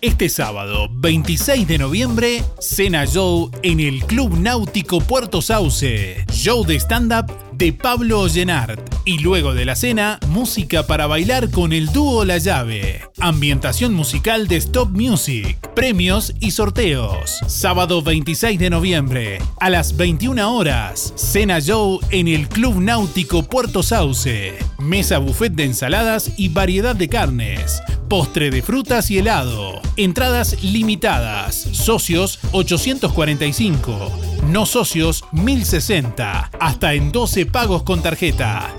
Este 0.00 0.28
sábado, 0.28 0.88
26 0.90 1.66
de 1.66 1.78
noviembre, 1.78 2.42
cena 2.60 3.06
show 3.06 3.50
en 3.62 3.80
el 3.80 4.04
Club 4.04 4.38
Náutico 4.38 5.00
Puerto 5.00 5.42
Sauce. 5.42 6.24
Show 6.30 6.64
de 6.64 6.76
stand-up 6.76 7.45
de 7.56 7.72
Pablo 7.72 8.20
Ollenart. 8.20 8.80
Y 9.04 9.18
luego 9.18 9.54
de 9.54 9.64
la 9.64 9.76
cena, 9.76 10.18
música 10.28 10.86
para 10.86 11.06
bailar 11.06 11.50
con 11.50 11.72
el 11.72 11.92
dúo 11.92 12.24
La 12.24 12.38
Llave. 12.38 13.02
Ambientación 13.20 13.94
musical 13.94 14.48
de 14.48 14.56
Stop 14.56 14.90
Music. 14.90 15.56
Premios 15.74 16.34
y 16.40 16.50
sorteos. 16.50 17.38
Sábado 17.46 18.02
26 18.02 18.58
de 18.58 18.70
noviembre, 18.70 19.38
a 19.60 19.70
las 19.70 19.96
21 19.96 20.56
horas. 20.56 21.12
Cena 21.16 21.60
Show 21.60 22.00
en 22.10 22.28
el 22.28 22.48
Club 22.48 22.80
Náutico 22.80 23.42
Puerto 23.42 23.82
Sauce. 23.82 24.54
Mesa 24.78 25.18
buffet 25.18 25.52
de 25.52 25.64
ensaladas 25.64 26.32
y 26.36 26.48
variedad 26.48 26.96
de 26.96 27.08
carnes. 27.08 27.80
Postre 28.08 28.50
de 28.50 28.62
frutas 28.62 29.10
y 29.10 29.18
helado. 29.18 29.80
Entradas 29.96 30.62
limitadas. 30.62 31.54
Socios 31.72 32.38
845. 32.52 34.35
No 34.44 34.66
socios 34.66 35.24
1060. 35.32 36.50
Hasta 36.60 36.94
en 36.94 37.12
12 37.12 37.46
pagos 37.46 37.82
con 37.82 38.02
tarjeta. 38.02 38.74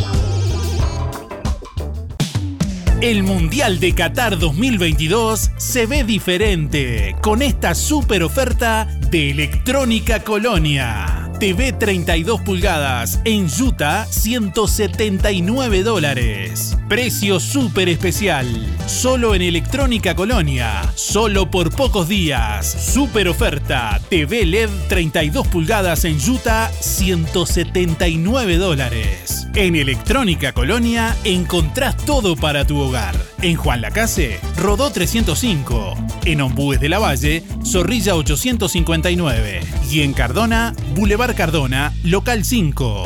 El 3.02 3.22
Mundial 3.22 3.80
de 3.80 3.94
Qatar 3.94 4.40
2022 4.40 5.52
se 5.58 5.86
ve 5.86 6.04
diferente 6.04 7.16
con 7.22 7.44
esta 7.44 7.76
super 7.76 8.24
oferta 8.24 8.86
de 9.12 9.30
Electrónica 9.30 10.24
Colonia. 10.24 11.27
TV 11.40 11.72
32 11.72 12.42
pulgadas 12.42 13.20
en 13.24 13.48
Utah 13.62 14.06
179 14.10 15.84
dólares. 15.84 16.76
Precio 16.90 17.40
súper 17.40 17.90
especial. 17.90 18.48
Solo 18.88 19.36
en 19.36 19.44
Electrónica 19.44 20.16
Colonia. 20.16 20.82
Solo 20.96 21.52
por 21.52 21.76
pocos 21.76 22.08
días. 22.08 22.66
Super 22.66 23.28
oferta. 23.28 24.02
TV 24.10 24.46
LED 24.46 24.70
32 24.90 25.48
pulgadas 25.48 26.06
en 26.06 26.18
Utah 26.28 26.72
179 26.80 28.58
dólares. 28.58 29.48
En 29.54 29.76
Electrónica 29.76 30.54
Colonia 30.54 31.16
encontrás 31.24 31.98
todo 31.98 32.36
para 32.36 32.66
tu 32.66 32.80
hogar. 32.80 33.27
En 33.42 33.56
Juan 33.56 33.82
Lacase, 33.82 34.40
Rodó 34.58 34.92
305. 34.92 35.96
En 36.26 36.42
Ombúes 36.42 36.80
de 36.80 36.90
la 36.90 37.00
Valle, 37.00 37.44
Zorrilla 37.64 38.16
859. 38.16 39.62
Y 39.92 40.02
en 40.02 40.14
Cardona, 40.14 40.74
Boulevard 40.96 41.36
Cardona, 41.36 41.94
Local 42.04 42.44
5. 42.44 43.06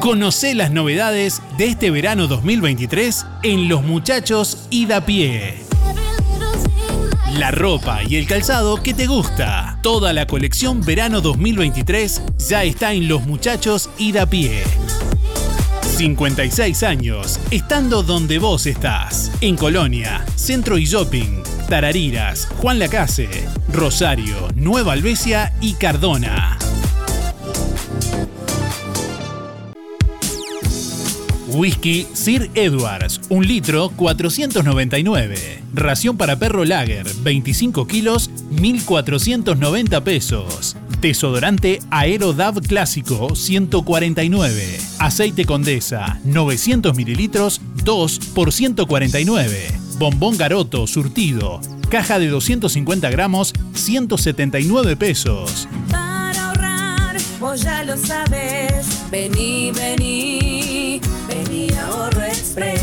Conoce 0.00 0.54
las 0.54 0.70
novedades 0.70 1.42
de 1.56 1.66
este 1.66 1.90
verano 1.90 2.28
2023 2.28 3.26
en 3.42 3.68
Los 3.68 3.82
Muchachos 3.82 4.68
Ida 4.70 5.04
Pie. 5.04 5.56
La 7.36 7.50
ropa 7.50 8.02
y 8.04 8.16
el 8.16 8.26
calzado 8.26 8.80
que 8.82 8.94
te 8.94 9.06
gusta. 9.06 9.78
Toda 9.82 10.12
la 10.12 10.26
colección 10.26 10.84
verano 10.84 11.20
2023 11.20 12.22
ya 12.48 12.62
está 12.62 12.92
en 12.92 13.08
Los 13.08 13.26
Muchachos 13.26 13.90
Ida 13.98 14.26
Pie. 14.26 14.62
56 15.98 16.84
años, 16.84 17.40
estando 17.50 18.04
donde 18.04 18.38
vos 18.38 18.66
estás. 18.66 19.32
En 19.40 19.56
Colonia, 19.56 20.24
Centro 20.36 20.78
y 20.78 20.84
Shopping, 20.84 21.42
Tarariras, 21.68 22.46
Juan 22.58 22.78
Lacase, 22.78 23.28
Rosario, 23.72 24.46
Nueva 24.54 24.92
Albesia 24.92 25.52
y 25.60 25.72
Cardona. 25.72 26.56
Whisky 31.48 32.06
Sir 32.12 32.48
Edwards, 32.54 33.20
un 33.28 33.44
litro 33.44 33.90
499. 33.96 35.64
Ración 35.74 36.16
para 36.16 36.38
perro 36.38 36.64
Lager, 36.64 37.08
25 37.24 37.88
kilos, 37.88 38.30
1490 38.50 40.04
pesos. 40.04 40.76
Desodorante 41.00 41.80
Aerodav 41.90 42.60
Clásico, 42.60 43.36
149. 43.36 44.80
Aceite 44.98 45.44
Condesa, 45.44 46.18
900 46.24 46.96
mililitros, 46.96 47.60
2 47.84 48.18
por 48.34 48.52
149. 48.52 49.70
Bombón 49.98 50.36
Garoto, 50.36 50.86
surtido. 50.88 51.60
Caja 51.88 52.18
de 52.18 52.28
250 52.28 53.10
gramos, 53.10 53.54
179 53.74 54.96
pesos. 54.96 55.68
Para 55.90 56.48
ahorrar, 56.48 57.16
vos 57.38 57.62
ya 57.62 57.84
lo 57.84 57.96
sabes. 57.96 58.86
Vení, 59.10 59.70
vení, 59.70 61.00
vení 61.28 61.68
Ahorro 61.78 62.24
Express. 62.24 62.80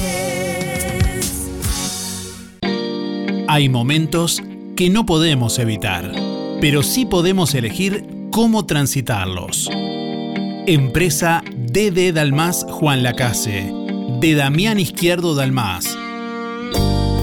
Hay 3.48 3.70
momentos 3.70 4.42
que 4.76 4.90
no 4.90 5.06
podemos 5.06 5.60
evitar, 5.60 6.12
pero 6.62 6.84
sí 6.84 7.06
podemos 7.06 7.54
elegir 7.54 8.08
cómo 8.32 8.66
transitarlos. 8.66 9.70
Empresa 10.68 11.44
DD 11.56 12.14
Dalmas 12.14 12.66
Juan 12.70 13.04
Lacase, 13.04 13.72
de 14.20 14.36
Damián 14.36 14.80
Izquierdo 14.80 15.36
Dalmas. 15.36 15.98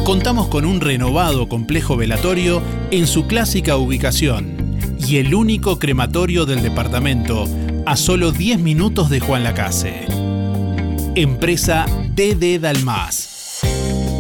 Contamos 0.04 0.48
con 0.48 0.64
un 0.64 0.80
renovado 0.80 1.48
complejo 1.48 1.96
velatorio 1.96 2.62
en 2.90 3.06
su 3.06 3.26
clásica 3.26 3.76
ubicación 3.76 4.78
y 4.98 5.16
el 5.16 5.34
único 5.34 5.78
crematorio 5.78 6.46
del 6.46 6.62
departamento 6.62 7.48
a 7.86 7.96
solo 7.96 8.32
10 8.32 8.60
minutos 8.60 9.10
de 9.10 9.20
Juan 9.20 9.44
Lacase. 9.44 10.06
Empresa 11.14 11.86
DD 12.14 12.60
Dalmas. 12.60 13.31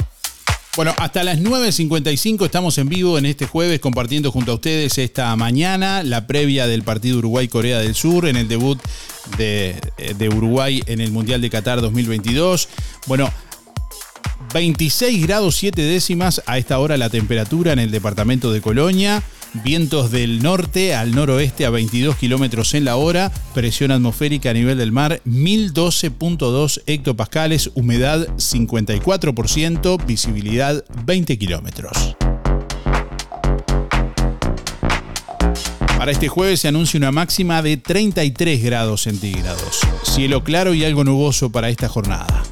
Bueno, 0.78 0.94
hasta 0.98 1.26
las 1.26 1.40
9.55 1.40 2.46
estamos 2.46 2.78
en 2.78 2.88
vivo 2.88 3.18
en 3.18 3.26
este 3.26 3.46
jueves 3.46 3.82
compartiendo 3.82 4.32
junto 4.32 4.54
a 4.54 4.56
ustedes 4.56 4.98
esta 4.98 5.36
mañana 5.36 6.04
la 6.04 6.26
previa 6.26 6.68
del 6.68 6.84
partido 6.84 7.18
Uruguay-Corea 7.18 7.80
del 7.80 7.96
Sur 7.96 8.28
en 8.28 8.38
el 8.38 8.48
debut 8.48 8.80
de, 9.38 9.76
de 10.18 10.30
Uruguay 10.30 10.82
en 10.86 11.02
el 11.02 11.12
Mundial 11.12 11.42
de 11.42 11.50
Qatar 11.50 11.82
2022. 11.82 12.70
Bueno, 13.08 13.30
26 14.54 15.22
grados 15.28 15.58
7 15.58 15.82
décimas 15.82 16.42
a 16.46 16.58
esta 16.58 16.80
hora 16.80 16.96
la 16.96 17.10
temperatura 17.10 17.74
en 17.74 17.80
el 17.80 17.92
departamento 17.92 18.54
de 18.54 18.62
Colonia. 18.62 19.22
Vientos 19.64 20.12
del 20.12 20.42
norte 20.42 20.94
al 20.96 21.16
noroeste 21.16 21.66
a 21.66 21.70
22 21.70 22.18
kilómetros 22.18 22.74
en 22.74 22.86
la 22.86 22.98
hora. 22.98 23.32
Presión 23.54 23.92
atmosférica 23.92 24.50
a 24.50 24.54
nivel 24.54 24.78
del 24.78 24.92
mar 24.92 25.22
1012.2 25.26 26.82
hectopascales. 26.86 27.72
Humedad 27.74 28.28
54%. 28.36 30.06
Visibilidad 30.06 30.84
20 31.06 31.38
kilómetros. 31.38 32.16
Para 35.98 36.12
este 36.12 36.28
jueves 36.28 36.60
se 36.60 36.68
anuncia 36.68 36.98
una 36.98 37.12
máxima 37.12 37.62
de 37.62 37.78
33 37.78 38.62
grados 38.62 39.04
centígrados. 39.04 39.80
Cielo 40.04 40.44
claro 40.44 40.74
y 40.74 40.84
algo 40.84 41.04
nuboso 41.04 41.52
para 41.52 41.70
esta 41.70 41.88
jornada. 41.88 42.44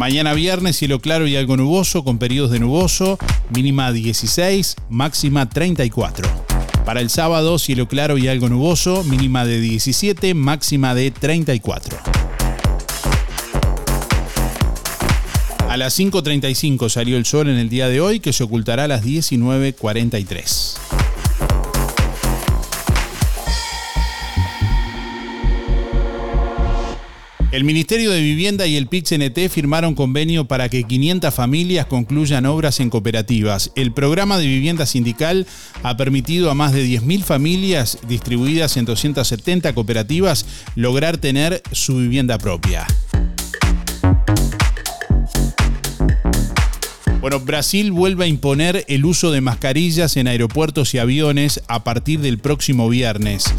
Mañana 0.00 0.32
viernes, 0.32 0.78
cielo 0.78 1.00
claro 1.00 1.26
y 1.26 1.36
algo 1.36 1.58
nuboso, 1.58 2.04
con 2.04 2.16
periodos 2.16 2.50
de 2.50 2.58
nuboso, 2.58 3.18
mínima 3.54 3.92
16, 3.92 4.76
máxima 4.88 5.50
34. 5.50 6.26
Para 6.86 7.02
el 7.02 7.10
sábado, 7.10 7.58
cielo 7.58 7.86
claro 7.86 8.16
y 8.16 8.26
algo 8.26 8.48
nuboso, 8.48 9.04
mínima 9.04 9.44
de 9.44 9.60
17, 9.60 10.32
máxima 10.32 10.94
de 10.94 11.10
34. 11.10 11.98
A 15.68 15.76
las 15.76 16.00
5.35 16.00 16.88
salió 16.88 17.18
el 17.18 17.26
sol 17.26 17.50
en 17.50 17.58
el 17.58 17.68
día 17.68 17.90
de 17.90 18.00
hoy, 18.00 18.20
que 18.20 18.32
se 18.32 18.42
ocultará 18.42 18.84
a 18.84 18.88
las 18.88 19.04
19.43. 19.04 21.09
El 27.52 27.64
Ministerio 27.64 28.12
de 28.12 28.22
Vivienda 28.22 28.68
y 28.68 28.76
el 28.76 28.86
PIT-CNT 28.86 29.48
firmaron 29.48 29.96
convenio 29.96 30.44
para 30.44 30.68
que 30.68 30.84
500 30.84 31.34
familias 31.34 31.86
concluyan 31.86 32.46
obras 32.46 32.78
en 32.78 32.90
cooperativas. 32.90 33.72
El 33.74 33.92
programa 33.92 34.38
de 34.38 34.46
vivienda 34.46 34.86
sindical 34.86 35.48
ha 35.82 35.96
permitido 35.96 36.52
a 36.52 36.54
más 36.54 36.72
de 36.72 36.86
10.000 36.86 37.24
familias 37.24 37.98
distribuidas 38.06 38.76
en 38.76 38.84
270 38.84 39.72
cooperativas 39.74 40.46
lograr 40.76 41.18
tener 41.18 41.60
su 41.72 41.96
vivienda 41.96 42.38
propia. 42.38 42.86
Bueno, 47.20 47.40
Brasil 47.40 47.90
vuelve 47.90 48.26
a 48.26 48.28
imponer 48.28 48.84
el 48.86 49.04
uso 49.04 49.32
de 49.32 49.40
mascarillas 49.40 50.16
en 50.16 50.28
aeropuertos 50.28 50.94
y 50.94 50.98
aviones 50.98 51.62
a 51.66 51.82
partir 51.82 52.20
del 52.20 52.38
próximo 52.38 52.88
viernes. 52.88 53.52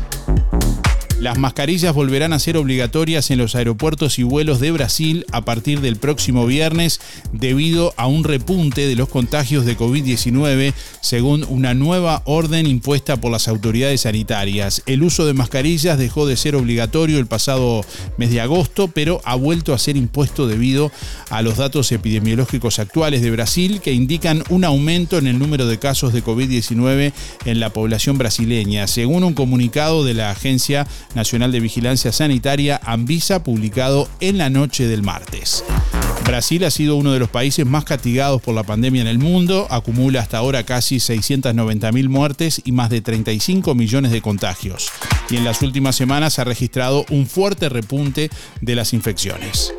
Las 1.22 1.38
mascarillas 1.38 1.94
volverán 1.94 2.34
a 2.34 2.40
ser 2.40 2.58
obligatorias 2.58 3.30
en 3.30 3.38
los 3.38 3.54
aeropuertos 3.54 4.18
y 4.18 4.24
vuelos 4.24 4.60
de 4.60 4.72
Brasil 4.72 5.28
a 5.32 5.46
partir 5.46 5.80
del 5.80 5.98
próximo 5.98 6.48
viernes 6.48 7.00
debido 7.32 7.94
a 7.96 8.08
un 8.08 8.24
repunte 8.24 8.88
de 8.88 8.96
los 8.96 9.08
contagios 9.08 9.64
de 9.64 9.78
COVID-19 9.78 10.74
según 11.00 11.46
una 11.48 11.76
nueva 11.76 12.24
orden 12.26 12.66
impuesta 12.66 13.22
por 13.22 13.32
las 13.32 13.48
autoridades 13.48 14.02
sanitarias. 14.02 14.82
El 14.88 15.04
uso 15.04 15.28
de 15.28 15.36
mascarillas 15.36 16.00
dejó 16.00 16.26
de 16.26 16.36
ser 16.36 16.56
obligatorio 16.56 17.20
el 17.20 17.28
pasado 17.28 17.86
mes 18.18 18.32
de 18.32 18.42
agosto, 18.42 18.88
pero 18.88 19.22
ha 19.24 19.36
vuelto 19.36 19.76
a 19.76 19.78
ser 19.78 19.98
impuesto 19.98 20.48
debido 20.48 20.92
a 21.30 21.44
los 21.44 21.58
datos 21.58 21.92
epidemiológicos 21.92 22.80
actuales 22.80 23.22
de 23.22 23.30
Brasil 23.30 23.80
que 23.82 23.94
indican 23.94 24.44
un 24.50 24.64
aumento 24.64 25.20
en 25.20 25.28
el 25.28 25.38
número 25.38 25.68
de 25.68 25.78
casos 25.78 26.14
de 26.14 26.24
COVID-19 26.24 27.14
en 27.46 27.60
la 27.60 27.72
población 27.72 28.18
brasileña. 28.18 28.88
Según 28.88 29.24
un 29.24 29.36
comunicado 29.36 30.04
de 30.04 30.16
la 30.16 30.32
agencia 30.32 30.88
Nacional 31.16 31.52
de 31.52 31.60
Vigilancia 31.60 32.12
Sanitaria, 32.12 32.80
Anvisa, 32.84 33.44
publicado 33.44 34.10
en 34.20 34.38
la 34.38 34.50
noche 34.50 34.88
del 34.88 35.04
martes. 35.04 35.64
Brasil 36.26 36.64
ha 36.64 36.72
sido 36.72 36.96
uno 36.96 37.12
de 37.12 37.20
los 37.20 37.30
países 37.30 37.66
más 37.66 37.84
castigados 37.84 38.42
por 38.42 38.56
la 38.56 38.64
pandemia 38.64 39.02
en 39.02 39.08
el 39.08 39.20
mundo, 39.20 39.68
acumula 39.70 40.22
hasta 40.22 40.38
ahora 40.38 40.64
casi 40.64 40.98
690.000 40.98 42.10
muertes 42.10 42.62
y 42.64 42.72
más 42.72 42.90
de 42.90 43.02
35 43.02 43.76
millones 43.76 44.12
de 44.12 44.22
contagios. 44.22 44.90
Y 45.30 45.38
en 45.38 45.44
las 45.44 45.62
últimas 45.62 45.96
semanas 45.96 46.40
ha 46.40 46.44
registrado 46.44 47.06
un 47.10 47.26
fuerte 47.26 47.70
repunte 47.70 48.30
de 48.62 48.76
las 48.76 48.94
infecciones. 48.94 49.74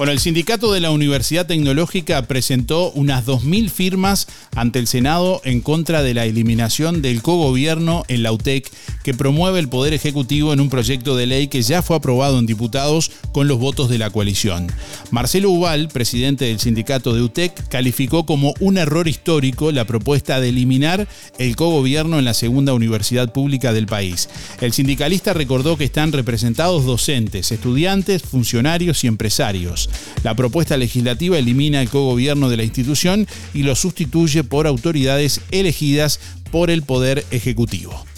Bueno, 0.00 0.12
el 0.14 0.18
sindicato 0.18 0.72
de 0.72 0.80
la 0.80 0.92
Universidad 0.92 1.46
Tecnológica 1.46 2.22
presentó 2.22 2.90
unas 2.92 3.26
2.000 3.26 3.68
firmas 3.68 4.28
ante 4.56 4.78
el 4.78 4.86
Senado 4.86 5.42
en 5.44 5.60
contra 5.60 6.02
de 6.02 6.14
la 6.14 6.24
eliminación 6.24 7.02
del 7.02 7.20
cogobierno 7.20 8.04
en 8.08 8.22
la 8.22 8.32
UTEC 8.32 8.66
que 9.04 9.12
promueve 9.12 9.60
el 9.60 9.68
Poder 9.68 9.92
Ejecutivo 9.92 10.54
en 10.54 10.60
un 10.60 10.70
proyecto 10.70 11.16
de 11.16 11.26
ley 11.26 11.48
que 11.48 11.60
ya 11.60 11.82
fue 11.82 11.96
aprobado 11.96 12.38
en 12.38 12.46
diputados 12.46 13.10
con 13.32 13.46
los 13.46 13.58
votos 13.58 13.90
de 13.90 13.98
la 13.98 14.08
coalición. 14.08 14.68
Marcelo 15.10 15.50
Ubal, 15.50 15.88
presidente 15.88 16.46
del 16.46 16.60
sindicato 16.60 17.12
de 17.12 17.20
UTEC, 17.20 17.68
calificó 17.68 18.24
como 18.24 18.54
un 18.58 18.78
error 18.78 19.06
histórico 19.06 19.70
la 19.70 19.84
propuesta 19.84 20.40
de 20.40 20.48
eliminar 20.48 21.08
el 21.36 21.56
cogobierno 21.56 22.18
en 22.18 22.24
la 22.24 22.32
segunda 22.32 22.72
universidad 22.72 23.34
pública 23.34 23.74
del 23.74 23.84
país. 23.84 24.30
El 24.62 24.72
sindicalista 24.72 25.34
recordó 25.34 25.76
que 25.76 25.84
están 25.84 26.12
representados 26.12 26.86
docentes, 26.86 27.52
estudiantes, 27.52 28.22
funcionarios 28.22 29.04
y 29.04 29.06
empresarios. 29.06 29.89
La 30.22 30.34
propuesta 30.34 30.76
legislativa 30.76 31.38
elimina 31.38 31.80
el 31.80 31.88
cogobierno 31.88 32.48
de 32.48 32.56
la 32.56 32.64
institución 32.64 33.26
y 33.54 33.62
lo 33.62 33.74
sustituye 33.74 34.44
por 34.44 34.66
autoridades 34.66 35.40
elegidas 35.50 36.20
por 36.50 36.70
el 36.70 36.82
Poder 36.82 37.24
Ejecutivo. 37.30 38.09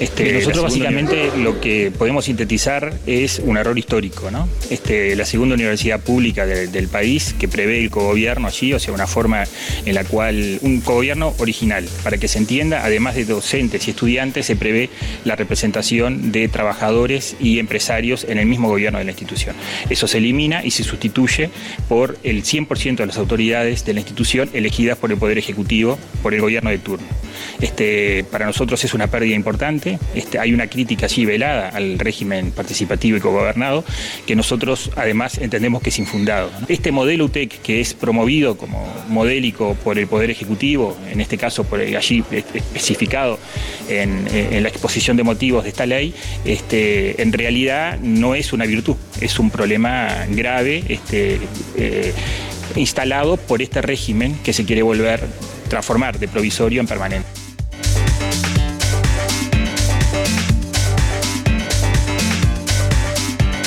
Este, 0.00 0.24
nosotros 0.34 0.64
básicamente 0.64 1.30
lo 1.38 1.60
que 1.60 1.90
podemos 1.96 2.24
sintetizar 2.26 2.92
es 3.06 3.40
un 3.44 3.56
error 3.56 3.78
histórico, 3.78 4.30
¿no? 4.30 4.48
Este, 4.70 5.16
la 5.16 5.24
segunda 5.24 5.54
universidad 5.54 6.00
pública 6.00 6.44
de- 6.46 6.66
del 6.68 6.88
país 6.88 7.34
que 7.38 7.48
prevé 7.48 7.80
el 7.82 7.90
cogobierno 7.90 8.48
allí, 8.48 8.72
o 8.74 8.78
sea, 8.78 8.92
una 8.92 9.06
forma 9.06 9.44
en 9.84 9.94
la 9.94 10.04
cual, 10.04 10.58
un 10.62 10.80
cogobierno 10.80 11.34
original, 11.38 11.88
para 12.02 12.18
que 12.18 12.28
se 12.28 12.38
entienda, 12.38 12.84
además 12.84 13.14
de 13.14 13.24
docentes 13.24 13.86
y 13.88 13.90
estudiantes, 13.90 14.44
se 14.46 14.56
prevé 14.56 14.90
la 15.24 15.36
representación 15.36 16.32
de 16.32 16.48
trabajadores 16.48 17.36
y 17.40 17.58
empresarios 17.58 18.24
en 18.28 18.38
el 18.38 18.46
mismo 18.46 18.68
gobierno 18.68 18.98
de 18.98 19.04
la 19.06 19.10
institución. 19.12 19.56
Eso 19.88 20.06
se 20.06 20.18
elimina 20.18 20.64
y 20.64 20.70
se 20.70 20.82
sustituye 20.84 21.48
por 21.88 22.18
el 22.22 22.42
100% 22.44 22.96
de 22.96 23.06
las 23.06 23.16
autoridades 23.18 23.84
de 23.84 23.94
la 23.94 24.00
institución 24.00 24.50
elegidas 24.52 24.98
por 24.98 25.10
el 25.12 25.16
Poder 25.18 25.38
Ejecutivo, 25.38 25.98
por 26.22 26.34
el 26.34 26.40
gobierno 26.42 26.68
de 26.70 26.78
turno. 26.78 27.06
Este, 27.60 28.24
para 28.30 28.44
nosotros 28.46 28.82
es 28.84 28.92
una 28.94 29.06
pérdida 29.06 29.34
importante. 29.34 29.45
Este, 30.14 30.38
hay 30.38 30.52
una 30.52 30.66
crítica 30.66 31.06
allí 31.06 31.24
velada 31.24 31.68
al 31.68 31.98
régimen 31.98 32.50
participativo 32.50 33.16
y 33.16 33.20
cogobernado 33.20 33.84
que 34.26 34.34
nosotros 34.34 34.90
además 34.96 35.38
entendemos 35.38 35.82
que 35.82 35.90
es 35.90 35.98
infundado. 35.98 36.50
Este 36.68 36.90
modelo 36.90 37.26
UTEC 37.26 37.60
que 37.62 37.80
es 37.80 37.94
promovido 37.94 38.56
como 38.56 38.86
modélico 39.08 39.76
por 39.84 39.98
el 39.98 40.08
Poder 40.08 40.30
Ejecutivo, 40.30 40.96
en 41.10 41.20
este 41.20 41.38
caso 41.38 41.62
por 41.64 41.80
el 41.80 41.96
allí 41.96 42.24
especificado 42.30 43.38
en, 43.88 44.26
la 44.62 44.68
exposición 44.68 45.16
de 45.16 45.22
motivos 45.22 45.62
de 45.62 45.70
esta 45.70 45.86
ley, 45.86 46.12
este, 46.44 47.22
en 47.22 47.32
realidad 47.32 47.98
no 48.00 48.34
es 48.34 48.52
una 48.52 48.66
virtud, 48.66 48.96
es 49.20 49.38
un 49.38 49.50
problema 49.50 50.26
grave 50.30 50.82
este, 50.88 51.38
eh, 51.76 52.12
instalado 52.74 53.36
por 53.36 53.62
este 53.62 53.80
régimen 53.80 54.34
que 54.42 54.52
se 54.52 54.64
quiere 54.64 54.82
volver, 54.82 55.20
transformar 55.68 56.18
de 56.18 56.26
provisorio 56.26 56.80
en 56.80 56.86
permanente. 56.86 57.45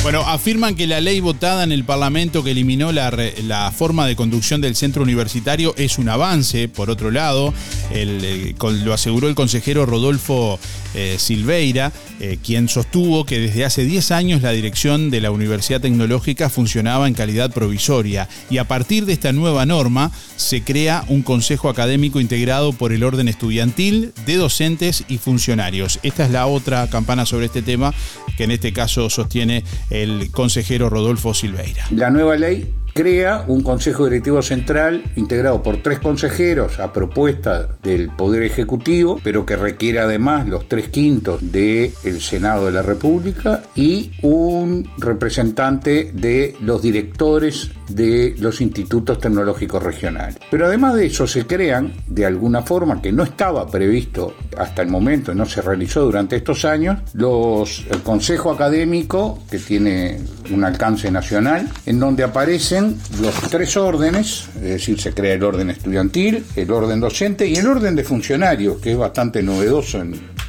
Bueno, 0.10 0.27
afirman 0.27 0.73
que 0.73 0.88
la 0.88 1.02
ley 1.02 1.19
votada 1.19 1.64
en 1.64 1.72
el 1.72 1.84
Parlamento 1.84 2.44
que 2.44 2.49
eliminó 2.49 2.91
la, 2.91 3.14
la 3.44 3.72
forma 3.72 4.07
de 4.07 4.15
conducción 4.15 4.60
del 4.60 4.76
centro 4.76 5.03
universitario 5.03 5.76
es 5.77 5.99
un 5.99 6.10
avance. 6.10 6.68
Por 6.68 6.90
otro 6.90 7.11
lado, 7.11 7.53
eh, 7.91 8.56
lo 8.60 8.94
aseguró 8.95 9.27
el 9.27 9.36
consejero 9.36 9.86
Rodolfo 9.86 10.60
eh, 10.95 11.18
Silveira, 11.19 11.91
eh, 12.19 12.40
quien 12.44 12.68
sostuvo 12.68 13.23
que 13.23 13.40
desde 13.40 13.65
hace 13.65 13.84
10 13.84 14.10
años 14.10 14.41
la 14.41 14.49
dirección 14.49 15.11
de 15.11 15.22
la 15.22 15.30
Universidad 15.30 15.81
Tecnológica 15.81 16.49
funcionaba 16.49 17.07
en 17.07 17.14
calidad 17.14 17.53
provisoria 17.53 18.27
y 18.49 18.57
a 18.57 18.68
partir 18.68 19.06
de 19.06 19.14
esta 19.14 19.31
nueva 19.31 19.68
norma 19.68 20.11
se 20.36 20.64
crea 20.64 21.06
un 21.07 21.22
consejo 21.22 21.69
académico 21.69 22.19
integrado 22.19 22.73
por 22.73 22.94
el 22.94 23.03
orden 23.03 23.27
estudiantil 23.27 24.11
de 24.26 24.38
docentes 24.38 25.03
y 25.07 25.19
funcionarios. 25.19 25.99
Esta 26.02 26.26
es 26.26 26.31
la 26.31 26.48
otra 26.48 26.90
campana 26.90 27.27
sobre 27.27 27.45
este 27.45 27.61
tema 27.61 27.94
que 28.36 28.45
en 28.45 28.52
este 28.52 28.73
caso 28.73 29.11
sostiene 29.11 29.64
el 30.04 30.32
consejero 30.32 30.90
Rodolfo 30.90 31.34
Silveira. 31.34 31.86
La 31.92 32.10
nueva 32.10 32.36
ley 32.36 32.74
crea 32.94 33.45
un 33.48 33.61
Consejo 33.61 34.06
Directivo 34.06 34.41
Central 34.41 35.03
integrado 35.16 35.61
por 35.61 35.82
tres 35.82 35.99
consejeros 35.99 36.80
a 36.80 36.91
propuesta 36.94 37.68
del 37.82 38.10
Poder 38.10 38.44
Ejecutivo, 38.44 39.20
pero 39.24 39.45
que 39.45 39.56
requiere 39.56 39.99
además 39.99 40.48
los 40.48 40.68
tres 40.68 40.90
quintos 40.90 41.52
del 41.52 41.94
Senado 42.20 42.66
de 42.66 42.72
la 42.72 42.82
República 42.82 43.64
y 43.76 44.11
un 44.22 44.90
representante 44.98 46.11
de 46.14 46.56
los 46.61 46.82
directores 46.82 47.72
de 47.90 48.36
los 48.38 48.61
institutos 48.61 49.20
tecnológicos 49.20 49.82
regionales. 49.82 50.38
Pero 50.49 50.68
además 50.68 50.95
de 50.95 51.07
eso 51.07 51.28
se 51.28 51.45
crean, 51.45 51.94
de 52.07 52.26
alguna 52.26 52.61
forma 52.61 53.02
que 53.02 53.11
no 53.11 53.24
estaba 53.24 53.68
previsto 53.68 54.36
hasta 54.57 54.82
el 54.82 54.90
momento, 54.90 55.34
no 55.34 55.45
se 55.45 55.61
realizó 55.61 56.02
durante 56.02 56.36
estos 56.36 56.66
años, 56.66 56.99
los, 57.14 57.86
el 57.90 58.02
Consejo 58.02 58.52
Académico, 58.52 59.40
que 59.49 59.57
tiene 59.57 60.20
un 60.52 60.64
alcance 60.64 61.11
nacional, 61.11 61.68
en 61.86 61.99
donde 61.99 62.24
aparecen 62.24 62.79
los 63.22 63.36
tres 63.50 63.76
órdenes, 63.78 64.48
es 64.56 64.62
decir, 64.62 65.00
se 65.00 65.14
crea 65.14 65.34
el 65.34 65.44
orden 65.44 65.70
estudiantil, 65.70 66.44
el 66.56 66.72
orden 66.72 67.00
docente 67.00 67.48
y 67.48 67.56
el 67.56 67.68
orden 67.68 67.96
de 67.96 68.04
funcionarios, 68.04 68.80
que 68.80 68.92
es 68.92 68.98
bastante 68.98 69.42
novedoso 69.44 70.02
en, 70.02 70.40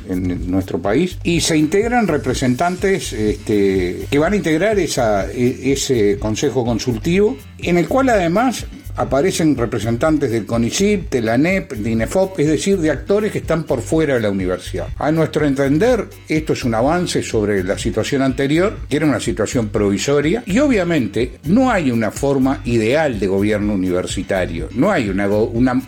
nuestro 0.51 0.83
país, 0.83 1.19
y 1.23 1.41
se 1.41 1.57
integran 1.57 2.09
representantes 2.09 3.13
este, 3.13 4.07
que 4.11 4.19
van 4.19 4.33
a 4.33 4.37
integrar 4.37 4.77
e- 4.77 5.73
ese 5.73 6.19
consejo 6.19 6.65
consultivo, 6.65 7.37
en 7.59 7.79
el 7.79 7.87
cual 7.87 8.09
además 8.09 8.67
aparecen 8.97 9.57
representantes 9.57 10.31
del 10.31 10.47
CONICIT, 10.47 11.11
de 11.11 11.21
la 11.21 11.39
NEP, 11.39 11.73
de 11.73 11.91
INEFOP, 11.91 12.39
es 12.41 12.49
decir, 12.49 12.79
de 12.79 12.91
actores 12.91 13.33
que 13.33 13.39
están 13.39 13.65
por 13.65 13.81
fuera 13.81 14.15
de 14.15 14.21
la 14.21 14.31
universidad. 14.31 14.89
A 14.99 15.11
nuestro 15.11 15.47
entender, 15.47 16.09
esto 16.29 16.53
es 16.53 16.65
un 16.65 16.75
avance 16.75 17.23
sobre 17.23 17.63
la 17.65 17.79
situación 17.79 18.23
anterior, 18.23 18.77
que 18.89 18.97
era 18.97 19.07
una 19.07 19.21
situación 19.21 19.69
provisoria, 19.69 20.43
y 20.47 20.59
obviamente 20.59 21.39
no 21.45 21.71
hay 21.71 21.91
una 21.91 22.11
forma 22.11 22.61
ideal 22.65 23.19
de 23.19 23.27
gobierno 23.27 23.75
universitario, 23.75 24.69
no 24.73 24.91
hay 24.91 25.09
una, 25.09 25.29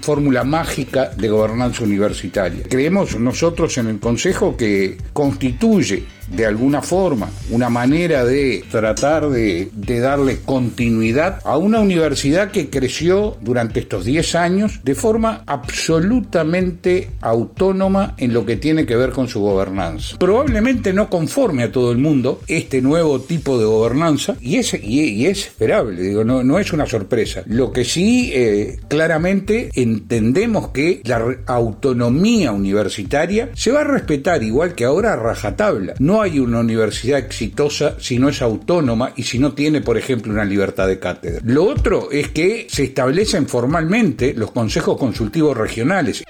fórmula 0.00 0.44
mágica 0.44 1.10
de 1.16 1.28
gobernanza 1.28 1.84
universitaria. 1.84 2.64
Creemos 2.68 3.18
nosotros 3.18 3.76
en 3.78 3.88
el 3.88 3.98
Consejo 3.98 4.56
que 4.56 4.96
constituye 5.12 6.04
de 6.28 6.46
alguna 6.46 6.82
forma 6.82 7.30
una 7.50 7.68
manera 7.68 8.24
de 8.24 8.64
tratar 8.70 9.28
de, 9.28 9.70
de 9.72 10.00
darle 10.00 10.40
continuidad 10.44 11.40
a 11.44 11.56
una 11.56 11.80
universidad 11.80 12.50
que 12.50 12.70
creció 12.70 13.36
durante 13.40 13.80
estos 13.80 14.04
10 14.04 14.34
años 14.34 14.80
de 14.84 14.94
forma 14.94 15.42
absolutamente 15.46 17.10
autónoma 17.20 18.14
en 18.18 18.32
lo 18.32 18.46
que 18.46 18.56
tiene 18.56 18.86
que 18.86 18.96
ver 18.96 19.10
con 19.10 19.28
su 19.28 19.40
gobernanza. 19.40 20.16
Probablemente 20.18 20.92
no 20.92 21.08
conforme 21.08 21.64
a 21.64 21.72
todo 21.72 21.92
el 21.92 21.98
mundo 21.98 22.40
este 22.46 22.80
nuevo 22.80 23.20
tipo 23.20 23.58
de 23.58 23.64
gobernanza 23.64 24.36
y 24.40 24.56
es, 24.56 24.74
y, 24.74 25.26
es 25.26 25.46
esperable, 25.46 26.00
digo, 26.00 26.24
no, 26.24 26.42
no 26.42 26.58
es 26.58 26.72
una 26.72 26.86
sorpresa. 26.86 27.42
Lo 27.46 27.72
que 27.72 27.84
sí 27.84 28.30
eh, 28.34 28.78
claramente 28.88 29.70
entendemos 29.74 30.68
que 30.68 31.02
la 31.04 31.22
autonomía 31.46 32.52
universitaria 32.52 33.50
se 33.54 33.72
va 33.72 33.80
a 33.80 33.84
respetar 33.84 34.42
igual 34.42 34.74
que 34.74 34.84
ahora 34.84 35.12
a 35.12 35.16
rajatabla. 35.16 35.94
Hay 36.20 36.38
una 36.38 36.60
universidad 36.60 37.18
exitosa 37.18 37.96
si 37.98 38.18
no 38.18 38.28
es 38.28 38.42
autónoma 38.42 39.12
y 39.16 39.22
si 39.22 39.38
no 39.38 39.52
tiene, 39.52 39.80
por 39.80 39.96
ejemplo, 39.96 40.32
una 40.32 40.44
libertad 40.44 40.88
de 40.88 40.98
cátedra. 40.98 41.40
Lo 41.44 41.64
otro 41.64 42.10
es 42.10 42.28
que 42.28 42.66
se 42.68 42.84
establecen 42.84 43.48
formalmente 43.48 44.34
los 44.34 44.50
consejos 44.50 44.98
consultivos 44.98 45.56
regionales. 45.56 46.24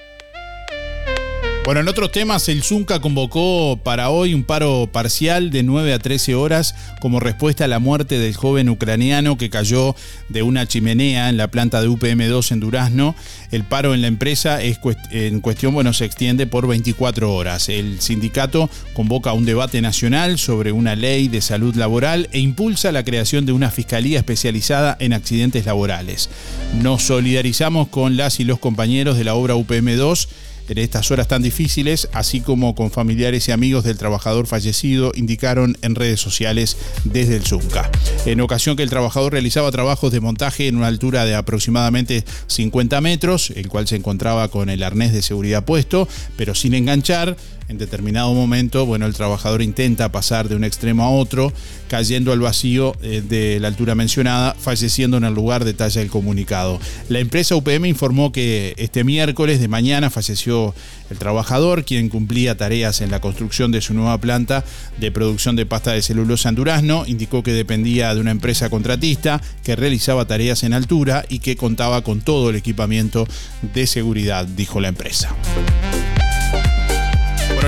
Bueno, 1.65 1.79
en 1.79 1.87
otros 1.87 2.11
temas, 2.11 2.49
el 2.49 2.61
Zunca 2.61 2.99
convocó 2.99 3.79
para 3.81 4.09
hoy 4.09 4.33
un 4.33 4.43
paro 4.43 4.89
parcial 4.91 5.49
de 5.49 5.63
9 5.63 5.93
a 5.93 5.99
13 5.99 6.35
horas 6.35 6.75
como 6.99 7.21
respuesta 7.21 7.63
a 7.63 7.69
la 7.69 7.79
muerte 7.79 8.19
del 8.19 8.35
joven 8.35 8.67
ucraniano 8.67 9.37
que 9.37 9.49
cayó 9.49 9.95
de 10.27 10.43
una 10.43 10.67
chimenea 10.67 11.29
en 11.29 11.37
la 11.37 11.47
planta 11.47 11.81
de 11.81 11.87
UPM2 11.87 12.51
en 12.51 12.59
Durazno. 12.59 13.15
El 13.51 13.63
paro 13.63 13.93
en 13.93 14.01
la 14.01 14.07
empresa 14.07 14.61
es 14.61 14.77
en 15.11 15.39
cuestión, 15.39 15.73
bueno, 15.73 15.93
se 15.93 16.03
extiende 16.03 16.47
por 16.47 16.67
24 16.67 17.33
horas. 17.33 17.69
El 17.69 18.01
sindicato 18.01 18.69
convoca 18.93 19.31
un 19.31 19.45
debate 19.45 19.81
nacional 19.81 20.39
sobre 20.39 20.73
una 20.73 20.97
ley 20.97 21.29
de 21.29 21.39
salud 21.39 21.75
laboral 21.75 22.27
e 22.33 22.39
impulsa 22.39 22.91
la 22.91 23.05
creación 23.05 23.45
de 23.45 23.53
una 23.53 23.71
fiscalía 23.71 24.17
especializada 24.17 24.97
en 24.99 25.13
accidentes 25.13 25.65
laborales. 25.65 26.29
Nos 26.81 27.03
solidarizamos 27.03 27.87
con 27.87 28.17
las 28.17 28.41
y 28.41 28.43
los 28.43 28.59
compañeros 28.59 29.17
de 29.17 29.23
la 29.23 29.35
obra 29.35 29.55
UPM2 29.55 30.27
en 30.69 30.77
estas 30.77 31.11
horas 31.11 31.27
tan 31.27 31.41
difíciles, 31.41 32.09
así 32.13 32.41
como 32.41 32.75
con 32.75 32.91
familiares 32.91 33.47
y 33.47 33.51
amigos 33.51 33.83
del 33.83 33.97
trabajador 33.97 34.47
fallecido, 34.47 35.11
indicaron 35.15 35.77
en 35.81 35.95
redes 35.95 36.19
sociales 36.19 36.77
desde 37.03 37.35
el 37.35 37.45
Zunca. 37.45 37.89
En 38.25 38.41
ocasión 38.41 38.75
que 38.75 38.83
el 38.83 38.89
trabajador 38.89 39.33
realizaba 39.33 39.71
trabajos 39.71 40.11
de 40.11 40.21
montaje 40.21 40.67
en 40.67 40.77
una 40.77 40.87
altura 40.87 41.25
de 41.25 41.35
aproximadamente 41.35 42.23
50 42.47 43.01
metros, 43.01 43.51
el 43.51 43.67
cual 43.67 43.87
se 43.87 43.95
encontraba 43.95 44.47
con 44.47 44.69
el 44.69 44.83
arnés 44.83 45.13
de 45.13 45.21
seguridad 45.21 45.65
puesto, 45.65 46.07
pero 46.37 46.55
sin 46.55 46.73
enganchar, 46.73 47.37
en 47.73 47.79
determinado 47.79 48.33
momento, 48.33 48.85
bueno, 48.85 49.07
el 49.07 49.13
trabajador 49.15 49.63
intenta 49.63 50.11
pasar 50.11 50.47
de 50.47 50.55
un 50.55 50.63
extremo 50.63 51.03
a 51.03 51.09
otro, 51.09 51.51
cayendo 51.87 52.31
al 52.31 52.39
vacío 52.39 52.95
eh, 53.01 53.23
de 53.27 53.59
la 53.59 53.67
altura 53.67 53.95
mencionada, 53.95 54.53
falleciendo 54.53 55.17
en 55.17 55.23
el 55.23 55.33
lugar, 55.33 55.65
detalla 55.65 56.01
el 56.01 56.09
comunicado. 56.09 56.79
La 57.09 57.19
empresa 57.19 57.55
UPM 57.55 57.85
informó 57.87 58.31
que 58.31 58.75
este 58.77 59.03
miércoles 59.03 59.59
de 59.59 59.67
mañana 59.67 60.11
falleció 60.11 60.75
el 61.09 61.17
trabajador, 61.17 61.83
quien 61.83 62.09
cumplía 62.09 62.55
tareas 62.55 63.01
en 63.01 63.09
la 63.09 63.21
construcción 63.21 63.71
de 63.71 63.81
su 63.81 63.93
nueva 63.93 64.19
planta 64.19 64.63
de 64.99 65.11
producción 65.11 65.55
de 65.55 65.65
pasta 65.65 65.93
de 65.93 66.01
celulosa 66.01 66.49
en 66.49 66.55
Durazno. 66.55 67.05
Indicó 67.07 67.41
que 67.41 67.53
dependía 67.53 68.13
de 68.13 68.21
una 68.21 68.31
empresa 68.31 68.69
contratista 68.69 69.41
que 69.63 69.75
realizaba 69.75 70.25
tareas 70.25 70.61
en 70.63 70.73
altura 70.73 71.25
y 71.27 71.39
que 71.39 71.55
contaba 71.55 72.03
con 72.03 72.21
todo 72.21 72.51
el 72.51 72.55
equipamiento 72.55 73.27
de 73.73 73.87
seguridad, 73.87 74.45
dijo 74.45 74.79
la 74.79 74.89
empresa. 74.89 75.35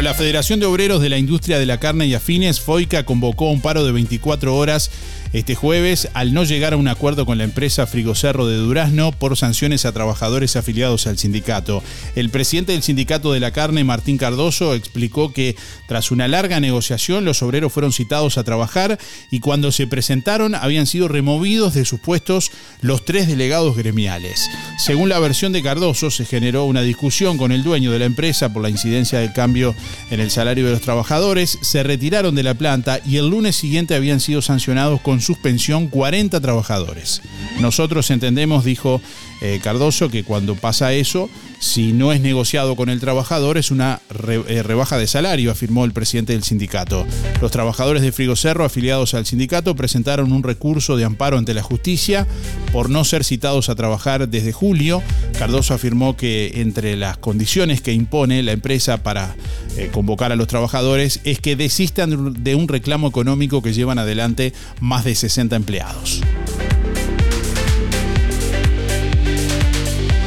La 0.02 0.14
Federación 0.14 0.60
de 0.60 0.66
Obreros 0.66 1.02
de 1.02 1.10
la 1.10 1.18
Industria 1.18 1.58
de 1.58 1.66
la 1.66 1.80
Carne 1.80 2.06
y 2.06 2.14
Afines, 2.14 2.60
FOICA, 2.60 3.06
convocó 3.06 3.50
un 3.50 3.62
paro 3.62 3.86
de 3.86 3.92
24 3.92 4.56
horas 4.56 4.92
este 5.34 5.56
jueves 5.56 6.10
al 6.14 6.34
no 6.34 6.44
llegar 6.44 6.74
a 6.74 6.78
un 6.78 6.88
acuerdo 6.88 7.26
con 7.26 7.38
la 7.38 7.44
empresa 7.44 7.88
Frigocerro 7.88 8.48
de 8.48 8.58
Durazno 8.58 9.12
por 9.12 9.36
sanciones 9.38 9.86
a 9.86 9.92
trabajadores 9.92 10.56
afiliados 10.56 11.08
al 11.08 11.18
sindicato. 11.18 11.84
El 12.16 12.30
presidente 12.30 12.72
del 12.72 12.84
sindicato 12.84 13.34
de 13.34 13.40
la 13.40 13.52
carne, 13.52 13.84
Martín 13.84 14.18
Cardoso, 14.18 14.74
explicó 14.74 15.34
que 15.34 15.56
tras 15.88 16.12
una 16.12 16.28
larga 16.28 16.60
negociación 16.60 17.26
los 17.26 17.42
obreros 17.42 17.74
fueron 17.74 17.94
citados 17.94 18.38
a 18.38 18.44
trabajar 18.44 19.00
y 19.32 19.40
cuando 19.40 19.72
se 19.72 19.88
presentaron 19.88 20.56
habían 20.56 20.88
sido 20.88 21.08
removidos 21.08 21.74
de 21.74 21.86
sus 21.86 22.00
puestos 22.00 22.52
los 22.82 23.06
tres 23.06 23.28
delegados 23.28 23.76
gremiales. 23.76 24.50
Según 24.78 25.10
la 25.10 25.20
versión 25.20 25.52
de 25.52 25.64
Cardoso, 25.64 26.12
se 26.12 26.26
generó 26.26 26.66
una 26.66 26.82
discusión 26.82 27.38
con 27.38 27.52
el 27.52 27.64
dueño 27.64 27.92
de 27.92 28.00
la 28.00 28.06
empresa 28.06 28.54
por 28.54 28.62
la 28.62 28.70
incidencia 28.70 29.20
del 29.20 29.34
cambio 29.34 29.76
en 30.10 30.20
el 30.20 30.32
salario 30.32 30.66
de 30.66 30.72
los 30.72 30.82
trabajadores, 30.82 31.58
se 31.62 31.84
retiraron 31.84 32.36
de 32.36 32.44
la 32.44 32.54
planta 32.54 33.00
y 33.06 33.18
el 33.18 33.30
lunes 33.30 33.56
siguiente 33.56 33.96
habían 33.96 34.20
sido 34.20 34.42
sancionados 34.42 35.02
con 35.02 35.22
suspensión 35.26 35.88
40 35.88 36.40
trabajadores. 36.40 37.22
Nosotros 37.60 38.10
entendemos, 38.12 38.64
dijo 38.64 39.02
eh, 39.46 39.60
Cardoso, 39.62 40.10
que 40.10 40.24
cuando 40.24 40.56
pasa 40.56 40.94
eso, 40.94 41.30
si 41.60 41.94
no 41.94 42.12
es 42.12 42.20
negociado 42.20 42.76
con 42.76 42.90
el 42.90 43.00
trabajador, 43.00 43.58
es 43.58 43.70
una 43.70 44.02
eh, 44.28 44.64
rebaja 44.64 44.98
de 44.98 45.06
salario, 45.06 45.52
afirmó 45.52 45.86
el 45.86 45.94
presidente 45.94 46.34
del 46.34 46.44
sindicato. 46.44 47.06
Los 47.42 47.52
trabajadores 47.52 48.02
de 48.02 48.12
Frigocerro, 48.12 48.66
afiliados 48.66 49.14
al 49.14 49.26
sindicato, 49.26 49.76
presentaron 49.76 50.32
un 50.32 50.42
recurso 50.44 50.98
de 50.98 51.06
amparo 51.06 51.38
ante 51.38 51.54
la 51.54 51.62
justicia 51.62 52.26
por 52.72 52.90
no 52.90 53.04
ser 53.04 53.24
citados 53.24 53.70
a 53.70 53.76
trabajar 53.76 54.28
desde 54.28 54.52
julio. 54.52 55.04
Cardoso 55.38 55.74
afirmó 55.74 56.18
que 56.18 56.62
entre 56.62 56.96
las 56.96 57.18
condiciones 57.18 57.82
que 57.82 57.94
impone 57.94 58.42
la 58.42 58.52
empresa 58.52 59.04
para 59.04 59.36
eh, 59.78 59.90
convocar 59.92 60.32
a 60.32 60.36
los 60.36 60.48
trabajadores 60.48 61.20
es 61.24 61.40
que 61.40 61.56
desistan 61.56 62.44
de 62.44 62.56
un 62.56 62.68
reclamo 62.68 63.08
económico 63.08 63.62
que 63.62 63.74
llevan 63.74 64.00
adelante 64.00 64.54
más 64.80 65.04
de 65.06 65.16
60 65.16 65.56
empleados. 65.56 66.22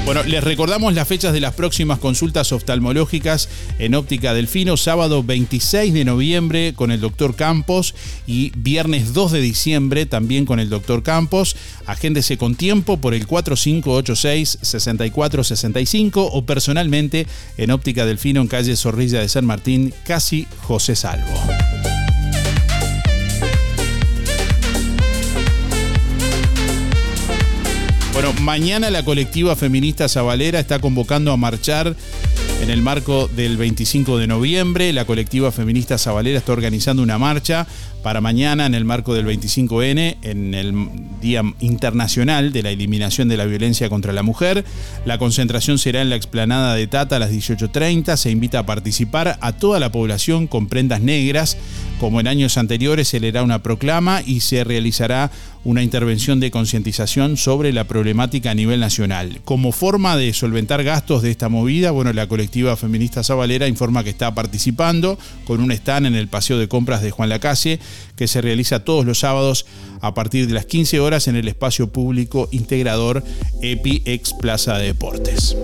Bueno, 0.09 0.23
les 0.23 0.43
recordamos 0.43 0.95
las 0.95 1.07
fechas 1.07 1.35
de 1.35 1.41
las 1.41 1.53
próximas 1.53 1.99
consultas 1.99 2.51
oftalmológicas 2.53 3.51
en 3.79 3.95
Óptica 3.95 4.33
Delfino, 4.33 4.79
sábado 4.79 5.23
26 5.23 5.93
de 5.93 6.07
noviembre 6.07 6.73
con 6.75 6.91
el 6.91 6.99
doctor 6.99 7.37
Campos 7.37 7.95
y 8.27 8.51
viernes 8.57 9.13
2 9.13 9.33
de 9.33 9.43
diciembre 9.43 10.07
también 10.07 10.47
con 10.47 10.61
el 10.61 10.71
doctor 10.71 11.03
Campos. 11.03 11.57
Agéndese 11.85 12.39
con 12.39 12.55
tiempo 12.55 12.97
por 12.97 13.13
el 13.13 13.29
4586-6465 13.29 16.27
o 16.33 16.47
personalmente 16.47 17.27
en 17.59 17.71
Óptica 17.71 18.07
Delfino 18.07 18.41
en 18.41 18.49
calle 18.49 18.77
Zorrilla 18.77 19.21
de 19.21 19.29
San 19.29 19.45
Martín, 19.45 19.93
casi 20.07 20.47
José 20.63 20.97
Salvo. 20.97 21.39
Bueno, 28.21 28.33
mañana 28.41 28.91
la 28.91 29.05
colectiva 29.05 29.55
feminista 29.55 30.09
Zabalera 30.09 30.59
está 30.59 30.81
convocando 30.81 31.31
a 31.31 31.37
marchar 31.37 31.95
en 32.61 32.69
el 32.69 32.83
marco 32.83 33.29
del 33.29 33.57
25 33.57 34.19
de 34.19 34.27
noviembre. 34.27 34.93
La 34.93 35.05
colectiva 35.05 35.53
feminista 35.53 35.99
Zabalera 35.99 36.39
está 36.39 36.51
organizando 36.51 37.01
una 37.01 37.17
marcha 37.17 37.69
para 38.03 38.21
mañana 38.21 38.67
en 38.67 38.75
el 38.75 38.85
marco 38.85 39.15
del 39.15 39.25
25N, 39.25 40.17
en 40.23 40.55
el 40.55 40.75
Día 41.21 41.45
Internacional 41.61 42.53
de 42.53 42.65
la 42.65 42.71
Eliminación 42.71 43.29
de 43.29 43.37
la 43.37 43.45
Violencia 43.45 43.89
contra 43.89 44.13
la 44.13 44.25
Mujer. 44.25 44.65
La 45.05 45.19
concentración 45.19 45.79
será 45.79 46.03
en 46.03 46.11
la 46.11 46.17
explanada 46.17 46.75
de 46.75 46.89
Tata 46.89 47.17
a 47.17 47.19
las 47.21 47.31
18.30. 47.31 48.17
Se 48.17 48.33
invita 48.33 48.59
a 48.59 48.67
participar 48.67 49.39
a 49.41 49.53
toda 49.53 49.79
la 49.79 49.93
población 49.93 50.49
con 50.49 50.67
prendas 50.67 51.01
negras. 51.01 51.57
Como 51.99 52.21
en 52.21 52.29
años 52.29 52.59
anteriores, 52.59 53.09
se 53.09 53.19
leerá 53.19 53.43
una 53.43 53.63
proclama 53.63 54.23
y 54.25 54.41
se 54.41 54.63
realizará 54.63 55.33
una 55.65 55.83
intervención 55.83 56.39
de 56.39 56.53
concientización 56.53 57.37
sobre 57.37 57.73
la 57.73 57.85
problemática 57.85 58.53
a 58.53 58.55
nivel 58.55 58.79
nacional. 58.79 59.41
Como 59.45 59.73
forma 59.73 60.17
de 60.17 60.33
solventar 60.33 60.85
gastos 60.85 61.23
de 61.23 61.33
esta 61.33 61.49
movida, 61.49 61.91
bueno, 61.91 62.13
la 62.13 62.29
colectiva 62.29 62.77
feminista 62.77 63.25
Zabalera 63.25 63.67
informa 63.67 64.05
que 64.05 64.11
está 64.11 64.33
participando 64.33 65.19
con 65.45 65.61
un 65.61 65.73
stand 65.73 66.07
en 66.07 66.15
el 66.15 66.29
paseo 66.29 66.59
de 66.59 66.69
compras 66.69 67.03
de 67.03 67.11
Juan 67.11 67.31
Lacase 67.31 67.81
que 68.15 68.29
se 68.29 68.41
realiza 68.41 68.85
todos 68.85 69.05
los 69.05 69.19
sábados 69.19 69.67
a 70.01 70.15
partir 70.15 70.47
de 70.47 70.55
las 70.55 70.67
15 70.67 71.01
horas 71.01 71.27
en 71.27 71.35
el 71.35 71.49
espacio 71.49 71.89
público 71.89 72.49
integrador 72.53 73.25
EPI 73.61 74.03
ex 74.05 74.35
Plaza 74.35 74.79
de 74.79 74.87
Deportes. 74.87 75.57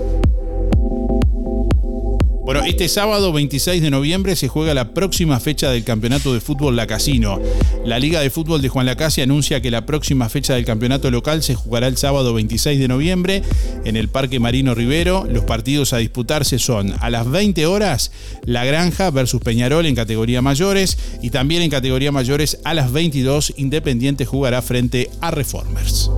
Bueno, 2.45 2.62
este 2.66 2.91
sábado 2.91 3.33
26 3.33 3.81
de 3.81 3.89
noviembre 3.89 4.37
se 4.37 4.49
juega 4.49 4.75
la 4.75 4.91
próxima 4.93 5.41
fecha 5.41 5.71
del 5.71 5.83
campeonato 5.83 6.35
de 6.35 6.41
fútbol 6.41 6.77
La 6.77 6.87
Casino. 6.87 7.41
La 7.87 7.99
Liga 7.99 8.21
de 8.21 8.29
Fútbol 8.29 8.61
de 8.61 8.69
Juan 8.69 8.85
Lacase 8.85 9.23
anuncia 9.23 9.62
que 9.62 9.71
la 9.71 9.87
próxima 9.87 10.29
fecha 10.29 10.53
del 10.53 10.66
campeonato 10.66 11.11
local 11.11 11.43
se 11.43 11.55
jugará 11.55 11.87
el 11.87 11.97
sábado 11.97 12.35
26 12.35 12.79
de 12.79 12.87
noviembre 12.87 13.43
en 13.87 13.97
el 13.97 14.09
Parque 14.09 14.41
Marino 14.41 14.75
Rivero. 14.75 15.27
Los 15.27 15.45
partidos 15.45 15.95
a 15.95 15.99
disputarse 15.99 16.59
son 16.59 16.93
a 17.01 17.09
las 17.09 17.31
20 17.31 17.65
horas 17.65 18.12
La 18.45 18.66
Granja 18.66 19.11
versus 19.11 19.41
Peñarol 19.41 19.87
en 19.87 19.95
categoría 19.95 20.43
mayores 20.43 20.99
y 21.23 21.31
también 21.31 21.62
en 21.62 21.71
categoría 21.71 22.12
mayores 22.12 22.59
a 22.65 22.75
las 22.75 22.93
22 22.93 23.55
Independiente 23.57 24.27
jugará 24.27 24.61
frente 24.61 25.09
a 25.23 25.31
Reformers. 25.31 26.11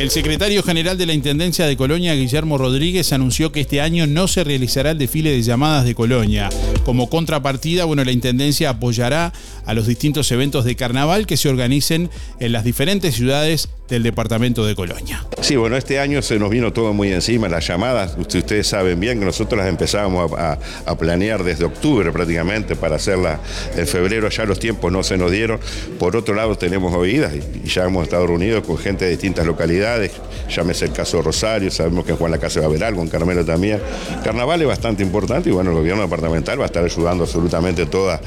El 0.00 0.10
secretario 0.10 0.62
general 0.62 0.96
de 0.96 1.04
la 1.04 1.12
Intendencia 1.12 1.66
de 1.66 1.76
Colonia, 1.76 2.14
Guillermo 2.14 2.56
Rodríguez, 2.56 3.12
anunció 3.12 3.52
que 3.52 3.60
este 3.60 3.82
año 3.82 4.06
no 4.06 4.28
se 4.28 4.44
realizará 4.44 4.92
el 4.92 4.98
desfile 4.98 5.30
de 5.30 5.42
llamadas 5.42 5.84
de 5.84 5.94
Colonia. 5.94 6.48
Como 6.86 7.10
contrapartida, 7.10 7.84
bueno, 7.84 8.02
la 8.02 8.10
Intendencia 8.10 8.70
apoyará 8.70 9.34
a 9.66 9.74
los 9.74 9.86
distintos 9.86 10.32
eventos 10.32 10.64
de 10.64 10.74
carnaval 10.74 11.26
que 11.26 11.36
se 11.36 11.50
organicen 11.50 12.08
en 12.38 12.52
las 12.52 12.64
diferentes 12.64 13.14
ciudades 13.14 13.68
del 13.90 14.04
departamento 14.04 14.64
de 14.64 14.74
Colonia. 14.74 15.26
Sí, 15.42 15.56
bueno, 15.56 15.76
este 15.76 15.98
año 15.98 16.22
se 16.22 16.38
nos 16.38 16.48
vino 16.48 16.72
todo 16.72 16.94
muy 16.94 17.12
encima, 17.12 17.48
las 17.48 17.66
llamadas, 17.66 18.16
ustedes 18.16 18.68
saben 18.68 19.00
bien 19.00 19.18
que 19.18 19.24
nosotros 19.24 19.58
las 19.58 19.68
empezábamos 19.68 20.32
a, 20.38 20.58
planear 21.00 21.42
desde 21.44 21.64
octubre 21.64 22.12
prácticamente 22.12 22.76
para 22.76 22.96
hacerlas 22.96 23.40
en 23.74 23.86
febrero, 23.86 24.28
ya 24.28 24.44
los 24.44 24.58
tiempos 24.58 24.92
no 24.92 25.02
se 25.02 25.16
nos 25.16 25.30
dieron. 25.30 25.58
Por 25.98 26.14
otro 26.14 26.34
lado 26.34 26.58
tenemos 26.58 26.94
oídas 26.94 27.32
y 27.34 27.66
ya 27.66 27.84
hemos 27.84 28.04
estado 28.04 28.26
reunidos 28.26 28.64
con 28.64 28.76
gente 28.76 29.06
de 29.06 29.12
distintas 29.12 29.46
localidades, 29.46 30.12
llámese 30.48 30.84
el 30.84 30.92
caso 30.92 31.22
Rosario, 31.22 31.70
sabemos 31.70 32.04
que 32.04 32.12
en 32.12 32.18
Juan 32.18 32.30
la 32.30 32.38
Casa 32.38 32.60
va 32.60 32.66
a 32.66 32.68
haber 32.68 32.84
algo, 32.84 33.02
en 33.02 33.08
Carmelo 33.08 33.44
también. 33.44 33.80
Carnaval 34.22 34.60
es 34.60 34.68
bastante 34.68 35.02
importante 35.02 35.48
y 35.48 35.52
bueno, 35.52 35.70
el 35.70 35.76
gobierno 35.76 36.02
departamental 36.02 36.60
va 36.60 36.64
a 36.64 36.66
estar 36.66 36.84
ayudando 36.84 37.24
absolutamente 37.24 37.86
toda, 37.86 38.20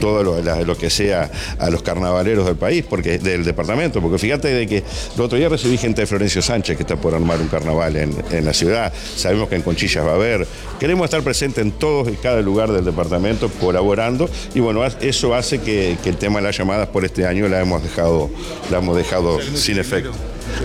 todo 0.00 0.22
lo, 0.22 0.40
lo 0.64 0.76
que 0.76 0.90
sea 0.90 1.30
a 1.58 1.70
los 1.70 1.82
carnavaleros 1.82 2.46
del 2.46 2.56
país, 2.56 2.84
porque 2.88 3.18
del 3.18 3.44
departamento, 3.44 4.00
porque 4.02 4.18
fíjate 4.18 4.48
de 4.48 4.66
que 4.66 4.84
el 5.14 5.20
otro 5.20 5.38
día 5.38 5.48
recibí 5.48 5.76
gente 5.76 6.02
de 6.02 6.06
Florencio 6.06 6.42
Sánchez 6.42 6.76
que 6.76 6.82
está 6.82 6.96
por 6.96 7.14
armar 7.14 7.40
un 7.40 7.48
carnaval 7.48 7.96
en, 7.96 8.44
la 8.44 8.52
ciudad. 8.52 8.92
Sabemos 9.16 9.48
que 9.48 9.56
en 9.56 9.62
Conchillas 9.62 10.04
va 10.04 10.12
a 10.12 10.14
haber. 10.14 10.46
Queremos 10.78 11.04
estar 11.04 11.22
presentes 11.22 11.64
en 11.64 11.72
todos 11.72 12.08
y 12.08 12.16
cada 12.16 12.40
lugar 12.40 12.72
del 12.72 12.84
departamento 12.84 13.48
colaborando 13.60 14.28
y 14.54 14.60
bueno, 14.60 14.84
eso 14.84 15.34
hace 15.34 15.60
que, 15.60 15.96
el 16.04 16.16
tema 16.16 16.38
de 16.40 16.46
las 16.46 16.56
llamadas 16.56 16.88
por 16.88 17.04
este 17.04 17.26
año 17.26 17.48
la 17.48 17.60
hemos 17.60 17.82
dejado, 17.82 18.30
la 18.70 18.78
hemos 18.78 18.96
dejado 18.96 19.38
sin 19.54 19.78
efecto. 19.78 20.12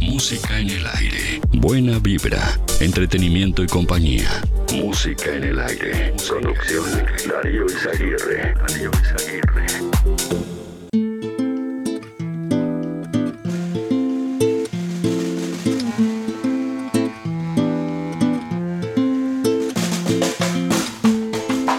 Música 0.00 0.58
en 0.58 0.70
el 0.70 0.86
aire. 0.86 1.40
Buena 1.52 1.98
vibra, 1.98 2.58
entretenimiento 2.80 3.62
y 3.62 3.66
compañía. 3.66 4.28
Música 4.74 5.34
en 5.34 5.44
el 5.44 5.60
aire. 5.60 6.14
Producción 6.28 6.84
Darío 7.28 7.66
Izaguirre. 7.66 8.54
Darío 8.54 8.90
Izaguirre. 9.02 9.66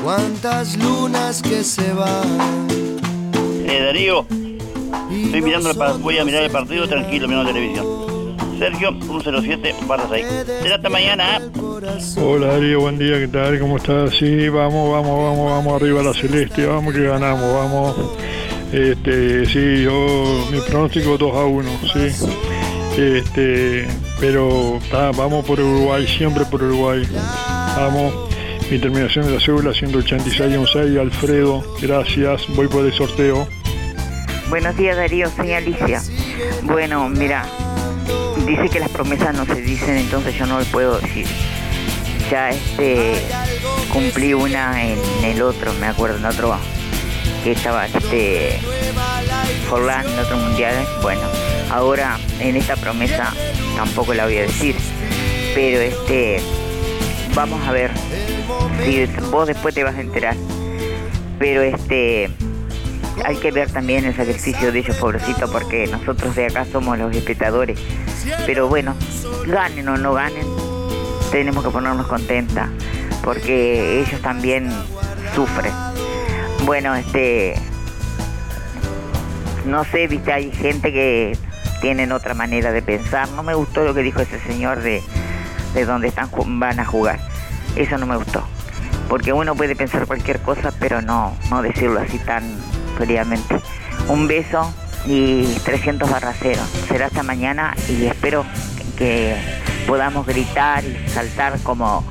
Cuántas 0.04 0.78
lunas 0.78 1.42
que 1.42 1.64
se 1.64 1.92
van. 1.94 2.68
Eh, 3.66 3.82
Darío, 3.84 4.26
estoy 5.12 5.42
mirando 5.42 5.74
voy 6.00 6.18
a 6.18 6.26
mirar 6.26 6.44
el 6.44 6.52
partido 6.52 6.88
tranquilo 6.88 7.28
mirando 7.28 7.52
la 7.52 7.54
televisión. 7.54 8.08
Sergio 8.58 8.90
107 9.00 9.76
barra 9.86 10.08
6. 10.10 10.26
Será 10.64 10.76
hasta 10.76 10.90
mañana. 10.90 11.42
Hola 12.18 12.48
Darío, 12.48 12.82
buen 12.82 12.98
día, 12.98 13.20
¿qué 13.20 13.28
tal? 13.28 13.60
¿Cómo 13.60 13.78
estás? 13.78 14.16
Sí, 14.18 14.50
vamos, 14.50 14.92
vamos, 14.92 15.24
vamos, 15.24 15.52
vamos 15.52 15.82
arriba 15.82 16.02
a 16.02 16.04
la 16.04 16.14
celeste, 16.14 16.66
vamos 16.66 16.94
que 16.94 17.04
ganamos, 17.04 17.54
vamos. 17.54 17.96
Este, 18.72 19.46
sí, 19.46 19.84
yo, 19.84 20.48
mi 20.52 20.60
pronóstico 20.62 21.18
2 21.18 21.36
a 21.36 21.46
1, 21.46 21.70
sí. 21.94 22.26
Este, 22.98 23.88
pero 24.20 24.80
vamos 24.92 25.46
por 25.46 25.60
Uruguay, 25.60 26.08
siempre 26.08 26.46
por 26.46 26.64
Uruguay. 26.64 27.04
Vamos. 27.78 28.28
Mi 28.70 28.80
terminación 28.80 29.26
de 29.26 29.32
la 29.32 29.40
cédula 29.40 29.74
186 29.74 30.98
Alfredo, 31.00 31.64
gracias, 31.82 32.42
voy 32.54 32.68
por 32.68 32.86
el 32.86 32.92
sorteo. 32.92 33.48
Buenos 34.50 34.78
días 34.78 34.96
Darío, 34.96 35.30
soy 35.30 35.52
Alicia. 35.52 36.02
Bueno, 36.64 37.10
mira, 37.10 37.46
dice 38.46 38.70
que 38.70 38.80
las 38.80 38.90
promesas 38.90 39.36
no 39.36 39.46
se 39.46 39.62
dicen, 39.62 39.98
entonces 39.98 40.36
yo 40.36 40.46
no 40.46 40.60
le 40.60 40.66
puedo 40.66 41.00
decir. 41.00 41.28
Ya 42.32 42.50
este 42.50 43.22
cumplí 43.92 44.34
una 44.34 44.86
en 44.86 45.00
el 45.26 45.42
otro, 45.42 45.74
me 45.74 45.88
acuerdo, 45.88 46.18
en 46.18 46.26
otro 46.26 46.58
que 47.44 47.52
estaba 47.52 47.88
este 47.88 48.60
Forlán 49.70 50.08
en 50.08 50.20
otro 50.20 50.38
mundial. 50.38 50.76
Bueno, 51.02 51.24
ahora 51.70 52.18
en 52.40 52.56
esta 52.56 52.78
promesa 52.78 53.34
tampoco 53.76 54.14
la 54.14 54.26
voy 54.26 54.38
a 54.38 54.42
decir. 54.44 54.78
Pero 55.56 55.82
este 55.82 56.42
vamos 57.36 57.68
a 57.68 57.74
ver. 57.74 57.92
Si 58.86 59.06
vos 59.30 59.46
después 59.46 59.76
te 59.76 59.84
vas 59.84 59.96
a 59.96 60.02
enterar. 60.02 60.36
Pero 61.38 61.62
este 61.64 62.30
hay 63.26 63.38
que 63.38 63.52
ver 63.52 63.72
también 63.72 64.06
el 64.06 64.16
sacrificio 64.16 64.72
de 64.72 64.80
ellos, 64.80 64.96
pobrecito, 64.98 65.52
porque 65.52 65.88
nosotros 65.88 66.36
de 66.36 66.48
acá 66.48 66.66
somos 66.66 66.98
los 66.98 67.16
espectadores. 67.16 67.80
Pero 68.46 68.68
bueno, 68.68 68.96
ganen 69.46 69.88
o 69.90 69.98
no 69.98 70.14
ganen, 70.14 70.46
tenemos 71.32 71.64
que 71.64 71.70
ponernos 71.70 72.08
contentas, 72.08 72.70
porque 73.24 74.00
ellos 74.00 74.22
también 74.22 74.70
sufren. 75.36 75.74
Bueno, 76.66 76.96
este, 76.96 77.56
no 79.66 79.84
sé, 79.86 80.08
viste, 80.08 80.32
hay 80.34 80.52
gente 80.52 80.92
que 80.92 81.38
tienen 81.82 82.12
otra 82.12 82.34
manera 82.34 82.72
de 82.72 82.82
pensar. 82.82 83.30
No 83.32 83.44
me 83.44 83.54
gustó 83.54 83.84
lo 83.84 83.94
que 83.94 84.02
dijo 84.02 84.22
ese 84.22 84.40
señor 84.40 84.82
de, 84.82 85.02
de 85.74 85.86
dónde 85.86 86.08
están, 86.08 86.30
van 86.60 86.80
a 86.80 86.86
jugar. 86.86 87.20
Eso 87.76 87.98
no 87.98 88.06
me 88.06 88.18
gustó. 88.18 88.44
Porque 89.08 89.32
uno 89.32 89.56
puede 89.56 89.76
pensar 89.76 90.06
cualquier 90.06 90.40
cosa, 90.40 90.74
pero 90.80 91.02
no, 91.02 91.38
no 91.50 91.62
decirlo 91.62 92.00
así 92.00 92.20
tan 92.20 92.44
Un 94.08 94.28
beso 94.28 94.74
y 95.06 95.44
300 95.64 96.10
barra 96.10 96.34
cero. 96.40 96.62
Será 96.88 97.08
hasta 97.08 97.24
mañana 97.24 97.76
y 97.90 98.06
espero 98.06 98.46
que 98.98 99.36
podamos 99.88 100.26
gritar 100.26 100.84
y 100.84 101.10
saltar 101.10 101.60
como 101.62 102.04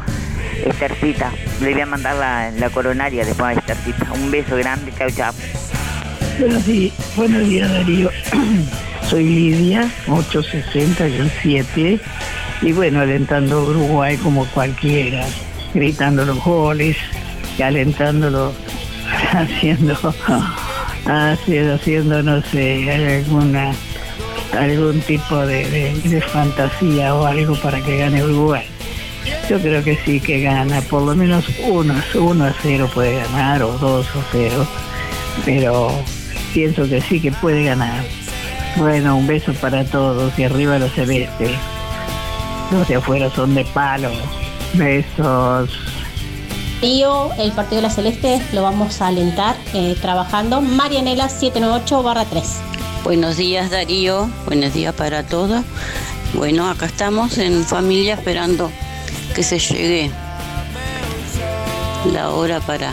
Estercita. 0.64 1.32
Le 1.60 1.72
voy 1.72 1.80
a 1.80 1.86
mandar 1.86 2.16
la, 2.16 2.50
la 2.50 2.70
coronaria 2.70 3.24
después 3.24 3.56
a 3.56 3.60
Estercita. 3.60 4.12
Un 4.12 4.30
beso 4.30 4.56
grande, 4.56 4.92
chao, 4.96 5.10
chao. 5.10 5.32
Buenos 6.38 6.66
días, 6.66 6.94
buenos 7.16 7.48
días 7.48 7.70
Darío. 7.70 8.10
Soy 9.08 9.24
Lidia, 9.24 9.88
860, 10.08 11.08
yo 11.08 11.24
7. 11.42 12.00
Y 12.62 12.72
bueno, 12.72 13.00
alentando 13.00 13.62
Uruguay 13.62 14.16
como 14.16 14.46
cualquiera, 14.46 15.24
gritando 15.74 16.24
los 16.24 16.42
goles, 16.42 16.96
y 17.58 17.62
alentándolo, 17.62 18.52
haciendo, 19.32 19.96
no 21.06 22.42
sé, 22.42 22.90
alguna 22.90 23.72
algún 24.56 25.00
tipo 25.00 25.36
de, 25.46 26.22
fantasía 26.32 27.14
o 27.14 27.26
algo 27.26 27.54
para 27.56 27.80
que 27.80 27.98
gane 27.98 28.24
Uruguay. 28.24 28.64
Yo 29.48 29.58
creo 29.60 29.82
que 29.82 29.96
sí 30.04 30.20
que 30.20 30.40
gana, 30.40 30.80
por 30.82 31.02
lo 31.02 31.14
menos 31.14 31.44
uno, 31.68 31.94
uno 32.14 32.44
a 32.44 32.54
0 32.62 32.90
puede 32.92 33.16
ganar 33.16 33.62
o 33.62 33.72
2 33.78 34.06
a 34.06 34.24
0, 34.32 34.66
pero 35.44 35.90
pienso 36.52 36.88
que 36.88 37.00
sí 37.00 37.20
que 37.20 37.32
puede 37.32 37.64
ganar. 37.64 38.02
Bueno, 38.76 39.16
un 39.16 39.26
beso 39.26 39.52
para 39.54 39.84
todos 39.84 40.38
y 40.38 40.44
arriba 40.44 40.78
los 40.78 40.92
celestes. 40.92 41.52
Los 42.72 42.86
de 42.88 42.96
afuera 42.96 43.30
son 43.30 43.54
de 43.54 43.64
palo. 43.66 44.10
Besos. 44.74 45.95
El 46.82 47.52
partido 47.52 47.76
de 47.76 47.82
la 47.82 47.90
Celeste 47.90 48.40
lo 48.52 48.62
vamos 48.62 49.00
a 49.00 49.06
alentar 49.06 49.56
eh, 49.72 49.96
trabajando. 50.00 50.60
Marianela 50.60 51.28
798 51.28 52.02
barra 52.02 52.26
3. 52.26 52.44
Buenos 53.02 53.38
días 53.38 53.70
Darío, 53.70 54.28
buenos 54.44 54.74
días 54.74 54.94
para 54.94 55.22
todos. 55.22 55.64
Bueno, 56.34 56.68
acá 56.68 56.84
estamos 56.86 57.38
en 57.38 57.64
familia 57.64 58.14
esperando 58.14 58.70
que 59.34 59.42
se 59.42 59.58
llegue 59.58 60.10
la 62.12 62.30
hora 62.30 62.60
para, 62.60 62.92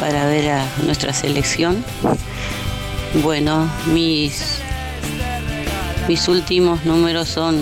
para 0.00 0.24
ver 0.26 0.50
a 0.52 0.66
nuestra 0.84 1.12
selección. 1.12 1.84
Bueno, 3.22 3.70
mis, 3.92 4.60
mis 6.08 6.26
últimos 6.26 6.86
números 6.86 7.28
son 7.28 7.58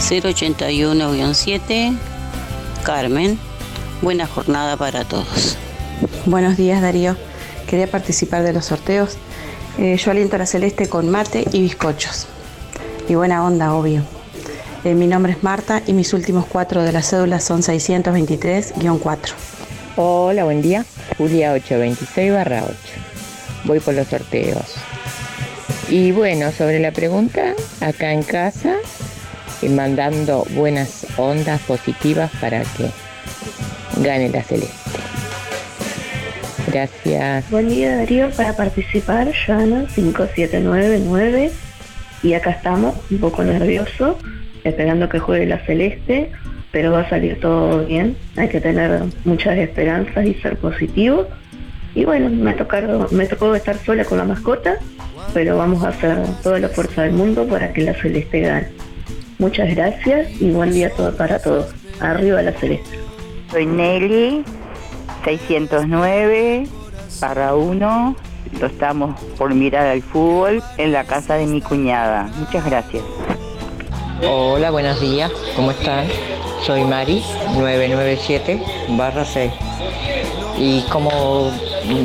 081-7, 0.00 1.96
Carmen. 2.86 3.36
Buena 4.00 4.28
jornada 4.28 4.76
para 4.76 5.02
todos. 5.04 5.58
Buenos 6.24 6.56
días 6.56 6.80
Darío, 6.80 7.16
quería 7.66 7.90
participar 7.90 8.44
de 8.44 8.52
los 8.52 8.66
sorteos. 8.66 9.18
Eh, 9.76 9.96
yo 9.96 10.12
aliento 10.12 10.36
a 10.36 10.38
la 10.38 10.46
celeste 10.46 10.88
con 10.88 11.10
mate 11.10 11.44
y 11.50 11.62
bizcochos. 11.62 12.28
Y 13.08 13.16
buena 13.16 13.44
onda, 13.44 13.74
obvio. 13.74 14.02
Eh, 14.84 14.94
mi 14.94 15.08
nombre 15.08 15.32
es 15.32 15.42
Marta 15.42 15.82
y 15.84 15.94
mis 15.94 16.12
últimos 16.14 16.46
cuatro 16.46 16.84
de 16.84 16.92
la 16.92 17.02
cédula 17.02 17.40
son 17.40 17.62
623-4. 17.62 19.32
Hola, 19.96 20.44
buen 20.44 20.62
día. 20.62 20.84
Julia 21.18 21.54
826 21.54 22.32
barra 22.32 22.62
8. 22.62 22.74
Voy 23.64 23.80
por 23.80 23.94
los 23.94 24.06
sorteos. 24.06 24.76
Y 25.88 26.12
bueno, 26.12 26.52
sobre 26.52 26.78
la 26.78 26.92
pregunta, 26.92 27.54
acá 27.80 28.12
en 28.12 28.22
casa, 28.22 28.76
y 29.62 29.68
mandando 29.68 30.44
buenas 30.50 31.06
ondas 31.16 31.60
positivas 31.62 32.30
para 32.40 32.62
que 32.62 32.90
gane 34.02 34.28
la 34.28 34.42
celeste. 34.42 34.74
Gracias. 36.68 37.50
Buen 37.50 37.68
día 37.68 37.96
Darío, 37.96 38.30
para 38.30 38.54
participar, 38.54 39.32
Yana 39.46 39.88
5799 39.88 41.50
y 42.22 42.34
acá 42.34 42.50
estamos, 42.50 42.94
un 43.10 43.18
poco 43.18 43.44
nervioso, 43.44 44.18
esperando 44.64 45.08
que 45.08 45.18
juegue 45.18 45.46
la 45.46 45.58
celeste, 45.64 46.30
pero 46.72 46.92
va 46.92 47.00
a 47.00 47.08
salir 47.08 47.40
todo 47.40 47.86
bien, 47.86 48.16
hay 48.36 48.48
que 48.48 48.60
tener 48.60 49.02
muchas 49.24 49.56
esperanzas 49.58 50.26
y 50.26 50.34
ser 50.34 50.56
positivo. 50.56 51.26
Y 51.94 52.04
bueno, 52.04 52.28
me, 52.28 52.52
tocaron, 52.52 53.06
me 53.12 53.26
tocó 53.26 53.54
estar 53.54 53.78
sola 53.78 54.04
con 54.04 54.18
la 54.18 54.24
mascota, 54.24 54.76
pero 55.32 55.56
vamos 55.56 55.84
a 55.84 55.88
hacer 55.88 56.18
toda 56.42 56.58
la 56.58 56.68
fuerza 56.68 57.02
del 57.02 57.12
mundo 57.12 57.46
para 57.46 57.72
que 57.72 57.82
la 57.82 57.94
celeste 57.94 58.40
gane. 58.40 58.68
Muchas 59.38 59.74
gracias 59.74 60.28
y 60.40 60.50
buen 60.50 60.72
día 60.72 60.90
todo 60.90 61.14
para 61.14 61.38
todos. 61.38 61.66
Arriba 62.00 62.40
la 62.40 62.52
celeste. 62.52 62.98
Soy 63.50 63.66
Nelly, 63.66 64.42
609 65.24 66.66
para 67.20 67.54
1. 67.54 68.16
Lo 68.58 68.66
estamos 68.66 69.20
por 69.36 69.52
mirar 69.54 69.88
al 69.88 70.00
fútbol 70.00 70.62
en 70.78 70.92
la 70.92 71.04
casa 71.04 71.34
de 71.34 71.46
mi 71.46 71.60
cuñada. 71.60 72.30
Muchas 72.38 72.64
gracias. 72.64 73.02
Hola, 74.26 74.70
buenos 74.70 74.98
días. 75.02 75.30
¿Cómo 75.54 75.70
están? 75.70 76.06
Soy 76.64 76.84
Mari, 76.84 77.22
997 77.58 78.62
barra 78.96 79.26
6. 79.26 79.52
Y 80.58 80.80
como 80.90 81.50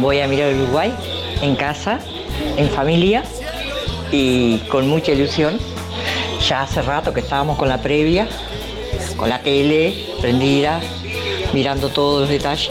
voy 0.02 0.20
a 0.20 0.28
mirar 0.28 0.54
Uruguay 0.54 0.94
en 1.42 1.56
casa, 1.56 2.00
en 2.58 2.68
familia 2.70 3.24
y 4.12 4.58
con 4.70 4.90
mucha 4.90 5.14
ilusión. 5.14 5.71
Ya 6.48 6.64
hace 6.64 6.82
rato 6.82 7.14
que 7.14 7.20
estábamos 7.20 7.58
con 7.58 7.70
la 7.70 7.82
previa, 7.82 8.28
con 9.16 9.30
la 9.30 9.42
tele 9.42 9.94
prendida, 10.20 10.82
mirando 11.54 11.90
todos 11.90 12.22
los 12.22 12.30
detalles. 12.30 12.70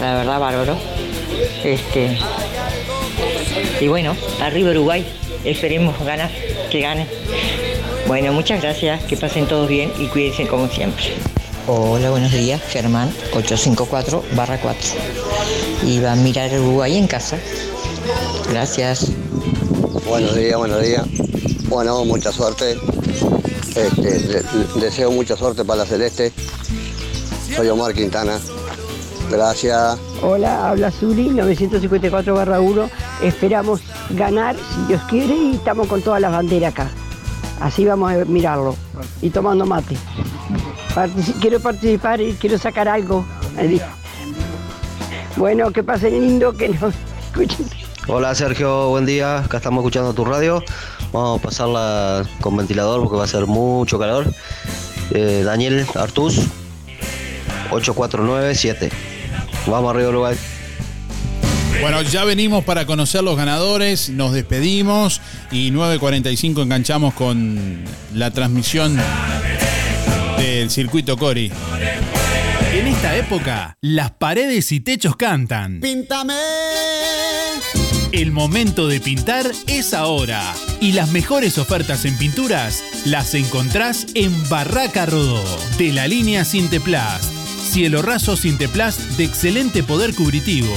La 0.00 0.14
verdad, 0.14 0.38
bárbaro. 0.38 0.76
Este, 1.64 2.18
y 3.80 3.88
bueno, 3.88 4.14
arriba 4.40 4.70
Uruguay. 4.70 5.06
Esperemos 5.44 5.98
ganar, 6.04 6.30
que 6.70 6.80
ganen. 6.80 7.08
Bueno, 8.06 8.32
muchas 8.32 8.60
gracias, 8.60 9.02
que 9.04 9.16
pasen 9.16 9.46
todos 9.46 9.68
bien 9.68 9.92
y 9.98 10.06
cuídense 10.06 10.46
como 10.46 10.68
siempre. 10.68 11.14
Hola, 11.66 12.10
buenos 12.10 12.32
días, 12.32 12.60
Germán 12.68 13.08
854 13.32 14.24
barra 14.34 14.58
4. 14.60 14.80
Y 15.86 16.00
va 16.00 16.12
a 16.12 16.16
mirar 16.16 16.52
Uruguay 16.52 16.96
en 16.96 17.06
casa. 17.06 17.38
Gracias. 18.50 19.12
Buenos 20.06 20.34
días, 20.34 20.58
buenos 20.58 20.82
días. 20.82 21.29
Bueno, 21.70 22.04
mucha 22.04 22.32
suerte. 22.32 22.76
Este, 23.76 24.18
de- 24.18 24.44
deseo 24.80 25.10
mucha 25.12 25.36
suerte 25.36 25.64
para 25.64 25.78
la 25.78 25.86
Celeste. 25.86 26.32
Soy 27.56 27.68
Omar 27.68 27.94
Quintana. 27.94 28.38
Gracias. 29.30 29.96
Hola, 30.22 30.70
habla 30.70 30.90
Zuli, 30.90 31.28
954 31.28 32.34
barra 32.34 32.60
1. 32.60 32.90
Esperamos 33.22 33.80
ganar, 34.10 34.56
si 34.56 34.86
Dios 34.88 35.00
quiere, 35.08 35.34
y 35.36 35.52
estamos 35.54 35.86
con 35.86 36.02
todas 36.02 36.20
las 36.20 36.32
banderas 36.32 36.72
acá. 36.72 36.90
Así 37.60 37.84
vamos 37.84 38.12
a 38.12 38.24
mirarlo. 38.24 38.74
Y 39.22 39.30
tomando 39.30 39.64
mate. 39.64 39.96
quiero 41.40 41.60
participar 41.60 42.20
y 42.20 42.32
quiero 42.34 42.58
sacar 42.58 42.88
algo. 42.88 43.24
Bueno, 45.36 45.70
que 45.70 45.84
pasen 45.84 46.20
lindo, 46.20 46.52
que 46.56 46.70
nos 46.70 46.92
escuchen. 47.26 47.66
Hola 48.08 48.34
Sergio, 48.34 48.88
buen 48.88 49.06
día. 49.06 49.38
Acá 49.38 49.58
estamos 49.58 49.82
escuchando 49.82 50.12
tu 50.12 50.24
radio. 50.24 50.60
Vamos 51.12 51.40
a 51.40 51.42
pasarla 51.42 52.28
con 52.40 52.56
ventilador 52.56 53.00
porque 53.00 53.16
va 53.16 53.24
a 53.24 53.28
ser 53.28 53.46
mucho 53.46 53.98
calor. 53.98 54.32
Eh, 55.12 55.42
Daniel 55.44 55.86
Artús, 55.94 56.40
8497. 57.70 58.90
Vamos 59.66 59.90
arriba 59.90 60.08
Uruguay. 60.10 60.36
Bueno, 61.80 62.02
ya 62.02 62.24
venimos 62.24 62.62
para 62.64 62.84
conocer 62.84 63.22
los 63.22 63.36
ganadores, 63.36 64.10
nos 64.10 64.32
despedimos 64.32 65.22
y 65.50 65.70
9.45 65.70 66.62
enganchamos 66.62 67.14
con 67.14 67.84
la 68.12 68.30
transmisión 68.30 69.00
del 70.36 70.70
circuito 70.70 71.16
Cori. 71.16 71.50
En 72.72 72.86
esta 72.86 73.16
época, 73.16 73.76
las 73.80 74.10
paredes 74.12 74.70
y 74.72 74.80
techos 74.80 75.16
cantan. 75.16 75.80
Píntame. 75.80 76.34
El 78.20 78.32
momento 78.32 78.86
de 78.86 79.00
pintar 79.00 79.50
es 79.66 79.94
ahora. 79.94 80.42
Y 80.78 80.92
las 80.92 81.10
mejores 81.10 81.56
ofertas 81.56 82.04
en 82.04 82.18
pinturas 82.18 82.84
las 83.06 83.32
encontrás 83.32 84.08
en 84.12 84.46
Barraca 84.50 85.06
Rodó, 85.06 85.42
de 85.78 85.90
la 85.94 86.06
línea 86.06 86.44
Sinteplast. 86.44 87.32
Cielo 87.72 88.02
raso 88.02 88.36
Sinteplast 88.36 89.00
de 89.16 89.24
excelente 89.24 89.82
poder 89.82 90.14
cubritivo 90.14 90.68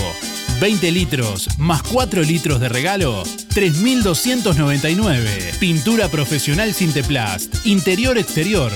20 0.59 0.91
litros 0.91 1.47
más 1.57 1.81
4 1.83 2.23
litros 2.23 2.59
de 2.59 2.67
regalo, 2.69 3.23
3.299. 3.23 5.57
Pintura 5.59 6.09
profesional 6.09 6.73
Sinteplast, 6.73 7.65
interior-exterior, 7.65 8.71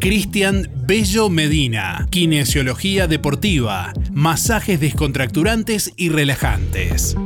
Cristian 0.00 0.70
Bello 0.86 1.28
Medina, 1.28 2.06
kinesiología 2.08 3.06
deportiva, 3.06 3.92
masajes 4.12 4.80
descontracturantes 4.80 5.92
y 5.94 6.08
relajantes. 6.08 7.18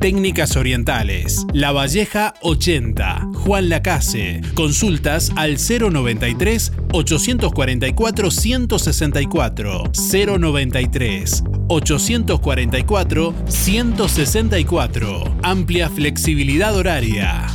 Técnicas 0.00 0.56
Orientales, 0.56 1.44
La 1.52 1.72
Valleja 1.72 2.34
80, 2.42 3.30
Juan 3.34 3.68
Lacase. 3.68 4.40
Consultas 4.54 5.32
al 5.34 5.56
093 5.58 6.72
844 6.92 8.30
164 8.30 9.90
093 10.12 11.44
844 11.66 13.34
164. 13.48 15.36
Amplia 15.42 15.90
flexibilidad 15.90 16.76
horaria. 16.76 17.46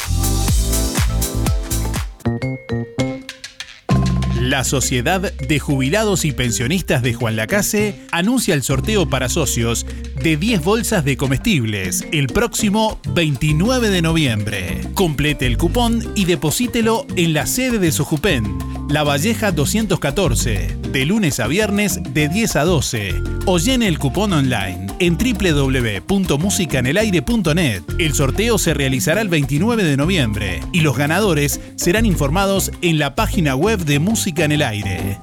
La 4.51 4.65
Sociedad 4.65 5.21
de 5.21 5.59
Jubilados 5.59 6.25
y 6.25 6.33
Pensionistas 6.33 7.01
de 7.01 7.13
Juan 7.13 7.37
Lacase 7.37 8.01
anuncia 8.11 8.53
el 8.53 8.63
sorteo 8.63 9.07
para 9.07 9.29
socios 9.29 9.85
de 10.21 10.35
10 10.35 10.63
bolsas 10.63 11.05
de 11.05 11.15
comestibles 11.15 12.05
el 12.11 12.27
próximo 12.27 12.99
29 13.13 13.89
de 13.89 14.01
noviembre. 14.01 14.81
Complete 14.93 15.47
el 15.47 15.57
cupón 15.57 16.11
y 16.15 16.25
deposítelo 16.25 17.07
en 17.15 17.33
la 17.33 17.45
sede 17.45 17.79
de 17.79 17.93
Sojupen, 17.93 18.80
La 18.91 19.03
Valleja 19.03 19.51
214, 19.53 20.77
de 20.91 21.05
lunes 21.05 21.39
a 21.39 21.47
viernes 21.47 22.01
de 22.13 22.27
10 22.27 22.57
a 22.57 22.65
12, 22.65 23.15
o 23.45 23.57
llene 23.57 23.87
el 23.87 23.97
cupón 23.97 24.33
online 24.33 24.87
en 24.99 25.17
www.musicanelaire.net. 25.17 27.83
El 27.99 28.13
sorteo 28.13 28.57
se 28.57 28.73
realizará 28.73 29.21
el 29.21 29.29
29 29.29 29.85
de 29.85 29.95
noviembre 29.95 30.59
y 30.73 30.81
los 30.81 30.97
ganadores 30.97 31.61
serán 31.77 32.05
informados 32.05 32.73
en 32.81 32.99
la 32.99 33.15
página 33.15 33.55
web 33.55 33.79
de 33.79 33.99
Música 33.99 34.43
en 34.43 34.51
el 34.51 34.61
Aire. 34.61 35.21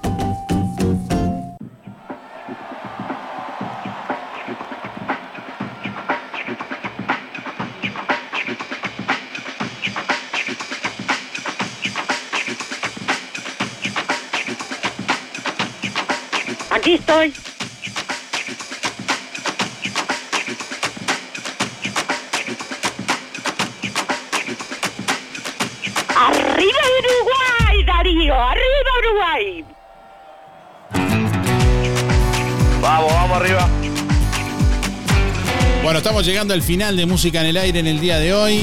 Estamos 36.09 36.25
llegando 36.25 36.55
al 36.55 36.63
final 36.63 36.97
de 36.97 37.05
Música 37.05 37.43
en 37.43 37.49
el 37.49 37.57
Aire 37.59 37.81
en 37.81 37.87
el 37.87 38.01
día 38.01 38.19
de 38.19 38.33
hoy. 38.33 38.61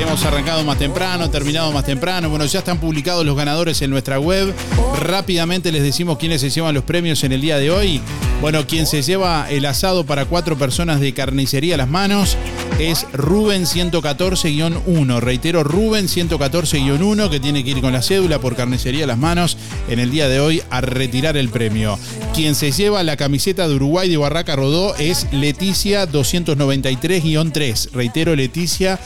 Hemos 0.00 0.24
arrancado 0.24 0.62
más 0.62 0.78
temprano, 0.78 1.28
terminado 1.28 1.72
más 1.72 1.84
temprano. 1.84 2.30
Bueno, 2.30 2.44
ya 2.44 2.60
están 2.60 2.78
publicados 2.78 3.26
los 3.26 3.36
ganadores 3.36 3.82
en 3.82 3.90
nuestra 3.90 4.20
web. 4.20 4.54
Rápidamente 5.00 5.72
les 5.72 5.82
decimos 5.82 6.16
quiénes 6.16 6.40
se 6.40 6.48
llevan 6.48 6.76
los 6.76 6.84
premios 6.84 7.24
en 7.24 7.32
el 7.32 7.40
día 7.40 7.58
de 7.58 7.72
hoy. 7.72 8.00
Bueno, 8.40 8.66
quien 8.66 8.86
se 8.86 9.02
lleva 9.02 9.50
el 9.50 9.66
asado 9.66 10.06
para 10.06 10.24
cuatro 10.24 10.56
personas 10.56 10.98
de 10.98 11.12
carnicería 11.12 11.74
a 11.74 11.78
las 11.78 11.90
manos 11.90 12.38
es 12.78 13.06
Rubén 13.12 13.64
114-1. 13.66 15.20
Reitero, 15.20 15.62
Rubén 15.62 16.06
114-1 16.08 17.28
que 17.28 17.38
tiene 17.38 17.62
que 17.62 17.72
ir 17.72 17.82
con 17.82 17.92
la 17.92 18.00
cédula 18.00 18.38
por 18.38 18.56
carnicería 18.56 19.04
a 19.04 19.08
las 19.08 19.18
manos 19.18 19.58
en 19.90 19.98
el 19.98 20.10
día 20.10 20.26
de 20.30 20.40
hoy 20.40 20.62
a 20.70 20.80
retirar 20.80 21.36
el 21.36 21.50
premio. 21.50 21.98
Quien 22.34 22.54
se 22.54 22.72
lleva 22.72 23.02
la 23.02 23.18
camiseta 23.18 23.68
de 23.68 23.74
Uruguay 23.74 24.08
de 24.08 24.16
Barraca 24.16 24.56
Rodó 24.56 24.96
es 24.96 25.26
Leticia 25.32 26.08
293-3. 26.10 27.90
Reitero, 27.92 28.34
Leticia 28.34 28.98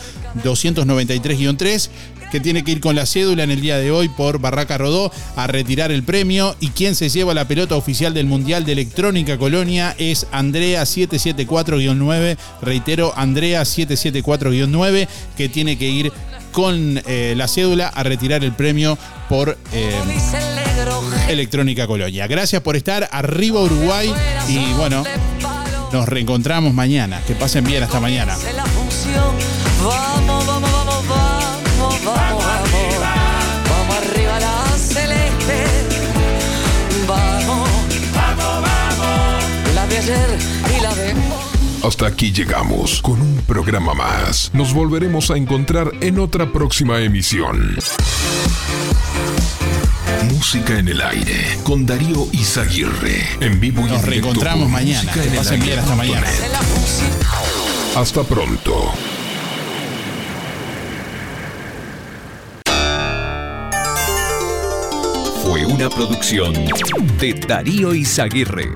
293-3 0.45 1.91
que 2.35 2.41
tiene 2.41 2.65
que 2.65 2.73
ir 2.73 2.81
con 2.81 2.97
la 2.97 3.07
cédula 3.07 3.45
en 3.45 3.53
el 3.53 3.61
día 3.61 3.79
de 3.79 3.93
hoy 3.93 4.09
por 4.09 4.41
Barraca 4.41 4.77
Rodó 4.77 5.13
a 5.37 5.47
retirar 5.47 5.93
el 5.93 6.03
premio. 6.03 6.57
Y 6.59 6.71
quien 6.71 6.97
se 6.97 7.09
lleva 7.09 7.33
la 7.33 7.47
pelota 7.47 7.77
oficial 7.77 8.13
del 8.13 8.27
Mundial 8.27 8.65
de 8.65 8.73
Electrónica 8.73 9.39
Colonia 9.39 9.95
es 9.99 10.27
Andrea 10.33 10.83
774-9. 10.83 12.37
Reitero, 12.61 13.13
Andrea 13.17 13.63
774-9, 13.63 15.07
que 15.37 15.49
tiene 15.49 15.79
que 15.79 15.89
ir 15.89 16.13
con 16.51 17.01
eh, 17.07 17.35
la 17.37 17.47
cédula 17.47 17.87
a 17.87 18.03
retirar 18.03 18.43
el 18.43 18.51
premio 18.51 18.99
por 19.29 19.57
eh, 19.73 19.95
Electrónica 21.29 21.87
Colonia. 21.87 22.27
Gracias 22.27 22.63
por 22.63 22.75
estar 22.75 23.09
arriba 23.13 23.61
Uruguay 23.61 24.13
y 24.49 24.73
bueno, 24.73 25.05
nos 25.93 26.09
reencontramos 26.09 26.75
mañana. 26.75 27.21
Que 27.29 27.37
pasen 27.37 27.63
bien 27.63 27.85
hasta 27.85 28.01
mañana. 28.01 28.37
Ayer 40.05 40.39
y 40.77 40.83
la 40.83 40.95
de 40.95 41.15
Hasta 41.83 42.07
aquí 42.07 42.31
llegamos 42.31 43.01
con 43.01 43.21
un 43.21 43.37
programa 43.47 43.95
más. 43.95 44.51
Nos 44.53 44.75
volveremos 44.75 45.31
a 45.31 45.37
encontrar 45.37 45.91
en 46.01 46.19
otra 46.19 46.53
próxima 46.53 47.01
emisión. 47.01 47.77
Música 50.31 50.79
en 50.79 50.89
el 50.89 51.01
aire 51.01 51.59
con 51.63 51.87
Darío 51.87 52.27
Izaguirre. 52.33 53.27
En 53.41 53.61
vivo 53.61 53.81
y 53.83 53.85
en 53.85 53.93
Nos 53.93 54.05
reencontramos 54.05 54.69
mañana. 54.69 55.03
Música 55.03 55.15
Que 55.15 55.29
en 55.29 55.33
el 55.33 55.39
pasen 55.39 55.61
bien 55.61 55.71
Aire 55.71 55.81
hasta 55.81 55.97
mañana. 55.97 56.27
Hasta 57.97 58.23
pronto. 58.25 58.93
Fue 65.43 65.65
una 65.65 65.89
producción 65.89 66.53
de 67.19 67.35
Darío 67.47 67.95
Izaguirre. 67.95 68.69